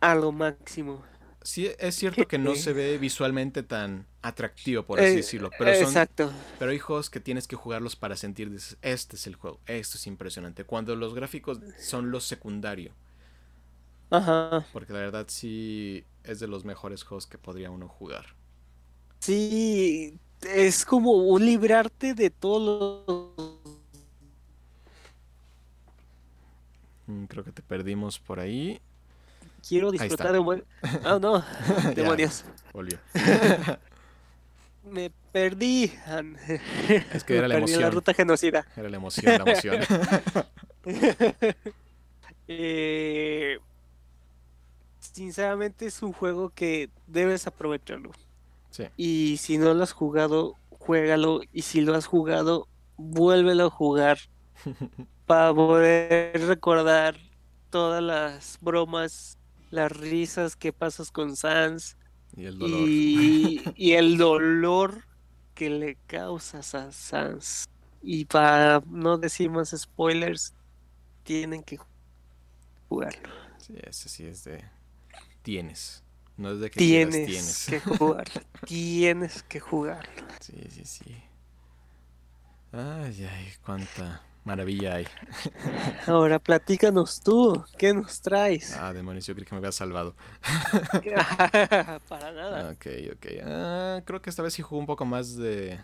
a 0.00 0.14
lo 0.16 0.32
máximo. 0.32 1.04
Sí, 1.42 1.70
es 1.78 1.94
cierto 1.94 2.26
que 2.26 2.38
no 2.38 2.54
se 2.56 2.72
ve 2.72 2.98
visualmente 2.98 3.62
tan 3.62 4.06
atractivo, 4.22 4.84
por 4.84 5.00
así 5.00 5.12
Eh, 5.12 5.16
decirlo. 5.16 5.54
Pero, 5.56 5.72
son, 5.74 5.82
Exacto. 5.84 6.32
pero 6.58 6.72
hay 6.72 6.78
juegos 6.80 7.08
que 7.08 7.20
tienes 7.20 7.46
que 7.46 7.54
jugarlos 7.56 7.94
para 7.96 8.16
sentir, 8.16 8.50
dices, 8.50 8.78
este 8.82 9.16
es 9.16 9.26
el 9.28 9.36
juego, 9.36 9.60
esto 9.66 9.96
es 9.96 10.06
impresionante. 10.08 10.64
Cuando 10.64 10.96
los 10.96 11.14
gráficos 11.14 11.60
son 11.78 12.10
lo 12.10 12.20
secundario. 12.20 12.96
Ajá. 14.10 14.64
Porque 14.70 14.92
la 14.92 15.00
verdad 15.00 15.26
sí 15.28 16.06
es 16.22 16.38
de 16.40 16.46
los 16.48 16.64
mejores 16.64 17.02
juegos 17.02 17.26
que 17.26 17.38
podría 17.38 17.70
uno 17.70 17.88
jugar. 17.88 18.35
Sí, 19.20 20.18
es 20.42 20.84
como 20.84 21.12
un 21.12 21.44
librarte 21.44 22.14
de 22.14 22.30
todos 22.30 23.04
los... 23.06 23.56
Mm, 27.06 27.24
Creo 27.26 27.44
que 27.44 27.52
te 27.52 27.62
perdimos 27.62 28.18
por 28.18 28.40
ahí. 28.40 28.80
Quiero 29.66 29.90
disfrutar 29.90 30.32
de 30.32 30.38
un 30.38 30.44
buen... 30.46 30.64
Ah, 31.04 31.18
no, 31.20 31.44
demonios. 31.94 32.44
volvió. 32.72 32.98
Me 34.82 35.10
perdí. 35.32 35.92
Es 37.12 37.24
que 37.24 37.36
era 37.38 37.48
la 37.48 37.56
en 37.56 37.66
la 37.66 37.66
emoción. 37.66 37.92
ruta 37.92 38.14
genocida. 38.14 38.66
Era 38.76 38.88
la 38.88 38.96
emoción, 38.96 39.36
la 39.38 39.42
emoción. 39.42 39.88
Eh, 42.48 43.58
sinceramente 45.00 45.86
es 45.86 46.02
un 46.02 46.12
juego 46.12 46.50
que 46.50 46.90
debes 47.06 47.46
aprovecharlo. 47.46 48.12
Sí. 48.76 48.84
Y 48.96 49.36
si 49.38 49.58
no 49.58 49.74
lo 49.74 49.82
has 49.84 49.92
jugado, 49.92 50.58
juégalo. 50.70 51.40
Y 51.52 51.62
si 51.62 51.80
lo 51.82 51.94
has 51.94 52.06
jugado, 52.06 52.68
vuélvelo 52.96 53.66
a 53.66 53.70
jugar. 53.70 54.18
Para 55.26 55.54
poder 55.54 56.40
recordar 56.46 57.16
todas 57.70 58.02
las 58.02 58.58
bromas, 58.60 59.38
las 59.70 59.90
risas 59.92 60.56
que 60.56 60.72
pasas 60.72 61.10
con 61.10 61.36
Sans 61.36 61.96
Y 62.36 62.44
el 62.46 62.58
dolor. 62.58 62.90
y, 62.90 63.62
y 63.76 63.92
el 63.94 64.18
dolor 64.18 65.06
que 65.54 65.70
le 65.70 65.96
causas 66.06 66.74
a 66.74 66.92
Sans. 66.92 67.66
Y 68.00 68.24
para 68.26 68.82
no 68.86 69.18
decir 69.18 69.50
más 69.50 69.70
spoilers, 69.76 70.54
tienen 71.24 71.64
que 71.64 71.78
jugarlo. 72.88 73.30
Sí, 73.58 73.74
ese 73.82 74.08
sí 74.08 74.26
es 74.26 74.44
de... 74.44 74.64
Tienes. 75.42 76.04
No 76.36 76.50
es 76.52 76.60
de 76.60 76.70
que 76.70 76.78
Tienes, 76.78 77.14
quieras, 77.26 77.64
tienes. 77.64 77.66
que 77.66 77.80
jugarlo. 77.96 78.42
tienes 78.66 79.42
que 79.44 79.60
jugarlo. 79.60 80.12
Sí, 80.40 80.62
sí, 80.70 80.84
sí. 80.84 81.16
Ay, 82.72 83.24
ay, 83.24 83.52
cuánta 83.64 84.22
maravilla 84.44 84.96
hay. 84.96 85.06
Ahora 86.06 86.38
platícanos 86.38 87.20
tú, 87.20 87.64
¿qué 87.78 87.94
nos 87.94 88.20
traes? 88.20 88.76
Ah, 88.76 88.92
demonios, 88.92 89.26
yo 89.26 89.34
creí 89.34 89.46
que 89.46 89.54
me 89.54 89.58
había 89.58 89.72
salvado. 89.72 90.14
Para 92.08 92.32
nada. 92.32 92.70
Ok, 92.72 92.86
ok. 93.14 93.26
Ah, 93.44 94.00
creo 94.04 94.20
que 94.22 94.30
esta 94.30 94.42
vez 94.42 94.54
sí 94.54 94.62
jugó 94.62 94.78
un 94.80 94.86
poco 94.86 95.04
más 95.04 95.36
de 95.36 95.80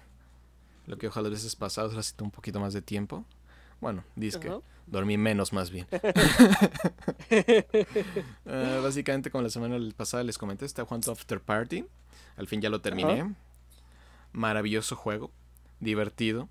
lo 0.87 0.99
que 0.99 1.09
ojalá 1.09 1.29
las 1.29 1.39
veces 1.41 1.57
pasadas, 1.57 1.93
necesito 1.93 2.25
un 2.25 2.31
poquito 2.31 2.61
más 2.61 2.73
de 2.73 2.83
tiempo. 2.83 3.25
Bueno, 3.83 4.05
dice 4.15 4.39
que 4.39 4.51
dormí 4.87 5.19
menos 5.19 5.53
más 5.53 5.71
bien. 5.71 5.87
Ah, 8.47 8.81
básicamente, 8.83 9.31
como 9.31 9.43
la 9.43 9.51
semana 9.51 9.79
pasada 9.97 10.23
les 10.23 10.37
comenté, 10.39 10.65
está 10.65 10.85
jugando 10.85 11.11
After 11.11 11.41
Party. 11.41 11.85
Al 12.37 12.47
fin 12.47 12.61
ya 12.61 12.69
lo 12.71 12.81
terminé. 12.81 13.35
Maravilloso 14.33 14.95
juego, 14.95 15.33
divertido 15.81 16.49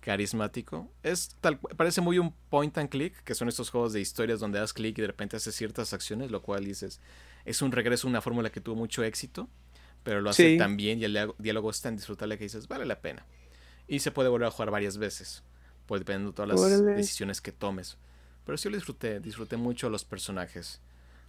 carismático. 0.00 0.88
Es 1.02 1.36
tal, 1.40 1.58
parece 1.58 2.00
muy 2.00 2.18
un 2.18 2.32
point 2.48 2.76
and 2.78 2.88
click, 2.88 3.22
que 3.22 3.34
son 3.34 3.48
estos 3.48 3.70
juegos 3.70 3.92
de 3.92 4.00
historias 4.00 4.40
donde 4.40 4.58
das 4.58 4.72
clic 4.72 4.96
y 4.98 5.00
de 5.02 5.08
repente 5.08 5.36
haces 5.36 5.54
ciertas 5.54 5.92
acciones, 5.92 6.30
lo 6.30 6.42
cual 6.42 6.64
dices, 6.64 7.00
es 7.44 7.62
un 7.62 7.72
regreso 7.72 8.06
a 8.06 8.10
una 8.10 8.20
fórmula 8.20 8.50
que 8.50 8.60
tuvo 8.60 8.76
mucho 8.76 9.02
éxito, 9.02 9.48
pero 10.02 10.20
lo 10.20 10.30
hace 10.30 10.56
tan 10.56 10.76
bien 10.76 11.00
y 11.00 11.04
el 11.04 11.34
diálogo 11.38 11.70
es 11.70 11.80
tan 11.80 11.96
disfrutable 11.96 12.38
que 12.38 12.44
dices, 12.44 12.68
vale 12.68 12.86
la 12.86 13.00
pena. 13.00 13.26
Y 13.88 13.98
se 13.98 14.10
puede 14.10 14.28
volver 14.28 14.48
a 14.48 14.50
jugar 14.50 14.70
varias 14.70 14.98
veces, 14.98 15.42
pues 15.90 16.02
dependiendo 16.02 16.30
de 16.30 16.36
todas 16.36 16.70
las 16.70 16.84
decisiones 16.84 17.40
que 17.40 17.50
tomes. 17.50 17.98
Pero 18.46 18.56
sí 18.56 18.68
lo 18.68 18.76
disfruté, 18.76 19.18
disfruté 19.18 19.56
mucho 19.56 19.90
los 19.90 20.04
personajes, 20.04 20.80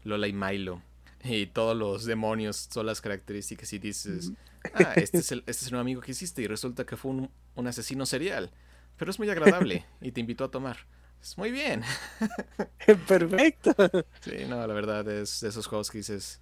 Lola 0.04 0.28
y 0.28 0.34
Milo, 0.34 0.84
y 1.24 1.48
todos 1.48 1.76
los 1.76 2.06
demonios, 2.06 2.68
todas 2.68 2.86
las 2.86 3.02
características, 3.02 3.74
y 3.74 3.80
dices, 3.80 4.34
ah, 4.76 4.94
este 4.98 5.18
es 5.18 5.32
el, 5.32 5.40
este 5.48 5.66
es 5.66 5.74
amigo 5.74 6.00
que 6.02 6.12
hiciste, 6.12 6.44
y 6.44 6.48
resulta 6.48 6.86
que 6.86 6.96
fue 6.96 7.10
un, 7.10 7.32
un 7.56 7.68
asesino 7.68 8.06
serial, 8.06 8.52
pero 8.98 9.10
es 9.10 9.18
muy 9.18 9.28
agradable 9.32 9.84
y 10.00 10.12
te 10.12 10.20
invitó 10.20 10.44
a 10.44 10.52
tomar. 10.52 10.78
Es 11.20 11.40
muy 11.40 11.50
bien. 11.50 11.82
Perfecto. 13.08 13.76
Sí, 14.20 14.46
no, 14.48 14.68
la 14.68 14.74
verdad 14.76 15.10
es 15.10 15.40
de 15.42 15.50
esos 15.50 15.66
juegos 15.66 15.90
que 15.90 15.98
dices, 15.98 16.40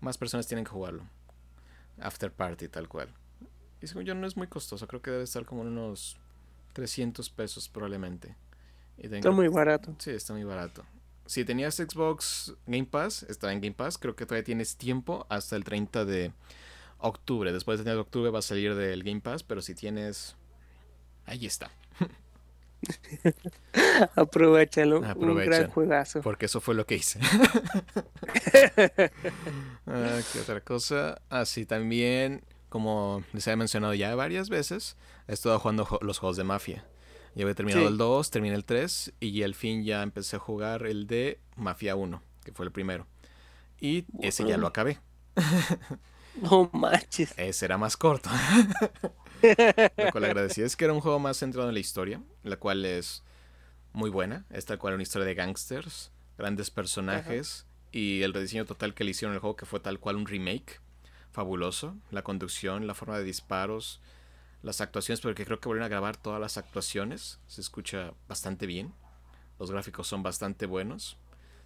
más 0.00 0.16
personas 0.16 0.46
tienen 0.46 0.64
que 0.64 0.70
jugarlo. 0.70 1.06
After 2.00 2.32
Party, 2.32 2.68
tal 2.68 2.88
cual. 2.88 3.12
Y 3.82 3.88
según 3.88 4.06
yo 4.06 4.14
no 4.14 4.26
es 4.26 4.38
muy 4.38 4.46
costoso, 4.46 4.88
creo 4.88 5.02
que 5.02 5.10
debe 5.10 5.24
estar 5.24 5.44
como 5.44 5.60
unos 5.60 6.16
300 6.78 7.28
pesos 7.30 7.68
probablemente. 7.68 8.36
Está 8.96 9.32
muy 9.32 9.48
barato. 9.48 9.96
Sí, 9.98 10.10
está 10.10 10.32
muy 10.32 10.44
barato. 10.44 10.84
Si 11.26 11.44
tenías 11.44 11.74
Xbox 11.74 12.54
Game 12.66 12.86
Pass, 12.86 13.24
está 13.24 13.52
en 13.52 13.60
Game 13.60 13.74
Pass, 13.74 13.98
creo 13.98 14.14
que 14.14 14.24
todavía 14.24 14.44
tienes 14.44 14.76
tiempo 14.76 15.26
hasta 15.28 15.56
el 15.56 15.64
30 15.64 16.04
de 16.04 16.32
octubre. 16.98 17.52
Después 17.52 17.84
de 17.84 17.92
octubre 17.94 18.30
va 18.30 18.38
a 18.38 18.42
salir 18.42 18.76
del 18.76 19.02
Game 19.02 19.20
Pass, 19.20 19.42
pero 19.42 19.60
si 19.60 19.74
tienes 19.74 20.36
Ahí 21.26 21.46
está. 21.46 21.70
Aprovechalo. 24.16 25.00
Un 25.00 25.34
gran 25.34 25.68
juegazo. 25.68 26.22
Porque 26.22 26.46
eso 26.46 26.60
fue 26.60 26.76
lo 26.76 26.86
que 26.86 26.94
hice. 26.94 27.18
ah, 29.86 30.20
¿Qué 30.32 30.40
otra 30.40 30.60
cosa? 30.62 31.20
Así 31.28 31.62
ah, 31.62 31.66
también, 31.66 32.42
como 32.68 33.22
les 33.32 33.46
he 33.46 33.56
mencionado 33.56 33.94
ya 33.94 34.14
varias 34.14 34.48
veces, 34.48 34.96
he 35.26 35.32
estado 35.32 35.58
jugando 35.58 35.98
los 36.02 36.18
juegos 36.18 36.36
de 36.36 36.44
mafia. 36.44 36.84
Ya 37.34 37.44
había 37.44 37.54
terminado 37.54 37.86
el 37.86 37.98
2, 37.98 38.30
terminé 38.30 38.54
el 38.54 38.64
3 38.64 39.12
y 39.20 39.42
al 39.42 39.54
fin 39.54 39.84
ya 39.84 40.02
empecé 40.02 40.36
a 40.36 40.38
jugar 40.38 40.86
el 40.86 41.06
de 41.06 41.38
Mafia 41.56 41.94
1, 41.94 42.20
que 42.44 42.52
fue 42.52 42.66
el 42.66 42.72
primero. 42.72 43.06
Y 43.80 44.06
ese 44.20 44.44
ya 44.44 44.56
lo 44.56 44.66
acabé. 44.66 44.98
No 46.42 46.70
manches. 46.72 47.34
Ese 47.36 47.64
era 47.64 47.78
más 47.78 47.96
corto. 47.96 48.30
Lo 49.42 50.12
cual 50.12 50.24
agradecí. 50.24 50.62
Es 50.62 50.76
que 50.76 50.84
era 50.84 50.94
un 50.94 51.00
juego 51.00 51.18
más 51.18 51.38
centrado 51.38 51.68
en 51.68 51.74
la 51.74 51.80
historia, 51.80 52.22
la 52.44 52.56
cual 52.56 52.84
es 52.84 53.22
muy 53.92 54.10
buena. 54.10 54.44
Es 54.50 54.64
tal 54.64 54.78
cual 54.78 54.94
una 54.94 55.02
historia 55.02 55.26
de 55.26 55.34
gangsters, 55.34 56.12
grandes 56.36 56.70
personajes 56.70 57.66
y 57.90 58.22
el 58.22 58.32
rediseño 58.32 58.66
total 58.66 58.94
que 58.94 59.04
le 59.04 59.10
hicieron 59.10 59.34
al 59.34 59.40
juego, 59.40 59.56
que 59.56 59.66
fue 59.66 59.80
tal 59.80 59.98
cual 59.98 60.16
un 60.16 60.26
remake. 60.26 60.80
Fabuloso. 61.38 61.94
La 62.10 62.22
conducción, 62.22 62.88
la 62.88 62.94
forma 62.94 63.16
de 63.16 63.22
disparos, 63.22 64.00
las 64.64 64.80
actuaciones, 64.80 65.20
porque 65.20 65.44
creo 65.44 65.60
que 65.60 65.68
volvieron 65.68 65.86
a 65.86 65.88
grabar 65.88 66.16
todas 66.16 66.40
las 66.40 66.58
actuaciones. 66.58 67.38
Se 67.46 67.60
escucha 67.60 68.12
bastante 68.26 68.66
bien. 68.66 68.92
Los 69.60 69.70
gráficos 69.70 70.08
son 70.08 70.24
bastante 70.24 70.66
buenos. 70.66 71.16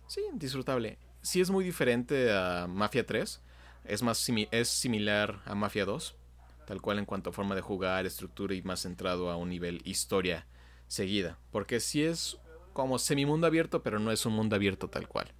Sí, 0.09 0.21
disfrutable. 0.35 0.99
Sí 1.23 1.41
es 1.41 1.49
muy 1.49 1.65
diferente 1.65 2.31
a 2.31 2.67
Mafia 2.69 3.07
3. 3.07 3.41
Es, 3.85 4.03
más 4.03 4.29
es 4.51 4.69
similar 4.69 5.41
a 5.47 5.55
Mafia 5.55 5.87
2 5.87 6.17
tal 6.67 6.83
cual 6.83 6.99
en 6.99 7.07
cuanto 7.07 7.31
a 7.31 7.33
forma 7.33 7.55
de 7.55 7.63
jugar, 7.63 8.05
estructura 8.05 8.55
y 8.55 8.61
más 8.61 8.81
centrado 8.81 9.31
a 9.31 9.39
un 9.39 9.49
nivel 9.49 9.81
historia 9.85 10.47
seguida. 10.87 11.39
Porque 11.51 11.81
si 11.81 12.03
es 12.03 12.37
como 12.75 12.99
semi-mundo 12.99 13.47
abierto, 13.47 13.83
pero 13.83 13.99
no 13.99 14.13
es 14.13 14.27
un 14.27 14.35
mundo 14.35 14.55
abierto 14.55 14.91
tal 14.91 15.09
cual. 15.09 15.33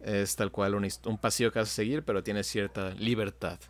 Es 0.00 0.36
tal 0.36 0.50
cual 0.52 0.74
un, 0.74 0.86
un 1.06 1.18
pasillo 1.18 1.52
que 1.52 1.58
vas 1.60 1.70
a 1.70 1.74
seguir, 1.74 2.04
pero 2.04 2.22
tiene 2.22 2.44
cierta 2.44 2.90
libertad. 2.94 3.60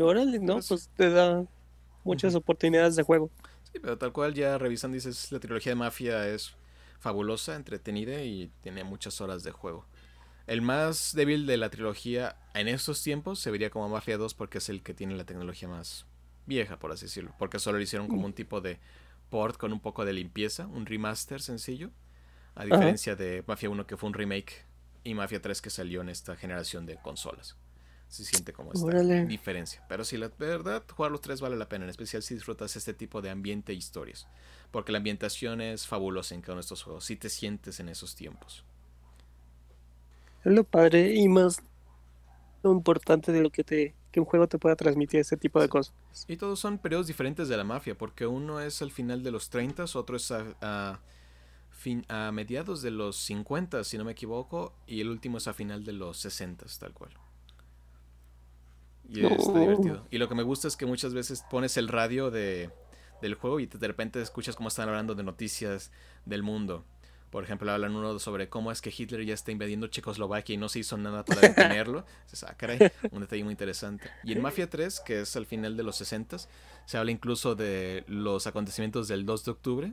Órale, 0.00 0.38
no, 0.38 0.54
pues, 0.54 0.68
pues 0.68 0.90
te 0.96 1.10
da 1.10 1.44
muchas 2.04 2.34
oportunidades 2.34 2.96
de 2.96 3.02
juego. 3.02 3.30
Sí, 3.72 3.78
pero 3.80 3.98
tal 3.98 4.12
cual 4.12 4.34
ya 4.34 4.58
revisando 4.58 4.94
dices, 4.94 5.30
la 5.32 5.40
trilogía 5.40 5.72
de 5.72 5.76
Mafia 5.76 6.28
es 6.28 6.54
fabulosa, 6.98 7.56
entretenida 7.56 8.22
y 8.22 8.50
tiene 8.60 8.84
muchas 8.84 9.20
horas 9.20 9.42
de 9.42 9.50
juego. 9.50 9.86
El 10.46 10.62
más 10.62 11.12
débil 11.14 11.46
de 11.46 11.56
la 11.56 11.70
trilogía 11.70 12.36
en 12.54 12.68
estos 12.68 13.02
tiempos 13.02 13.40
se 13.40 13.50
vería 13.50 13.70
como 13.70 13.88
Mafia 13.88 14.18
2 14.18 14.34
porque 14.34 14.58
es 14.58 14.68
el 14.68 14.82
que 14.82 14.94
tiene 14.94 15.16
la 15.16 15.24
tecnología 15.26 15.68
más 15.68 16.06
vieja, 16.46 16.78
por 16.78 16.92
así 16.92 17.06
decirlo. 17.06 17.34
Porque 17.38 17.58
solo 17.58 17.78
le 17.78 17.84
hicieron 17.84 18.08
como 18.08 18.26
un 18.26 18.34
tipo 18.34 18.60
de 18.60 18.80
port 19.30 19.56
con 19.58 19.72
un 19.72 19.80
poco 19.80 20.04
de 20.04 20.12
limpieza, 20.14 20.66
un 20.66 20.86
remaster 20.86 21.42
sencillo. 21.42 21.90
A 22.56 22.64
diferencia 22.64 23.14
de 23.14 23.44
Mafia 23.46 23.70
1 23.70 23.86
que 23.86 23.96
fue 23.96 24.08
un 24.08 24.14
remake 24.14 24.64
y 25.04 25.14
Mafia 25.14 25.40
3 25.40 25.62
que 25.62 25.70
salió 25.70 26.00
en 26.00 26.08
esta 26.08 26.36
generación 26.36 26.86
de 26.86 26.96
consolas. 26.96 27.56
Se 28.08 28.24
siente 28.24 28.52
como 28.52 28.72
esta 28.72 29.02
diferencia. 29.24 29.84
Pero 29.88 30.04
si 30.04 30.16
la 30.16 30.30
verdad, 30.38 30.82
jugar 30.90 31.10
los 31.10 31.20
tres 31.20 31.40
vale 31.40 31.56
la 31.56 31.68
pena, 31.68 31.84
en 31.84 31.90
especial 31.90 32.22
si 32.22 32.34
disfrutas 32.34 32.76
este 32.76 32.94
tipo 32.94 33.20
de 33.20 33.30
ambiente 33.30 33.72
e 33.72 33.74
historias. 33.74 34.26
Porque 34.70 34.92
la 34.92 34.98
ambientación 34.98 35.60
es 35.60 35.86
fabulosa 35.86 36.34
en 36.34 36.40
cada 36.40 36.54
uno 36.54 36.60
de 36.60 36.66
estos 36.66 36.82
juegos. 36.82 37.04
Si 37.04 37.16
te 37.16 37.28
sientes 37.28 37.78
en 37.80 37.88
esos 37.88 38.14
tiempos. 38.14 38.64
Es 40.44 40.52
lo 40.52 40.64
padre 40.64 41.14
y 41.14 41.28
más 41.28 41.60
lo 42.62 42.72
importante 42.72 43.32
de 43.32 43.42
lo 43.42 43.50
que 43.50 43.64
te 43.64 43.94
que 44.16 44.20
un 44.20 44.26
juego 44.26 44.48
te 44.48 44.58
pueda 44.58 44.76
transmitir 44.76 45.20
ese 45.20 45.36
tipo 45.36 45.60
de 45.60 45.68
cosas. 45.68 45.94
Y 46.26 46.38
todos 46.38 46.58
son 46.58 46.78
periodos 46.78 47.06
diferentes 47.06 47.48
de 47.48 47.56
la 47.58 47.64
mafia, 47.64 47.98
porque 47.98 48.26
uno 48.26 48.60
es 48.60 48.80
al 48.80 48.90
final 48.90 49.22
de 49.22 49.30
los 49.30 49.50
30, 49.50 49.84
otro 49.94 50.16
es 50.16 50.30
a, 50.30 51.00
fin, 51.86 52.04
a 52.08 52.32
mediados 52.32 52.82
de 52.82 52.90
los 52.90 53.14
50, 53.14 53.84
si 53.84 53.96
no 53.96 54.04
me 54.04 54.10
equivoco, 54.10 54.74
y 54.88 55.00
el 55.00 55.08
último 55.08 55.38
es 55.38 55.46
a 55.46 55.52
final 55.52 55.84
de 55.84 55.92
los 55.92 56.16
60, 56.16 56.66
tal 56.80 56.92
cual. 56.92 57.12
Y 59.08 59.24
está 59.24 59.60
divertido. 59.60 60.04
Y 60.10 60.18
lo 60.18 60.28
que 60.28 60.34
me 60.34 60.42
gusta 60.42 60.66
es 60.66 60.76
que 60.76 60.84
muchas 60.84 61.14
veces 61.14 61.44
pones 61.48 61.76
el 61.76 61.86
radio 61.86 62.32
de, 62.32 62.72
del 63.22 63.34
juego 63.36 63.60
y 63.60 63.66
de 63.66 63.86
repente 63.86 64.20
escuchas 64.20 64.56
cómo 64.56 64.66
están 64.66 64.88
hablando 64.88 65.14
de 65.14 65.22
noticias 65.22 65.92
del 66.24 66.42
mundo. 66.42 66.84
Por 67.30 67.44
ejemplo, 67.44 67.70
hablan 67.70 67.94
uno 67.94 68.18
sobre 68.18 68.48
cómo 68.48 68.72
es 68.72 68.80
que 68.80 68.92
Hitler 68.96 69.24
ya 69.24 69.34
está 69.34 69.52
invadiendo 69.52 69.86
Checoslovaquia 69.86 70.54
y 70.54 70.56
no 70.56 70.68
se 70.68 70.80
hizo 70.80 70.96
nada 70.96 71.24
para 71.24 71.40
detenerlo. 71.48 72.04
ah, 72.48 72.54
caray, 72.56 72.80
un 73.12 73.20
detalle 73.20 73.44
muy 73.44 73.52
interesante. 73.52 74.10
Y 74.24 74.32
en 74.32 74.42
Mafia 74.42 74.68
3, 74.68 75.02
que 75.06 75.20
es 75.20 75.36
al 75.36 75.46
final 75.46 75.76
de 75.76 75.84
los 75.84 75.94
60, 75.94 76.38
se 76.84 76.98
habla 76.98 77.12
incluso 77.12 77.54
de 77.54 78.02
los 78.08 78.48
acontecimientos 78.48 79.06
del 79.06 79.24
2 79.24 79.44
de 79.44 79.50
octubre, 79.52 79.92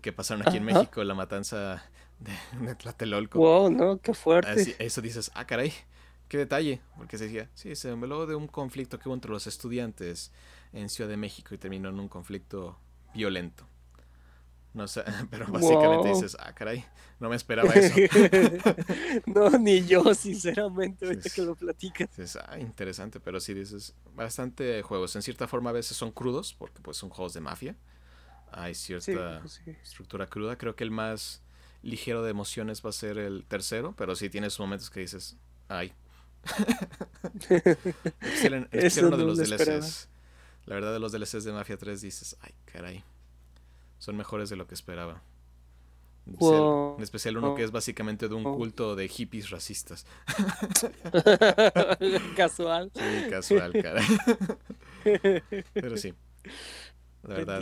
que 0.00 0.12
pasaron 0.12 0.46
aquí 0.46 0.58
en 0.58 0.64
México, 0.64 1.02
la 1.04 1.14
matanza 1.14 1.84
de, 2.18 2.74
Tlatelolco. 2.74 3.38
Wow, 3.38 3.70
no, 3.70 4.00
qué 4.00 4.14
fuerte. 4.14 4.76
eso 4.78 5.00
dices, 5.00 5.30
ah, 5.34 5.46
caray, 5.46 5.72
qué 6.28 6.38
detalle. 6.38 6.80
Porque 6.96 7.18
se 7.18 7.24
decía, 7.24 7.50
sí, 7.54 7.74
se 7.76 7.90
habló 7.90 8.26
de 8.26 8.34
un 8.34 8.48
conflicto 8.48 8.98
que 8.98 9.08
hubo 9.08 9.14
entre 9.14 9.30
los 9.30 9.46
estudiantes 9.46 10.32
en 10.72 10.88
Ciudad 10.88 11.10
de 11.10 11.16
México 11.16 11.54
y 11.54 11.58
terminó 11.58 11.88
en 11.88 12.00
un 12.00 12.08
conflicto 12.08 12.78
violento. 13.14 13.66
No 14.74 14.88
sé, 14.88 15.04
pero 15.30 15.46
básicamente 15.46 16.08
dices, 16.08 16.36
ah, 16.40 16.52
caray, 16.52 16.84
no 17.20 17.28
me 17.28 17.36
esperaba 17.36 17.72
eso. 17.72 17.94
no, 19.26 19.50
ni 19.50 19.86
yo, 19.86 20.14
sinceramente, 20.14 21.06
ahorita 21.06 21.30
que 21.30 21.42
lo 21.42 21.54
platicas. 21.54 22.08
Dices, 22.10 22.36
ah, 22.44 22.58
interesante, 22.58 23.20
pero 23.20 23.38
sí 23.38 23.54
dices, 23.54 23.94
bastante 24.14 24.82
juegos. 24.82 25.14
En 25.14 25.22
cierta 25.22 25.46
forma 25.46 25.70
a 25.70 25.72
veces 25.72 25.96
son 25.96 26.10
crudos, 26.10 26.54
porque 26.54 26.80
pues 26.82 26.96
son 26.96 27.08
juegos 27.08 27.34
de 27.34 27.40
mafia. 27.40 27.76
Hay 28.56 28.74
cierta 28.74 29.40
pues 29.40 29.60
estructura 29.82 30.26
cruda. 30.26 30.56
Creo 30.56 30.76
que 30.76 30.84
el 30.84 30.90
más 30.90 31.42
ligero 31.82 32.22
de 32.22 32.30
emociones 32.30 32.84
va 32.84 32.90
a 32.90 32.92
ser 32.92 33.18
el 33.18 33.44
tercero, 33.46 33.94
pero 33.96 34.16
sí 34.16 34.30
tienes 34.30 34.58
momentos 34.58 34.90
que 34.90 35.00
dices, 35.00 35.36
ay. 35.68 35.92
es 38.70 38.96
uno 38.98 39.16
de 39.16 39.24
los 39.24 39.38
DLCs. 39.38 40.08
La 40.66 40.76
verdad 40.76 40.92
de 40.92 40.98
los 40.98 41.12
DLCs 41.12 41.44
de 41.44 41.52
Mafia 41.52 41.76
3 41.76 42.00
dices, 42.00 42.36
ay, 42.40 42.54
caray 42.64 43.04
son 44.04 44.16
mejores 44.16 44.50
de 44.50 44.56
lo 44.56 44.66
que 44.66 44.74
esperaba. 44.74 45.22
En 46.26 47.02
especial, 47.02 47.38
uno 47.38 47.54
que 47.54 47.64
es 47.64 47.70
básicamente 47.70 48.28
de 48.28 48.34
un 48.34 48.44
culto 48.44 48.96
de 48.96 49.08
hippies 49.08 49.50
racistas. 49.50 50.06
casual. 52.36 52.90
Sí, 52.94 53.30
casual, 53.30 53.72
cara. 53.82 54.02
Pero 55.74 55.96
sí. 55.96 56.14
La 57.26 57.34
verdad, 57.34 57.60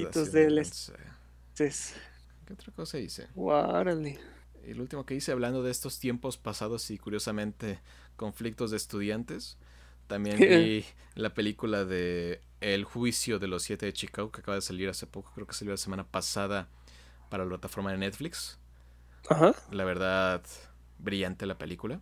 ¿Qué 2.46 2.52
otra 2.52 2.72
cosa 2.72 2.98
hice? 2.98 3.28
Guárale. 3.34 4.18
El 4.64 4.80
último 4.80 5.04
que 5.06 5.14
hice 5.14 5.32
hablando 5.32 5.62
de 5.62 5.70
estos 5.70 5.98
tiempos 5.98 6.36
pasados 6.36 6.90
y 6.90 6.98
curiosamente 6.98 7.80
conflictos 8.16 8.70
de 8.70 8.76
estudiantes. 8.76 9.56
También 10.06 10.38
vi 10.38 10.84
la 11.14 11.34
película 11.34 11.84
de 11.84 12.40
El 12.60 12.84
juicio 12.84 13.38
de 13.38 13.48
los 13.48 13.62
siete 13.62 13.86
de 13.86 13.92
Chicago 13.92 14.30
que 14.30 14.40
acaba 14.40 14.56
de 14.56 14.62
salir 14.62 14.88
hace 14.88 15.06
poco, 15.06 15.32
creo 15.34 15.46
que 15.46 15.54
salió 15.54 15.72
la 15.72 15.78
semana 15.78 16.04
pasada 16.04 16.68
para 17.28 17.44
la 17.44 17.50
plataforma 17.50 17.92
de 17.92 17.98
Netflix. 17.98 18.58
Ajá. 19.28 19.54
La 19.70 19.84
verdad, 19.84 20.42
brillante 20.98 21.46
la 21.46 21.58
película. 21.58 22.00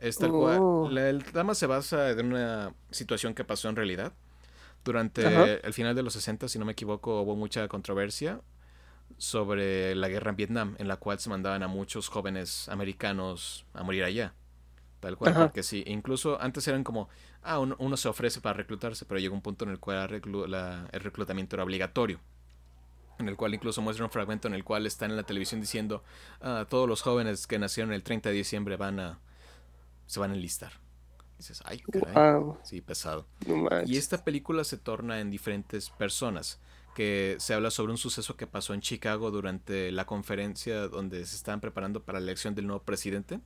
Es 0.00 0.18
tal 0.18 0.30
cual. 0.30 0.58
Oh. 0.60 0.88
La, 0.90 1.08
el 1.08 1.22
drama 1.22 1.54
se 1.54 1.66
basa 1.66 2.10
en 2.10 2.26
una 2.26 2.74
situación 2.90 3.34
que 3.34 3.44
pasó 3.44 3.68
en 3.68 3.76
realidad. 3.76 4.12
Durante 4.84 5.26
Ajá. 5.26 5.44
el 5.44 5.72
final 5.72 5.94
de 5.94 6.02
los 6.02 6.12
60, 6.12 6.48
si 6.48 6.58
no 6.58 6.64
me 6.64 6.72
equivoco, 6.72 7.22
hubo 7.22 7.36
mucha 7.36 7.66
controversia 7.68 8.40
sobre 9.18 9.94
la 9.94 10.08
guerra 10.08 10.30
en 10.30 10.36
Vietnam, 10.36 10.76
en 10.78 10.88
la 10.88 10.96
cual 10.96 11.18
se 11.18 11.30
mandaban 11.30 11.62
a 11.62 11.68
muchos 11.68 12.08
jóvenes 12.08 12.68
americanos 12.68 13.64
a 13.74 13.82
morir 13.82 14.04
allá. 14.04 14.34
Tal 15.00 15.16
cual, 15.16 15.32
Ajá. 15.32 15.40
porque 15.44 15.62
sí, 15.62 15.84
incluso 15.86 16.40
antes 16.40 16.66
eran 16.66 16.82
como, 16.82 17.08
ah, 17.42 17.58
uno, 17.58 17.76
uno 17.78 17.96
se 17.96 18.08
ofrece 18.08 18.40
para 18.40 18.54
reclutarse, 18.54 19.04
pero 19.04 19.20
llegó 19.20 19.34
un 19.34 19.42
punto 19.42 19.64
en 19.64 19.70
el 19.70 19.78
cual 19.78 19.98
la 19.98 20.08
reclu- 20.08 20.46
la- 20.46 20.88
el 20.92 21.00
reclutamiento 21.00 21.56
era 21.56 21.62
obligatorio. 21.64 22.20
En 23.18 23.28
el 23.28 23.36
cual 23.36 23.54
incluso 23.54 23.80
muestra 23.82 24.04
un 24.04 24.10
fragmento 24.10 24.48
en 24.48 24.54
el 24.54 24.64
cual 24.64 24.86
están 24.86 25.10
en 25.10 25.16
la 25.16 25.22
televisión 25.22 25.60
diciendo, 25.60 26.02
ah, 26.40 26.66
todos 26.68 26.88
los 26.88 27.02
jóvenes 27.02 27.46
que 27.46 27.58
nacieron 27.58 27.92
el 27.92 28.02
30 28.02 28.30
de 28.30 28.36
diciembre 28.36 28.76
van 28.76 28.98
a, 28.98 29.18
se 30.06 30.20
van 30.20 30.32
a 30.32 30.34
enlistar. 30.34 30.72
Dices, 31.38 31.62
ay, 31.66 31.78
caray. 31.80 32.14
Wow. 32.14 32.58
Sí, 32.62 32.80
pesado. 32.80 33.26
No. 33.46 33.68
Y 33.86 33.96
esta 33.96 34.22
película 34.24 34.64
se 34.64 34.76
torna 34.78 35.20
en 35.20 35.30
diferentes 35.30 35.90
personas, 35.90 36.60
que 36.94 37.36
se 37.40 37.54
habla 37.54 37.70
sobre 37.70 37.90
un 37.92 37.98
suceso 37.98 38.36
que 38.36 38.46
pasó 38.46 38.72
en 38.72 38.80
Chicago 38.80 39.30
durante 39.32 39.90
la 39.90 40.04
conferencia 40.06 40.86
donde 40.88 41.26
se 41.26 41.34
estaban 41.36 41.60
preparando 41.60 42.02
para 42.04 42.20
la 42.20 42.24
elección 42.24 42.54
del 42.54 42.66
nuevo 42.68 42.82
presidente, 42.84 43.40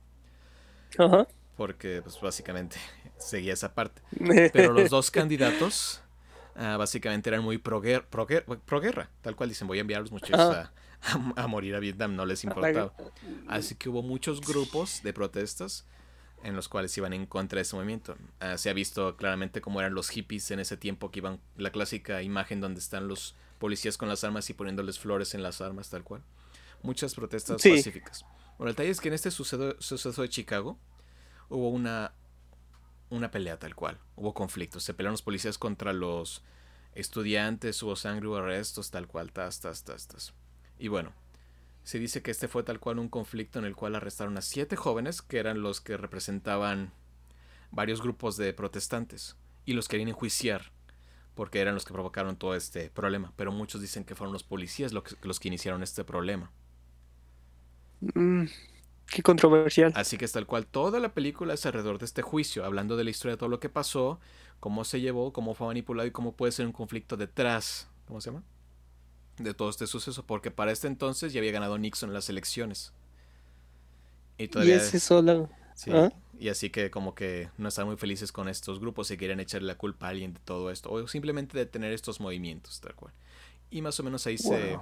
Ajá. 0.97 1.27
porque 1.57 2.01
pues 2.03 2.19
básicamente 2.21 2.77
seguía 3.17 3.53
esa 3.53 3.73
parte. 3.73 4.01
Pero 4.53 4.71
los 4.73 4.89
dos 4.89 5.09
candidatos 5.11 6.01
ah, 6.55 6.77
básicamente 6.77 7.29
eran 7.29 7.43
muy 7.43 7.57
pro, 7.57 7.81
guer- 7.81 8.05
pro 8.05 8.27
guer- 8.27 8.45
pro 8.65 8.79
guerra, 8.81 9.09
tal 9.21 9.35
cual 9.35 9.49
dicen, 9.49 9.67
voy 9.67 9.79
a 9.79 9.81
enviar 9.81 9.99
a 9.99 10.01
los 10.03 10.11
muchachos 10.11 10.39
Ah. 10.39 10.71
a, 11.35 11.43
a 11.43 11.47
morir 11.47 11.75
a 11.75 11.79
Vietnam, 11.79 12.15
no 12.15 12.25
les 12.25 12.43
importaba. 12.43 12.93
Así 13.47 13.75
que 13.75 13.89
hubo 13.89 14.01
muchos 14.03 14.41
grupos 14.41 15.01
de 15.01 15.13
protestas 15.13 15.85
en 16.43 16.55
los 16.55 16.69
cuales 16.69 16.97
iban 16.97 17.13
en 17.13 17.25
contra 17.25 17.57
de 17.57 17.61
ese 17.63 17.75
movimiento. 17.75 18.15
Ah, 18.39 18.57
se 18.57 18.69
ha 18.69 18.73
visto 18.73 19.15
claramente 19.17 19.61
cómo 19.61 19.79
eran 19.79 19.93
los 19.93 20.09
hippies 20.09 20.51
en 20.51 20.59
ese 20.59 20.77
tiempo 20.77 21.11
que 21.11 21.19
iban 21.19 21.39
la 21.57 21.71
clásica 21.71 22.21
imagen 22.21 22.61
donde 22.61 22.79
están 22.79 23.07
los 23.07 23.35
policías 23.59 23.97
con 23.97 24.07
las 24.09 24.23
armas 24.23 24.49
y 24.49 24.53
poniéndoles 24.53 24.99
flores 24.99 25.33
en 25.35 25.43
las 25.43 25.59
armas, 25.61 25.89
tal 25.89 26.03
cual. 26.03 26.21
Muchas 26.81 27.13
protestas 27.13 27.61
Sí. 27.61 27.71
pacíficas. 27.71 28.25
Bueno, 28.57 28.69
el 28.69 28.75
detalle 28.75 28.89
es 28.89 29.01
que 29.01 29.09
en 29.09 29.13
este 29.15 29.31
suceso, 29.31 29.75
suceso 29.79 30.21
de 30.21 30.29
Chicago 30.29 30.77
hubo 31.49 31.69
una, 31.69 32.13
una 33.09 33.31
pelea 33.31 33.59
tal 33.59 33.75
cual. 33.75 33.99
Hubo 34.15 34.33
conflictos. 34.33 34.83
Se 34.83 34.93
pelearon 34.93 35.13
los 35.13 35.21
policías 35.21 35.57
contra 35.57 35.91
los 35.93 36.41
estudiantes, 36.95 37.81
hubo 37.83 37.95
sangre, 37.95 38.27
hubo 38.27 38.37
arrestos, 38.37 38.91
tal 38.91 39.07
cual, 39.07 39.31
tas, 39.31 39.59
tas, 39.59 39.83
tas, 39.83 40.07
tas. 40.07 40.33
Y 40.77 40.87
bueno, 40.87 41.11
se 41.89 41.97
dice 41.97 42.21
que 42.21 42.29
este 42.29 42.47
fue 42.47 42.61
tal 42.61 42.79
cual 42.79 42.99
un 42.99 43.09
conflicto 43.09 43.57
en 43.57 43.65
el 43.65 43.75
cual 43.75 43.95
arrestaron 43.95 44.37
a 44.37 44.43
siete 44.43 44.75
jóvenes 44.75 45.23
que 45.23 45.39
eran 45.39 45.63
los 45.63 45.81
que 45.81 45.97
representaban 45.97 46.93
varios 47.71 48.03
grupos 48.03 48.37
de 48.37 48.53
protestantes 48.53 49.37
y 49.65 49.73
los 49.73 49.87
querían 49.87 50.09
enjuiciar 50.09 50.71
porque 51.33 51.61
eran 51.61 51.73
los 51.73 51.85
que 51.85 51.93
provocaron 51.93 52.35
todo 52.35 52.53
este 52.53 52.91
problema. 52.91 53.33
Pero 53.35 53.51
muchos 53.51 53.81
dicen 53.81 54.03
que 54.03 54.13
fueron 54.13 54.33
los 54.33 54.43
policías 54.43 54.93
los 54.93 55.01
que, 55.01 55.15
los 55.23 55.39
que 55.39 55.47
iniciaron 55.47 55.81
este 55.81 56.03
problema. 56.03 56.51
Mm, 58.01 58.43
qué 59.07 59.23
controversial. 59.23 59.91
Así 59.95 60.19
que 60.19 60.25
es 60.25 60.31
tal 60.31 60.45
cual 60.45 60.67
toda 60.67 60.99
la 60.99 61.15
película 61.15 61.55
es 61.55 61.65
alrededor 61.65 61.97
de 61.97 62.05
este 62.05 62.21
juicio, 62.21 62.65
hablando 62.65 62.97
de 62.97 63.03
la 63.03 63.09
historia 63.09 63.33
de 63.33 63.39
todo 63.39 63.49
lo 63.49 63.59
que 63.59 63.69
pasó, 63.69 64.19
cómo 64.59 64.83
se 64.83 65.01
llevó, 65.01 65.33
cómo 65.33 65.55
fue 65.55 65.65
manipulado 65.65 66.07
y 66.07 66.11
cómo 66.11 66.35
puede 66.35 66.51
ser 66.51 66.67
un 66.67 66.71
conflicto 66.71 67.17
detrás, 67.17 67.89
¿cómo 68.05 68.21
se 68.21 68.29
llama? 68.29 68.43
De 69.39 69.53
todo 69.53 69.69
este 69.69 69.87
suceso, 69.87 70.25
porque 70.25 70.51
para 70.51 70.71
este 70.71 70.87
entonces 70.87 71.33
ya 71.33 71.39
había 71.39 71.51
ganado 71.51 71.77
Nixon 71.77 72.09
en 72.09 72.13
las 72.13 72.29
elecciones. 72.29 72.93
Y 74.37 74.47
Y 74.47 74.47
todavía... 74.49 74.75
ese 74.75 74.99
solo. 74.99 75.49
Sí, 75.73 75.91
¿Ah? 75.93 76.11
y 76.37 76.49
así 76.49 76.69
que 76.69 76.91
como 76.91 77.15
que 77.15 77.49
no 77.57 77.69
están 77.69 77.87
muy 77.87 77.97
felices 77.97 78.31
con 78.31 78.49
estos 78.49 78.79
grupos 78.79 79.11
y 79.11 79.17
quieren 79.17 79.39
echarle 79.39 79.67
la 79.67 79.77
culpa 79.77 80.07
a 80.07 80.09
alguien 80.09 80.33
de 80.33 80.39
todo 80.41 80.71
esto, 80.71 80.91
o 80.91 81.07
simplemente 81.07 81.57
detener 81.57 81.93
estos 81.93 82.19
movimientos, 82.19 82.81
tal 82.81 82.95
cual. 82.95 83.13
Y 83.71 83.81
más 83.81 83.99
o 83.99 84.03
menos 84.03 84.25
ahí 84.27 84.37
se 84.37 84.77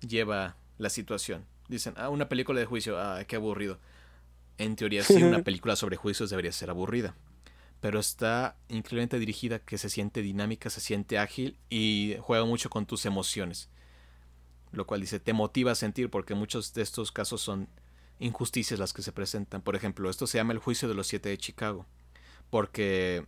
lleva 0.00 0.56
la 0.78 0.90
situación. 0.90 1.44
Dicen, 1.68 1.94
ah, 1.96 2.10
una 2.10 2.28
película 2.28 2.60
de 2.60 2.66
juicio, 2.66 2.98
ah, 2.98 3.24
qué 3.26 3.36
aburrido. 3.36 3.78
En 4.58 4.76
teoría 4.76 5.02
sí, 5.04 5.22
una 5.22 5.42
película 5.42 5.76
sobre 5.76 5.96
juicios 5.96 6.30
debería 6.30 6.52
ser 6.52 6.70
aburrida. 6.70 7.16
Pero 7.80 7.98
está 8.00 8.56
increíblemente 8.68 9.18
dirigida, 9.18 9.58
que 9.58 9.78
se 9.78 9.90
siente 9.90 10.22
dinámica, 10.22 10.70
se 10.70 10.80
siente 10.80 11.18
ágil 11.18 11.58
y 11.70 12.16
juega 12.20 12.44
mucho 12.44 12.70
con 12.70 12.86
tus 12.86 13.04
emociones. 13.06 13.68
Lo 14.74 14.86
cual 14.86 15.00
dice, 15.00 15.20
te 15.20 15.32
motiva 15.32 15.72
a 15.72 15.74
sentir 15.74 16.10
porque 16.10 16.34
muchos 16.34 16.74
de 16.74 16.82
estos 16.82 17.12
casos 17.12 17.40
son 17.40 17.68
injusticias 18.18 18.78
las 18.80 18.92
que 18.92 19.02
se 19.02 19.12
presentan. 19.12 19.62
Por 19.62 19.76
ejemplo, 19.76 20.10
esto 20.10 20.26
se 20.26 20.38
llama 20.38 20.52
el 20.52 20.58
juicio 20.58 20.88
de 20.88 20.94
los 20.94 21.06
siete 21.06 21.28
de 21.28 21.38
Chicago. 21.38 21.86
Porque 22.50 23.24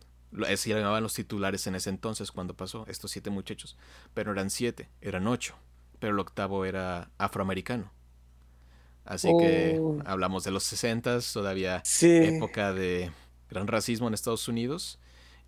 así 0.47 0.69
le 0.73 0.79
llamaban 0.79 1.03
los 1.03 1.13
titulares 1.13 1.65
en 1.67 1.75
ese 1.75 1.89
entonces 1.89 2.31
cuando 2.31 2.53
pasó, 2.55 2.85
estos 2.87 3.11
siete 3.11 3.29
muchachos. 3.29 3.77
Pero 4.13 4.31
eran 4.31 4.49
siete, 4.49 4.89
eran 5.01 5.27
ocho. 5.27 5.55
Pero 5.99 6.13
el 6.13 6.19
octavo 6.19 6.65
era 6.65 7.09
afroamericano. 7.17 7.91
Así 9.05 9.29
que 9.39 9.77
Oh. 9.79 9.99
hablamos 10.05 10.43
de 10.43 10.51
los 10.51 10.63
sesentas, 10.63 11.31
todavía 11.31 11.81
Sí. 11.85 12.09
época 12.11 12.73
de 12.73 13.11
gran 13.49 13.67
racismo 13.67 14.07
en 14.07 14.13
Estados 14.13 14.47
Unidos. 14.47 14.99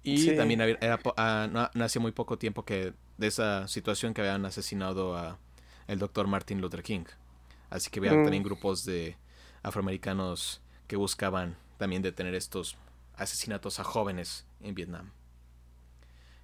Y 0.02 0.18
Sí. 0.20 0.36
también 0.36 0.62
era, 0.62 0.98
po- 0.98 1.14
ah, 1.18 1.50
no, 1.52 1.70
no 1.74 1.84
hacía 1.84 2.02
muy 2.02 2.14
poco 2.14 2.38
tiempo 2.38 2.64
que 2.64 2.94
de 3.18 3.28
esa 3.28 3.68
situación 3.68 4.14
que 4.14 4.22
habían 4.22 4.46
asesinado 4.46 5.18
a 5.18 5.38
el 5.90 6.00
doctor 6.00 6.28
Martin 6.28 6.62
Luther 6.62 6.84
King. 6.84 7.06
Así 7.70 7.90
que 7.92 8.00
había 8.00 8.14
Mm. 8.14 8.24
también 8.24 8.44
grupos 8.44 8.86
de 8.86 9.18
afroamericanos 9.64 10.62
que 10.88 10.96
buscaban 10.96 11.58
también 11.78 12.02
detener 12.02 12.36
estos 12.36 12.78
asesinatos 13.16 13.80
a 13.80 13.84
jóvenes 13.84 14.46
en 14.62 14.76
Vietnam. 14.76 15.12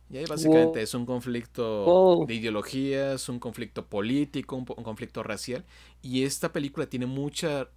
Y 0.10 0.18
ahí 0.18 0.26
básicamente 0.26 0.80
Wow. 0.80 0.84
es 0.84 0.94
un 0.94 1.06
conflicto 1.06 1.86
Wow. 1.86 2.26
de 2.28 2.36
ideologías, 2.36 3.28
un 3.28 3.40
conflicto 3.40 3.88
político, 3.88 4.56
un, 4.56 4.66
un 4.78 4.84
conflicto 4.84 5.24
racial. 5.24 5.66
Y 6.02 6.24
esta 6.24 6.52
película 6.54 6.88
tiene 6.88 7.06
mucha... 7.08 7.70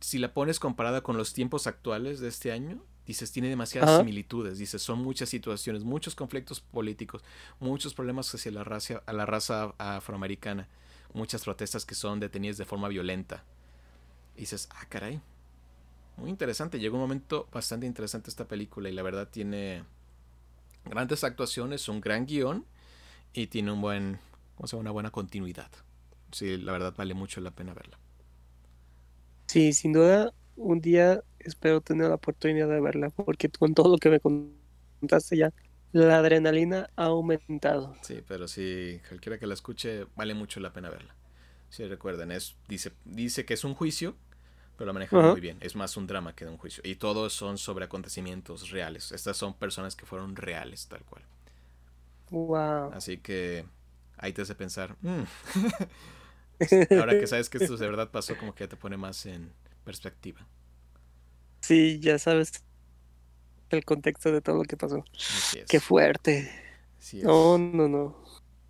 Si 0.00 0.18
la 0.18 0.32
pones 0.34 0.60
comparada 0.60 1.02
con 1.02 1.16
los 1.16 1.32
tiempos 1.34 1.66
actuales 1.66 2.20
de 2.20 2.28
este 2.28 2.52
año, 2.52 2.84
dices, 3.06 3.32
tiene 3.32 3.48
demasiadas 3.48 3.90
similitudes. 3.98 4.58
Dices, 4.58 4.82
son 4.82 5.00
muchas 5.00 5.28
situaciones, 5.30 5.82
muchos 5.84 6.14
conflictos 6.14 6.60
políticos, 6.60 7.24
muchos 7.60 7.94
problemas 7.94 8.32
hacia 8.34 8.52
la 8.52 8.64
raza, 8.64 9.02
a 9.06 9.12
la 9.12 9.26
raza 9.26 9.74
afroamericana, 9.78 10.68
muchas 11.12 11.44
protestas 11.44 11.84
que 11.84 11.94
son 11.94 12.20
detenidas 12.20 12.58
de 12.58 12.64
forma 12.64 12.88
violenta. 12.88 13.44
Y 14.36 14.40
dices, 14.40 14.68
ah, 14.72 14.86
caray. 14.88 15.20
Muy 16.16 16.30
interesante. 16.30 16.78
Llegó 16.78 16.96
un 16.96 17.02
momento 17.02 17.48
bastante 17.52 17.86
interesante 17.86 18.30
esta 18.30 18.46
película 18.46 18.88
y 18.88 18.92
la 18.92 19.02
verdad 19.02 19.28
tiene 19.30 19.84
grandes 20.84 21.24
actuaciones, 21.24 21.88
un 21.88 22.00
gran 22.00 22.26
guion 22.26 22.64
y 23.32 23.46
tiene 23.48 23.72
un 23.72 23.80
buen, 23.80 24.18
¿cómo 24.56 24.66
se 24.66 24.76
llama? 24.76 24.82
Una 24.82 24.90
buena 24.90 25.10
continuidad. 25.10 25.70
Sí, 26.32 26.56
la 26.56 26.72
verdad 26.72 26.94
vale 26.96 27.14
mucho 27.14 27.40
la 27.40 27.50
pena 27.50 27.74
verla. 27.74 27.98
Sí, 29.46 29.72
sin 29.72 29.92
duda, 29.92 30.32
un 30.56 30.80
día 30.80 31.22
espero 31.38 31.80
tener 31.80 32.08
la 32.08 32.16
oportunidad 32.16 32.68
de 32.68 32.80
verla, 32.80 33.10
porque 33.10 33.48
con 33.48 33.74
todo 33.74 33.88
lo 33.88 33.98
que 33.98 34.10
me 34.10 34.20
contaste 34.20 35.36
ya, 35.38 35.52
la 35.92 36.18
adrenalina 36.18 36.90
ha 36.96 37.04
aumentado. 37.06 37.94
Sí, 38.02 38.22
pero 38.26 38.48
si 38.48 39.00
cualquiera 39.08 39.38
que 39.38 39.46
la 39.46 39.54
escuche, 39.54 40.06
vale 40.16 40.34
mucho 40.34 40.60
la 40.60 40.72
pena 40.72 40.90
verla. 40.90 41.14
Si 41.70 41.84
recuerden, 41.86 42.32
es, 42.32 42.56
dice, 42.68 42.92
dice 43.04 43.44
que 43.44 43.54
es 43.54 43.64
un 43.64 43.74
juicio, 43.74 44.16
pero 44.76 44.86
lo 44.86 44.94
maneja 44.94 45.18
muy 45.18 45.40
bien. 45.40 45.58
Es 45.60 45.76
más 45.76 45.96
un 45.96 46.06
drama 46.06 46.34
que 46.34 46.44
de 46.44 46.50
un 46.52 46.58
juicio. 46.58 46.82
Y 46.86 46.96
todos 46.96 47.32
son 47.34 47.58
sobre 47.58 47.84
acontecimientos 47.86 48.70
reales. 48.70 49.12
Estas 49.12 49.36
son 49.36 49.54
personas 49.54 49.96
que 49.96 50.06
fueron 50.06 50.36
reales, 50.36 50.88
tal 50.88 51.04
cual. 51.04 51.24
Wow. 52.30 52.90
Así 52.94 53.18
que 53.18 53.66
ahí 54.16 54.32
te 54.32 54.42
hace 54.42 54.54
pensar, 54.54 54.96
"Mm". 55.02 55.22
ahora 56.98 57.18
que 57.18 57.26
sabes 57.26 57.48
que 57.50 57.58
esto 57.58 57.76
de 57.76 57.86
verdad 57.86 58.10
pasó, 58.10 58.36
como 58.36 58.54
que 58.54 58.64
ya 58.64 58.68
te 58.68 58.76
pone 58.76 58.96
más 58.96 59.26
en 59.26 59.52
perspectiva. 59.84 60.46
Sí, 61.60 62.00
ya 62.00 62.18
sabes 62.18 62.64
el 63.76 63.84
contexto 63.84 64.32
de 64.32 64.40
todo 64.40 64.56
lo 64.56 64.64
que 64.64 64.76
pasó. 64.76 65.04
Así 65.14 65.60
es. 65.60 65.66
Qué 65.66 65.80
fuerte. 65.80 66.50
Así 66.98 67.18
es. 67.18 67.24
No, 67.24 67.58
no, 67.58 67.88
no. 67.88 68.16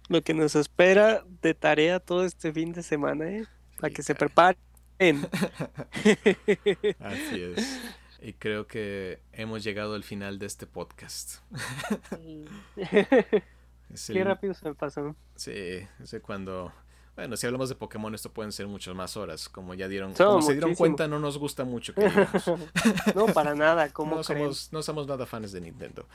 Lo 0.09 0.23
que 0.23 0.35
nos 0.35 0.57
espera 0.57 1.25
de 1.43 1.55
tarea 1.55 2.01
todo 2.01 2.25
este 2.25 2.53
fin 2.53 2.73
de 2.73 2.83
semana, 2.83 3.31
¿eh? 3.31 3.45
Para 3.79 3.91
Sí, 3.91 3.95
que 3.95 4.03
se 4.03 4.15
preparen. 4.15 4.59
Así 6.99 7.43
es. 7.43 7.81
Y 8.21 8.33
creo 8.33 8.67
que 8.67 9.21
hemos 9.33 9.63
llegado 9.63 9.95
al 9.95 10.03
final 10.03 10.39
de 10.39 10.47
este 10.47 10.67
podcast. 10.67 11.41
Es 13.91 14.11
Qué 14.13 14.23
rápido 14.23 14.53
se 14.53 14.69
me 14.69 14.75
pasó. 14.75 15.17
Sí, 15.35 15.81
ese 16.03 16.21
cuando 16.21 16.75
Bueno, 17.19 17.37
si 17.37 17.47
hablamos 17.47 17.69
de 17.69 17.75
Pokémon, 17.75 18.15
esto 18.15 18.33
pueden 18.33 18.53
ser 18.53 18.69
muchas 18.69 18.95
más 18.95 19.17
horas. 19.17 19.49
Como 19.49 19.75
ya 19.75 19.89
dieron, 19.89 20.15
como 20.15 20.41
se 20.41 20.53
dieron 20.53 20.77
cuenta, 20.77 21.09
no 21.09 21.19
nos 21.19 21.37
gusta 21.37 21.65
mucho 21.65 21.93
que 21.93 22.03
digamos. 22.03 22.45
no, 23.17 23.27
para 23.27 23.57
nada, 23.57 23.89
¿cómo 23.93 24.15
no, 24.15 24.23
creen? 24.23 24.43
somos, 24.43 24.73
no 24.73 24.83
somos 24.85 25.09
nada 25.09 25.27
fans 25.27 25.51
de 25.51 25.61
Nintendo. 25.61 26.07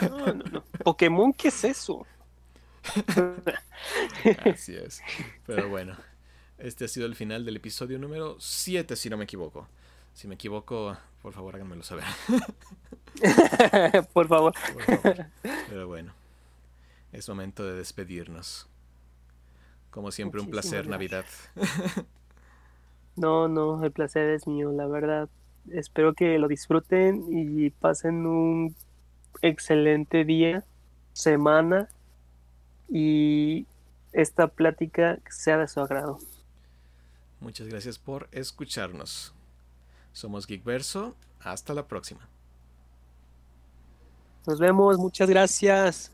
No, 0.00 0.26
no, 0.26 0.44
no. 0.52 0.64
Pokémon, 0.84 1.32
¿qué 1.32 1.48
es 1.48 1.64
eso? 1.64 2.06
Así 4.44 4.76
es. 4.76 5.02
Pero 5.44 5.68
bueno, 5.68 5.96
este 6.58 6.84
ha 6.84 6.88
sido 6.88 7.06
el 7.06 7.16
final 7.16 7.44
del 7.44 7.56
episodio 7.56 7.98
número 7.98 8.36
7, 8.38 8.94
si 8.94 9.10
no 9.10 9.16
me 9.16 9.24
equivoco. 9.24 9.66
Si 10.12 10.28
me 10.28 10.36
equivoco, 10.36 10.96
por 11.20 11.32
favor 11.32 11.56
háganmelo 11.56 11.82
saber. 11.82 12.04
Por 14.12 14.28
favor. 14.28 14.54
Por 14.72 14.82
favor. 14.84 15.26
Pero 15.68 15.88
bueno, 15.88 16.14
es 17.10 17.28
momento 17.28 17.64
de 17.64 17.74
despedirnos. 17.74 18.68
Como 19.94 20.10
siempre, 20.10 20.40
un 20.40 20.50
placer, 20.50 20.88
Navidad. 20.88 21.24
No, 23.16 23.46
no, 23.46 23.84
el 23.84 23.92
placer 23.92 24.30
es 24.30 24.48
mío, 24.48 24.72
la 24.72 24.88
verdad. 24.88 25.28
Espero 25.70 26.14
que 26.14 26.36
lo 26.36 26.48
disfruten 26.48 27.24
y 27.30 27.70
pasen 27.70 28.26
un 28.26 28.74
excelente 29.40 30.24
día, 30.24 30.64
semana 31.12 31.88
y 32.88 33.68
esta 34.12 34.48
plática 34.48 35.20
sea 35.30 35.58
de 35.58 35.68
su 35.68 35.78
agrado. 35.78 36.18
Muchas 37.38 37.68
gracias 37.68 37.96
por 37.96 38.26
escucharnos. 38.32 39.32
Somos 40.12 40.44
Geekverso. 40.44 41.14
Hasta 41.38 41.72
la 41.72 41.86
próxima. 41.86 42.28
Nos 44.44 44.58
vemos, 44.58 44.98
muchas 44.98 45.30
gracias. 45.30 46.13